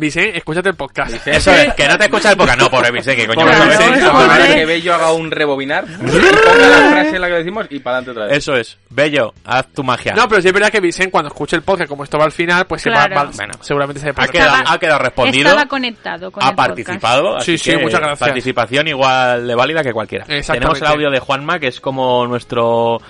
[0.01, 1.27] Vicente, escúchate el podcast.
[1.27, 2.59] Eso es, que no te escucha el podcast.
[2.59, 3.69] No, pobre Vincent, que coño Pobre.
[3.69, 4.55] Vicente, joder.
[4.55, 8.11] que Bello haga un rebobinar, ponga la frase en la que decimos y para adelante
[8.19, 8.39] otra vez.
[8.39, 8.79] Eso es.
[8.89, 10.15] Bello, haz tu magia.
[10.15, 12.33] No, pero sí es verdad que Vicente cuando escuche el podcast, como esto va al
[12.33, 13.15] final, pues se Claro.
[13.15, 13.55] va, va- Bueno.
[13.61, 15.49] seguramente se ha, quedado, Estaba- ha quedado respondido.
[15.49, 16.69] estaba conectado con ha el podcast.
[16.69, 17.37] participado.
[17.37, 18.19] así Sí, sí, que muchas gracias.
[18.21, 20.25] Participación igual de válida que cualquiera.
[20.25, 20.61] Exactamente.
[20.61, 23.01] Tenemos el audio de Juanma, que es como nuestro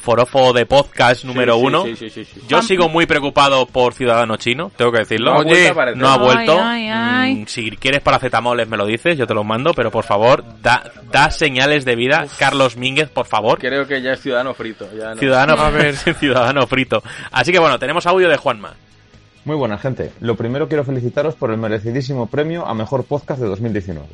[0.00, 1.84] forofo de podcast número Sí, sí, uno.
[1.84, 2.40] sí, sí, sí, sí.
[2.48, 5.32] Yo sigo muy preocupado por Ciudadano Chino, tengo que decirlo.
[5.32, 5.94] No ha Oye, vuelto.
[5.96, 6.58] No ha vuelto.
[6.62, 7.34] ay, ay.
[7.36, 10.82] Mm, Si quieres paracetamoles me lo dices, yo te los mando, pero por favor, da,
[11.10, 12.26] da señales de vida.
[12.38, 13.58] Carlos Mínguez, por favor.
[13.58, 14.88] Creo que ya es ciudadano frito.
[14.96, 15.16] Ya no.
[15.16, 15.96] Ciudadano, A ver.
[16.18, 17.02] ciudadano frito.
[17.32, 18.74] Así que bueno, tenemos audio de Juanma.
[19.44, 20.10] Muy buena gente.
[20.20, 24.06] Lo primero quiero felicitaros por el merecidísimo premio a Mejor Podcast de 2019.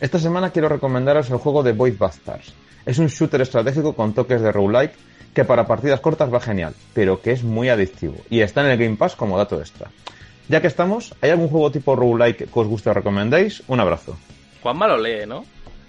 [0.00, 2.52] Esta semana quiero recomendaros el juego de Void Bastards.
[2.86, 4.94] Es un shooter estratégico con toques de roguelike
[5.34, 8.78] que para partidas cortas va genial, pero que es muy adictivo y está en el
[8.78, 9.88] Game Pass como dato extra.
[10.48, 13.62] Ya que estamos, ¿hay algún juego tipo roguelike que os guste o recomendéis?
[13.68, 14.16] Un abrazo.
[14.62, 15.44] Juanma lo lee, ¿no?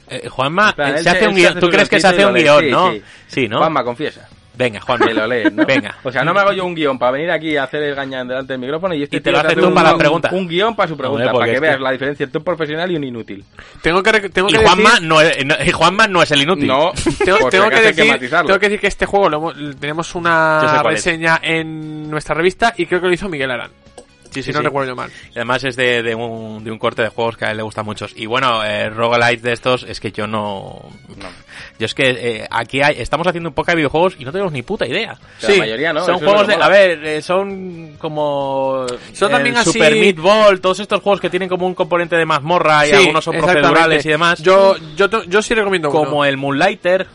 [0.07, 1.59] Eh, Juanma, En plan, él se hace él un guion.
[1.59, 2.91] ¿Tú crees que se hace un guion, no?
[2.91, 3.57] Sí, Sí, ¿no?
[3.59, 4.27] Juanma, confiesa.
[4.53, 5.07] Venga, Juanma.
[5.07, 5.65] Que lo lees, ¿no?
[5.65, 5.95] Venga.
[6.03, 8.28] O sea, no me hago yo un guion para venir aquí a hacer el gañán
[8.28, 10.30] delante del micrófono y este Y te lo haces hace tú para la un- pregunta.
[10.34, 12.91] Un guion para su pregunta, Hombre, para que veas que- la diferencia entre un profesional
[12.91, 13.44] y un inútil.
[13.82, 15.07] Tengo que, tengo Y que Juanma, decir...
[15.07, 16.68] no es, no- y Juanma no es el inútil.
[16.68, 16.91] No,
[17.26, 18.48] Tengo, acaso que que decir, matizarlo.
[18.48, 20.84] tengo que decir que este juego lo tenemos una es.
[20.84, 23.72] reseña en nuestra revista y creo que lo hizo Miguel Arán.
[24.32, 24.66] Sí, sí, no sí.
[24.66, 25.12] recuerdo yo mal.
[25.30, 27.64] Y además es de, de un, de un corte de juegos que a él le
[27.64, 28.08] gusta mucho.
[28.16, 30.82] Y bueno, eh, roguelite de estos es que yo no...
[31.78, 34.52] Yo es que eh, aquí hay, estamos haciendo un poco de videojuegos y no tenemos
[34.53, 35.14] ni puta idea.
[35.14, 36.53] O sea, la mayoría no, Son juegos de...
[36.53, 36.66] mola.
[36.66, 38.86] A ver, eh, son como...
[39.14, 42.16] Son el también así- Super Meat Ball, todos estos juegos que tienen como un componente
[42.16, 44.41] de mazmorra y Sí, algunos son procedurales y demás.
[44.41, 45.99] Yo, yo, yo sí recomiendo uno.
[45.99, 47.08] como el Moonlighter.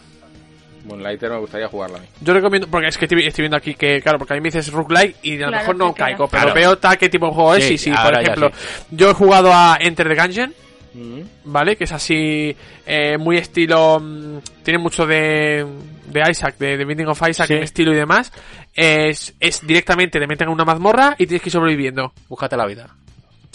[0.86, 2.06] Moonlighter me gustaría jugarlo a mí.
[2.20, 4.48] Yo recomiendo, porque es que estoy, estoy viendo aquí que, claro, porque a mí me
[4.48, 6.54] dices roguelike y a lo Claro, mejor no caigo, pero Claro.
[6.54, 8.84] veo tal qué tipo de juego es Sí, y sí, por ejemplo, sí.
[8.92, 10.54] yo he jugado a Enter the Gungeon,
[10.94, 11.20] Mm.
[11.44, 11.76] ¿vale?
[11.76, 12.56] Que es así,
[12.86, 15.66] eh, muy estilo, mm, tiene mucho de,
[16.06, 17.52] de Isaac, de, de Binding of Isaac, Sí.
[17.54, 18.32] en estilo y demás.
[18.74, 22.12] Es, es directamente, te meten en una mazmorra y tienes que ir sobreviviendo.
[22.30, 22.88] Búscate la vida.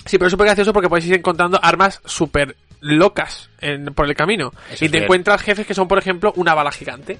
[0.05, 4.15] Sí, pero es súper gracioso porque puedes ir encontrando armas súper locas en- por el
[4.15, 4.51] camino.
[4.71, 5.03] Eso y te bien.
[5.03, 7.19] encuentras jefes que son, por ejemplo, una bala gigante.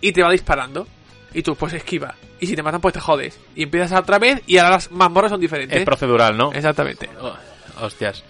[0.00, 0.86] Y te va disparando.
[1.34, 2.14] Y tú, pues esquiva.
[2.40, 3.38] Y si te matan, pues te jodes.
[3.54, 5.78] Y empiezas otra vez y ahora las mazmorras son diferentes.
[5.78, 6.52] Es procedural, ¿no?
[6.52, 7.08] Exactamente.
[7.20, 7.34] Oh,
[7.82, 8.24] hostias.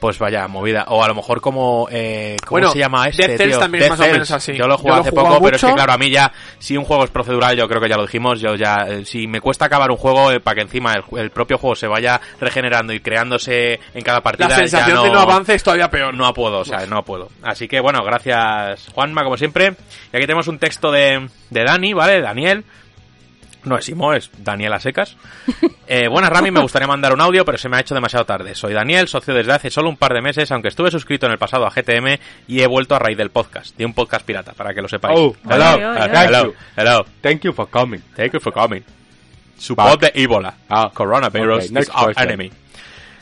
[0.00, 0.86] Pues vaya, movida.
[0.88, 1.86] O a lo mejor como...
[1.90, 3.58] Eh, ¿Cómo Bueno, se llama este, Cells tío?
[3.58, 4.12] también es Dead más o Cells.
[4.14, 4.52] menos así.
[4.54, 6.32] Yo lo jugué hace poco, pero es que claro, a mí ya...
[6.58, 8.86] Si un juego es procedural, yo creo que ya lo dijimos, yo ya...
[8.88, 11.76] eh, si me cuesta acabar un juego, eh, para que encima el, el propio juego
[11.76, 14.48] se vaya regenerando y creándose en cada partida...
[14.48, 16.14] La sensación de no avance es todavía peor.
[16.14, 17.28] No puedo, o sea, no puedo.
[17.42, 19.74] Así que bueno, gracias Juanma, como siempre.
[20.12, 22.20] Y aquí tenemos un texto de, de Dani, ¿vale?
[22.22, 22.64] Daniel.
[23.64, 25.16] No es Simo, es Daniel a secas.
[25.92, 28.54] Eh, buenas Rami, me gustaría mandar un audio, pero se me ha hecho demasiado tarde.
[28.54, 31.38] Soy Daniel, socio desde hace solo un par de meses, aunque estuve suscrito en el
[31.38, 32.16] pasado a GTM
[32.46, 35.18] y he vuelto a raíz del podcast, de un podcast pirata, para que lo sepáis.
[35.18, 37.04] Oh, hello, hello, hello.
[37.22, 38.00] Thank you for coming.
[38.14, 38.84] Thank you for coming.
[39.58, 40.54] Support the Ebola.
[40.68, 42.28] Ah, Coronavirus okay, is our question.
[42.28, 42.52] enemy.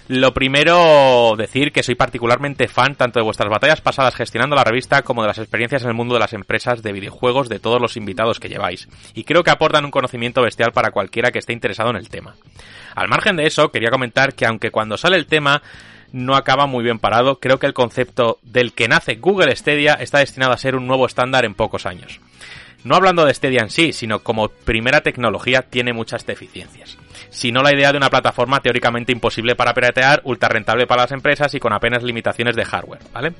[0.08, 5.02] Lo primero, decir que soy particularmente fan tanto de vuestras batallas pasadas gestionando la revista
[5.02, 7.98] como de las experiencias en el mundo de las empresas de videojuegos de todos los
[7.98, 8.88] invitados que lleváis.
[9.12, 12.36] Y creo que aportan un conocimiento bestial para cualquiera que esté interesado en el tema.
[12.94, 15.60] Al margen de eso, quería comentar que aunque cuando sale el tema
[16.10, 20.20] no acaba muy bien parado, creo que el concepto del que nace Google Stadia está
[20.20, 22.18] destinado a ser un nuevo estándar en pocos años.
[22.82, 26.96] No hablando de Stadia en sí, sino como primera tecnología tiene muchas deficiencias.
[27.30, 31.12] Si no la idea de una plataforma teóricamente imposible para piratear, ultra rentable para las
[31.12, 33.32] empresas y con apenas limitaciones de hardware, ¿vale?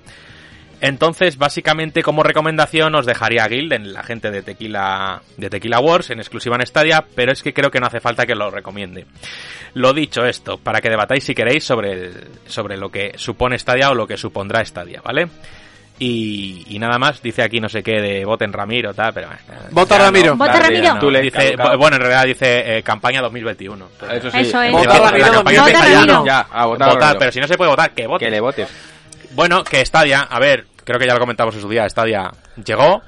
[0.80, 5.80] Entonces, básicamente, como recomendación, os dejaría a Guild, en la gente de Tequila, de Tequila
[5.80, 8.48] Wars, en exclusiva en Stadia, pero es que creo que no hace falta que lo
[8.52, 9.06] recomiende.
[9.74, 13.90] Lo dicho esto, para que debatáis si queréis sobre, el- sobre lo que supone Stadia
[13.90, 15.26] o lo que supondrá Stadia, ¿vale?
[16.00, 19.28] Y, y nada más, dice aquí no sé qué de voten Ramiro, tal, pero...
[19.32, 19.36] eh,
[19.72, 20.36] Vota ya Ramiro.
[20.36, 20.94] Vota Ramiro.
[20.94, 21.00] no.
[21.00, 21.78] Tú le Dice, caducado.
[21.78, 23.88] bueno, en realidad dice eh, campaña 2021.
[24.12, 24.38] Eso sí.
[24.38, 24.72] Eso es.
[24.72, 26.14] Vota La Ramiro, campaña Vota empieza ya, Ramiro.
[26.14, 26.26] ¿no?
[26.26, 26.88] Ya, a votar.
[26.88, 27.18] Votar, Ramiro.
[27.18, 28.24] pero si no se puede votar, que vote.
[28.24, 28.68] Que le votes.
[29.32, 32.30] Bueno, que Stadia, a ver, creo que ya lo comentamos en su día, Stadia
[32.64, 33.02] llegó,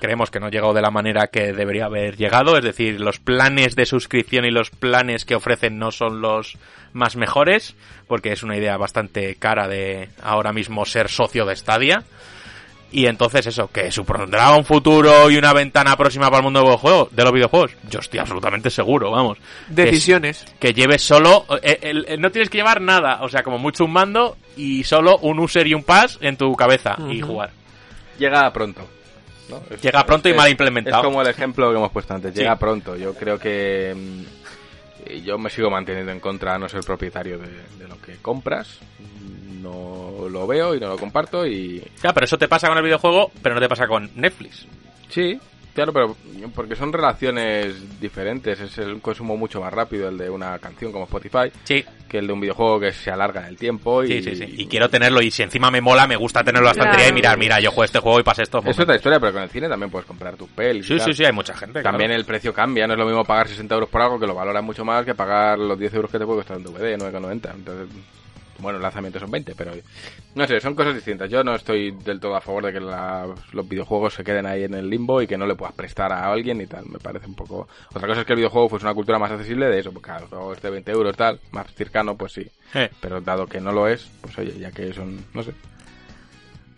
[0.00, 3.74] creemos que no llegó de la manera que debería haber llegado, es decir, los planes
[3.76, 6.56] de suscripción y los planes que ofrecen no son los
[6.92, 7.74] más mejores,
[8.06, 12.04] porque es una idea bastante cara de ahora mismo ser socio de Stadia.
[12.92, 16.66] Y entonces eso, que supondrá un futuro y una ventana próxima para el mundo de,
[16.66, 17.72] videojuegos, de los videojuegos.
[17.90, 19.38] Yo estoy absolutamente seguro, vamos.
[19.68, 20.44] Decisiones.
[20.60, 23.84] que lleves solo, eh, el- el- no tienes que llevar nada, o sea, como mucho
[23.84, 27.50] un mando y solo un user y un pass en tu cabeza y jugar.
[28.18, 28.86] Llega pronto.
[29.48, 29.60] ¿no?
[29.70, 30.96] Es- Llega pronto y mal implementado.
[30.96, 32.32] Es como el ejemplo que hemos puesto antes.
[32.32, 32.38] Sí.
[32.40, 32.96] Llega pronto.
[32.96, 33.94] Yo creo que.
[33.96, 37.46] mm, Yo me sigo manteniendo en contra de no ser propietario de,
[37.78, 38.78] de lo que compras.
[39.70, 41.80] No lo veo y no lo comparto y.
[42.00, 44.66] Claro, pero eso te pasa con el videojuego, pero no te pasa con Netflix.
[45.08, 45.38] Sí,
[45.74, 46.16] claro, pero
[46.54, 48.60] porque son relaciones diferentes.
[48.60, 52.26] Es el consumo mucho más rápido el de una canción como Spotify Sí, que el
[52.26, 54.02] de un videojuego que se alarga en el tiempo.
[54.02, 54.54] Y, sí, sí, sí.
[54.58, 57.08] Y quiero tenerlo y si encima me mola, me gusta tenerlo en la estantería y
[57.10, 57.14] Claro.
[57.14, 58.60] mirar, mira, yo juego este juego y pasé esto.
[58.64, 60.84] Es otra historia, pero con el cine también puedes comprar tus pelis.
[60.86, 61.06] y Sí, tal.
[61.06, 61.82] sí, sí, hay mucha gente.
[61.82, 62.20] También claro.
[62.20, 64.62] el precio cambia, no es lo mismo pagar 60 euros por algo que lo valoras
[64.64, 67.54] mucho más que pagar los 10 euros que te puede costar un DVD, 9,90.
[67.54, 67.88] Entonces,
[68.58, 69.72] bueno, el lanzamiento son 20, pero
[70.34, 71.28] no sé, son cosas distintas.
[71.30, 74.64] Yo no estoy del todo a favor de que la- los videojuegos se queden ahí
[74.64, 76.86] en el limbo y que no le puedas prestar a alguien y tal.
[76.86, 77.68] Me parece un poco.
[77.90, 80.24] Otra cosa es que el videojuego fuese una cultura más accesible de eso, porque el
[80.26, 82.46] juego es de 20 euros, tal, más cercano, pues sí.
[82.74, 82.90] Eh.
[83.00, 85.52] Pero dado que no lo es, pues oye, ya que son, no sé.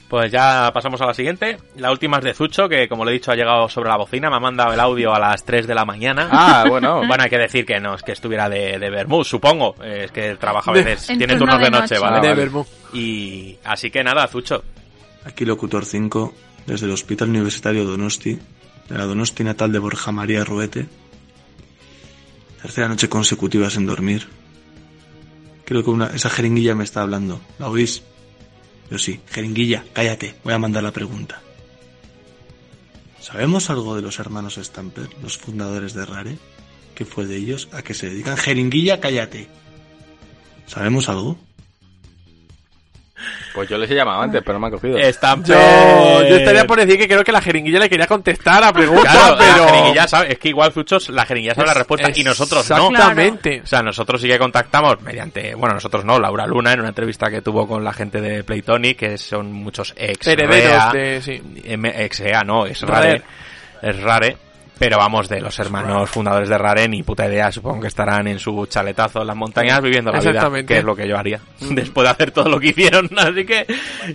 [0.09, 1.59] Pues ya pasamos a la siguiente.
[1.77, 4.31] La última es de Zucho, que como le he dicho ha llegado sobre la bocina,
[4.31, 6.29] me ha mandado el audio a las 3 de la mañana.
[6.33, 7.03] Ah, bueno.
[7.07, 9.75] Bueno, hay que decir que no, es que estuviera de, de Bermud, supongo.
[9.83, 11.99] Eh, Es que trabaja a veces, En tiene turno turnos de noche, noche.
[12.11, 12.29] ¿vale?
[12.29, 12.35] de.
[12.35, 12.67] Vermú.
[12.95, 14.65] Y así que nada, Zucho.
[15.27, 16.33] Aquí Locutor 5,
[16.67, 18.39] desde el Hospital Universitario Donosti,
[18.89, 20.87] de la Donosti natal de Borja María Ruete.
[22.63, 24.27] Tercera noche consecutiva sin dormir.
[25.67, 27.41] Creo que una, esa jeringuilla me está hablando.
[27.59, 28.03] ¿La oís?
[28.91, 31.43] Yo sí, jeringuilla, cállate, voy a mandar la pregunta.
[33.21, 36.39] ¿Sabemos algo de los hermanos Stamper, los fundadores de Rare?
[36.95, 37.69] ¿Qué fue de ellos?
[37.73, 38.37] ¿A qué se dedican?
[38.37, 39.49] Jeringuilla, cállate.
[40.67, 41.39] ¿Sabemos algo?
[43.55, 44.99] Pues yo les he llamado antes, pero no me han cogido.
[45.13, 45.57] Stamper.
[45.57, 48.73] Yo, yo estaría por decir que creo que la jeringuilla le quería contestar a la
[48.73, 49.65] pregunta, Claro, pero...
[49.65, 52.91] la jeringuilla sabe, es que igual Zuchos, la jeringuilla sabe la respuesta y nosotros no.
[52.91, 53.61] Exactamente.
[53.65, 57.31] O sea, nosotros sí que contactamos mediante, bueno, nosotros no, Laura Luna en una entrevista
[57.31, 61.21] que tuvo con la gente de Playtonic, que son muchos ex Herederos de...
[61.23, 61.43] Sí.
[61.65, 63.09] M- ex EA, no, es Rare.
[63.09, 63.23] Rare,
[63.83, 64.37] es Rare,
[64.79, 68.39] pero vamos, de los hermanos fundadores de Rare, ni puta idea, supongo que estarán en
[68.39, 70.73] su chaletazo en las montañas viviendo la vida, Exactamente.
[70.75, 73.67] que es lo que yo haría, después de hacer todo lo que hicieron, así que,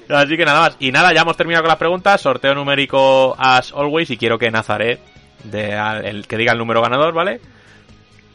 [0.10, 0.78] así que nada más.
[0.80, 4.50] Y nada, ya hemos terminado con las preguntas, sorteo numérico as always, y quiero que
[4.52, 5.00] Nazaré,
[5.44, 7.42] de, al- el que diga el número ganador, ¿vale?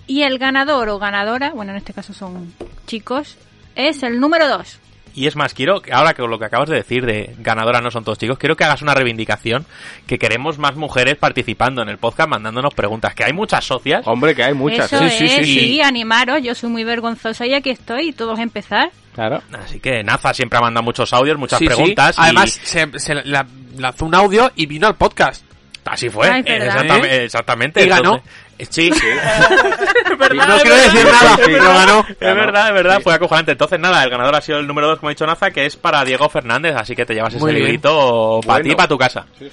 [0.06, 2.52] Y el ganador o ganadora, bueno, en este caso son
[2.86, 3.36] chicos,
[3.74, 4.80] es el número 2.
[5.14, 7.90] Y es más, quiero, que ahora que lo que acabas de decir de ganadora no
[7.90, 9.66] son todos chicos, quiero que hagas una reivindicación,
[10.06, 14.06] que queremos más mujeres participando en el podcast, mandándonos preguntas, que hay muchas socias.
[14.06, 14.92] Hombre, que hay muchas.
[14.92, 15.08] Eso ¿eh?
[15.40, 18.90] es, sí, animaros, yo soy muy vergonzosa y aquí estoy, y todos empezar.
[19.14, 19.42] Claro.
[19.64, 21.74] Así que Naza siempre ha mandado muchos audios, muchas Sí, sí.
[21.74, 22.16] preguntas.
[22.16, 25.44] y- Además, se, se la- lanzó un audio y vino al podcast.
[25.84, 26.28] así fue.
[26.28, 26.38] Ah.
[26.38, 27.16] Exactamente.
[27.16, 27.24] ¿Eh?
[27.24, 27.84] exactamente.
[27.84, 28.22] Y ganó.
[28.70, 28.90] Sí.
[28.90, 28.98] no
[30.62, 32.04] quiero decir nada, pero ganó.
[32.08, 33.52] Es verdad, es verdad, fue acojonante.
[33.52, 35.76] Entonces, nada, el ganador ha sido el número 2, como ha dicho Naza, que es
[35.76, 37.64] para Diego Fernández, así que te llevas Muy ese bien.
[37.66, 38.76] librito para ti y Bueno.
[38.76, 39.26] para tu casa.
[39.38, 39.50] Pues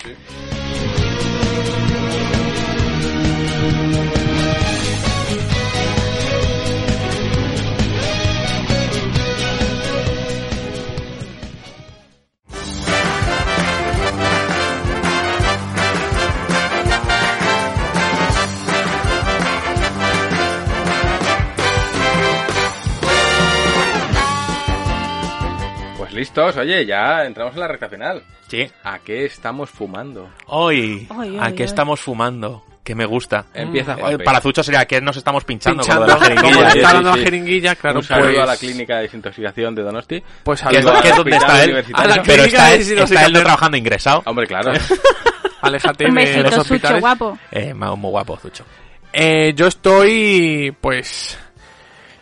[26.15, 28.23] listos, oye, ya entramos en la recta final.
[28.47, 28.67] Sí.
[28.83, 30.29] ¿A qué estamos fumando?
[30.47, 31.69] Hoy, Ay, ¿a ay, qué ay.
[31.69, 32.63] estamos fumando?
[32.83, 33.45] Que me gusta.
[33.53, 34.23] Empieza Eh, Juanpe.
[34.23, 36.69] para Zucho sería que nos estamos pinchando, Pinchando, de la jeringuilla.
[36.71, 37.17] sí, está dando sí.
[37.19, 38.39] la jeringuilla, claro, Un saludo pues...
[38.39, 40.23] a la clínica de desintoxicación de Donosti.
[40.43, 41.77] Pues Que es, que es donde está él.
[41.77, 44.21] A Pero clínica está de él, está él trabajando ingresado.
[44.27, 44.71] Hombre, claro.
[45.61, 47.01] Aléjate Un de besito, los Sucho, hospitales.
[47.01, 47.39] guapo.
[47.51, 48.63] Eh, muy muy guapo, Zucho.
[49.11, 51.39] Eh, yo estoy, pues,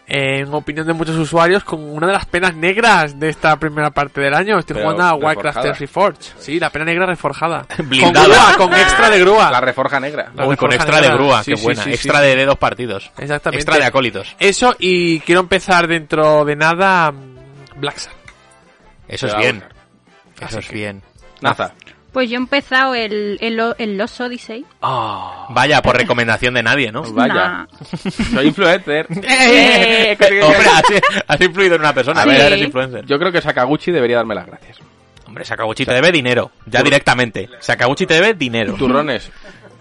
[0.06, 4.20] en opinión de muchos usuarios, con una de las penas negras de esta primera parte
[4.22, 4.60] del año.
[4.60, 5.72] Estoy Pero jugando a Warcraft reforjada.
[5.74, 6.34] 3 Reforged.
[6.40, 7.66] Sí, la pena negra reforjada.
[7.86, 8.14] Blindada.
[8.14, 9.52] Con grúa, con extra de grúa.
[9.52, 10.32] La reforja negra.
[10.36, 11.84] La Uy, con extra de grúa, Sí, qué sí, buena.
[11.84, 12.26] sí, sí, extra sí.
[12.26, 13.12] De, de dos partidos.
[13.18, 13.62] Exactamente.
[13.62, 14.36] Extra de acólitos.
[14.40, 18.14] Eso, y quiero empezar dentro de nada mm, Blackstar.
[19.08, 19.64] Eso es bien.
[20.42, 21.02] Eso es bien.
[21.42, 21.74] Naza.
[22.14, 24.64] Pues yo he empezado el, el, el Lost Odyssey.
[24.82, 27.02] Vaya, por recomendación de nadie, ¿no?
[27.12, 27.34] Vaya.
[27.34, 27.66] Nah.
[28.34, 29.08] Soy influencer.
[29.24, 30.84] Eh, Hombre, has,
[31.28, 32.22] has influido en una persona.
[32.22, 32.30] A Sí.
[32.30, 33.06] ver, eres influencer.
[33.06, 34.78] Yo creo que Sakaguchi debería darme las gracias.
[35.26, 36.52] Hombre, Sakaguchi te debe dinero.
[36.68, 37.50] Ya directamente.
[37.60, 38.76] Sakaguchi te debe dinero.
[38.76, 39.32] Turrones.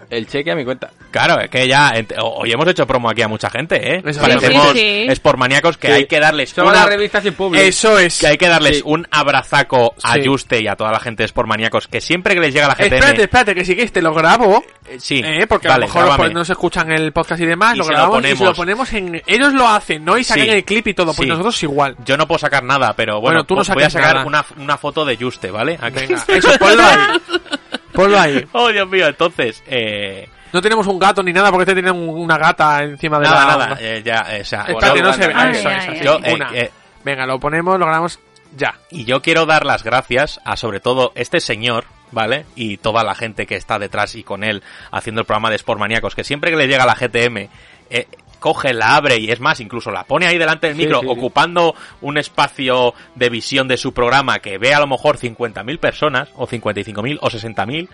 [0.09, 0.91] El cheque a mi cuenta.
[1.11, 4.01] Claro, es que ya hoy hemos hecho promo aquí a mucha gente, ¿eh?
[4.05, 5.05] Eso Parecemos sí, sí.
[5.09, 5.93] espormaníacos que Sí.
[5.93, 7.63] hay que darles Somos una- la revista sin público.
[7.63, 8.19] Eso es.
[8.19, 8.83] que hay que darles Sí.
[8.85, 10.21] un abrazaco a Sí.
[10.25, 12.95] Juste y a toda la gente de Sportmaníacos que siempre que les llega la GTM
[12.95, 14.63] Espérate, espérate, que sí que te lo grabo.
[14.89, 16.17] eh, sí, Eh, porque a lo mejor grábame.
[16.23, 18.43] pues, no se escuchan el podcast y demás, Y lo se lo grabamos y se
[18.43, 19.21] lo ponemos en...
[19.25, 20.17] Ellos lo hacen, ¿no?
[20.17, 20.49] Y sacan Sí.
[20.51, 21.29] el clip y todo, pues Sí.
[21.29, 21.95] nosotros igual.
[22.05, 24.77] Yo no puedo sacar nada, pero bueno, Bueno, tú no voy a sacar una, una
[24.77, 25.77] foto de Juste, ¿vale?
[25.81, 25.99] Aquí.
[26.07, 26.97] Venga, eso, ponlo ahí.
[27.93, 28.45] Ponlo ahí.
[28.53, 32.09] Oh, Dios mío, entonces, eh, No tenemos un gato ni nada porque este tiene un-
[32.09, 33.57] una gata encima de nada, la...
[33.67, 35.33] nada, eh, ya, eh, o sea, Espérate, no se ve.
[35.35, 36.49] ay, Eso, ay, eso, ay, yo, eh, Una.
[36.53, 36.71] eh,
[37.03, 38.19] Venga, lo ponemos, lo grabamos
[38.55, 38.75] ya.
[38.91, 42.45] Y yo quiero dar las gracias a sobre todo este señor, ¿vale?
[42.55, 46.13] Y toda la gente que está detrás y con él haciendo el programa de Sportmaníacos,
[46.15, 47.49] que siempre que le llega la GTM,
[47.89, 48.07] eh,
[48.43, 51.05] coge, la abre y es más, incluso la pone ahí delante del Sí, micro, sí,
[51.07, 51.11] sí.
[51.13, 56.27] ocupando un espacio de visión de su programa que ve a lo mejor 50.000 personas,
[56.35, 57.87] o 55.000, o 60.000.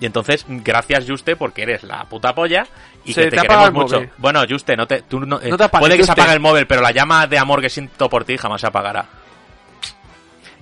[0.00, 2.66] Y entonces, gracias Juste, porque eres la puta polla
[3.04, 3.96] y Se que te te, queremos mucho.
[3.96, 4.10] móvil.
[4.16, 6.12] Bueno, Juste, no te, tú no, eh, No te puede que se Juste.
[6.22, 9.04] apague el móvil, pero la llama de amor que siento por ti jamás se apagará.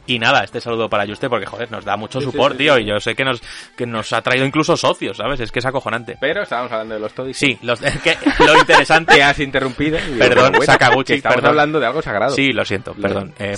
[0.06, 2.74] Y nada, este saludo para Juste porque, joder, nos da mucho Sí, support, sí, tío.
[2.76, 2.82] sí.
[2.82, 3.40] Y yo sé que nos,
[3.76, 5.38] que nos ha traído incluso socios, ¿sabes?
[5.40, 6.16] Es que es acojonante.
[6.20, 7.32] Pero estábamos hablando de los Toddy.
[7.34, 9.14] Sí, los, que lo interesante...
[9.14, 9.98] Que has interrumpido.
[10.18, 11.50] Perdón, bueno, Sakaguchi, estamos perdón.
[11.50, 12.34] hablando de algo sagrado.
[12.34, 13.32] Sí, lo siento, Lo- perdón.
[13.38, 13.54] Eh.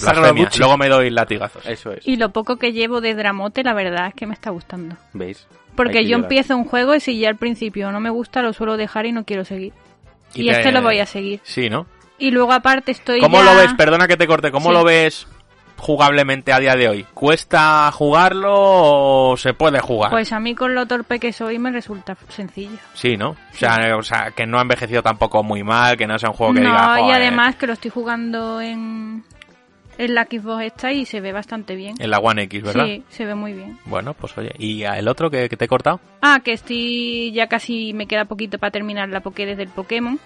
[0.58, 1.64] Luego me doy latigazos.
[1.66, 2.06] Eso es.
[2.06, 4.96] Y lo poco que llevo de Dramote, la verdad es que me está gustando.
[5.14, 5.46] ¿Veis?
[5.76, 6.24] Porque yo llorar.
[6.24, 9.12] empiezo un juego y si ya al principio no me gusta, lo suelo dejar y
[9.12, 9.72] no quiero seguir.
[10.34, 11.40] Y, Y te- este lo voy a seguir.
[11.42, 11.86] Sí, ¿no?
[12.18, 13.72] Y luego aparte estoy ¿Cómo ya- lo ves?
[13.76, 14.50] Perdona que te corte.
[14.52, 14.74] ¿Cómo Sí.
[14.74, 15.26] lo ves
[15.84, 17.06] jugablemente a día de hoy?
[17.12, 20.10] ¿Cuesta jugarlo o se puede jugar?
[20.10, 22.78] Pues a mí con lo torpe que soy me resulta sencillo.
[22.94, 23.30] Sí, ¿no?
[23.30, 26.36] O sea, o sea, que no ha envejecido tampoco muy mal, que no sea un
[26.36, 27.16] juego que no, diga, y "Joder".
[27.16, 29.24] además que lo estoy jugando en,
[29.98, 31.94] en la Xbox esta y se ve bastante bien.
[31.98, 32.86] En la One X, ¿verdad?
[32.86, 33.78] Sí, se ve muy bien.
[33.84, 34.52] Bueno, pues oye.
[34.58, 36.00] ¿Y el otro que, que te he cortado?
[36.22, 40.18] Ah, que estoy ya casi me queda poquito para terminar la Pokédex del Pokémon.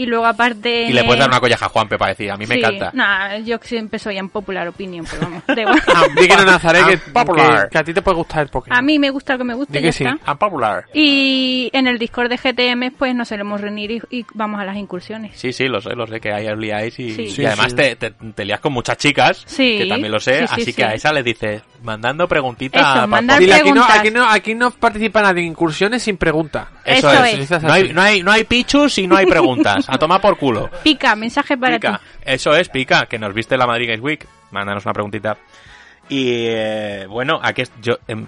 [0.00, 0.84] Y luego aparte...
[0.88, 2.90] Y le puedes dar una colleja a Juanpe para decir, a mí me Sí, encanta.
[2.94, 5.82] Nah, yo siempre soy en popular opinion, pero vamos, da igual.
[5.94, 7.64] Ah, que no, Nazaret, que, I'm popular.
[7.64, 8.78] que- que a ti te puede gustar el Pokémon.
[8.78, 10.04] A mí me gusta lo que me gusta que ya sí.
[10.04, 10.16] está.
[10.26, 10.86] I'm popular.
[10.94, 14.76] Y en el Discord de GTM pues nos solemos reunir y, y vamos a las
[14.78, 15.36] incursiones.
[15.38, 17.42] Sí, sí, lo sé, lo sé, que ahí os liáis y, Sí.
[17.42, 17.76] y además sí.
[17.76, 20.64] Te, te, te lías con muchas chicas, Sí, que también lo sé, sí, sí, así
[20.64, 20.72] sí.
[20.72, 22.80] que a esa le dices, mandando preguntitas.
[22.80, 26.68] Eso, para- mandar aquí, no, aquí, no, aquí no participa nadie en incursiones sin pregunta.
[26.86, 27.50] Eso, Eso es.
[27.50, 27.62] es.
[27.62, 29.86] No hay, no, hay, no hay pichus y no hay preguntas.
[29.90, 30.70] A tomar por culo.
[30.82, 31.98] Pica, mensaje para Pica.
[31.98, 32.04] ti.
[32.24, 34.26] Eso es, Pica, que nos viste en la Madrid Games Week.
[34.50, 35.36] Mándanos una preguntita.
[36.08, 38.26] Y eh, bueno, aquí es- yo em,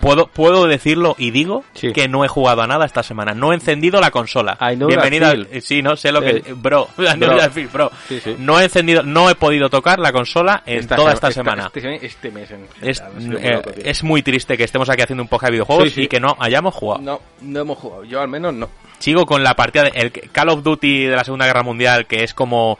[0.00, 1.92] puedo puedo decirlo y digo Sí.
[1.92, 3.32] que no he jugado a nada esta semana.
[3.34, 4.56] No he encendido la consola.
[4.76, 5.30] Bienvenida.
[5.30, 6.52] al- eh, sí, no sé lo que Sí.
[6.54, 7.38] bro, I know Bro.
[7.38, 7.90] that feel, bro.
[8.08, 8.36] Sí, sí.
[8.38, 11.70] No he encendido, no he podido tocar la consola en Esta toda esta, semana.
[11.74, 13.02] Este, este mes en Es,
[13.40, 16.36] eh, es muy triste que estemos aquí haciendo un podcast de videojuegos y que no
[16.38, 17.02] hayamos jugado.
[17.02, 18.04] No, no hemos jugado.
[18.04, 18.68] Yo al menos no.
[18.98, 22.22] Sigo con la partida de el Call of Duty de la Segunda Guerra Mundial, que
[22.22, 22.78] es como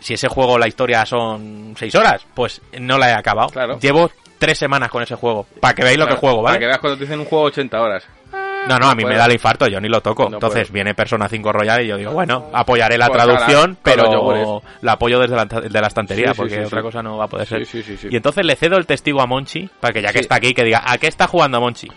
[0.00, 3.50] si ese juego la historia son seis horas, pues no la he acabado.
[3.50, 3.78] Claro.
[3.78, 6.66] Llevo tres semanas con ese juego, para que veáis lo que juego, Para que ¿vale?
[6.66, 8.04] veas cuando te dicen un juego 80 horas.
[8.68, 9.14] No, no, a mí puedo.
[9.14, 10.28] me da el infarto, yo ni lo toco.
[10.28, 10.74] No Entonces puedo.
[10.74, 14.92] viene Persona 5 Royal y yo digo, bueno, apoyaré la Pues traducción, con pero la
[14.92, 16.82] apoyo desde la, de la estantería, Sí, porque sí, otra sí.
[16.82, 17.64] cosa no va a poder ser.
[17.64, 18.08] Sí, sí, sí, sí.
[18.10, 20.64] Y entonces le cedo el testigo a Monchi, para que ya que está aquí, que
[20.64, 21.88] diga, ¿a qué está jugando Monchi?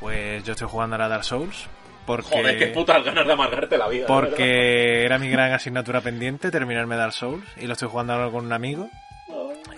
[0.00, 1.68] Pues yo estoy jugando a la Dark Souls.
[2.06, 4.06] Porque, putas ganas de amargarte la vida.
[4.06, 7.44] porque era mi gran asignatura pendiente terminarme Dark Souls.
[7.56, 8.90] Y lo estoy jugando ahora con un amigo.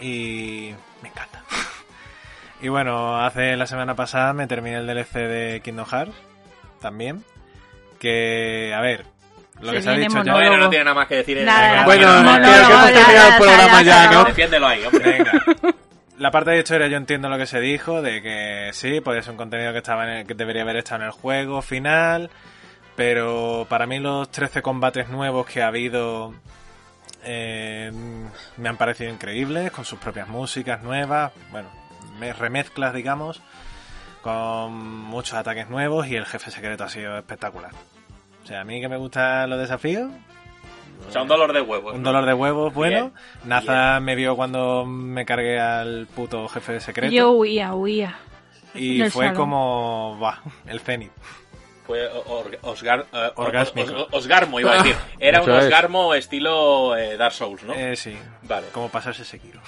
[0.00, 1.42] Y me encanta.
[2.60, 6.14] Y bueno, hace la semana pasada me terminé el DLC de Kingdom Hearts.
[6.80, 7.24] También.
[7.98, 9.04] Que, a ver,
[9.60, 10.32] lo Se que se ha dicho ya.
[10.32, 11.42] Bueno, no tiene nada más que decir.
[11.42, 14.24] Nada, Bueno, que hemos terminado el programa ya, ¿no?
[14.24, 15.12] Defiéndelo ahí, hombre.
[15.12, 15.32] Venga.
[16.18, 19.32] La parte de historia yo entiendo lo que se dijo, de que sí, podía ser
[19.32, 22.30] un contenido que estaba en el- que debería haber estado en el juego final,
[22.96, 26.34] pero para mí los 13 combates nuevos que ha habido
[27.26, 27.90] eh,
[28.56, 31.68] me han parecido increíbles, con sus propias músicas nuevas, bueno,
[32.18, 33.42] me- remezclas digamos,
[34.22, 34.72] con
[35.04, 37.72] muchos ataques nuevos y el jefe secreto ha sido espectacular.
[38.42, 40.10] O sea, a mí que me gustan los desafíos,
[41.08, 41.94] O sea, un dolor de huevos.
[41.94, 42.08] un ¿no?
[42.12, 43.10] dolor de huevos bueno.
[43.10, 43.12] Bien,
[43.44, 47.12] Naza me vio cuando me cargué al puto jefe de secreto.
[47.12, 48.16] Yo huía, huía.
[48.74, 49.34] y fue salón.
[49.34, 50.18] como.
[50.20, 51.10] Bah, el cenit.
[51.86, 53.92] Fue or- Osgar, eh, or- Orgásmico.
[53.94, 54.96] os- os- Osgarmo, iba a decir.
[55.20, 55.64] Era un Eso es.
[55.66, 57.74] Osgarmo estilo eh, Dark Souls, ¿no?
[57.74, 58.16] Eh, sí.
[58.42, 58.66] Vale.
[58.72, 59.60] Como pasarse Sekiro.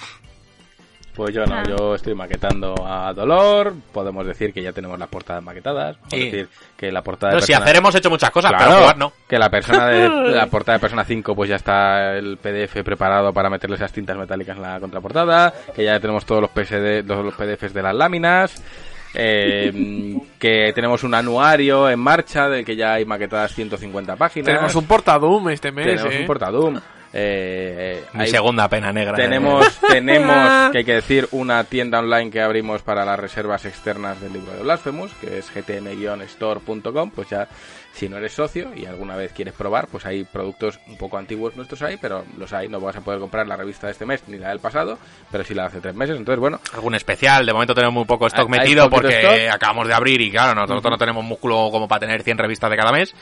[1.15, 1.63] Pues yo no, Ah.
[1.67, 3.73] yo estoy maquetando a Dolor.
[3.91, 5.97] Podemos decir que ya tenemos las portadas maquetadas.
[5.97, 6.31] Podemos Sí.
[6.31, 8.97] decir que la portada de Pero si hacer hemos hecho muchas cosas, Claro, pero jugar
[8.97, 9.13] no.
[9.27, 13.33] que la persona de la portada de Persona 5 pues ya está el PDF preparado
[13.33, 17.25] para meterle esas tintas metálicas en la contraportada, que ya tenemos todos los PSD, todos
[17.25, 18.63] los PDFs de las láminas,
[19.13, 24.45] eh, que tenemos un anuario en marcha del que ya hay maquetadas 150 páginas.
[24.45, 26.19] Tenemos un portadum este mes, tenemos ¿eh?
[26.21, 26.79] un portadum.
[27.11, 29.15] Eh, Mi hay- segunda pena negra.
[29.15, 34.21] tenemos, tenemos, que hay que decir, una tienda online que abrimos para las reservas externas
[34.21, 37.47] del libro de Blasphemous, que es gtm-store.com, pues ya,
[37.93, 41.55] si no eres socio y alguna vez quieres probar, pues hay productos un poco antiguos
[41.55, 44.21] nuestros ahí, pero los hay, no vas a poder comprar la revista de este mes
[44.27, 44.97] ni la del pasado,
[45.31, 48.05] pero sí la de hace tres meses, entonces bueno, Algún especial, de momento tenemos muy
[48.05, 49.53] poco stock Hay- metido porque stock.
[49.55, 52.77] acabamos de abrir y claro, nosotros no tenemos músculo como para tener 100 revistas de
[52.77, 53.15] cada mes.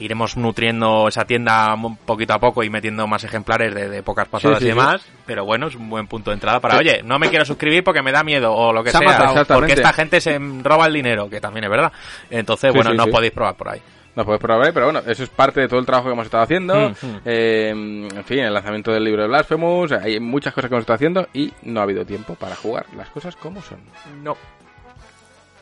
[0.00, 4.58] Iremos nutriendo esa tienda poquito a poco y metiendo más ejemplares de, de pocas pasadas
[4.58, 5.02] Sí, sí, y demás.
[5.26, 8.02] Pero bueno, es un buen punto de entrada para, oye, no me quiero suscribir porque
[8.02, 9.00] me da miedo o lo que sea.
[9.00, 9.34] matado.
[9.34, 9.72] Porque Exactamente.
[9.74, 11.92] esta gente se roba el dinero, que también es verdad.
[12.30, 13.80] Entonces, bueno, no podéis probar por ahí.
[14.16, 16.24] no puedes probar ahí, pero bueno, eso es parte de todo el trabajo que hemos
[16.24, 16.74] estado haciendo.
[16.90, 17.20] Mm, mm.
[17.24, 20.96] Eh, en fin, el lanzamiento del libro de Blasphemous, hay muchas cosas que hemos estado
[20.96, 23.78] haciendo y no ha habido tiempo para jugar las cosas como son.
[24.22, 24.36] No.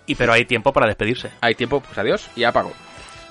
[0.06, 1.30] Y pero hay tiempo para despedirse.
[1.42, 2.72] Hay tiempo, pues adiós y apago.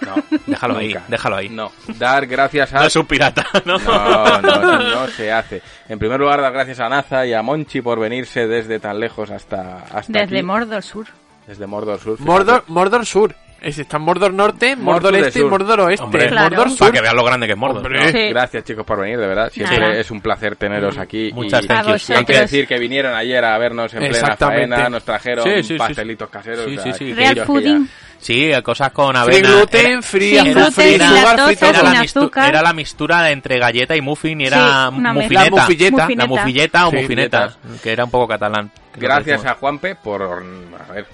[0.06, 1.50] No, Déjalo ahí, déjalo ahí.
[1.50, 2.80] No, dar gracias a...
[2.82, 3.78] No es un pirata, ¿no?
[3.80, 5.62] No, no, se hace.
[5.90, 9.32] En primer lugar, dar gracias a Naza y a Monchi por venirse desde tan lejos
[9.32, 10.44] hasta, hasta Desde aquí.
[10.46, 11.08] Mordor Sur.
[11.48, 12.18] Desde Mordor Sur.
[12.18, 12.32] fíjate.
[12.32, 13.36] Mordor, Mordor Sur.
[13.60, 15.50] Es, está Mordor Norte, Mordor, Mordor de Este y Sur.
[15.50, 16.04] Mordor Oeste.
[16.04, 16.50] Hombre, Claro.
[16.56, 16.78] Mordor Sur.
[16.80, 18.12] Para que vean lo grande que es Mordor.
[18.12, 18.30] Sí.
[18.30, 19.50] Gracias chicos por venir, de verdad.
[19.52, 19.94] Siempre Nada.
[19.96, 21.32] es un placer teneros aquí.
[21.34, 22.10] Muchas y A vosotros.
[22.12, 24.76] hay que decir que vinieron ayer a vernos en plena Exactamente.
[24.76, 25.78] faena, nos trajeron Sí, sí, sí.
[25.78, 26.66] pastelitos caseros.
[26.66, 27.06] Sí, o sí, sea, sí.
[27.08, 27.90] que Real pudding.
[28.20, 29.50] Sí, cosas con Free avena.
[29.50, 32.50] gluten, Era- free azúcar, gluten, free sin sugar, free era, la sin mistu- azúcar.
[32.50, 35.44] era la mistura entre galleta y muffin y era Sí, una mufineta.
[35.44, 35.98] La mufilleta.
[35.98, 36.28] La Mufineta.
[36.28, 38.72] mufilleta o Sí, mufineta, que era un poco catalán.
[38.96, 41.06] Gracias a Juanpe por, a ver,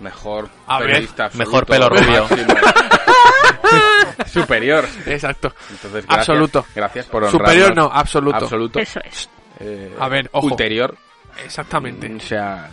[0.00, 2.26] mejor A ver, periodista absoluto, mejor pelo rubio.
[4.26, 4.86] Superior.
[5.06, 5.52] Exacto.
[5.70, 6.66] Entonces, gracias, Absoluto.
[6.74, 7.48] Gracias por honrarnos.
[7.50, 8.36] Superior no, absoluto.
[8.38, 8.78] Absoluto.
[8.78, 9.28] Eso es.
[9.60, 10.46] Eh, A ver, ojo.
[10.46, 10.96] Ulterior.
[11.44, 12.12] Exactamente.
[12.14, 12.68] O sea,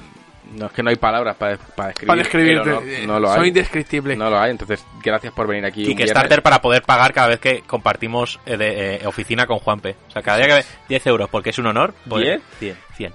[0.53, 2.59] no es que no hay palabras para, para describir.
[2.59, 2.83] Para honor.
[2.87, 3.37] eh, no lo hay.
[3.39, 4.15] soy indescriptible.
[4.15, 4.51] No lo hay.
[4.51, 5.81] Entonces, gracias por venir aquí.
[5.81, 6.43] un Kickstarter viernes.
[6.43, 9.95] para poder pagar cada vez que compartimos eh, de, eh, oficina con Juanpe.
[10.07, 11.93] O sea, cada día que 10 euros, porque es un honor.
[12.07, 12.41] pues- ¿Diez?
[12.59, 12.77] 100.
[12.97, 13.13] 100.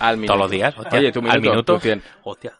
[0.00, 0.32] Al minuto.
[0.34, 0.74] Todos los días.
[0.76, 0.98] hostia.
[0.98, 1.34] Oye, tu minuto.
[1.36, 1.74] Al minuto.
[1.74, 2.02] tu cien.
[2.24, 2.52] Hostia.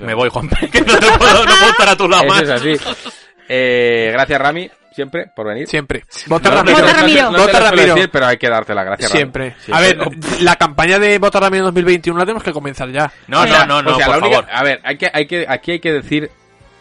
[0.00, 2.42] Me voy, Juanpe, que no, te puedo, no puedo estar a tu lado Eso más.
[2.42, 3.10] es así.
[3.48, 5.68] Eh, gracias, Rami, siempre, por venir.
[5.68, 6.04] Siempre.
[6.26, 6.78] Vota No, Ramiro.
[6.78, 7.30] no, no, Vota Ramiro.
[7.30, 7.94] no te Ramiro.
[7.94, 9.18] decir, pero hay que darte las gracias, Rami.
[9.18, 9.54] Siempre.
[9.70, 9.98] A ver,
[10.40, 13.12] la campaña de Vota Ramiro 2021 la tenemos que comenzar ya.
[13.28, 14.54] No, O sea, no, no, no, o sea, por la única- favor.
[14.56, 16.30] A ver, hay que, hay que, aquí hay que decir,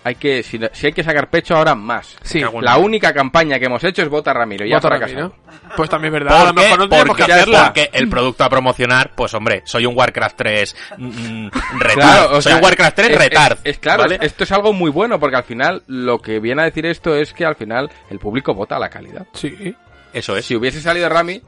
[0.05, 2.15] hay que, si, si hay que sacar pecho ahora más.
[2.21, 2.39] Sí.
[2.61, 5.33] La única campaña que hemos hecho es Vota Ramiro, ya fracasado.
[5.33, 5.35] Ramiro.
[5.75, 6.41] Pues también es verdad.
[6.41, 7.63] A lo mejor no tenemos que Porque- hacerla.
[7.65, 11.47] Porque el producto a promocionar, pues hombre, soy un Warcraft 3 mm,
[11.79, 11.93] retard.
[11.95, 13.57] Claro, o soy sea, un Warcraft 3 es- retard.
[13.63, 14.19] Es, es claro, ¿vale?
[14.21, 17.33] esto es algo muy bueno porque al final lo que viene a decir esto es
[17.33, 19.25] que al final el público vota la calidad.
[19.33, 19.75] Sí.
[20.13, 20.45] Eso es.
[20.45, 21.41] Si hubiese salido Rami,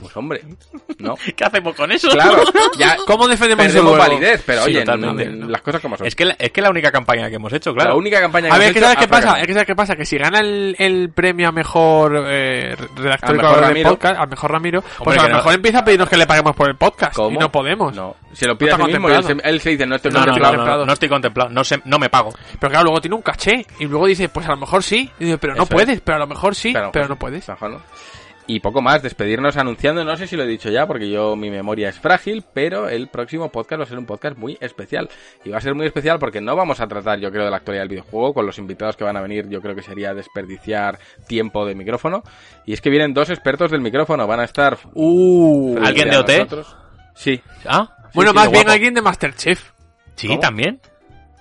[0.00, 0.42] pues hombre,
[0.98, 1.14] ¿no?
[1.36, 2.08] ¿Qué hacemos con eso?
[2.10, 2.42] Claro,
[2.78, 5.24] ya ¿Cómo defendemos eso validez, pero Sí, oye, totalmente.
[5.24, 6.06] n- las cosas como son.
[6.06, 7.90] Es que, la, es que la única campaña que hemos hecho, claro.
[7.90, 9.40] La única campaña que A ver, hemos ¿qué hecho sabes qué pasa?
[9.40, 9.96] Es que ¿sabes qué pasa?
[9.96, 13.90] Que si gana el, el premio a mejor eh, redactor Al y mejor de Ramiro.
[13.90, 16.16] podcast, al mejor Ramiro, pues Hombre, a que lo no- mejor empieza a pedirnos que
[16.16, 17.14] le paguemos por el podcast.
[17.14, 17.30] ¿Cómo?
[17.34, 17.94] Y no podemos.
[17.96, 19.96] No, se lo pide a No sí mismo y él se, él se dice, no
[19.96, 20.56] estoy No, no, no, contemplado.
[20.66, 21.50] no, no, no estoy contemplado.
[21.50, 22.32] No, sé, no me pago.
[22.60, 23.66] Pero claro, luego tiene un caché.
[23.78, 25.10] Y luego dice, pues a lo mejor sí.
[25.18, 26.00] Y dice, pero no Eso puedes, es.
[26.02, 27.48] pero a lo mejor sí, pero, no puedes.
[27.48, 27.82] mejor no.
[28.50, 31.50] Y poco más, despedirnos anunciando, no sé si lo he dicho ya, porque yo mi
[31.50, 35.10] memoria es frágil, pero el próximo podcast va a ser un podcast muy especial.
[35.44, 37.58] Y va a ser muy especial porque no vamos a tratar, yo creo, de la
[37.58, 40.98] actualidad del videojuego, con los invitados que van a venir, yo creo que sería desperdiciar
[41.26, 42.22] tiempo de micrófono.
[42.64, 44.78] Y es que vienen dos expertos del micrófono, van a estar...
[44.94, 46.28] Uh, ¿Alguien de OT?
[46.30, 46.76] nosotros.
[47.14, 47.42] Sí.
[47.66, 47.94] ¿Ah?
[48.14, 48.72] bueno, sí, más bien guapo.
[48.72, 49.72] alguien de Masterchef.
[50.14, 50.40] Sí, ¿Cómo?
[50.40, 50.80] también.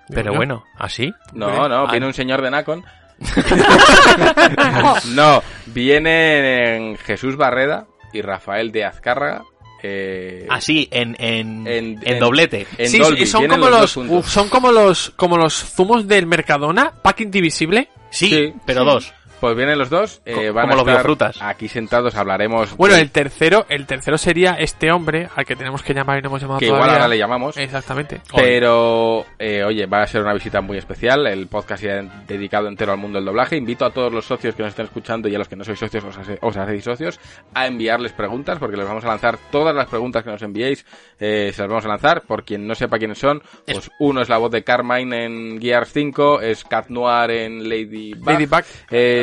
[0.10, 1.14] Pero bueno, ¿así?
[1.34, 1.92] No, no, Ah.
[1.92, 2.84] viene un señor de Nacon.
[5.16, 9.44] no, vienen Jesús Barreda y Rafael de Azcárraga.
[9.84, 12.66] Eh, Así, en, en, En- doblete.
[12.78, 16.94] en sí, Dolby, son como los uf, son como los, como los zumos del Mercadona,
[17.04, 17.90] pack indivisible.
[18.10, 18.54] Sí, Sí.
[18.66, 19.14] pero dos.
[19.40, 21.42] Pues vienen los dos, eh, van como a los estar biofrutas.
[21.42, 22.76] aquí sentados, hablaremos.
[22.76, 26.22] Bueno, de- el tercero, el tercero sería este hombre al que tenemos que llamar y
[26.24, 26.98] no hemos llamado que igual todavía.
[27.04, 27.58] ahora le llamamos.
[27.58, 28.22] Exactamente.
[28.36, 31.28] Pero, eh, oye, va a ser una visita muy especial.
[31.28, 33.56] El podcast ya dedicado entero al mundo del doblaje.
[33.58, 35.78] Invito a todos los socios que nos estén escuchando y a los que no sois
[35.78, 37.20] socios, os, hace- os hacéis socios,
[37.54, 40.86] a enviarles preguntas, porque les vamos a lanzar todas las preguntas que nos enviéis.
[41.20, 42.22] eh, se las vamos a lanzar.
[42.22, 45.92] Por quien no sepa quiénes son, pues uno es la voz de Carmine en Gears
[45.92, 48.64] 5, es Cat Noir en Ladybug, Ladybug.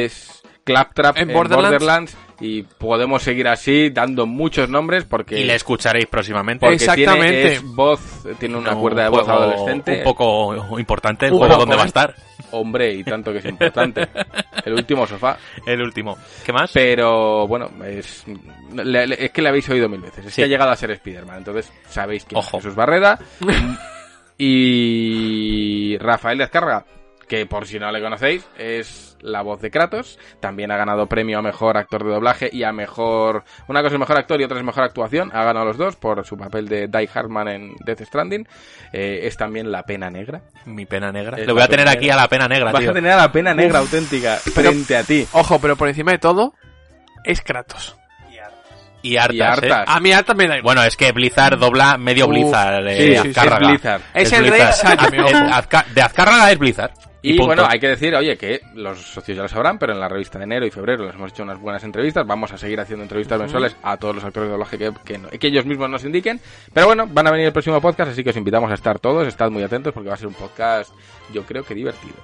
[0.05, 1.71] Es Claptrap En en, Borderlands.
[1.73, 2.17] Borderlands.
[2.41, 5.39] Y podemos seguir así, dando muchos nombres, porque...
[5.39, 6.67] Y le escucharéis próximamente.
[6.67, 7.29] Porque Exactamente.
[7.33, 8.01] tiene es voz,
[8.41, 9.99] tiene una Un cuerda de voz adolescente.
[9.99, 12.15] Un poco importante, el Un juego poco, donde va a estar.
[12.51, 14.09] Hombre, y tanto que es importante.
[14.65, 15.37] El último sofá.
[15.67, 16.17] El último.
[16.45, 16.71] ¿Qué más?
[16.73, 18.25] Pero bueno, es,
[18.73, 20.25] le- le- es que le habéis oído mil veces.
[20.27, 20.41] Es Sí.
[20.41, 21.39] que ha llegado a ser Spider-Man.
[21.39, 22.57] Entonces sabéis que Ojo.
[22.59, 23.19] es Jesús Barreda.
[24.39, 26.85] y Rafael Descarga,
[27.29, 30.19] que por si no le conocéis, es la voz de Kratos.
[30.39, 33.43] También ha ganado premio a mejor actor de doblaje y a mejor.
[33.67, 35.31] Una cosa es mejor actor y otra es mejor actuación.
[35.35, 38.47] Ha ganado los dos por su papel de Die Hardman en Death Stranding.
[38.93, 40.43] Eh, es también la pena negra.
[40.67, 41.39] Mi pena negra.
[41.39, 42.15] Es Le voy a tener aquí negra.
[42.15, 42.91] a la pena negra, Vas tío.
[42.91, 45.27] a tener a la pena negra auténtica Pero- frente a ti.
[45.33, 46.55] Ojo, pero por encima de todo,
[47.25, 47.97] es Kratos.
[49.03, 49.81] Y hartas, Y hartas.
[49.81, 49.85] ¿eh?
[49.87, 50.63] A mí harta me da igual.
[50.77, 52.87] Bueno, es que Blizzard dobla medio Uh, Blizzard.
[52.89, 53.57] eh, sí, sí, sí, Azcárraga.
[53.67, 54.01] es Blizzard.
[54.15, 54.61] Es el rey
[55.11, 55.87] Blizzard.
[55.95, 56.91] De Azcárraga es Blizzard.
[57.27, 57.47] Y, punto.
[57.47, 60.39] bueno, hay que decir, oye, que los socios ya lo sabrán, pero en la revista
[60.39, 62.27] de enero y febrero les hemos hecho unas buenas entrevistas.
[62.27, 65.29] Vamos a seguir haciendo entrevistas mensuales a todos los actores de doblaje que, que, no-
[65.31, 66.39] que ellos mismos nos indiquen.
[66.73, 69.27] Pero bueno, van a venir el próximo podcast, así que os invitamos a estar todos.
[69.27, 70.93] Estad muy atentos porque va a ser un podcast,
[71.33, 72.17] yo creo que divertido.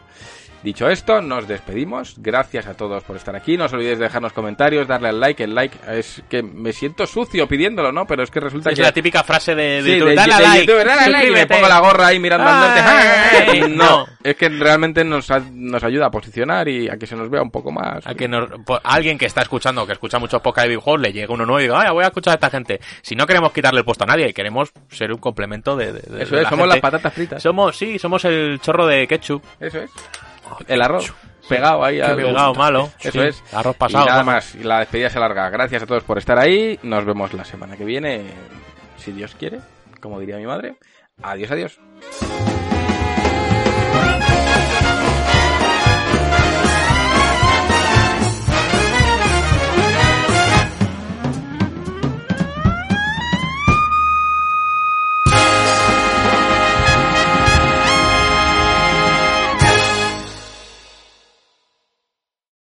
[0.63, 2.15] Dicho esto, nos despedimos.
[2.19, 3.57] Gracias a todos por estar aquí.
[3.57, 5.43] No os olvidéis de dejarnos comentarios, darle al like.
[5.45, 8.07] El like es que me siento sucio pidiéndolo, ¿no?
[8.07, 8.83] Pero es que resulta Es que...
[8.83, 11.67] la típica frase de, de Sí, YouTube, de- dale de like, dale y me pongo
[11.69, 12.71] la gorra ahí mirando al.
[13.49, 17.31] Ay, no, es que realmente nos, nos ayuda a posicionar y a que se nos
[17.31, 18.07] vea un poco más.
[18.07, 21.13] A que nos- po- alguien que está escuchando, que escucha muchos podcasts de videojuegos, le
[21.13, 22.81] llega uno nuevo y diga, "Ay, voy a escuchar a esta gente.
[23.01, 26.31] Si no queremos quitarle el puesto a nadie, queremos ser un complemento de, Eso es,
[26.43, 26.67] la somos gente.
[26.67, 27.43] las patatas fritas.
[27.43, 29.43] Somos, sí, somos el chorro de ketchup.
[29.59, 29.91] Eso es.
[30.67, 31.13] El arroz.
[31.49, 32.91] Pegado ahí al pegado, malo.
[33.01, 33.43] Eso Sí, es.
[33.53, 34.55] arroz pasado, Y nada más.
[34.55, 35.49] Y la despedida se larga.
[35.51, 36.79] Gracias a todos por estar ahí.
[36.83, 38.25] Nos vemos la semana que viene.
[38.97, 39.61] Si Dios quiere.
[40.01, 40.77] Como diría mi madre.
[41.23, 41.81] Adiós, adiós.